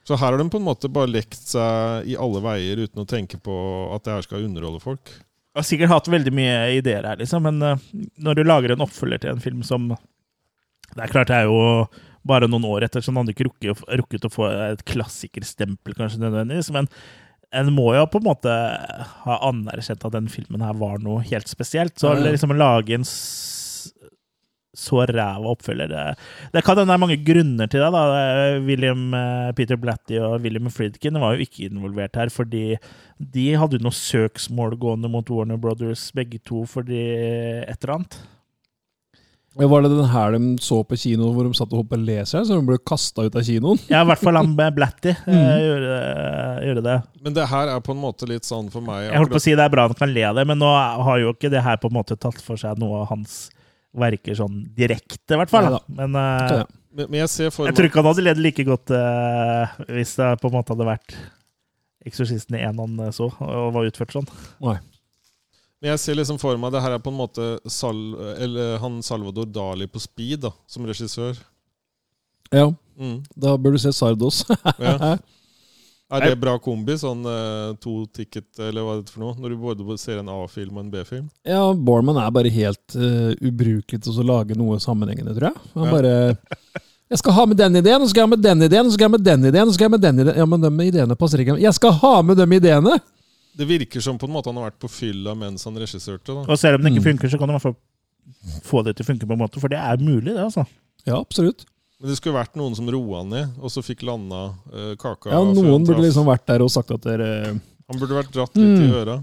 [0.09, 3.07] Så her har de på en måte bare lekt seg i alle veier uten å
[3.07, 3.55] tenke på
[3.95, 5.11] at det her skal underholde folk.
[5.49, 7.87] Jeg har sikkert hatt veldig mye ideer her, liksom, men eh,
[8.21, 11.87] når du lager en oppfølger til en film som Det er klart det er jo
[12.29, 16.21] bare noen år etter, så den hadde ikke rukket, rukket å få et klassikerstempel, kanskje
[16.21, 16.89] nødvendigvis, men
[17.55, 18.55] en må jo på en måte
[19.23, 21.95] ha anerkjent at den filmen her var noe helt spesielt.
[21.97, 23.07] Så liksom å lage en
[24.79, 26.05] så ræva oppfølger det,
[26.55, 27.91] det kan hende det er mange grunner til det.
[27.91, 28.03] da.
[28.65, 32.65] William eh, Peter Blatty og William Friedkin var jo ikke involvert her, fordi
[33.19, 37.03] de hadde jo noe søksmål gående mot Warner Brothers, begge to, fordi
[37.67, 38.19] et eller annet.
[39.59, 42.55] Var det den her de så på kino hvor de satt og hoppet leser, så
[42.59, 43.79] de ble kasta ut av kinoen?
[43.91, 45.63] Ja, i hvert fall han med Blatty eh, Mhm.
[45.65, 45.95] gjorde,
[46.69, 46.97] gjorde det.
[47.25, 49.43] Men det her er på en måte litt sånn for meg Jeg holdt på å
[49.43, 50.69] si det er bra han kan le av det, men nå
[51.03, 53.49] har jo ikke det her på en måte tatt for seg noe av hans
[53.93, 55.65] verker sånn direkte, i hvert fall.
[55.69, 55.79] Neida.
[55.97, 56.65] Men eh, Ja, ja.
[56.93, 59.73] men, men jeg ser for meg jeg tror ikke han hadde ledd like godt uh,
[59.89, 61.15] hvis det på en måte hadde vært
[62.07, 64.27] Eksorsisten i en han så, og var utført sånn.
[64.63, 67.97] Men jeg ser liksom for meg det her er på en måte Sal,
[68.39, 71.35] eller han Salvador Dali på speed da, som regissør.
[72.55, 73.21] ja, Mm.
[73.35, 74.41] da bør du se Sardos.
[74.79, 75.15] Ja.
[76.11, 76.95] Er det bra kombi?
[76.97, 79.35] Sånn eh, to ticket, eller hva er det for noe?
[79.37, 81.27] Når du både ser en A-film og en B-film?
[81.45, 85.61] ja, Borman er bare helt uh, ubrukelig til å lage noe sammenhengende, tror jeg.
[85.75, 85.91] Han Ja.
[85.91, 86.13] bare
[87.09, 88.91] Jeg skal ha med den ideen, og så skal jeg ha med den ideen, og
[88.91, 90.37] så skal jeg ha med den ideen, og så skal jeg ha med den ideen.
[90.37, 91.55] Ja, men de ideene passer ikke.
[91.61, 92.97] Jeg skal ha med de ideene!
[93.57, 96.29] Det virker som på en måte han har vært på fylla mens han regissørte.
[96.35, 96.43] da.
[96.45, 97.07] Og selv om det ikke Mm.
[97.17, 97.75] funker, så kan du i hvert fall
[98.63, 100.65] få det til å funke på en måte, for det er mulig, det, altså.
[101.09, 101.65] Ja, absolutt.
[101.99, 105.33] Men det skulle vært noen som roa ned, og så fikk landa uh, kaka.
[105.33, 108.79] Ja, Noen burde liksom vært der og sagt at dere Han burde vært dratt litt
[108.85, 108.95] i Mm.
[109.01, 109.17] øra.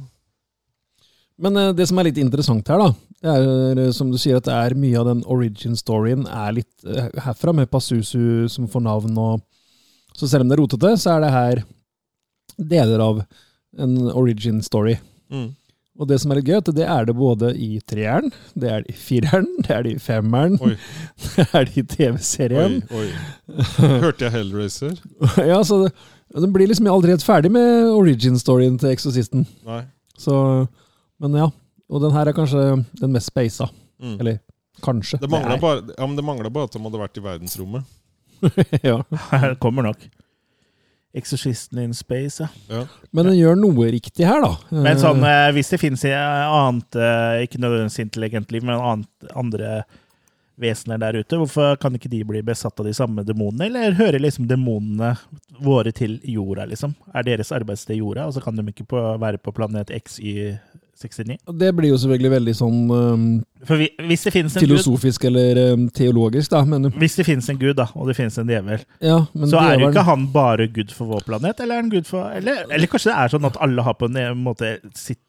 [1.40, 2.90] Men uh, det som er litt interessant her, da,
[3.24, 6.84] det er eh, som du sier, at det er mye av den origin-storyen er litt
[6.84, 9.40] uh, herfra, med Passusu som får navn og
[10.16, 11.58] Så selv om det er rotete, så er det her
[12.56, 13.18] deler av
[13.84, 14.94] en origin-story.
[15.32, 15.50] Mm.
[15.96, 18.82] Og det som er litt gøy, at det er det både i treeren, det er
[18.84, 20.74] det i fireren, det er det i femmeren, Oi.
[21.36, 22.82] det er det i TV-serien.
[22.90, 23.92] Oi, oi.
[24.04, 24.98] Hørte jeg Hellraiser?
[25.52, 25.94] ja, så det,
[26.36, 29.46] den blir liksom aldri helt ferdig med origin-storyen til Exorcisten.
[29.64, 29.84] Nei.
[30.20, 30.36] Så,
[31.22, 31.48] men ja.
[31.86, 32.66] Og den her er kanskje
[32.98, 33.68] den mest speisa.
[34.02, 34.18] Mm.
[34.20, 34.38] Eller
[34.84, 35.20] kanskje.
[35.22, 36.06] Det mangla bare, ja,
[36.50, 37.92] bare at de hadde vært i verdensrommet.
[38.90, 39.00] ja.
[39.08, 40.02] Det kommer nok.
[41.16, 42.48] Exorcisten in space, ja.
[42.68, 42.82] Ja.
[43.10, 44.52] Men den gjør noe riktig her, da.
[44.70, 49.30] Men sånn, Eh, eh, hvis det finnes annet, eh, ikke nødvendigvis intelligent liv, men annet,
[49.34, 49.84] andre
[50.60, 53.66] vesener der ute, hvorfor kan ikke de bli besatt av de samme demonene?
[53.68, 55.14] Eller hører liksom demonene
[55.60, 56.94] våre til jorda, liksom?
[57.14, 60.58] Er deres arbeidssted jorda, og så kan de ikke på, være på planet X, Y,
[60.96, 61.36] 69.
[61.46, 63.26] Og Det blir jo selvfølgelig veldig sånn um,
[63.68, 66.62] vi, en gud, filosofisk eller um, teologisk, da.
[66.68, 69.60] Men, hvis det finnes en gud, da, og det finnes en djevel, ja, men så
[69.62, 73.12] er jo ikke han bare gud for vår planet, eller er for Eller, eller kanskje
[73.12, 75.20] det er sånn at alle har på en måte sitt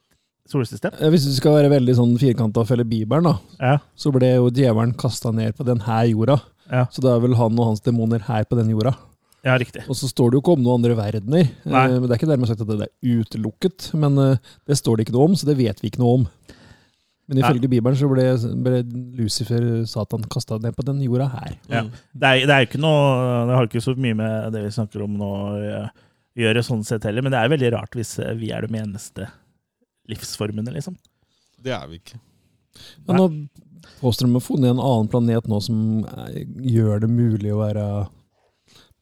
[0.47, 0.95] solsystem?
[1.11, 3.77] Hvis du skal være veldig sånn firkanta og følge Bibelen, da, Ja.
[3.95, 6.39] så ble jo djevelen kasta ned på denne jorda.
[6.71, 6.85] Ja.
[6.91, 8.95] Så da er vel han og hans demoner her på denne jorda.
[9.45, 9.83] Ja, riktig.
[9.87, 11.49] Og så står det jo ikke om noen andre verdener.
[11.65, 11.83] Nei.
[11.89, 14.37] Eh, men Det er ikke dermed sagt at det er utelukket, men eh,
[14.67, 16.25] det står det ikke noe om, så det vet vi ikke noe om.
[17.27, 18.23] Men ifølge Bibelen så ble,
[18.63, 18.77] ble
[19.17, 21.55] Lucifer, Satan, kasta ned på den jorda her.
[21.67, 21.81] Ja.
[21.83, 21.89] Mm.
[22.13, 23.01] Det, er, det er ikke noe
[23.49, 25.81] Det har ikke så mye med det vi snakker om nå å
[26.39, 29.27] gjøre- sånn sett heller, men det er veldig rart hvis eh, vi er de eneste
[30.07, 30.95] livsformene, liksom.
[31.63, 32.19] Det er vi ikke.
[33.07, 33.27] Men nå
[33.99, 35.79] påstår de å ha funnet en annen planet nå som
[36.63, 37.85] gjør det mulig å være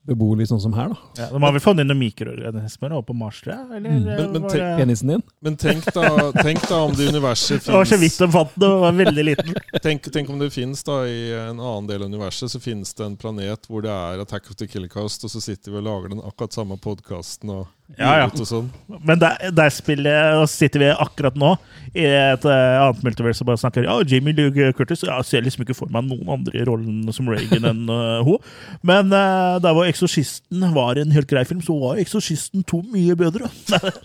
[0.08, 0.98] beboelig sånn som her, da.
[1.18, 3.78] Ja, de har vel fått inn noen mikroorganismer oppe på Mars, tror jeg?
[3.78, 4.04] Eller, Mm.
[4.06, 5.24] Men- men tenk- det- Penisen din?
[5.42, 8.54] Men tenk da, tenk da om det universet Det var så vidt finnes de fant
[8.60, 9.54] det, var veldig liten.
[9.82, 13.06] tenk, tenk om det finnes da i en annen del av universet, så finnes det
[13.06, 15.84] en planet hvor det er Attack of the Killer Cast, og så sitter vi og
[15.84, 18.30] lager den akkurat samme podkasten og Ja, ja.
[18.34, 18.72] sånn.
[19.06, 21.52] Men der, der spiller, og sitter vi akkurat nå
[21.94, 25.64] i et uh, annet multiverse og bare snakker Ja, Jamie Luke Curtis Jeg ser liksom
[25.64, 28.42] ikke for meg noen andre i rollen som Reagan enn uh, hun.
[28.82, 33.16] Men uh, der hvor 'Eksorsisten' var en helt grei film, så var 'Eksorsisten 2' mye
[33.20, 33.52] bedre.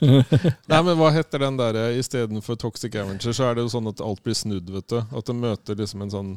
[0.71, 4.05] Nei, men hva heter den derre istedenfor Toxic Avenger, så er det jo sånn at
[4.05, 5.01] alt blir snudd, vet du.
[5.01, 6.37] At det møter liksom en sånn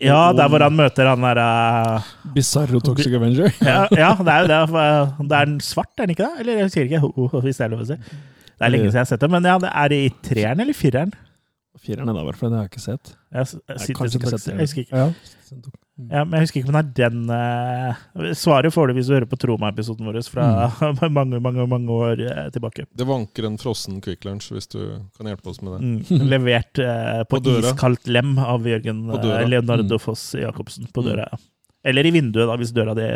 [0.00, 2.02] ja, der hvor han møter han derre
[2.34, 3.48] Bizarro Toxic Avenger.
[3.62, 4.58] ja, ja, det er jo det.
[4.70, 6.40] for Det er en svart, er den ikke det?
[6.44, 7.96] Eller jeg husker ikke, ho- hvis det er lov å si.
[7.98, 10.60] Det er lenge siden jeg har sett det, men ja, det er det i treeren
[10.64, 11.12] eller fireren?
[11.78, 12.50] Fireren er da, i hvert fall.
[12.50, 13.12] Det har jeg ikke sett.
[13.32, 14.54] Jeg, jeg, jeg, Jeg jeg, jeg, jeg, jeg, det.
[14.54, 15.04] jeg husker ikke.
[15.04, 15.87] Ja.
[15.98, 19.16] Ja, men jeg husker ikke om det er den eh, Svaret får du hvis du
[19.16, 20.44] hører på Troma-episoden vår fra
[21.16, 22.84] mange, mange mange år eh, tilbake.
[22.94, 24.78] Det vanker en frossen Quick Lunch, hvis du
[25.18, 25.80] kan hjelpe oss med det.
[26.14, 26.22] Mm.
[26.32, 30.04] Levert eh, på, På iskaldt lem av Jørgen eh, Leonardo Mm.
[30.04, 31.08] Foss Jacobsen på Mm.
[31.10, 31.26] døra.
[31.84, 33.08] Eller i vinduet, da, hvis døra di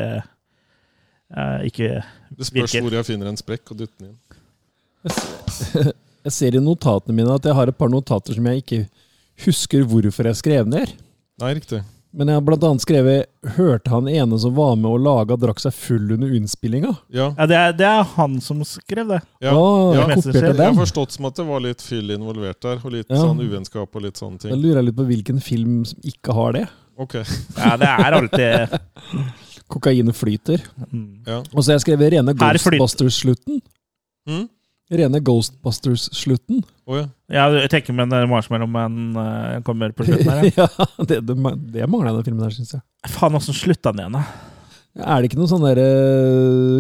[1.69, 2.03] ikke ikke
[2.37, 2.83] Det spørs Virker.
[2.85, 4.19] hvor jeg finner en sprekk og dytter den inn.
[6.23, 8.85] Jeg ser i notatene mine at jeg har et par notater som jeg ikke
[9.43, 10.93] husker hvorfor jeg skrev ned.
[11.43, 11.81] Nei, riktig.
[12.13, 13.27] Men jeg har blant annet skrevet
[13.57, 16.93] 'Hørte han ene som var med og laga, drakk seg full under innspillinga'?
[17.09, 17.31] Ja.
[17.39, 19.21] Ja, det er, det er han som skrev det.
[19.41, 19.53] ja.
[19.57, 23.07] Å, Ja, jeg har forstått som at det var litt fyll involvert der, og litt
[23.09, 23.17] Ja.
[23.17, 24.51] sånn uvennskap og litt sånne ting.
[24.51, 26.69] Da lurer jeg litt på hvilken film som ikke har det.
[26.99, 27.15] Ok.
[27.57, 28.81] Ja, det er alltid
[29.73, 30.61] Kokain flyter.
[30.93, 31.25] mm.
[31.27, 31.39] Ja.
[31.55, 33.63] Og så har jeg skrevet rene Ghostbusters-slutten.
[34.29, 34.49] Mm?
[34.93, 36.63] Rene Ghostbusters-slutten.
[36.85, 37.07] Oh, ja.
[37.33, 40.49] Ja, jeg tenker med den marshmallowen uh, kommer på slutten her.
[40.51, 40.67] Ja.
[40.79, 41.37] ja, det, det,
[41.73, 42.83] det mangla i den filmen her, syns jeg.
[43.09, 44.25] Faen, åssen slutta den igjen, da?
[44.93, 45.85] Er det ikke noe sånn derre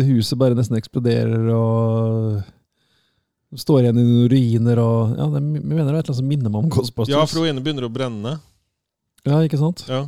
[0.05, 2.43] Huset bare nesten eksploderer og
[3.56, 6.20] Står igjen i noen ruiner og Ja, det, jeg mener det er et eller annet
[6.20, 7.14] som minner meg om Ghostbusters.
[7.14, 8.36] ja, for hun ene begynner å brenne.
[9.24, 9.84] Ja, ikke sant?
[9.89, 10.06] Ja.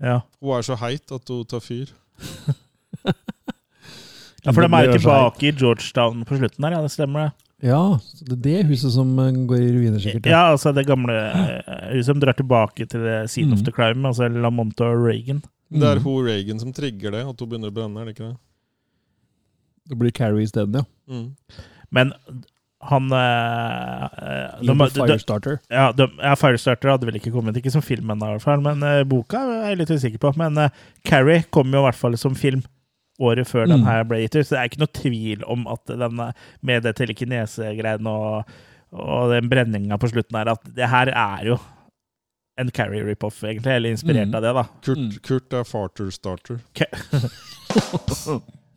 [0.00, 0.18] Ja.
[0.40, 1.92] Hun er så heit at hun tar fyr.
[4.46, 7.32] ja, for de er jo tilbake i Georgetown på slutten her, ja, det stemmer det.
[7.66, 7.80] Ja,
[8.20, 10.26] det er det huset som eh, går i ruiner, sikkert.
[10.28, 13.64] Ja, altså det gamle eh, huset som drar tilbake til the scene of Mm.
[13.64, 15.42] the crime, altså LaMonte og Reagan.
[15.72, 16.04] Det er Mm.
[16.04, 18.36] hun Reagan som trigger det, at hun begynner å brenne, er det ikke det?
[19.88, 20.84] Det blir Carrie isteden, ja.
[21.08, 21.32] Mm.
[21.90, 22.12] Men
[22.86, 24.08] han uh,
[24.60, 25.56] de, Firestarter.
[25.56, 28.44] de, ja, de, ja, Firestarter hadde vel ikke kommet, ikke som film ennå, i hvert
[28.44, 30.32] fall, men uh, boka er jeg litt usikker på.
[30.38, 30.68] Men uh,
[31.08, 32.62] Carrie kom jo i hvert fall som film
[33.20, 33.86] året før den Mm.
[33.86, 36.32] her ble gitt ut, så det er ikke noe tvil om at den eh,
[36.62, 38.44] med det telekinese-greiene og,
[38.92, 41.58] og den brenninga på slutten her, at det her er jo
[42.58, 44.34] en Carrie rip-off, egentlig, eller inspirert Mm.
[44.34, 44.62] av det, da.
[44.82, 45.18] Kurt, Mm.
[45.22, 46.60] Kurt er farter starter.
[46.74, 46.84] K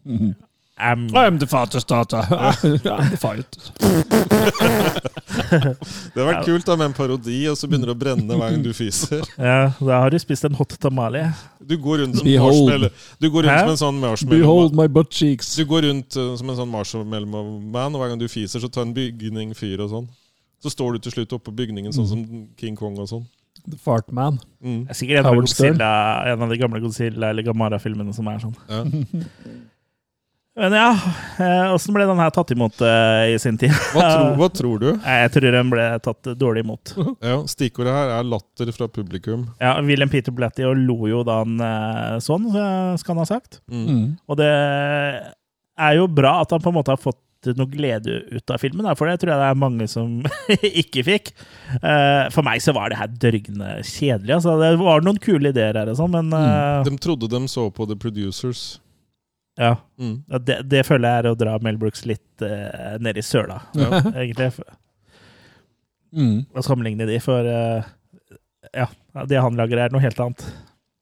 [0.06, 0.36] Um,
[0.80, 2.24] I'm the Firestarter.
[2.24, 3.58] I'm the fight.
[5.40, 8.54] Det hadde vært kult da med en parodi, og så begynner det å brenne hver
[8.54, 9.22] gang du fiser.
[9.50, 11.26] ja, da har du spist en hot tamale.
[11.60, 13.04] Du går rundt som marshmallow.
[13.20, 14.42] Du går rundt som en sånn marshmallow.
[14.42, 15.54] Behold my butt cheeks.
[15.60, 18.88] Du går rundt uh, som en sånn marshmallow-man, og hver gang du fiser, så tar
[18.88, 20.08] en bygning fyr og sånn.
[20.64, 22.24] Så står du til slutt oppå bygningen, sånn som
[22.60, 23.28] King Kong og sånn.
[23.70, 24.40] The Fart Man.
[24.64, 24.86] Mm.
[24.88, 25.92] Det er sikkert en av, Godzilla,
[26.32, 28.56] en av de gamle Godzilla- eller Gamara-filmene som er sånn.
[28.72, 28.84] Ja.
[30.60, 30.90] Men ja,
[31.40, 33.72] eh, åssen ble den her tatt imot eh, i sin tid?
[33.94, 34.90] Hva, tro, hva tror du?
[34.98, 36.94] Jeg tror den ble tatt dårlig imot.
[37.30, 39.48] Ja, Stikkordet her er latter fra publikum.
[39.62, 42.50] Ja, William Peter Blatty og lo jo da han eh, sånn,
[43.00, 43.62] skal han ha sagt.
[43.72, 43.86] Mm.
[43.88, 44.06] Mm.
[44.28, 44.52] Og det
[45.80, 47.24] er jo bra at han på en måte har fått
[47.56, 50.18] noe glede ut av filmen, da, for det tror jeg det er mange som
[50.84, 51.32] ikke fikk.
[51.80, 54.36] Eh, For meg så var det her dørgende kjedelig.
[54.42, 54.58] Altså.
[54.60, 56.84] Det var noen kule ideer her, og sånn, men mm.
[56.90, 58.82] De trodde de så på The Producers.
[59.60, 60.24] Ja, Mm.
[60.32, 63.60] Ja, det, det føler jeg er å dra Mel Brooks litt uh, ned i søla,
[63.76, 64.00] Ja.
[64.16, 64.54] egentlig.
[66.16, 66.46] Mm.
[66.56, 67.84] å sammenligne de, for uh,
[68.74, 68.88] ja,
[69.30, 70.46] det han lager, er noe helt annet.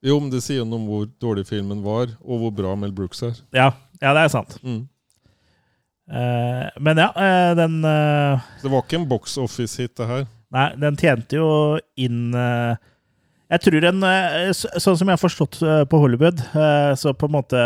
[0.04, 3.22] Jo, men det sier noe om hvor dårlig filmen var, og hvor bra Mel Brooks
[3.28, 3.38] er.
[3.56, 3.70] Ja,
[4.02, 4.58] ja det er sant.
[4.66, 4.82] Mm.
[6.08, 10.26] Uh, men ja, uh, den Det var ikke en box office-hit, det her.
[10.56, 11.48] Nei, den tjente jo
[12.00, 15.58] inn Jeg tror eh, Sånn som jeg har forstått
[15.92, 16.40] på Hollywood,
[16.96, 17.60] så på en måte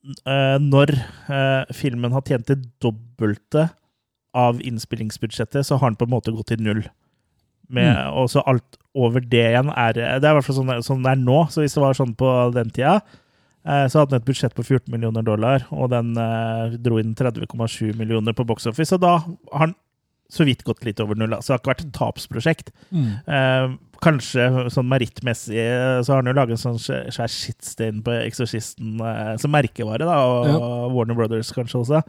[0.00, 3.68] Når eh, filmen har tjent det dobbelte
[4.36, 6.84] av innspillingsbudsjettet, så har den på en måte gått i null.
[7.70, 11.04] Med, Og så alt over det igjen er Det er i hvert fall sånn, sånn
[11.04, 11.44] det er nå.
[11.54, 12.96] Så hvis det var sånn på den tida,
[13.62, 17.14] eh, så hadde den et budsjett på 14 millioner dollar, og den eh, dro inn
[17.14, 18.96] 30,7 millioner på box office.
[18.96, 19.76] Og da har den
[20.30, 21.34] så vidt gått litt over null.
[21.38, 22.74] Så det har ikke vært et tapsprosjekt.
[22.94, 23.78] Mm.
[24.00, 25.60] Kanskje sånn merittmessig
[26.04, 30.20] så har han jo laget en sånn svær shitstain på Eksorsisten eh, som merkevare, da,
[30.24, 32.02] og Warner Brothers kanskje også.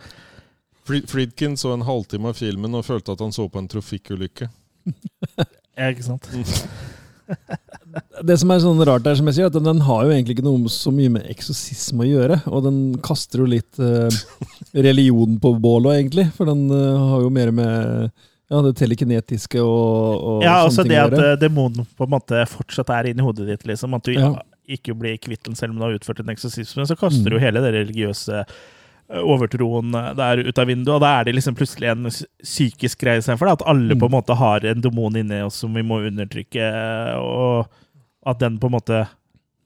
[0.87, 4.49] Friedkin så en halvtime av filmen og følte at han så på en trafikkulykke.
[5.81, 6.27] Ja, ikke sant?
[8.27, 10.37] Det som er sånn rart der, som jeg sier, at den, den har jo egentlig
[10.37, 12.37] ikke noe så mye med eksorsisme å gjøre.
[12.51, 14.19] Og den kaster jo litt eh,
[14.87, 16.27] religion på bålet, egentlig.
[16.35, 18.11] For den eh, har jo mer med
[18.51, 22.43] ja, det telekinetiske og, og Ja, sånne altså det at eh, demonen på en måte
[22.51, 23.95] fortsatt er inni hodet ditt, liksom.
[23.95, 24.33] At du Ja.
[24.69, 26.85] ikke blir kvitt den selv om du har utført en eksorsisme.
[26.85, 27.31] Så kaster Mm.
[27.31, 28.43] du hele det religiøse
[29.09, 32.05] eh, overtroen eh, der ut av vinduet, og da er det liksom plutselig en
[32.43, 33.51] psykisk greie istedenfor.
[33.51, 34.17] At alle på en Mm.
[34.21, 36.69] måte har en demon inni oss som vi må undertrykke,
[37.19, 37.67] og
[38.25, 39.07] at den på en måte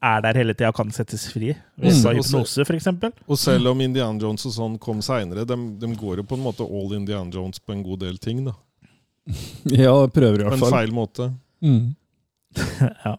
[0.06, 1.56] er der hele tida og kan settes fri.
[1.80, 2.16] Hvis Mm.
[2.22, 2.88] hypnose, f.eks.
[3.28, 6.44] Og selv om Indiana Jones og sånn kom seinere, de, de går jo på en
[6.44, 8.45] måte all Indiana Jones på en god del ting.
[8.45, 8.53] da.
[9.85, 10.68] Ja, prøver i hvert fall.
[10.68, 11.30] På en feil måte.
[11.65, 11.95] Mm.
[13.06, 13.15] ja.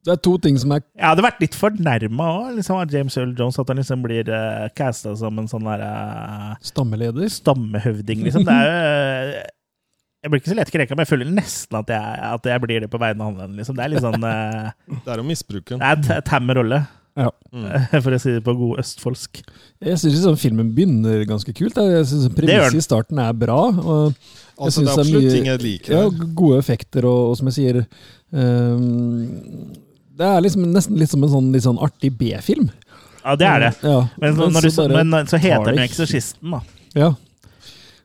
[0.00, 3.16] Det er to ting som er Jeg hadde vært litt fornærma òg, liksom, av James
[3.20, 3.58] Earl Jones.
[3.60, 5.90] At han liksom blir uh, casta som en sånn derre
[6.64, 7.28] stammeleder.
[7.32, 8.46] stammehøvding, liksom.
[8.48, 9.50] Det er jo uh,
[10.20, 12.86] Jeg blir ikke så lett krenka, men jeg føler nesten at jeg, at jeg blir
[12.86, 13.58] det på vegne av han.
[13.60, 13.76] Liksom.
[13.76, 14.72] Det er litt sånn uh,
[15.04, 15.84] Det er å misbruke den.
[15.84, 16.80] Det er en tam rolle,
[17.18, 17.30] Ja.
[17.52, 17.66] Mm.
[18.04, 19.40] for å si det på god østfoldsk.
[19.82, 21.76] Jeg syns liksom filmen begynner ganske kult.
[21.80, 23.58] Jeg synes premisset i starten er bra.
[23.70, 24.14] og
[24.60, 25.92] Altså, synes det er det er absolutt mye- ting jeg liker.
[25.96, 26.26] ja.
[26.36, 27.78] Gode effekter, og, og som jeg sier
[28.32, 29.72] um,
[30.20, 32.68] Det er liksom nesten litt som en sånn, litt sånn artig B-film.
[33.24, 33.70] Ja, det er det.
[33.84, 36.60] Ja, Men, så, når du, så bare men så heter den jo 'Eksorsisten', da.
[36.96, 37.10] Ja.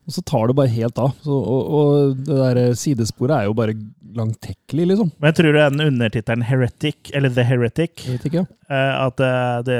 [0.05, 1.13] Og så tar det bare helt av.
[1.25, 3.73] Så, og, og det der sidesporet er jo bare
[4.15, 5.09] langtekkelig, liksom.
[5.17, 8.45] Men jeg tror det er den undertittelen 'Heretic', eller 'The Heretic', Heretic ja.
[8.69, 9.31] eh, at det,
[9.67, 9.79] det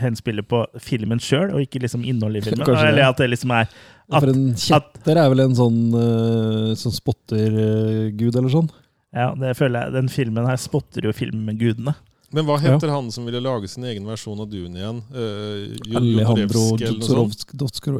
[0.00, 2.66] henspiller på filmen sjøl, og ikke liksom innholdet i filmen.
[2.68, 2.92] Kanskje det.
[2.94, 3.68] Eller at det liksom er
[4.10, 8.70] at, For en kjetter er vel en sånn, uh, sånn spottergud, eller sånn.
[9.14, 9.94] Ja, det føler jeg.
[10.00, 11.94] Den filmen her spotter jo filmgudene.
[12.34, 14.98] Men hva heter han som ville lage sin egen versjon av Dune igjen?
[15.10, 17.46] Uh, Alejandro eller noe sånt?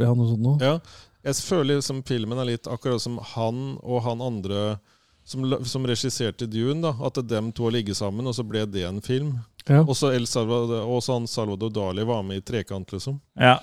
[0.03, 0.59] Ja, noe sånt noe.
[0.63, 0.77] Ja.
[1.27, 4.79] Jeg føler liksom filmen er litt akkurat som han og han andre
[5.25, 6.81] som, som regisserte Dune.
[6.83, 9.37] da, At dem to har ligget sammen, og så ble det en film.
[9.69, 9.85] Ja.
[9.85, 13.21] Også El Salvador, også han Salvador Dali var med i trekant, liksom.
[13.39, 13.59] Ja.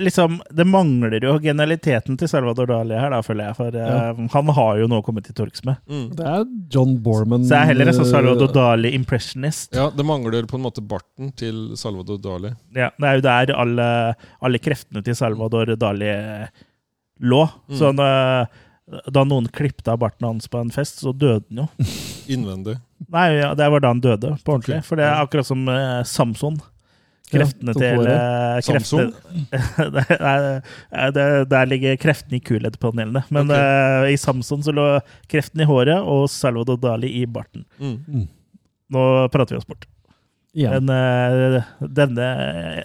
[0.00, 3.56] Liksom, det mangler jo genialiteten til Salvador Dali her, da, føler jeg.
[3.58, 5.78] For eh, han har jo noe å komme til torgs med.
[5.86, 6.06] Mm.
[6.16, 9.76] Det er John Borman Så jeg er heller en sånn eh, Salvador Dali-impressionist.
[9.76, 12.54] Ja, Det mangler på en måte barten til Salvador Dali.
[12.74, 13.86] Ja, det er jo der alle,
[14.40, 16.66] alle kreftene til Salvador Dali eh,
[17.20, 17.44] lå.
[17.68, 17.76] Mm.
[17.78, 18.08] Så da,
[19.12, 21.88] da noen klippet av barten hans på en fest, så døde han jo.
[22.34, 22.78] Innvendig.
[23.10, 24.82] Nei, ja, det var da han døde, på ordentlig.
[24.86, 26.58] For det er akkurat som eh, Samson.
[27.30, 28.10] Kreftene Ja, til håret.
[28.10, 29.12] eh, Samson?
[29.52, 33.22] kreftene- det er- er det- Der ligger kreftene i kuleddpanelene.
[33.30, 34.02] Men okay.
[34.02, 34.86] uh, i Samson så lå
[35.30, 37.64] kreften i håret og Salvador Dali i barten.
[37.78, 38.26] Mm.
[38.90, 39.86] Nå prater vi oss bort.
[40.58, 40.72] Ja.
[40.80, 42.26] Men uh, denne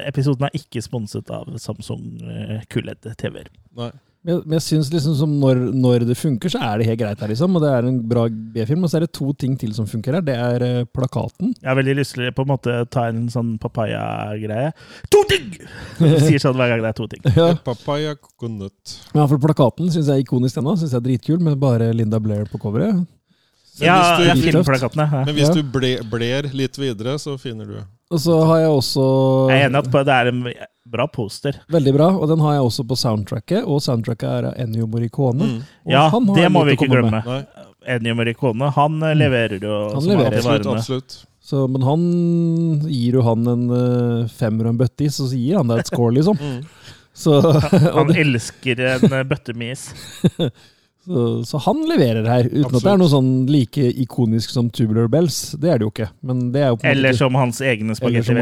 [0.06, 3.50] episoden er ikke sponset av Samsung uh, QLED-TV-er.
[4.26, 6.98] Men jeg, men jeg synes liksom som når, når det funker, så er det helt
[7.04, 7.56] greit her, liksom.
[7.56, 8.84] Og det er en bra B-film.
[8.84, 10.24] Og så er det to ting til som funker her.
[10.26, 11.52] Det er eh, plakaten.
[11.62, 14.72] Jeg har veldig lyst til på en måte ta en sånn papaya-greie.
[15.14, 15.52] To ting!
[16.26, 17.22] Sier sånn hver gang det er to ting.
[17.38, 18.98] Ja, Papaya coconut.
[19.14, 20.74] Ja, for plakaten syns jeg er ikonisk ennå.
[20.82, 23.06] Syns jeg er dritkul, med bare Linda Blair på coveret.
[23.78, 25.06] Men Ja, jeg du- ja Litt filmplakatene.
[25.12, 25.24] Ja.
[25.28, 25.54] Men hvis Ja.
[25.54, 27.78] du ble, bler litt videre, så finner du
[28.12, 30.44] Og så har jeg også Jeg er enig at det er en
[30.86, 31.60] bra poster.
[31.74, 33.64] Veldig bra, og den har jeg også på soundtracket.
[33.66, 35.46] Og soundtracket er av Ennio Morricone.
[35.46, 35.62] mm.
[35.90, 37.22] Ja, han har det må vi ikke glemme.
[37.86, 40.38] Ennio Morricone, han eh, leverer jo Han leverer.
[40.38, 40.66] absolutt.
[40.66, 40.80] varene.
[40.80, 41.18] absolutt.
[41.46, 42.06] Så, men han
[42.90, 45.92] gir jo han en uh, femmer og en bøttis, og så gir han deg et
[45.92, 46.40] score, liksom.
[46.42, 46.64] Mm.
[47.16, 47.38] Så,
[47.96, 49.86] Han det, elsker en eh, bøtte med is.
[51.06, 55.08] så, så han leverer her, uten at det er noe sånn like ikonisk som Tubular
[55.08, 55.54] Bells.
[55.56, 56.10] Det er det jo ikke.
[56.28, 58.36] Men det er jo på en måte Eller som hans egne spagetti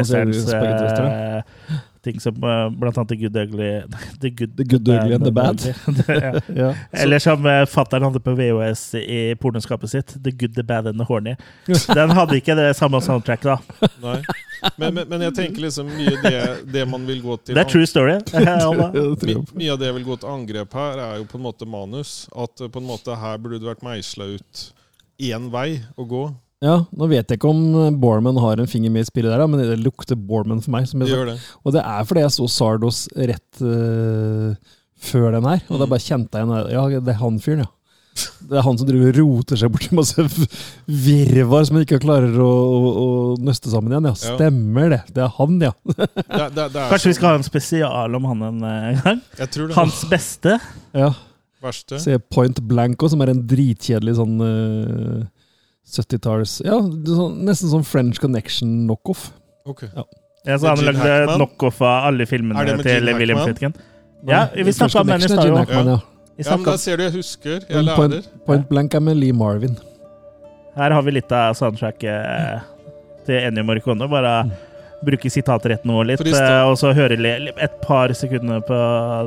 [2.04, 3.82] Eh, ting som eh, blant annet The Good Ugly
[4.22, 5.62] The Good, The Good, Ugly and the Bad.
[6.08, 6.42] ja.
[6.64, 6.76] Ja.
[6.92, 11.00] Eller som uh, fattern hadde på VHS i pornoskapet sitt, The Good, The Bad and
[11.00, 11.36] The Horny.
[11.88, 13.58] Den hadde ikke det samme soundtrack da.
[14.04, 14.20] Nei.
[14.78, 17.72] Men, men, men jeg tenker liksom mye det, det man vil gå til Det er
[17.72, 18.16] true story.
[18.32, 21.68] My, mye av det jeg vil gå til angrep her, er jo på en måte
[21.68, 22.14] manus.
[22.32, 24.64] At eh, på en måte her burde det vært meisla ut
[25.24, 26.24] én vei å gå.
[26.64, 27.64] Ja, nå vet jeg ikke om
[28.00, 30.88] Borman har en finger med i spillet der, men det lukter Borman for meg.
[30.88, 31.38] Som Det jeg gjør det.
[31.64, 34.54] Og det er fordi jeg så Sardos rett uh,
[35.04, 37.72] før den her, og da bare kjente jeg igjen Ja, det er han fyren, ja.
[38.46, 40.22] Det er han som driver roter seg borti masse
[40.86, 43.08] virvar som han ikke klarer å, å, å
[43.42, 44.06] nøste sammen igjen.
[44.12, 45.00] Ja, stemmer det.
[45.16, 45.72] Det er han, ja.
[45.90, 46.08] det,
[46.54, 49.24] det, det er Kanskje vi sånn- skal ha en spesial om han en eh, gang?
[49.40, 50.60] Jeg tror det Hans beste.
[50.94, 51.10] ja.
[51.64, 55.24] verste Se Point Blanco, som er en dritkjedelig sånn eh,
[55.84, 59.28] 70-talls Ja, sånn, nesten sånn French Connection-knockoff.
[59.70, 59.84] Ok.
[60.44, 63.76] Jeg sa han lagde knockoff av alle filmene Er det med til Gene William Hackman?
[64.28, 65.56] Ja, vi snakka om den i stad, jo.
[65.60, 66.00] Ja.
[66.42, 67.66] Ja, men da ser du, jeg husker.
[67.70, 67.98] Jeg lærer.
[68.00, 68.30] Point.
[68.48, 69.76] Point Blank er med Lee Marvin.
[70.74, 72.64] Her har vi litt av soundtracket
[73.28, 74.08] til Ennio Morricone.
[74.10, 74.32] Bare
[75.06, 78.80] bruke sitatretten vår litt, eh, og så høre et par sekunder på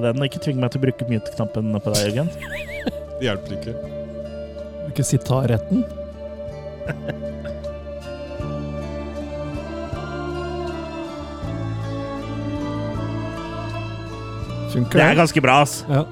[0.03, 0.25] den.
[0.27, 2.33] Ikke tving meg til å bruke mute-knappen på deg, Jørgen.
[3.21, 3.77] Det hjelper ikke.
[4.91, 5.85] Ikke sitarretten.
[14.73, 15.81] Funker Det er ganske bra, ass.
[15.89, 16.05] Ja.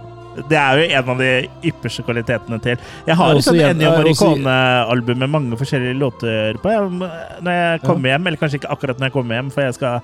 [0.50, 1.28] Det er jo en av de
[1.70, 6.72] ypperste kvalitetene til Jeg har sånt Ennio Morricone-album med mange forskjellige låter på.
[6.72, 6.88] Jeg,
[7.46, 10.00] når jeg kommer hjem, eller kanskje ikke akkurat når jeg kommer hjem, for jeg skal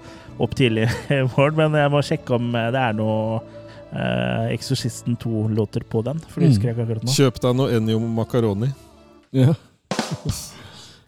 [0.47, 5.83] opp tidlig i morgen, men jeg må sjekke om det er noe uh, Exorcisten 2-låter
[5.91, 6.23] på den.
[6.31, 6.55] For det Mm.
[6.55, 7.17] husker jeg ikke akkurat nå.
[7.19, 8.71] Kjøp deg noe Ennio Macaroni.
[9.35, 9.55] Ja.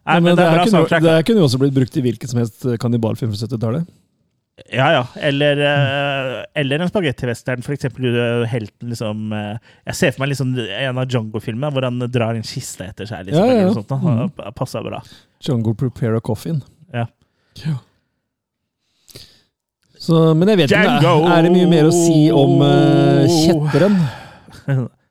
[0.03, 2.41] Nei, men det er bra kunne, det kunne jo også blitt brukt i hvilken som
[2.43, 3.87] helst eh, kannibalfilm fra 70-tallet.
[4.69, 5.07] Ja, ja.
[5.15, 9.57] Eller, eh, eller en spagettivestern, uh, helten liksom eh,
[9.87, 13.27] Jeg ser for meg liksom en av Django-filmene hvor han drar en kiste etter seg.
[13.27, 13.79] Liksom, Ja, ja, eller ja.
[13.79, 14.35] sånt, mm.
[14.37, 15.01] Det Passer bra.
[15.43, 16.61] Django Prepare a Coffin.
[16.93, 17.07] Ja.
[17.65, 17.79] Ja.
[20.03, 24.01] Så, men jeg vet ikke, er, er det mye mer å si om uh, kjetteren?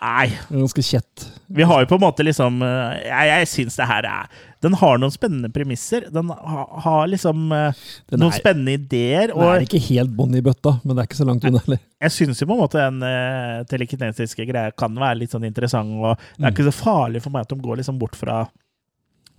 [0.00, 0.30] Nei.
[0.48, 1.26] Ganske kjett.
[1.52, 4.30] Vi har jo på en måte liksom eh, Jeg, jeg syns det her er
[4.64, 6.06] Den har noen spennende premisser.
[6.14, 7.76] Den ha, har liksom eh,
[8.08, 9.34] Den noen er, spennende ideer.
[9.34, 11.82] den er ikke helt bånn i bøtta, men det er ikke så langt unna heller.
[12.00, 15.92] jeg syns jo på en måte den uh, telekinesiske greia kan være litt sånn interessant.
[16.00, 16.54] Og det er Mm.
[16.54, 18.40] ikke så farlig for meg at de går liksom bort fra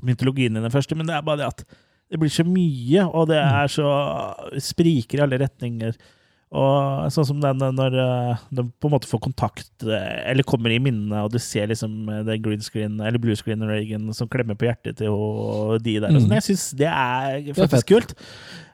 [0.05, 1.65] mytologien i den første, men det er bare det at
[2.11, 3.53] det blir så mye, og det Mm.
[3.63, 3.91] er så
[4.61, 5.95] spriker i alle retninger.
[6.51, 10.73] Og sånn som den når eh, de på en måte får kontakt, eh, eller kommer
[10.75, 14.27] i minnene, og du ser liksom eh, det green screen, eller blue screen Reagan som
[14.27, 15.15] klemmer på hjertet til
[15.85, 16.11] de der.
[16.11, 16.19] Mm.
[16.25, 16.35] sånn.
[16.35, 18.11] Jeg syns det er faktisk kult.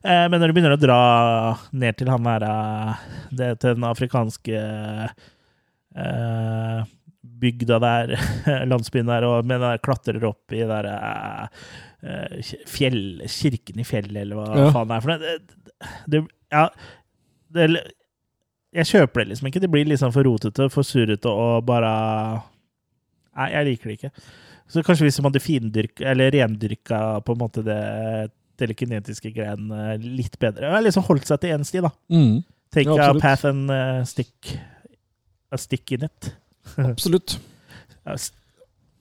[0.01, 0.99] Eh, Men når du begynner å dra
[1.71, 3.05] ned til han der eh,
[3.37, 4.63] det, Til den afrikanske
[5.95, 6.83] eh,
[7.45, 8.15] bygda der,
[8.71, 11.65] landsbyen der, og men der klatrer opp i der eh,
[12.09, 14.69] eh, fjell, kirken i fjellet, eller hva Ja.
[14.73, 15.19] faen det er for noe.
[15.21, 15.35] Det,
[16.13, 16.23] det,
[16.53, 16.65] ja,
[17.53, 17.67] det,
[18.75, 19.61] jeg kjøper det liksom ikke.
[19.63, 21.93] Det blir liksom for rotete, for surrete og bare
[23.37, 24.25] Nei, jeg liker det ikke.
[24.67, 27.77] Så kanskje hvis man hadde findyrka, eller rendyrka på en måte det
[28.57, 30.71] telekinetiske greiene litt bedre.
[30.71, 31.91] Eller liksom holdt seg til én sti, da.
[32.09, 32.39] Mm,
[32.73, 34.57] Take Ja, a path and uh, stick
[35.53, 36.31] a stick in it.
[36.89, 37.37] absolutt.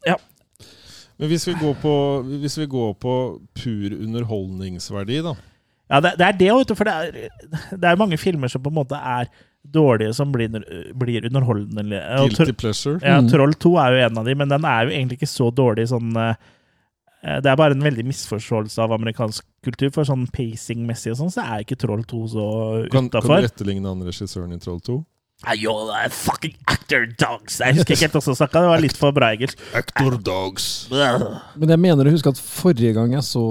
[0.06, 0.16] Ja,
[1.16, 1.92] Men hvis vi går på,
[2.42, 3.12] hvis vi går på
[3.56, 5.32] pur underholdningsverdi, da.
[5.90, 6.74] Ja, det, det er det, vet du.
[6.74, 7.28] For det er,
[7.78, 9.28] det er mange filmer som på en måte er
[9.66, 10.50] dårlige, som blir,
[10.98, 12.00] blir underholdende.
[12.26, 12.98] Guilty pleasure.
[13.02, 13.30] Ja, Mm.
[13.32, 15.88] Troll 2 er jo en av de, men den er jo egentlig ikke så dårlig
[15.90, 16.34] sånn eh,
[17.42, 21.42] Det er bare en veldig misforståelse av amerikansk kultur, for sånn pacing-messig og sånn, så
[21.42, 22.46] er ikke Troll 2 så
[22.92, 24.98] Kan, kan du etterligne han regissøren i Troll 2?
[25.54, 27.60] You're a fucking actor, dogs!
[27.60, 29.60] Jeg husker ikke helt hvordan han snakka, det var litt for bra engelsk.
[29.78, 30.66] Actor Dogs.
[30.90, 33.42] Men jeg mener å huske at forrige gang jeg så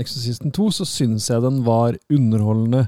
[0.00, 2.86] Exorcisten 2, så syns jeg den var underholdende.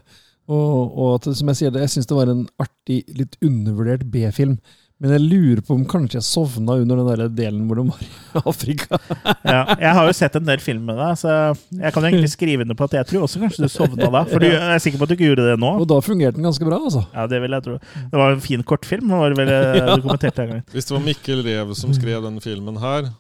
[0.49, 4.09] Og, og at, som jeg sier, det, jeg syns det var en artig, litt undervurdert
[4.12, 4.57] B-film.
[5.03, 8.05] Men jeg lurer på om kanskje jeg sovna under den der delen hvor de var
[8.05, 8.09] i
[8.53, 8.99] Afrika.
[9.55, 11.33] Ja, jeg har jo sett en del film med deg, så
[11.77, 14.23] jeg kan jo egentlig skrive under på at jeg tror også kanskje du sovna da.
[14.31, 15.73] For du, jeg er sikker på at du ikke gjorde det nå.
[15.83, 17.05] Og da fungerte den ganske bra, altså.
[17.12, 17.77] Ja, Det vil jeg tro.
[18.15, 19.99] Det var en fin kortfilm, var vel ja.
[19.99, 20.65] du kommenterte en gang.
[20.73, 23.11] Hvis det var Mikkel Rev som skrev den filmen her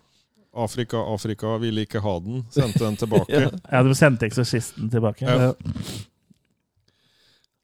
[0.54, 2.44] Afrika, Afrika ville ikke ha den.
[2.54, 3.46] Sendte den tilbake.
[3.50, 5.26] Ja, du sendte Eksorsisten tilbake.
[5.26, 5.52] Ja.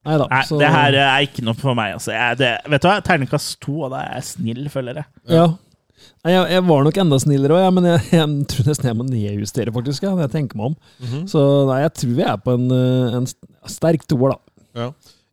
[0.06, 0.27] Nei da.
[0.31, 1.94] Nei, så- det her er ikke noe for meg.
[1.98, 2.12] Altså.
[2.14, 3.01] Jeg, det, vet du hva?
[3.05, 5.05] Terningkast to, og da er jeg snill, føler jeg.
[5.28, 5.47] Ja.
[6.24, 8.97] Nei, jeg, jeg var nok enda snillere òg, ja, men jeg, jeg tror nesten jeg
[8.97, 10.02] må nedjustere, faktisk.
[10.06, 10.77] Ja, når jeg tenker meg om.
[11.05, 11.27] Mhm.
[11.28, 13.27] Så nei, jeg tror vi er på en, eh, en
[13.68, 14.39] sterk toer, da.
[14.81, 14.90] Ja.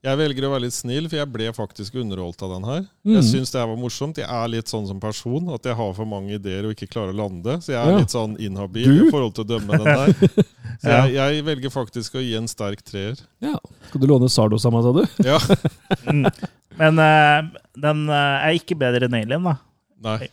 [0.08, 2.84] Jeg velger å være litt snill, for jeg ble faktisk underholdt av den her.
[3.04, 3.16] Mm.
[3.18, 4.20] Jeg syns det her var morsomt.
[4.22, 7.12] Jeg er litt sånn som person, at jeg har for mange ideer og ikke klarer
[7.12, 7.58] å lande.
[7.66, 7.98] Så jeg er Ja.
[8.00, 9.08] litt sånn inhabil Du?
[9.08, 10.46] i forhold til å dømme den der.
[10.82, 13.20] Så jeg, jeg velger faktisk å gi en sterk treer.
[13.44, 13.56] Ja.
[13.90, 15.04] Skal du låne Sardo sammen, sa du?
[15.28, 15.40] Ja.
[16.08, 16.24] Mm.
[16.78, 19.56] Men uh, den uh, er ikke bedre enn Alien, da.
[20.06, 20.28] Nei.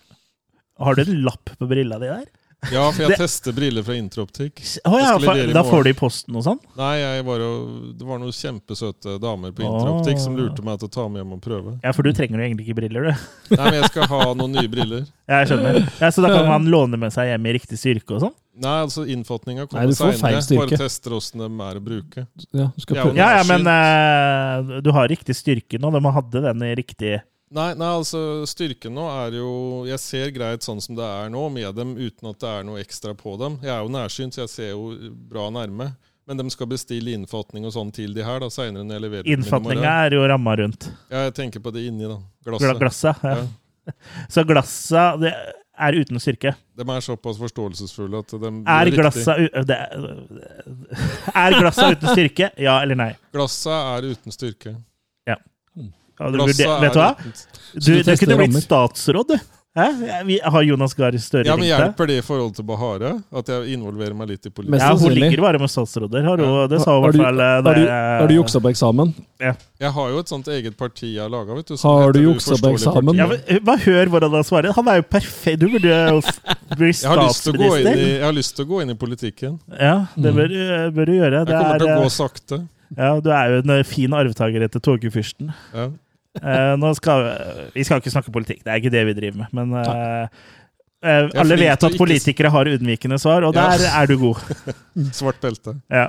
[0.79, 2.27] Har du en lapp på brilla di der?
[2.73, 4.78] Ja, for jeg Det- tester briller fra Interoptic.
[4.85, 6.61] Oh, ja, for, da får du i posten og sånn?
[6.78, 7.51] Nei, jeg var jo,
[7.99, 9.65] det var noen kjempesøte damer på.
[9.66, 11.74] Introoptikk som lurte meg til å ta med hjem og prøve.
[11.85, 13.57] Ja, for du trenger jo egentlig ikke briller, du.
[13.57, 15.05] Nei, men jeg skal ha noen nye briller.
[15.24, 15.77] Ja, Jeg skjønner.
[16.03, 18.35] Ja, så da kan man låne med seg hjem i riktig styrke og sånn?
[18.61, 20.69] Nei, altså innfatninga kommer du får feil seinere.
[20.69, 22.27] Bare tester åssen de er å bruke.
[22.53, 23.16] Ja, skal Ja, prøve.
[23.16, 25.91] Ja, ja, men uh, du har riktig styrke nå.
[25.97, 27.15] De hadde den i riktig
[27.55, 28.20] Nei, nei, altså
[28.51, 29.51] styrken nå er jo
[29.86, 32.81] Jeg ser greit sånn som det er nå, med dem uten at det er noe
[32.82, 33.60] ekstra på dem.
[33.62, 34.89] Jeg er jo nærsynt, så jeg ser jo
[35.31, 35.93] bra nærme.
[36.26, 39.26] Men de skal bestille innfatning og sånn til de her da, seinere når jeg leverer
[39.35, 42.16] Innfatninga er jo ramma rundt Ja, jeg tenker på det inni, da.
[42.48, 42.81] gla- Glasset.
[42.81, 43.22] glasset.
[43.22, 43.35] Ja.
[43.44, 43.93] Ja.
[44.32, 45.02] Så glassa
[45.76, 46.55] er uten styrke.
[46.78, 49.60] De er såpass forståelsesfulle at de Er glassa riktig.
[49.60, 49.78] u- det,
[51.35, 52.51] Er glassa uten styrke?
[52.56, 53.10] Ja eller nei?
[53.35, 54.74] Glassa er uten styrke.
[56.20, 57.11] Ja, du, burde- vet du hva?
[57.74, 59.39] Du, du du kunne blitt statsråd, du.
[59.74, 59.89] Hæ?
[60.28, 61.66] Vi har Jonas Gahr Støre Ja, men?
[61.66, 63.09] Hjelper det i forhold til Bahare?
[63.35, 64.78] At jeg involverer meg litt i politikk?
[64.78, 66.69] Ja, hun ligger bare med statsråder, har hun.
[66.70, 67.41] Det sa hun Har du- fall.
[67.43, 69.11] eh, Har du, har du juksa på eksamen?
[69.41, 71.57] Jeg har jo et sånt eget parti jeg har laga.
[71.59, 71.77] vet du.
[71.77, 73.16] som Har du juksa på eksamen?
[73.19, 74.73] Ja, men, bare hør hvordan han svarer.
[74.78, 75.59] Han er jo perfekt.
[75.59, 76.23] Du burde jo
[76.78, 77.99] bli statsminister.
[77.99, 79.59] jeg har lyst til å gå inn i politikken.
[79.74, 80.55] Ja, det bør,
[80.95, 81.43] bør du gjøre.
[81.43, 82.61] Jeg kommer til å gå eh, sakte.
[82.97, 85.51] ja, du er jo en eh, fin arvtaker etter togefyrsten.
[85.74, 85.91] Ja.
[86.43, 87.28] Eh, nå skal,
[87.74, 89.52] vi skal ikke snakke politikk, det er ikke det vi driver med.
[89.55, 90.44] Men eh,
[91.06, 93.69] eh, alle vet at politikere har unnvikende svar, og Ja.
[93.77, 94.40] der er du god.
[95.19, 95.77] Svart belte.
[95.93, 96.09] Ja.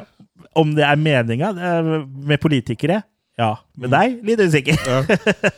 [0.55, 3.01] Om det er meninga med politikere?
[3.35, 3.49] Ja.
[3.75, 4.13] Med deg?
[4.23, 4.77] Litt usikker.
[4.87, 5.01] Ja.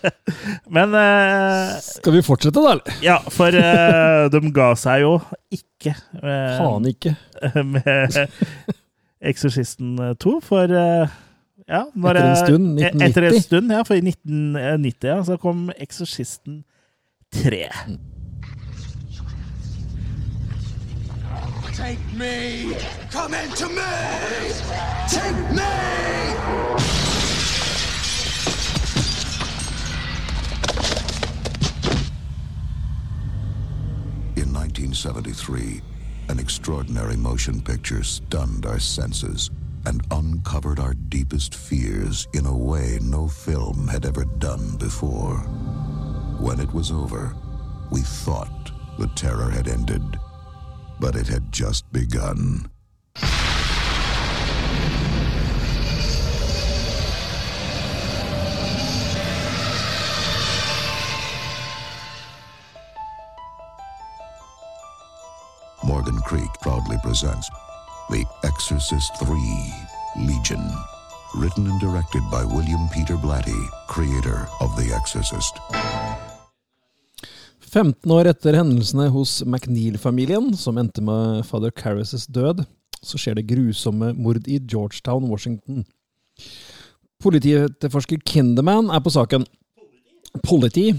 [0.75, 2.71] Men uh, Skal vi fortsette, da?
[2.73, 2.95] eller?
[3.05, 5.11] ja, for uh, de ga seg jo
[5.53, 7.13] ikke Faen ikke.
[7.75, 8.17] med
[9.21, 11.13] Eksorsisten 2, for eh,
[11.67, 13.09] ja, når, Etter en stund, 1990?
[13.09, 13.43] Etter en 1990.
[13.43, 16.63] stund, ja, for i 1990 ja, så kom Eksorsisten
[17.33, 17.67] 3.
[21.75, 22.73] Take me!
[23.11, 23.95] Come into me!
[25.09, 25.73] Take me!
[34.35, 35.81] In 1973,
[36.29, 39.51] an extraordinary motion picture stunned our senses
[39.87, 45.37] and uncovered our deepest fears in a way no film had ever done before.
[46.41, 47.33] When it was over,
[47.89, 50.03] we thought the terror had ended,
[50.99, 52.69] but it had just begun.
[65.85, 67.49] Morgan Creek proudly presents
[68.09, 70.63] The Exorcist III Legion.
[71.35, 73.59] Written and directed by William Peter Blatty,
[73.89, 75.59] creator of The Exorcist.
[77.59, 82.63] 15 år etter hendelsene hos McNeil-familien, som endte med fader Carras' død,
[83.03, 85.83] så skjer det grusomme mord i Georgetown, Washington.
[87.19, 89.43] Politietterforsker Kinderman er på saken.
[90.47, 90.93] Politi.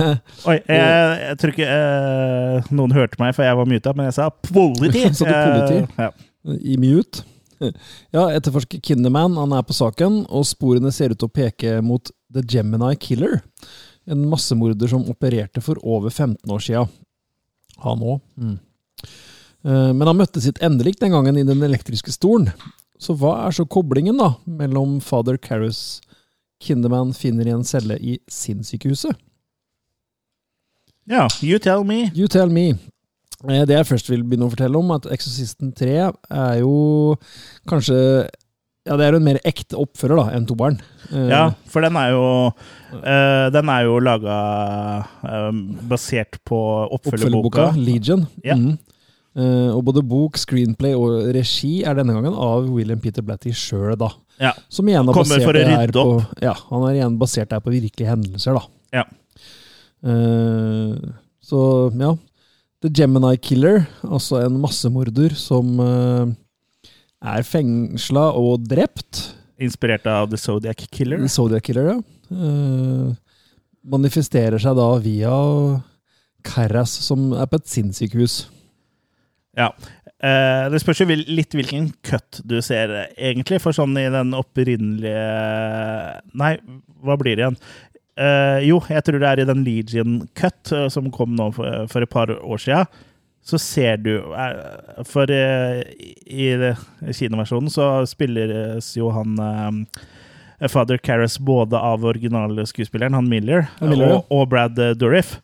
[0.48, 4.18] Oi, jeg, jeg tror ikke eh, noen hørte meg, for jeg var muta, men jeg
[4.18, 5.06] sa politi.
[5.20, 5.84] Sa du politi?
[5.86, 6.10] Eh, ja.
[6.60, 7.24] I mute.
[8.14, 12.06] Ja, etterforsker Kinderman han er på saken, og sporene ser ut til å peke mot
[12.30, 13.40] The Gemini Killer.
[14.06, 16.84] En massemorder som opererte for over 15 år sia.
[17.82, 18.20] Han òg.
[18.38, 18.54] Mm.
[19.66, 22.52] Eh, Men han møtte sitt endelikt den gangen i den elektriske stolen.
[22.98, 25.98] Så hva er så koblingen da mellom fader Carus
[26.62, 29.18] Kinderman finner i en celle i sinnssykehuset?
[31.08, 32.10] ja, you tell me.
[32.14, 32.74] You tell me.
[33.46, 37.16] Eh, Det jeg først vil begynne å fortelle om, at Exorcisten 3 er jo
[37.70, 38.26] kanskje
[38.88, 40.78] Ja, det er jo en mer ekte oppfører da, enn toeren.
[41.12, 44.36] Uh, Ja, for den er jo uh, Den er jo laga
[45.88, 46.58] basert på
[46.96, 47.72] oppfølgerboka.
[47.76, 48.26] Legion.
[48.44, 48.56] Ja.
[48.56, 48.78] Mm.
[49.38, 53.92] Uh, og både bok, screenplay og regi er denne gangen av William Peter Blatty sjøl,
[54.00, 54.08] da.
[54.40, 54.54] Ja.
[54.72, 56.16] Som igjen er basert rydde på.
[56.42, 58.64] Ja, han er igjen basert der på virkelige hendelser, da.
[58.98, 59.04] Ja.
[60.02, 60.96] Eh,
[61.44, 61.60] så,
[61.98, 62.12] ja.
[62.84, 66.28] The Gemini Killer, altså en massemorder som eh,
[67.26, 69.24] er fengsla og drept.
[69.58, 71.18] Inspirert av The Zodiac Killer.
[71.18, 71.98] The Zodiac Killer, ja.
[72.30, 73.08] Eh,
[73.88, 75.34] manifesterer seg da via
[76.46, 78.44] Carras, som er på et sinnssykehus.
[79.58, 79.72] Ja.
[80.22, 83.58] Eh, det spørs jo litt hvilken cut du ser, egentlig.
[83.64, 85.26] For sånn i den opprinnelige
[86.38, 86.54] Nei,
[87.02, 87.58] hva blir det igjen?
[88.18, 91.84] Eh, jo, jeg tror det er i den Legion cut uh, som kom nå for,
[91.92, 92.80] for et par år sia.
[93.48, 95.84] Så ser du uh, For eh,
[96.26, 103.28] i, i kinoversjonen så spilles jo han eh, Father Carras både av originale skuespilleren, han
[103.30, 105.36] Miller, Miller, og, og Brad eh, Dourif.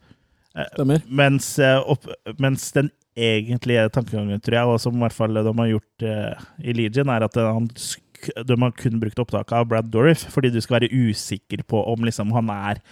[1.07, 2.05] Mens, eh, opp,
[2.43, 6.45] mens den egentlige tankegangen, tror jeg, og som i hvert fall de har gjort eh,
[6.67, 8.03] i Legion, er at han, sk-
[8.49, 12.07] de har kun brukt opptak av Brad Dourif, fordi du skal være usikker på om
[12.07, 12.83] liksom, han er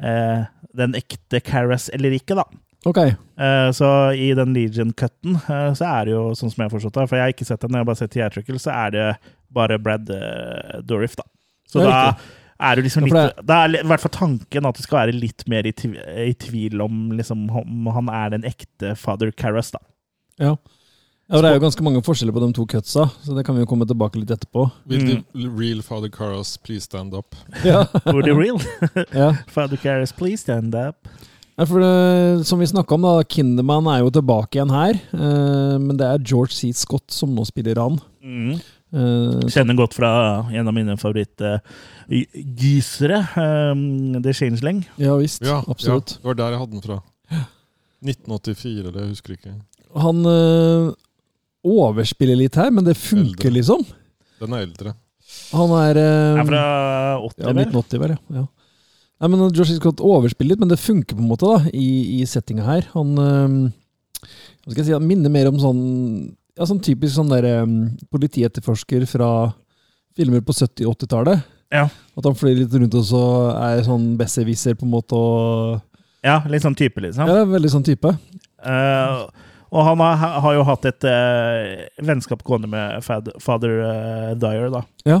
[0.00, 2.46] eh, den ekte Carras eller ikke, da.
[2.88, 3.12] Okay.
[3.36, 6.96] Eh, så i den Legion-cutten eh, så er det jo sånn som jeg har forstått
[6.96, 9.08] det, for jeg har ikke sett den, jeg har bare sett Theatrical, så er det
[9.52, 11.26] bare Brad uh, Dourif, da.
[11.68, 12.28] Så da riktig.
[12.68, 13.44] er du liksom Ja, det...
[13.50, 16.34] Da er i hvert fall tanken at du skal være litt mer i, tv i
[16.38, 19.82] tvil om liksom, om han er den ekte Father Carras, da.
[20.40, 20.54] Ja.
[21.30, 23.54] Ja, og Det er jo ganske mange forskjeller på de to cutsa, så det kan
[23.54, 24.64] vi jo komme tilbake litt etterpå.
[24.90, 25.22] Will Mm.
[25.34, 27.36] the real Father Caras please stand up?
[27.64, 28.58] Ja, Were the real?
[29.54, 30.96] Father Carras, please stand up.
[31.56, 34.94] Ja, for det, Som vi snakka om, da, Kinderman er jo tilbake igjen her.
[35.12, 36.72] Eh, men det er George C.
[36.72, 38.00] Scott som nå spiller han.
[38.24, 38.54] Mm.
[38.92, 40.10] Eh, Kjenner godt fra
[40.50, 44.82] en av mine favorittgysere, um, The Changeling.
[44.98, 46.10] ja visst, Ja, absolutt.
[46.16, 47.00] Ja, det var der jeg hadde den fra.
[48.02, 49.54] 1984, det husker jeg ikke.
[50.00, 50.90] Han eh,
[51.66, 53.56] overspiller litt her, men det funker, Eldre.
[53.58, 53.84] liksom.
[54.40, 54.94] Den er eldre.
[55.52, 56.62] Han er eh, Er fra
[57.26, 57.60] 80, Ja, vel?
[57.68, 58.16] 1980, vel.
[58.38, 58.46] Ja.
[59.20, 59.74] Nei, men Josh.
[59.76, 62.86] Scott overspiller litt, men det funker på en måte da, i, i settinga her.
[62.94, 63.56] Han eh,
[64.20, 65.80] hva skal jeg si, han minner mer om sånn
[66.58, 67.76] ja, sånn typisk sånn der, øhm,
[68.12, 69.28] politietterforsker fra
[70.18, 71.44] filmer på 70- og 80-tallet.
[71.72, 71.86] Ja.
[72.18, 73.20] At han flyr litt rundt og så
[73.54, 75.16] er sånn besserwisser på en måte.
[75.16, 77.30] og Ja, litt sånn type, liksom.
[77.30, 78.12] Ja, veldig sånn type.
[78.60, 79.22] Eh,
[79.70, 84.70] og han har, har jo hatt et uh, vennskap gående med Fad, Father eh, Dyer,
[84.74, 84.82] da.
[85.06, 85.20] Ja.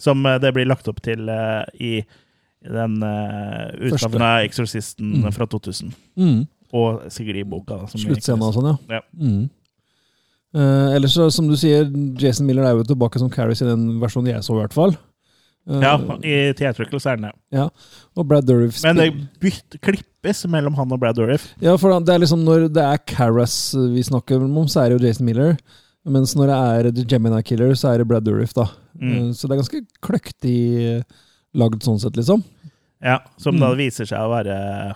[0.00, 1.94] Som eh, det blir lagt opp til eh, i
[2.64, 4.06] den uh, Første.
[4.06, 5.28] utgaven av Eksorsisten Mm.
[5.36, 5.92] fra 2000.
[6.16, 6.46] Mm.
[6.74, 7.76] Og sikkert i boka.
[7.82, 8.98] Da, som vi ikke og sånn, ja.
[8.98, 9.02] Ja.
[9.20, 9.44] Mm.
[10.54, 11.88] Eh, ellers, så, som du sier,
[12.20, 14.94] Jason Miller er jo tilbake som Carries i den versjonen jeg så, i hvert fall.
[15.66, 17.34] Eh, Ja, i Theatrical så er den det.
[17.56, 17.68] Ja.
[18.16, 19.06] Og Brad Dourif Men det
[19.40, 21.46] bytt, klippes mellom han og Brad Dourif.
[21.62, 25.00] Ja, for det er liksom når det er Carras vi snakker om, så er det
[25.00, 25.56] jo Jason Miller.
[26.04, 28.66] Mens når det er The Gemini Killer, så er det Brad Dourif, da.
[29.00, 29.14] Mm.
[29.30, 30.58] Eh, Så det er ganske kløktig
[30.98, 31.02] eh,
[31.56, 32.44] lagd sånn sett, liksom.
[33.02, 33.60] Ja, Som Mm.
[33.60, 34.94] da viser seg å være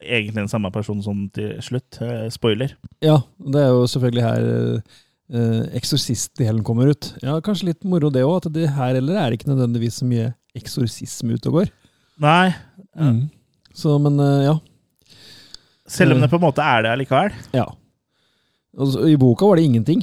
[0.00, 1.98] egentlig den samme personen som til slutt.
[2.00, 2.76] Eh, spoiler.
[3.02, 4.82] Ja, det er jo selvfølgelig her
[5.34, 7.12] uh, eksorsistdelen kommer ut.
[7.22, 10.32] Ja, kanskje litt moro det òg, at det her heller er ikke nødvendigvis så mye
[10.58, 11.72] eksorsisme ute og går.
[12.20, 12.50] Nei,
[12.98, 13.28] Mm.
[13.72, 14.54] Så, men uh, ja.
[15.86, 17.30] selv om det på en måte er det allikevel.
[17.54, 17.68] ja.
[18.78, 20.02] Altså, I boka var det ingenting.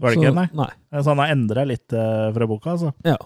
[0.00, 0.34] Var det Så- ikke?
[0.34, 0.46] Nei.
[0.56, 0.70] nei.
[1.02, 2.92] Så han har endra litt uh, fra boka, altså.
[3.04, 3.16] Ja.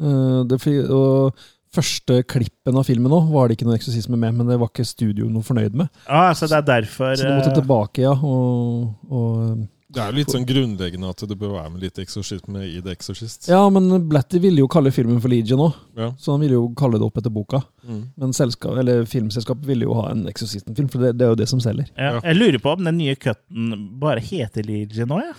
[0.00, 0.60] Uh, det,
[0.92, 1.34] og
[1.74, 4.86] første klippen av filmen òg var det ikke noe eksorsisme med, men det var ikke
[4.86, 5.88] studio noe fornøyd med.
[6.08, 8.12] Ja, så det er derfor Så de måtte eh, tilbake, ja.
[8.12, 12.64] Og, og Det er jo litt sånn grunnleggende at det bør være med litt eksorsisme
[12.66, 13.46] i The Exorcist.
[13.48, 16.10] Ja, men Blatty ville jo kalle filmen for Legion òg, Ja.
[16.18, 17.62] så han ville jo kalle det opp etter boka.
[17.86, 18.02] Mm.
[18.18, 21.48] Men selskap, eller filmselskapet ville jo ha en Exorcisten-film, for det, det er jo det
[21.48, 21.86] som selger.
[21.96, 22.14] ja.
[22.16, 22.20] Ja.
[22.24, 25.34] Jeg lurer på om den nye cutten bare heter Legion òg, jeg.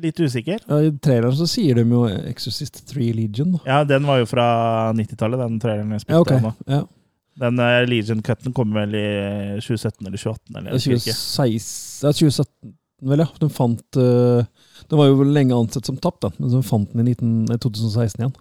[0.00, 0.60] Litt usikker.
[0.68, 3.58] Ja, I traileren så sier de jo Exorcist 3 Legion.
[3.66, 6.40] Ja, den var jo fra 90-tallet, den traileren jeg spilte Ja, okay.
[6.40, 6.54] nå.
[6.70, 6.84] Ja.
[7.40, 11.18] Den eh, Legion-cutten kommer vel i 2017 eller 2018, eller Det jeg er husker ikke.
[11.18, 13.28] 2016, ja, 2017, vel, ja.
[13.40, 14.46] De fant eh,
[14.90, 18.20] Den var jo lenge ansett som tapt, den, men så fant den i 19, 2016
[18.22, 18.34] igjen.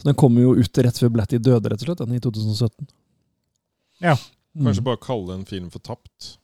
[0.00, 2.88] Så den kommer jo ut rett før Blatty døde, rett og slett, den i 2017.
[4.00, 4.16] Ja.
[4.56, 4.66] Mm.
[4.66, 6.34] Kanskje bare kalle en film for tapt.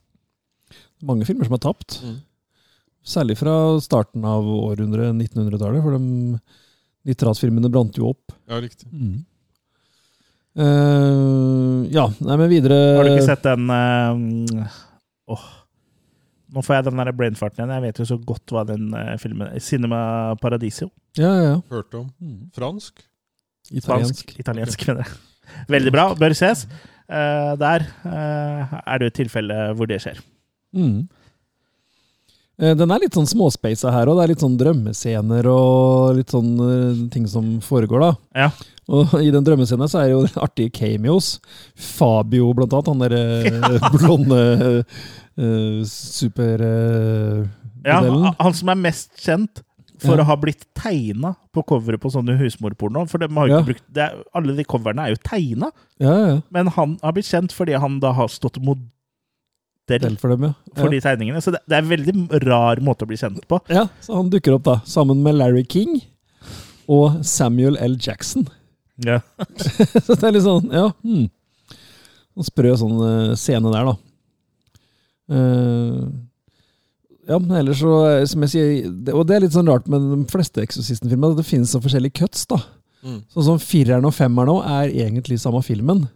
[1.06, 1.98] Mange filmer som er tapt.
[2.04, 2.18] Mm.
[3.06, 6.38] Særlig fra starten av århundret, 1900-tallet, for de
[7.06, 8.34] nitratfilmene brant jo opp.
[8.50, 8.88] Ja, riktig.
[10.56, 14.78] Eh, ja, nei, men videre Har du ikke sett den uh,
[15.34, 15.42] Åh.
[16.54, 17.74] Nå får jeg den der brainfarten igjen.
[17.74, 20.00] Jeg vet jo så godt hva den eh, filmen Cinema
[20.40, 20.90] Paradiso.
[21.18, 21.56] Ja, ja, ja.
[21.72, 22.10] Hørte om.
[22.22, 22.50] Mm.
[22.54, 23.02] Fransk?
[23.72, 24.22] Italiensk.
[24.22, 25.16] Fransk, Italiensk, mener jeg.
[25.74, 26.06] Veldig bra.
[26.18, 26.66] Bør ses.
[27.06, 30.22] Uh, der uh, er det jo et tilfelle hvor det skjer.
[30.74, 31.06] Mm.
[32.56, 34.18] Eh, Den er litt sånn småspeisa her òg.
[34.18, 38.10] Det er litt sånn drømmescener og litt sånn ting som foregår, da.
[38.46, 38.48] Ja.
[38.86, 41.36] Og i den drømmescenen så er det jo artige cameos.
[41.74, 42.92] Fabio, blant annet.
[42.92, 44.40] Han derre blonde
[45.38, 47.50] uh, supermodellen.
[47.86, 49.62] Ja, han som er mest kjent
[50.02, 50.22] for Ja.
[50.22, 53.06] å ha blitt tegna på coveret på sånne husmorporno.
[53.08, 53.60] For de har jo Ja.
[53.60, 56.42] ikke brukt, det er, alle de coverne er jo tegna, ja, ja.
[56.50, 58.90] men han har blitt kjent fordi han da har stått modell
[59.86, 60.52] Del for dem, ja.
[60.74, 60.90] for ja.
[60.90, 61.40] de tegningene.
[61.40, 63.60] Så det, det er en veldig rar måte å bli kjent på.
[63.70, 66.02] Ja, så han dukker opp da, sammen med Larry King
[66.90, 67.94] og Samuel L.
[67.94, 68.48] Jackson.
[68.98, 69.20] Ja.
[70.04, 70.88] så det er litt sånn, ja.
[71.06, 71.28] Hmm.
[72.36, 73.94] En sprø sånn eh, scene der, da.
[75.32, 76.02] Eh,
[77.26, 79.88] ja, men ellers så, eh, som jeg sier, det, og det er litt sånn rart
[79.90, 82.60] med de fleste Exorcisten-filmer, at det finnes så forskjellige cuts, da.
[83.06, 83.18] Mm.
[83.34, 86.06] Sånn som fireren og femmeren òg er egentlig samme filmen.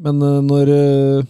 [0.00, 1.28] Men uh, når uh,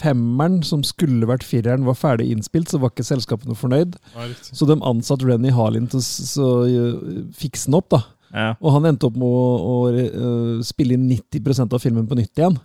[0.00, 3.98] femmeren, som skulle vært fireren, var ferdig innspilt, så var ikke selskapet noe fornøyd.
[4.16, 4.30] Ja.
[4.40, 8.02] Så de ansatte Renny Harlin til å fikse den opp, da.
[8.30, 8.48] Ja.
[8.62, 12.56] Og han endte opp med å, å spille inn 90% av filmen på nytt igjen.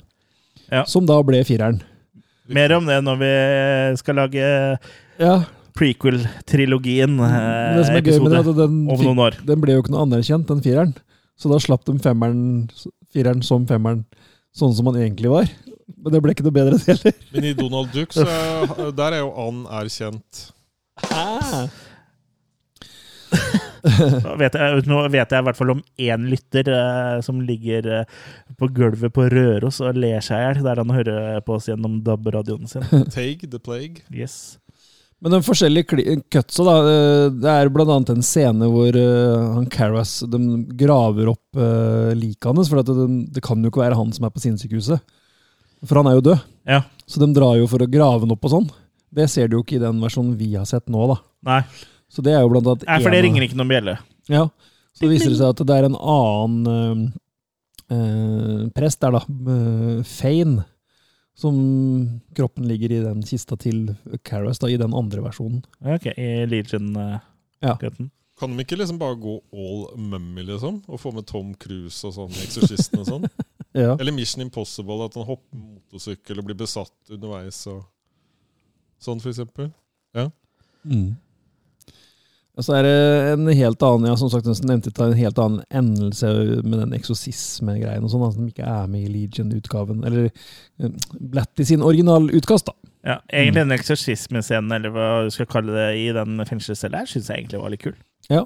[0.71, 0.85] Ja.
[0.87, 1.81] Som da ble fireren.
[2.47, 3.31] Mer om det når vi
[3.97, 4.45] skal lage
[5.19, 5.35] Ja,
[5.75, 7.15] prequel-trilogien.
[7.19, 9.37] eh, det som er gøy med det, episode at den, om noen år.
[9.45, 10.93] den ble jo ikke noe anerkjent, den fireren.
[11.37, 12.69] Så da slapp de femmeren,
[13.11, 14.05] fireren som femmeren,
[14.55, 15.49] sånn som han egentlig var.
[15.97, 17.13] Men det ble ikke noe bedre, det heller.
[17.33, 20.51] Men i Donald Duck, så er- der er jo and erkjent.
[21.11, 21.69] Nå
[24.41, 28.19] vet jeg, nå vet jeg i hvert fall om én lytter eh, som ligger eh,
[28.59, 31.99] på gulvet på Røros og ler seg i hjel der han hører på oss gjennom
[32.05, 32.85] DAB-radioen sin.
[33.15, 34.05] Take the plague.
[34.09, 34.57] Yes.
[35.23, 36.75] Men de forskjellige cutsa, da.
[36.85, 40.39] eh, Det er annet en scene hvor eh, han Carras de
[40.77, 42.69] graver opp uh, liket hans.
[42.69, 45.01] For at det, det kan jo ikke være han som er på sinnssykehuset.
[45.85, 46.43] For han er jo død.
[46.69, 46.83] Ja.
[47.07, 48.69] Så de drar jo for å grave han opp og sånn.
[49.15, 51.17] Det ser du jo ikke i den versjonen vi har sett nå, da.
[51.47, 51.61] Nei,
[52.11, 53.97] Så det er jo blant annet Nei for det en ringer ikke noen bjelle.
[54.31, 54.47] Ja.
[54.95, 59.23] Så viser det seg at det er en annen eh, eh, prest der, da.
[59.27, 60.63] Uh, Fane.
[61.35, 61.55] Som
[62.37, 63.89] kroppen ligger i den kista til
[64.23, 65.65] Carras, da, i den andre versjonen.
[65.83, 68.05] Ok, i Legion-cutten.
[68.07, 68.11] Ja.
[68.39, 70.81] Kan de ikke liksom bare gå all mummy, liksom?
[70.87, 73.29] Og få med Tom Cruise og sånn, Exorcisten og sånn?
[73.75, 73.97] Ja.
[73.99, 77.81] Eller Mission Impossible, at han hopper motorsykkel og blir besatt underveis og
[79.03, 79.67] sånn, for eksempel.
[80.15, 80.29] Ja.
[80.87, 81.17] Mm.
[82.55, 82.95] Og så er det
[83.33, 86.29] en helt annen, ja, som sagt, nevnte, en helt annen endelse
[86.63, 90.05] med den eksorsisme-greien og sånn, som ikke er med i Legion-utgaven.
[90.07, 90.29] Eller
[91.19, 92.91] Blatt i sin originalutkast, da.
[93.05, 97.27] Ja, egentlig den eksorsismescenen, eller hva du skal kalle det, i den fengselscella her, syns
[97.29, 97.97] jeg egentlig var litt kul.
[98.31, 98.45] Ja.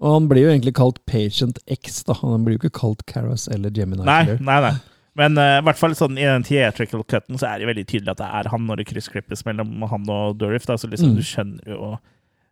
[0.00, 2.16] Og han blir jo egentlig kalt Patient X, da.
[2.24, 4.08] Han blir jo ikke kalt Caras eller Gemini.
[4.08, 4.76] Nei, nei, nei.
[5.18, 8.12] Men uh, i hvert fall sånn i den theatrical cutten så er det veldig tydelig
[8.14, 10.64] at det er han når det kryssklippes mellom han og Durif.
[10.68, 11.16] Da, så liksom Mm.
[11.18, 11.96] du skjønner jo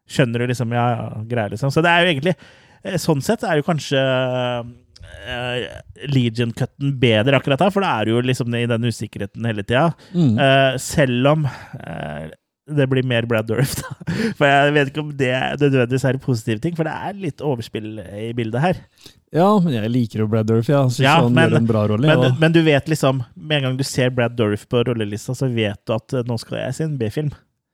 [0.07, 1.73] Skjønner du liksom Ja, ja, greier, liksom.
[1.75, 5.67] Så det er jo egentlig eh, Sånn sett er jo kanskje uh,
[6.13, 9.89] Legion-cutten bedre akkurat da, for da er du jo liksom i den usikkerheten hele tida.
[10.15, 10.35] Mm.
[10.39, 12.27] Uh, selv om uh,
[12.67, 13.93] det blir mer Brad Dourif, da.
[14.39, 17.43] For jeg vet ikke om det nødvendigvis er en positiv ting, for det er litt
[17.45, 18.81] overspill i bildet her.
[19.35, 20.81] Ja, men jeg liker jo Brad Dourif, ja.
[20.89, 22.11] Syns Ja, han men- gjør en bra rolle.
[22.11, 25.47] Men, men du vet liksom Med en gang du ser Brad Dourif på rollelista, så
[25.53, 27.31] vet du at eh, nå skal jeg se en B-film.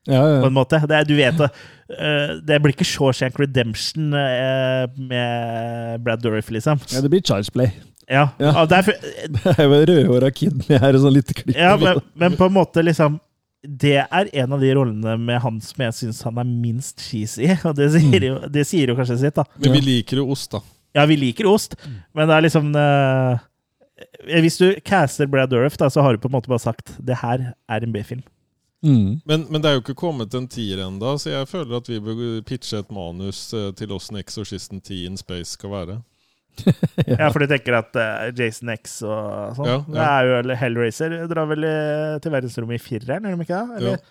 [0.09, 0.41] Ja, ja.
[0.43, 0.81] På en måte.
[0.91, 1.59] Det, du vet at
[1.95, 6.81] eh, Det blir ikke Shawshank Redemption eh, med Brad Dourif, liksom.
[6.91, 7.71] ja, det blir Child's Play.
[8.11, 8.65] Ja, Ja.
[8.67, 11.55] Det er jo en rødhåra kid med her, sånn lite klipp.
[11.57, 13.21] ja men, men på en måte, liksom
[13.63, 17.47] Det er en av de rollene med han som jeg syns han er minst cheesy.
[17.69, 19.47] Og det sier, jo, det sier jo kanskje sitt, da.
[19.63, 20.65] Men vi liker jo ost, da.
[20.99, 21.79] Ja, vi liker ost,
[22.13, 23.39] men det er liksom eh,
[24.43, 27.23] Hvis du caster Brad Dourif, da, så har du på en måte bare sagt det
[27.23, 28.21] her er en B-film.
[28.83, 29.20] Mm.
[29.25, 32.01] Men, men det er jo ikke kommet en tier enda, så jeg føler at vi
[32.02, 36.01] bør pitche et manus eh, til åssen Exorcisten 10 in Space skal være.
[37.09, 40.59] Ja, for du tenker at uh, Jason X og sånn Ja, Det er jo eller
[40.61, 41.70] Hellraiser drar vel i,
[42.20, 43.78] til verdensrommet i fireren, gjør de ikke det?
[43.78, 44.02] Eller Ja.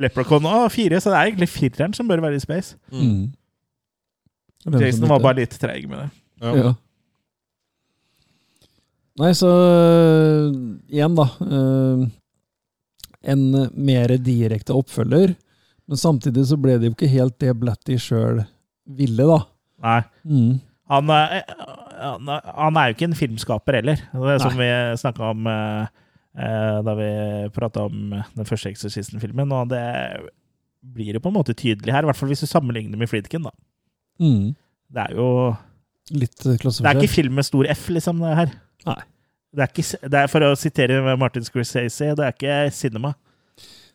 [0.00, 2.76] Leprechaun og fire, så det er egentlig fireren som bør være i space.
[2.94, 3.32] Mm.
[4.64, 6.06] Hvem Jason var bare litt treig med det.
[6.40, 6.52] Ja.
[6.56, 6.70] Ja.
[9.20, 10.54] Nei, så uh,
[10.88, 11.26] igjen, da.
[11.44, 12.06] øh,
[13.24, 15.34] en mer direkte oppfølger.
[15.90, 18.44] Men samtidig så ble det jo ikke helt det Blatty sjøl
[18.86, 19.40] ville, da.
[19.82, 20.00] Nei.
[20.24, 20.52] Mm.
[20.90, 21.44] Han, er-
[22.00, 24.68] han, han er jo ikke en filmskaper heller, det som vi
[24.98, 25.86] snakka om eh,
[26.38, 27.10] eh, da vi
[27.54, 29.52] prata om den første Exorcisten-filmen.
[29.54, 29.84] Og det
[30.80, 33.44] blir jo på en måte tydelig her, i hvert fall hvis du sammenligner med Friedkin.
[33.46, 33.52] da.
[34.22, 34.54] Mm.
[34.90, 35.28] Det er jo
[36.10, 38.54] Litt Det er ikke film med stor F, liksom, det her.
[38.88, 38.96] Nei.
[39.50, 43.14] Det er ikke, det er, for å sitere Martin Scorsese, det er ikke cinema.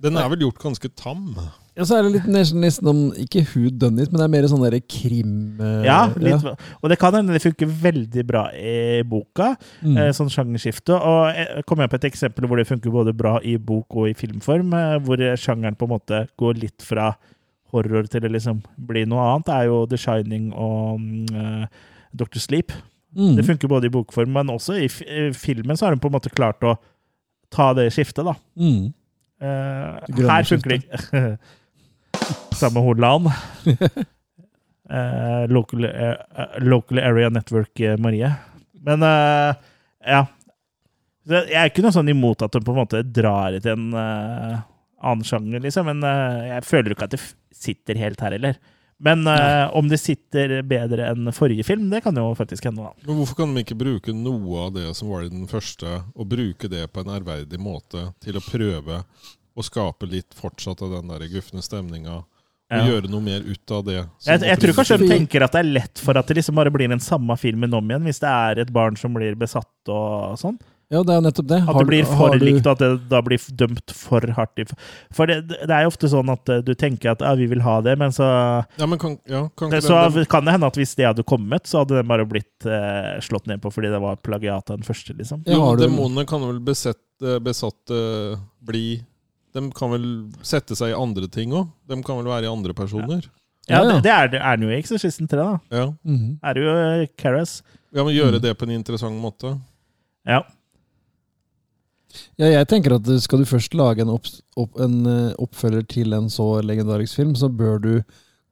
[0.04, 1.30] Den er vel gjort ganske tam.
[1.76, 4.46] Ja, så er det litt nesten, nesten om Ikke who done men det er mer
[4.48, 5.58] sånn derre krim...
[5.60, 6.44] øh, Ja, litt,
[6.80, 9.54] Og det kan hende det funker veldig bra i boka,
[9.84, 9.98] Mm.
[10.00, 10.96] eh, sånn sjangerskifte.
[10.96, 14.08] Og jeg kom jeg på et eksempel hvor det funker både bra i bok og
[14.12, 17.14] i filmform, eh, hvor sjangeren på en måte går litt fra
[17.74, 19.48] horror til det liksom blir noe annet.
[19.48, 21.68] Det er jo The Shining og um, eh,
[22.16, 22.40] Dr.
[22.40, 22.72] Sleep.
[23.16, 23.36] Mm.
[23.38, 26.10] Det funker både i bokform, men også i f i filmen så har de på
[26.12, 26.74] en måte klart å
[27.54, 28.34] ta det skiftet, da.
[28.60, 28.90] Mm.
[29.42, 31.22] Uh, her funker det ikke.
[32.60, 33.28] Samme Hordaland.
[34.92, 36.16] uh, local, uh,
[36.60, 38.32] local Area Network eh, Marie.
[38.86, 39.56] Men eh,
[40.06, 40.26] ja.
[41.26, 44.58] Jeg er ikke noe sånn imot at hun på en måte drar til en eh,
[45.06, 45.88] annen sjanger, liksom.
[45.90, 48.60] Men eh, jeg føler ikke at det f- sitter helt her heller.
[48.98, 52.86] Men uh, om det sitter bedre enn forrige film, det kan jo faktisk hende.
[52.86, 52.94] da.
[53.08, 56.30] Men hvorfor kan de ikke bruke noe av det som var i den første, og
[56.32, 59.02] bruke det på en ærverdig måte til å prøve
[59.56, 62.24] å skape litt fortsatt av den der gufne stemninga?
[62.66, 62.88] Og Ja.
[62.88, 64.00] gjøre noe mer ut av det?
[64.26, 66.72] Jeg, jeg tror kanskje de tenker at det er lett for at det liksom bare
[66.74, 70.40] blir den samme filmen om igjen, hvis det er et barn som blir besatt og
[70.42, 70.58] sånn.
[70.94, 71.58] Ja, det er jo nettopp det.
[71.66, 74.74] At det blir for likt, og at det da blir dømt for hardt.
[75.18, 77.64] For det, det er jo ofte sånn at eh, du tenker at ja, vi vil
[77.66, 78.28] ha det, men så,
[78.78, 81.24] Ja, men kan, ja, kan det, så den- kan det hende at hvis det hadde
[81.26, 84.78] kommet, så hadde den bare blitt eh, slått ned på fordi det var plagiat av
[84.78, 85.42] den første, liksom.
[85.50, 89.02] Ja, Jo, demonene kan vel besett, eh, besatt eh, bli
[89.56, 90.06] De kan vel
[90.44, 91.70] sette seg i andre ting òg?
[91.88, 93.24] De kan vel være i andre personer?
[93.70, 93.94] Ja, Ja, ja.
[93.96, 95.60] det, det er det er den jo i Exorcisten 3, da.
[95.74, 95.86] Ja.
[96.06, 96.36] Mhm.
[96.44, 97.64] Er det jo Keras.
[97.96, 99.56] Ja, men Gjøre det på en interessant måte?
[100.28, 100.44] Ja.
[102.38, 104.26] Ja, jeg tenker at skal du først lage en, opp,
[104.58, 107.92] opp, en eh, oppfølger til en så legendarisk film, så bør du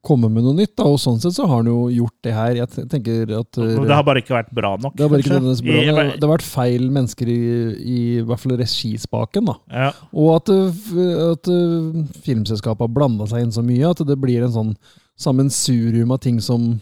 [0.03, 0.73] komme med noe nytt.
[0.75, 2.55] da, Og sånn sett så har han jo gjort det her.
[2.59, 4.95] Jeg tenker at Men Det har bare ikke vært bra nok.
[4.97, 5.73] det har bare ikke vært bra.
[5.73, 5.85] nok.
[5.85, 7.37] Det har- det har vært feil mennesker i,
[7.79, 9.45] i, hvert fall regispaken.
[9.45, 9.55] da.
[9.71, 9.91] Ja.
[10.11, 14.43] Og at, eh, at eh, filmselskapet har blanda seg inn så mye at det blir
[14.43, 14.75] en sånn
[15.17, 16.81] sammensurium av ting som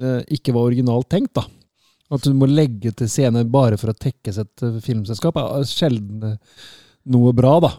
[0.00, 1.34] eh, ikke var originalt tenkt.
[1.34, 1.42] da.
[2.12, 6.26] At du må legge til scene bare for å tekkes et eh, filmselskap, er sjelden
[6.32, 6.60] eh,
[7.14, 7.70] noe bra, da.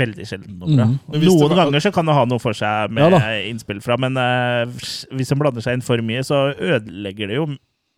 [0.00, 0.86] Veldig sjelden noe bra.
[1.10, 3.96] Det Noen var- ganger så kan det ha noe for seg med Ja innspill fra,
[3.98, 4.64] men uh,
[5.14, 7.48] hvis en blander seg inn for mye, så ødelegger det jo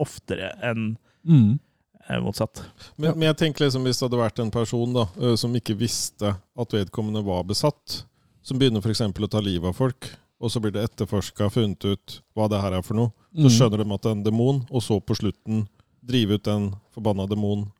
[0.00, 0.86] oftere enn
[1.28, 2.62] eh, motsatt.
[2.96, 5.04] Men, men jeg tenker liksom hvis det hadde vært en person da,
[5.38, 8.02] som ikke visste at vedkommende var besatt,
[8.42, 9.04] som begynner f.eks.
[9.06, 10.08] å ta livet av folk,
[10.42, 13.54] og så blir det etterforska, funnet ut hva det her er for noe, så Mhm.
[13.54, 15.68] skjønner de at det er en demon, og så på slutten
[16.04, 17.70] drive ut den forbanna demonen.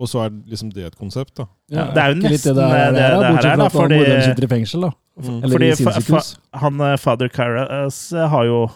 [0.00, 1.46] Og så er liksom det et konsept, da.
[1.70, 3.72] Ja, det er jo nesten det, det- der, det her bortsett er, fra da, at
[3.72, 4.90] han fordi- morderen sitter i fengsel, da.
[5.18, 5.42] Mm.
[5.42, 6.36] Eller Fordi i sinnssykehus.
[6.36, 8.70] fa- han eh, Father Carras eh, har jo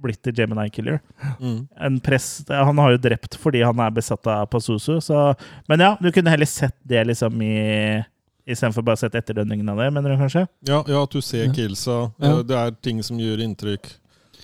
[0.00, 1.00] blitt til Gemini Killer.
[1.40, 1.68] Mm.
[1.80, 5.34] En prest Han har jo drept fordi han er besatt av Pazuzu, så
[5.68, 8.04] Men ja, du kunne heller sett det liksom i
[8.46, 10.42] Istedenfor bare sette etterdønningen av det, mener du kanskje?
[10.68, 12.10] Ja, ja, at du ser killsa.
[12.20, 12.34] Ja.
[12.38, 13.86] ø, Det er ting som gjør inntrykk.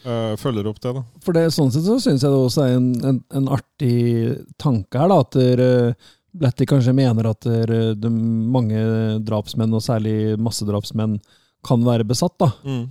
[0.01, 1.03] Ø, følger opp det, da.
[1.20, 4.97] For det, sånn sett så syns jeg det også er en, en, en artig tanke
[5.03, 5.19] her, da.
[5.20, 5.95] At der,
[6.41, 8.81] Blatty kanskje mener at der, de mange
[9.27, 11.19] drapsmenn, og særlig massedrapsmenn,
[11.67, 12.53] kan være besatt, da.
[12.65, 12.85] Mm.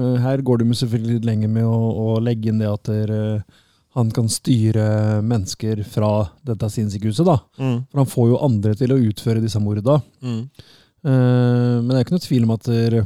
[0.00, 3.12] Eh, Her går de selvfølgelig litt lenger med å, å legge inn det at der,
[3.14, 3.62] eh,
[3.96, 4.86] han kan styre
[5.24, 6.10] mennesker fra
[6.44, 7.38] dette sinnssykehuset, da.
[7.56, 7.78] Mm.
[7.88, 10.00] For han får jo andre til å utføre disse morda.
[10.20, 10.42] Mm.
[11.06, 12.98] Uh, Men det er ikke noe tvil om at der,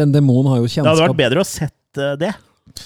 [0.00, 2.32] den demonen har jo Det hadde vært bedre å sett eh, det.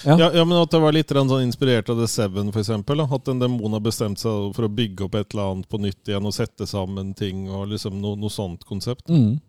[0.03, 0.17] Ja.
[0.19, 3.01] Ja, ja, men at det var litt sånn inspirert av The Seven, for eksempel.
[3.01, 3.07] Da.
[3.15, 6.11] At en demon har bestemt seg for å bygge opp et eller annet på nytt
[6.11, 9.07] igjen, og sette sammen ting, og liksom noe, noe sånt konsept.
[9.09, 9.39] Mm.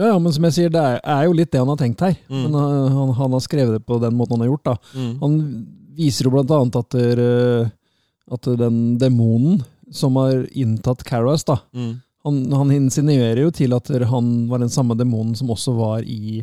[0.00, 2.02] Ja, ja, men som jeg sier, det er, er jo litt det han har tenkt
[2.02, 2.16] her.
[2.32, 2.40] Mm.
[2.46, 4.72] Men uh, han, han har skrevet det på den måten han har gjort.
[4.72, 4.76] da.
[4.96, 5.12] Mm.
[5.20, 5.36] Han
[6.00, 7.70] viser jo blant annet at, der, uh,
[8.34, 9.60] at den demonen
[9.92, 12.00] som har inntatt Karas, da, Mm.
[12.24, 16.40] han, han insinuerer jo til at han var den samme demonen som også var i,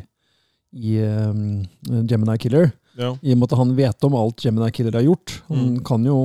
[0.74, 1.66] i um,
[2.10, 2.72] Gemini Killer.
[2.98, 3.12] Ja.
[3.22, 5.38] I og med at han vet om alt Gemini Killer har gjort.
[5.52, 5.84] Han Mm.
[5.86, 6.18] kan jo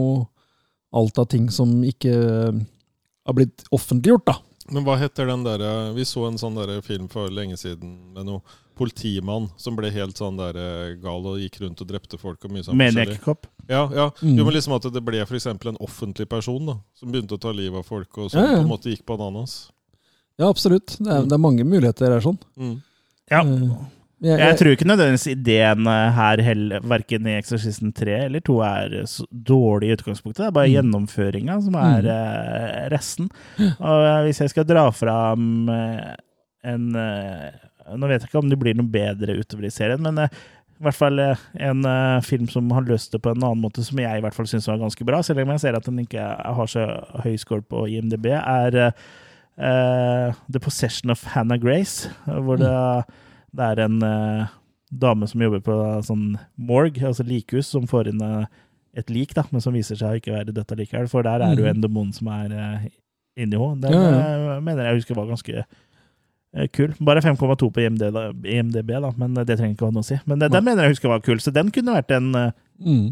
[0.92, 2.58] alt av ting som ikke uh,
[3.26, 4.38] har blitt offentliggjort, da.
[4.72, 8.24] Men hva heter den derre Vi så en sånn der film for lenge siden med
[8.28, 8.40] noe
[8.78, 10.58] politimann som ble helt sånn der
[11.02, 13.18] gal og gikk rundt og drepte folk og mye sånn forskjellig.
[13.68, 14.06] Ja, ja.
[14.22, 14.36] Mm.
[14.38, 17.52] Jo, men liksom at det ble eksempel en offentlig person da, som begynte å ta
[17.54, 18.56] livet av folk, og som Ja, ja.
[18.58, 19.70] på en måte gikk bananas.
[20.40, 20.96] Ja, absolutt.
[20.98, 22.20] Det er, det er mange muligheter her.
[22.24, 22.38] sånn.
[22.58, 22.78] Mm.
[23.30, 23.42] Ja.
[23.44, 23.74] Eh,
[24.22, 28.58] jeg, Jeg tror ikke nødvendigvis ideen eh, her heller, verken i 'Eksorsisten 3 eller 2
[28.62, 30.42] er så dårlig i utgangspunktet.
[30.44, 30.74] Det er bare Mm.
[30.76, 32.90] gjennomføringa som er mm.
[32.94, 33.30] resten.
[33.80, 36.14] Og eh, hvis jeg skal dra fram eh,
[36.64, 37.50] en eh,
[37.98, 40.42] Nå vet jeg ikke om det blir noe bedre utover i serien, men eh,
[40.82, 43.84] i hvert fall eh, en eh, film som har løst det på en annen måte,
[43.86, 46.00] som jeg i hvert fall syns var ganske bra, selv om jeg ser at den
[46.02, 46.24] ikke
[46.58, 46.86] har så
[47.22, 52.72] høy score på IMDb, er eh, The Possession of Hannah Grace, hvor det,
[53.54, 54.50] det er en uh,
[54.90, 58.48] dame som jobber på sånn morgue, altså likhus, som får inn uh,
[58.96, 61.08] et lik, da, men som viser seg å ikke være dette likevel.
[61.12, 62.90] For der er det jo en demon som er uh,
[63.36, 63.80] inni henne.
[63.84, 64.58] Den Ja, ja.
[64.64, 65.64] mener jeg husker var ganske
[66.72, 66.92] kul.
[67.00, 70.08] Bare 5,2 på IMD, da, IMDb, da, men det trenger ikke å ha noe å
[70.08, 70.18] si.
[70.28, 73.10] Men eh, den mener jeg husker var kul, så den kunne vært en eh, mm.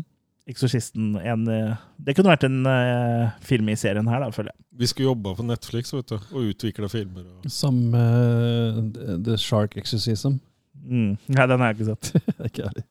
[0.51, 4.65] Eksorsisten en eh, Det kunne vært en uh, film i serien her, da, føler jeg.
[4.81, 7.27] Vi skulle jobba for Netflix vet du, og utvikla filmer.
[7.29, 7.51] Og...
[7.53, 10.41] Som uh, The Shark Exorcism.
[10.81, 11.15] Mm.
[11.31, 12.27] Nei, den har jeg ikke sett.
[12.49, 12.87] Ikke ærlig.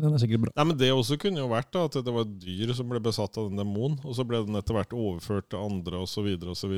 [0.00, 0.54] Den er sikkert bra.
[0.56, 3.02] Nei, men Det også kunne jo vært da, at det var et dyr som ble
[3.02, 6.30] besatt av en demon, og så ble den etter hvert overført til andre osv.
[6.54, 6.74] osv.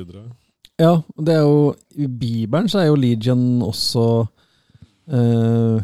[0.79, 4.03] Ja, det er jo I Bibelen så er jo Legion også
[5.09, 5.77] eh,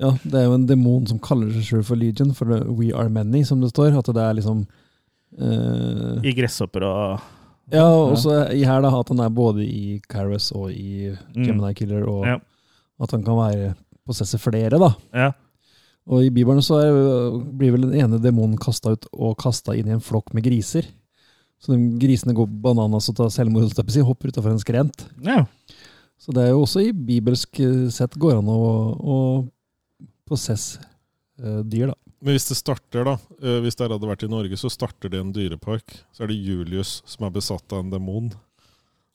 [0.00, 2.46] Ja, det er jo en demon som kaller seg selv for Legion, for
[2.78, 3.96] We are many, som det står.
[3.98, 4.62] At det er liksom
[5.38, 7.26] eh, I gresshopper og
[7.74, 11.74] Ja, og så i her da, at han er både i Carus og i Gemini
[11.76, 12.38] Killer, og Ja.
[13.02, 13.74] at han kan være
[14.08, 14.88] possesse flere, da.
[15.12, 15.26] Ja.
[16.08, 16.94] Og i Bibelen så er,
[17.60, 20.86] blir vel den ene demonen kasta ut og kasta inn i en flokk med griser.
[21.58, 25.08] Så de grisene går bananas og tar selvmord, og hopper utafor en skrent.
[25.24, 25.44] ja.
[26.18, 28.62] Så det er jo også i bibelsk eh, sett går an å,
[28.98, 29.18] å
[30.26, 30.80] prosesse
[31.38, 31.94] eh, dyr, da.
[32.18, 35.20] Men hvis det starter, da, eh, hvis det hadde vært i Norge, så starter det
[35.20, 35.94] i en dyrepark.
[36.10, 38.32] Så er det Julius som er besatt av en demon,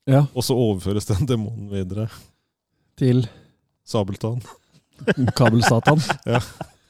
[0.08, 2.08] Ja, og så overføres den demonen videre.
[3.00, 3.26] til
[3.84, 4.40] Sabeltann.
[5.36, 6.00] kabelsatan.
[6.26, 6.40] ja,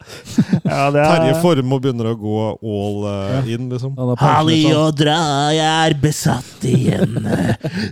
[0.63, 3.95] det Terje er Formoe begynner å gå all uh, in, liksom.
[3.99, 5.17] Han er Halli og dra,
[5.55, 7.19] jeg er besatt igjen.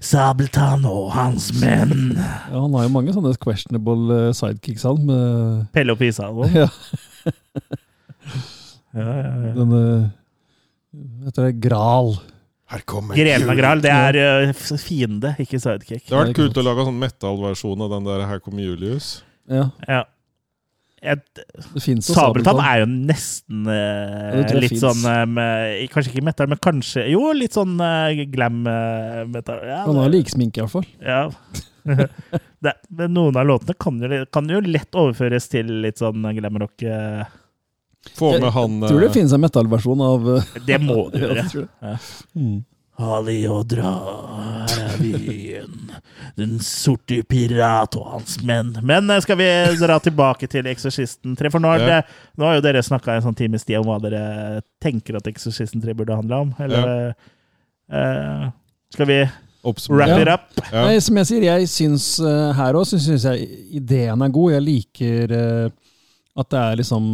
[0.03, 2.15] Sabeltann og hans menn.
[2.17, 5.01] Ja, han har jo mange sånne questionable eh, sidekicks, han.
[5.07, 6.29] Med Pelle og Pisa.
[6.31, 6.67] og ja,
[8.91, 9.53] Ja, ja, ja.
[9.55, 9.83] denne
[11.23, 12.17] Heter det Gral?
[12.71, 16.05] Her kommer Grenen av Gral, det er uh, fiende, ikke sidekick.
[16.07, 19.21] Det har vært kult å lage sånn metal-versjon av den der Her kommer Julius.
[19.51, 20.05] Ja, Ja.
[21.01, 21.21] Et,
[21.81, 22.59] Sabeltann Sabeltann.
[22.61, 24.83] er jo nesten eh, tror jeg litt finnes.
[24.85, 29.23] sånn eh, med, Kanskje ikke metal, men kanskje Jo, litt sånn eh, glam eh.
[29.33, 30.85] Ja, Han har det- like sminke, iallfall.
[31.01, 31.23] Ja.
[32.61, 36.83] det, men noen av låtene kan jo, kan jo lett overføres til litt sånn glamrock.
[36.85, 37.23] eh.
[38.17, 40.29] Få med han Tror du det eh, finnes en metal-versjon av
[40.65, 41.47] Det må du gjøre.
[41.81, 41.97] Ja.
[42.37, 42.59] Mm.
[42.99, 43.91] Halli og dra,
[44.67, 45.77] her er vi igjen.
[46.37, 48.73] Den sorte pirat og hans menn.
[48.85, 49.47] Men eh, skal vi
[49.79, 51.51] dra tilbake til Eksorsisten 3?
[51.53, 51.87] For nå, har Ja.
[51.87, 55.29] det, nå har jo dere snakka en sånn times tid om hva dere tenker at
[55.31, 56.51] Eksorsisten 3 burde handle om.
[56.61, 57.13] Eller
[57.89, 58.49] eh,
[58.93, 59.21] skal vi
[59.89, 60.19] wrap Ja.
[60.21, 60.45] it up?
[60.71, 60.85] Ja.
[60.85, 63.47] Nei, som jeg sier, jeg syns uh, her òg syns jeg
[63.81, 64.51] ideen er god.
[64.57, 65.69] Jeg liker uh,
[66.41, 67.07] at det er liksom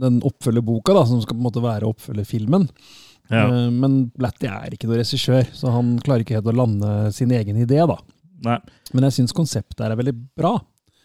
[0.00, 2.68] den oppfølgerboka som skal på en måte være oppfølgerfilmen.
[2.68, 3.03] filmen.
[3.30, 3.46] Ja.
[3.48, 7.30] Eh, Men Blatty er ikke noen regissør, så han klarer ikke helt å lande sin
[7.30, 7.80] egen idé.
[7.88, 7.96] da.
[8.44, 8.58] Nei.
[8.92, 10.58] Men jeg syns konseptet er veldig bra.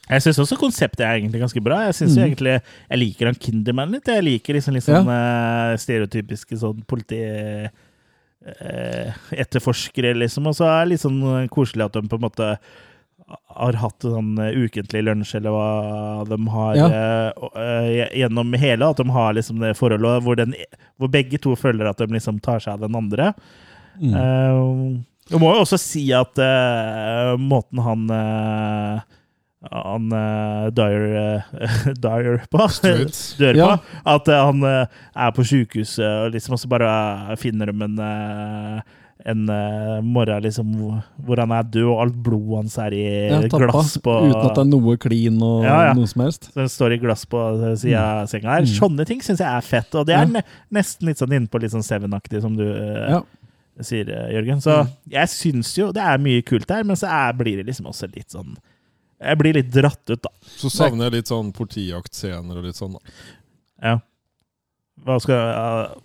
[0.09, 1.83] Jeg syns også konseptet er egentlig ganske bra.
[1.85, 2.27] Jeg synes jo Mm.
[2.31, 4.05] egentlig, jeg liker han Kinderman litt.
[4.07, 7.21] Jeg liker liksom liksom sånn eh, stereotypiske sånn politi...
[8.45, 10.47] eh, etterforskere, liksom.
[10.49, 12.49] Og så er det litt sånn koselig at de på en måte
[13.59, 15.67] har hatt sånn eh, ukentlig lunsj, eller hva
[16.29, 16.87] de har Ja.
[17.35, 18.89] uh, gjennom hele.
[18.89, 20.55] At de har liksom det forholdet hvor, den,
[20.97, 23.33] hvor begge to føler at de liksom tar seg av den andre.
[23.99, 24.15] Mm.
[24.15, 28.07] Uh, må jo også si at uh, måten han
[29.71, 32.67] han uh, Dyer, eh, Dyer på
[33.39, 33.67] dør Ja.
[33.77, 33.99] på.
[34.07, 37.99] At eh, han er på sjukehuset og liksom også bare finner dem en
[39.25, 40.69] en uh, morgen liksom,
[41.25, 44.45] hvor- han er død, og alt blodet hans er i Ja, tappa, glass på Uten
[44.45, 45.93] at det er noe klin og Ja, ja.
[45.93, 46.47] noe som helst.
[46.53, 47.41] så det står i glass på
[47.77, 48.61] sida av senga her.
[48.63, 48.71] Mm.
[48.79, 49.93] Sånne ting syns jeg er fett.
[49.95, 50.31] Og det er Ja.
[50.39, 53.21] ne nesten litt sånn innpå litt sånn Seven-aktig, som du uh, Ja.
[53.81, 54.61] sier, eh, Jørgen.
[54.63, 54.89] Så Mm.
[55.09, 58.07] jeg syns jo det er mye kult der, men så er, blir det liksom også
[58.15, 58.55] litt sånn
[59.21, 60.29] Jeg blir litt dratt ut, da.
[60.47, 62.93] Så savner jeg litt sånn politijaktscener og litt sånn.
[62.93, 62.99] da.
[63.83, 63.99] Ja.
[65.05, 65.95] Hva skal, eh,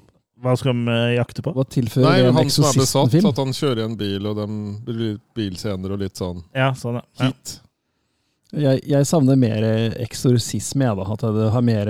[0.44, 1.52] hva skal de eh, jakte på?
[1.56, 3.28] Hva tilfører Nei, en han som er besatt, Exorcisten-film?
[3.32, 4.48] at han kjører i en bil, og de
[4.86, 7.06] blir bilscener og litt sånn Ja, sånn, ja.
[7.20, 7.30] ja.
[7.32, 7.60] hit.
[8.54, 9.64] Jeg, jeg savner mer
[10.04, 11.04] eksorsisme, jeg, da.
[11.16, 11.88] At det har mer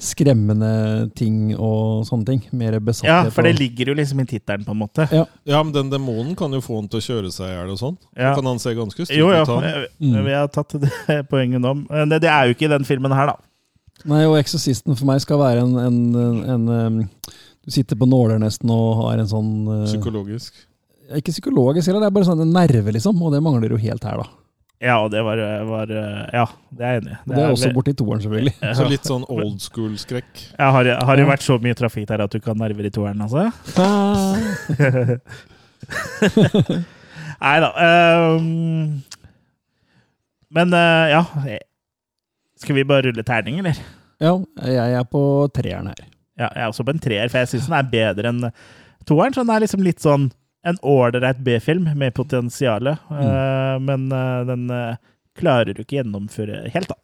[0.00, 0.70] skremmende
[1.18, 2.38] ting og sånne ting.
[2.56, 3.10] Mer besatthet.
[3.28, 5.04] Ja, for det ligger jo liksom i tittelen, på en måte.
[5.12, 5.26] Ja.
[5.44, 7.80] Ja, men den demonen kan jo få han til å kjøre seg i hjel og
[7.82, 7.98] sånn.
[8.16, 8.32] Ja.
[8.38, 9.42] Kan han se ganske stygg Jo, ja.
[9.44, 9.68] ut, han.
[9.68, 10.24] jeg- Mm.
[10.24, 10.90] Vi har tatt det
[11.30, 11.74] poenget nå.
[11.90, 13.36] Men det, det er jo ikke i den filmen her, da.
[14.06, 16.00] Nei, og Eksorsisten for meg skal være en, en,
[16.54, 16.98] en, um,
[17.66, 20.54] Du sitter på nåler nesten og har en sånn uh, Psykologisk.
[21.18, 23.18] Ikke psykologisk heller, det er bare sånn en nerve, liksom.
[23.22, 24.26] Og det mangler jo helt her, da.
[24.82, 27.16] Ja, det var, var Ja, det er jeg enig i.
[27.24, 28.54] Det, det er også borti toeren, selvfølgelig.
[28.78, 30.32] Så litt sånn old school-skrekk.
[30.58, 33.22] Ja, har, har det vært så mye trafikk der at du kan nerver i toeren,
[33.24, 33.46] altså?
[37.36, 37.70] Nei da.
[38.36, 39.02] Um,
[40.56, 41.20] men uh, ja
[42.56, 43.78] Skal vi bare rulle terning, eller?
[44.22, 44.32] Ja,
[44.64, 45.22] jeg er på
[45.54, 46.06] treeren her.
[46.36, 48.42] Ja, jeg er også på en treer, for jeg syns den er bedre enn
[49.08, 49.34] toeren.
[49.34, 50.30] Så den er liksom litt sånn
[50.66, 52.90] en ålreit B-film med potensial.
[53.08, 53.84] Mm.
[53.86, 54.96] men uh, den uh,
[55.38, 56.98] klarer du ikke gjennomføre helt, da.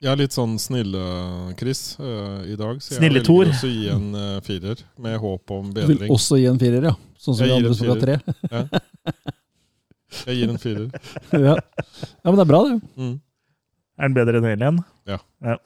[0.00, 3.50] Jeg er litt sånn snille-Chris i dag, så jeg Snille velger Thor.
[3.52, 4.06] også å gi en
[4.46, 5.98] firer, med håp om bedring.
[5.98, 6.94] Du vil også gi en firer, ja.
[7.20, 8.14] Sånn som Jeg vi andre som har tre.
[10.24, 10.86] Jeg gir en firer.
[11.50, 11.56] ja.
[11.60, 12.78] ja, men det er bra, det.
[12.96, 13.14] Mm.
[14.00, 14.80] Er den bedre enn Alien?
[15.10, 15.18] Ja.
[15.44, 15.58] ja.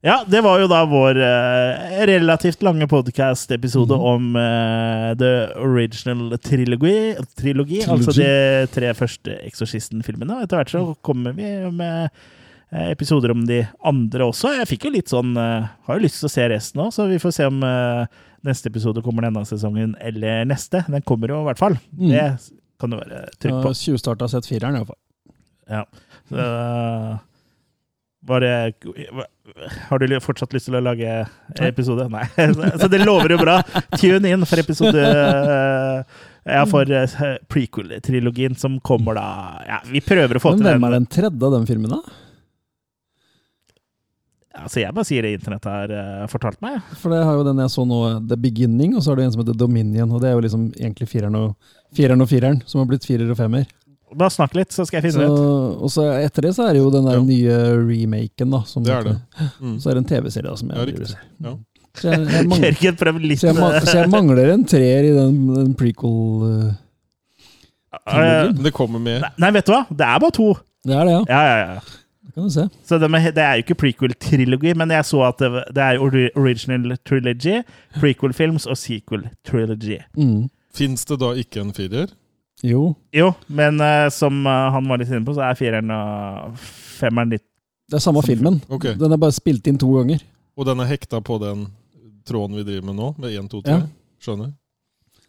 [0.00, 4.04] Ja, det var jo da vår eh, relativt lange podcast-episode mm.
[4.06, 8.28] om eh, The Original Trilogy, trilogy, altså de
[8.70, 10.36] tre første Exorcisten-filmene.
[10.36, 14.54] Og Etter hvert så kommer vi med eh, episoder om de andre også.
[14.60, 17.10] Jeg fikk jo litt sånn eh, Har jo lyst til å se resten òg, så
[17.10, 20.86] vi får se om eh, neste episode kommer denne sesongen eller neste.
[20.86, 21.74] Den kommer jo i hvert fall.
[21.98, 22.12] Mm.
[22.14, 22.28] Det
[22.78, 23.74] kan du være trygg på.
[23.82, 25.02] 20-starta har sett fireren, iallfall.
[25.66, 25.82] Ja.
[26.30, 26.44] Så,
[28.28, 28.74] var det
[29.88, 31.24] Har du fortsatt lyst til å lage
[31.64, 32.08] episode?
[32.12, 32.26] Nei.
[32.80, 33.58] Så det lover jo bra.
[33.96, 35.02] Tune inn for episode
[36.48, 37.18] Ja, for eh,
[37.50, 39.28] prequel-trilogien som kommer da
[39.68, 42.18] Ja, vi prøver å få Men til hvem er den tredje av den filmen, da?
[44.58, 46.80] Altså, jeg bare sier det internett har uh, fortalt meg.
[46.98, 49.34] For det har jo den jeg så nå, The Beginning, og så har du en
[49.34, 50.10] som heter Dominion.
[50.10, 53.30] Og det er jo liksom egentlig fireren og fireren, og fireren som har blitt firer
[53.30, 53.68] og femmer.
[54.16, 55.82] Bare snakk litt, så skal jeg Så, finne det ut.
[55.82, 57.22] og så etter det så er det jo den der Ja.
[57.22, 58.62] nye remaken, da.
[58.64, 59.16] Som Det er det.
[59.60, 59.78] Mm.
[59.80, 61.56] Så er det en TV-serie da, som jeg Ja, driver og Ja.
[61.98, 65.74] Så jeg, jeg, mangler, litt så, jeg, så jeg mangler en treer i den, den
[65.74, 66.68] prequel...
[66.68, 66.72] Uh,
[68.06, 69.22] Eh, det kommer mer.
[69.24, 69.84] Nei, Nei, vet du hva?
[69.88, 70.48] Det er bare to.
[70.86, 71.22] det er det, ja.
[71.28, 71.80] Ja, ja, ja.
[72.86, 75.98] Så det, med, det er jo ikke prequel-trilogi, men jeg så at det, det er
[76.38, 77.62] original trilogy,
[77.98, 79.98] prequel-films og sequel-trilogy.
[80.14, 80.44] Mm.
[80.76, 82.12] Fins det da ikke en firer?
[82.66, 86.56] Jo, Jo, men uh, som uh, han var litt inne på, så er fireren og
[86.98, 87.44] femmeren litt
[87.88, 88.58] det er samme filmen.
[88.68, 88.90] Ok.
[89.00, 90.20] Den er bare spilt inn to ganger.
[90.60, 91.62] Og den er hekta på den
[92.28, 93.76] tråden vi driver med nå, med 1, 2, 3?
[93.78, 93.86] Ja.
[94.20, 94.50] Skjønner.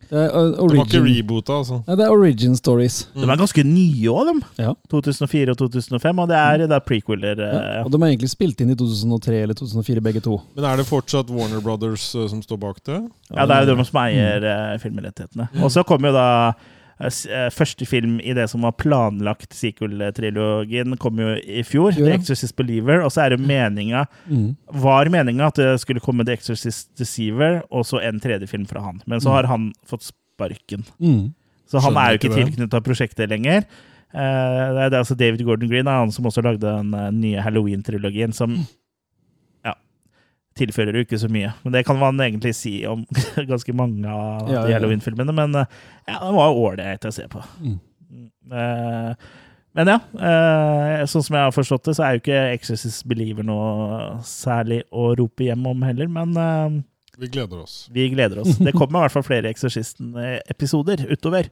[0.09, 1.77] Det er, uh, De var ikke origin, reboota, altså.
[1.85, 2.97] Nei, det er origin stories.
[3.13, 4.41] De er ganske nye òg, dem.
[4.59, 4.73] Ja.
[4.91, 7.39] 2004 og 2005, og det er da prequeler.
[7.45, 10.39] eh, Ja, og de er egentlig spilt inn i 2003 eller 2004, begge to.
[10.57, 12.99] Men er det fortsatt Warner Brothers eh, som står bak det?
[13.29, 15.47] Ja, det er jo de som eier eh, filmrettighetene.
[15.63, 16.75] Og så kom jo da eh, eh,
[17.55, 21.93] første film i det som var planlagt sequel-trilogien, kom jo i fjor.
[21.95, 22.09] Yeah.
[22.09, 22.17] The.
[22.19, 23.01] Exorcist Believer.
[23.05, 24.55] Og så er det meninga Mm.
[24.73, 28.81] var meninga at det skulle komme The Exorcist Deceiver, og så en tredje film fra
[28.81, 29.01] han.
[29.07, 30.83] Men så har han fått sparken.
[30.99, 31.33] Mm.
[31.69, 33.63] Så han er jo ikke tilknytta prosjektet lenger.
[34.11, 38.33] Eh, det er, altså David Gordon Green han som også lagde den eh, nye Halloween-trilogien,
[38.33, 38.63] som ja,
[40.59, 41.51] tilfører jo ikke så mye.
[41.63, 43.05] Men det kan man egentlig si om
[43.51, 44.79] ganske mange av Ja, de ja, ja.
[44.79, 45.35] Halloween-filmene.
[45.35, 47.43] Men eh, ja, den var ålreit å se på.
[47.63, 47.77] Mm.
[48.49, 49.13] Uh,
[49.77, 53.45] men ja, uh, sånn som jeg har forstått det, så er jo ikke Exorcist Believer
[53.45, 56.79] noe særlig å rope hjem om heller, men uh,
[57.21, 57.75] Vi gleder oss.
[57.93, 58.57] vi gleder oss.
[58.65, 61.51] Det kommer i hvert fall flere Exorcisten-episoder utover.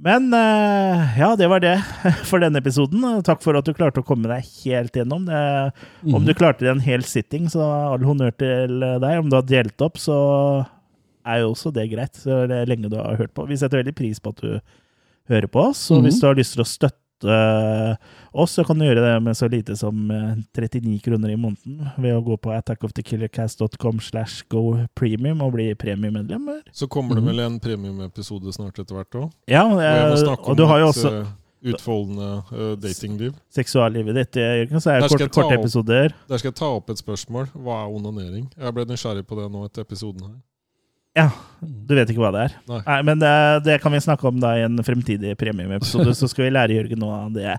[0.00, 1.74] Men eh, ja, det var det
[2.30, 3.04] for denne episoden.
[3.26, 5.26] Takk for at du klarte å komme deg helt gjennom.
[5.28, 5.40] Det,
[6.08, 9.18] Om du klarte det en hel sitting, så all honnør til deg.
[9.20, 10.16] Om du har delt opp, så
[11.28, 12.16] er jo også det greit.
[12.16, 13.44] Så det er lenge du har hørt på.
[13.50, 14.54] Vi setter veldig pris på at du
[15.30, 15.82] hører på oss.
[15.92, 19.36] Og hvis du har lyst til å støtte oss, så kan du gjøre det med
[19.36, 24.86] så lite som eh, 39 kroner i måneden ved å gå på attackofthekillercast.com slash go
[24.98, 26.62] premium og bli premiemedlemmer.
[26.72, 29.28] Så kommer det vel en premiumepisode snart etter hvert òg.
[29.50, 31.30] Ja, Og eh, og du har jo også eh,
[31.74, 33.34] utfoldende uh, datingliv.
[33.52, 36.14] seksuallivet ditt, eh, Jørgen, så er det skal kort, jeg ta korte opp- episoder.
[36.30, 37.50] Der skal jeg ta opp et spørsmål.
[37.52, 38.46] Hva er onanering?
[38.56, 40.38] Jeg ble nysgjerrig på det nå etter episoden her.
[41.18, 41.26] Ja,
[41.60, 42.56] du vet ikke hva det er.
[42.70, 42.98] Nei.
[43.06, 43.32] men det,
[43.66, 47.02] det kan vi snakke om da i en fremtidig premiumepisode, så skal vi lære Jørgen
[47.02, 47.56] noe av det.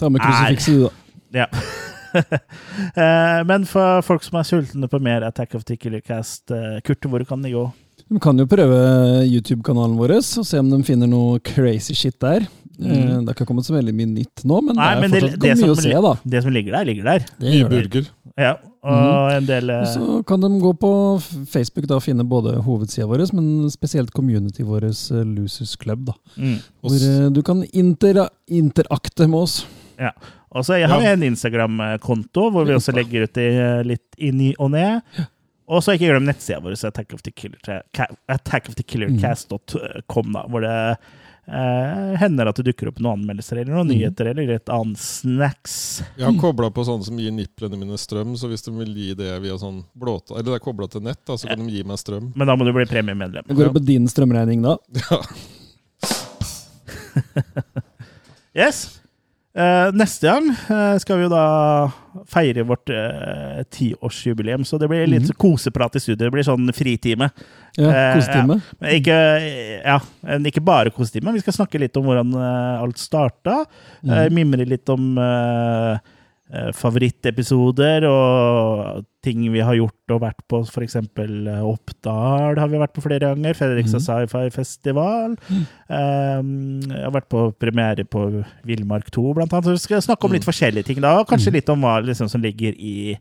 [0.00, 1.46] Ta med krusifikset, du, da.
[1.46, 1.50] Ja.
[2.96, 7.20] Eh, Men for folk som er sultne på mer Attack of Cast, eh, Kurt, hvor
[7.28, 7.64] kan de gå?
[8.08, 8.76] De kan jo prøve
[9.26, 12.46] YouTube-kanalen vår og se om de finner noe crazy shit der.
[12.78, 13.24] Mm.
[13.24, 14.78] Det har ikke kommet så veldig mye nytt nå, men Mm.
[14.78, 16.14] Nei, det er men det- fortsatt det mye som å se, da.
[16.28, 17.18] Det som ligger der, ligger der.
[17.40, 17.90] Det Mye gjør det.
[17.90, 18.06] burger.
[18.38, 18.52] Ja,
[18.84, 20.90] og en del eh, Og Så kan de gå på
[21.48, 26.04] Facebook da og finne både hovedsida vår, men spesielt community vår, eh, Losers Club.
[26.04, 26.12] da.
[26.36, 26.58] mm.
[26.84, 26.92] Hvor
[27.26, 29.64] eh, du kan intera interakte med oss.
[29.98, 30.10] Ja.
[30.52, 31.12] Og så har vi Ja.
[31.12, 35.00] en Instagram-konto hvor vi også legger ut eh, litt i og og ne.
[35.66, 37.82] Og så ikke glem nettsida vår, så Attack of the Killer,
[38.30, 40.74] Attack of the Killercast.com, da, hvor det
[41.50, 45.76] eh, hender at det dukker opp noen anmeldelser eller noen nyheter eller et annet snacks.
[46.14, 49.10] Jeg har kobla på sånne som gir niplene mine strøm, så hvis de vil gi
[49.18, 51.82] det via sånn blåta Eller det er kobla til nett, da, så kan de gi
[51.86, 52.30] meg strøm.
[52.38, 53.46] Men da må du bli premiemedlem.
[53.48, 54.78] Det går på din strømregning da.
[58.56, 58.66] Ja.
[58.66, 59.00] Yes.
[59.56, 61.44] Eh, neste gang eh, skal vi jo da
[62.28, 66.26] feire vårt eh, tiårsjubileum, så det blir litt koseprat i studio.
[66.26, 67.30] Det blir sånn fritime.
[67.76, 68.58] Ja, Eh, Kosetime.
[68.80, 68.90] Ja.
[68.96, 69.16] ikke,
[69.84, 69.96] ja,
[70.48, 71.32] ikke bare kostime.
[71.36, 73.62] Vi skal snakke litt om hvordan eh, alt starta.
[74.04, 76.14] Eh, mimre litt om eh, eh,
[76.76, 80.60] favorittepisoder og ting vi har gjort og vært på.
[80.84, 83.56] Eksempel eh, Oppdal har vi vært på flere ganger.
[83.58, 85.34] Fredrikstad Sci-Fi Festival.
[85.90, 88.28] Um, jeg har vært på premiere på
[88.68, 89.66] Villmark 2, blant annet.
[89.66, 92.30] Så vi skal snakke om litt forskjellige ting da, og kanskje litt om hva liksom,
[92.30, 93.16] som ligger i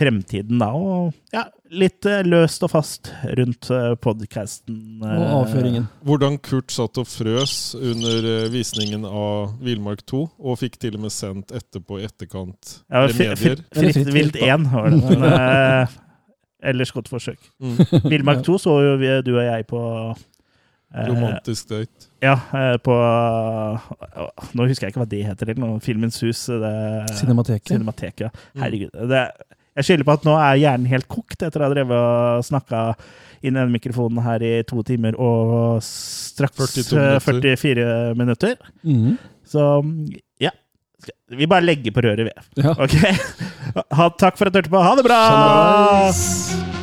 [0.00, 1.42] fremtiden da, og ja,
[1.76, 4.78] litt eh, løst og fast rundt uh, podkasten.
[5.04, 5.84] Og avføringen.
[6.08, 11.04] Hvordan Kurt satt og frøs under eh, visningen av Villmark 2, og fikk til og
[11.04, 13.62] med sendt etterpå i etterkant Ja, med fri- medier.
[13.76, 15.02] Fritt vilt vilt, 1 var det.
[15.12, 15.98] Men, eh,
[16.72, 17.38] ellers godt forsøk.
[17.60, 17.78] Mm.
[18.10, 19.84] Villmark 2 så jo vi, du og jeg på
[20.16, 22.08] eh, Romantisk date.
[22.24, 22.96] Ja, eh, på
[24.56, 25.52] Nå husker jeg ikke hva det heter.
[25.52, 25.80] eller noe.
[25.84, 26.42] Filmens hus.
[26.50, 26.72] Det,
[27.20, 27.70] Cinemateket.
[27.72, 28.26] Cinemateket.
[28.26, 28.30] ja.
[28.64, 28.92] Herregud.
[29.12, 29.22] Det,
[29.80, 32.84] jeg skylder på at nå er hjernen helt kokt etter å ha drevet og snakka
[33.40, 37.56] inn i den mikrofonen her i to timer og straks 42 minutter.
[37.56, 37.86] 44
[38.20, 38.58] minutter.
[38.84, 39.14] Mm.
[39.48, 39.68] Så
[40.42, 40.52] ja.
[41.32, 42.60] Vi bare legger på røret, vi.
[42.60, 42.76] Ja.
[42.76, 42.98] Ok?
[43.70, 44.84] Ha, takk for at du hørte på.
[44.84, 45.22] Ha det bra!
[45.30, 46.79] Sjalabais.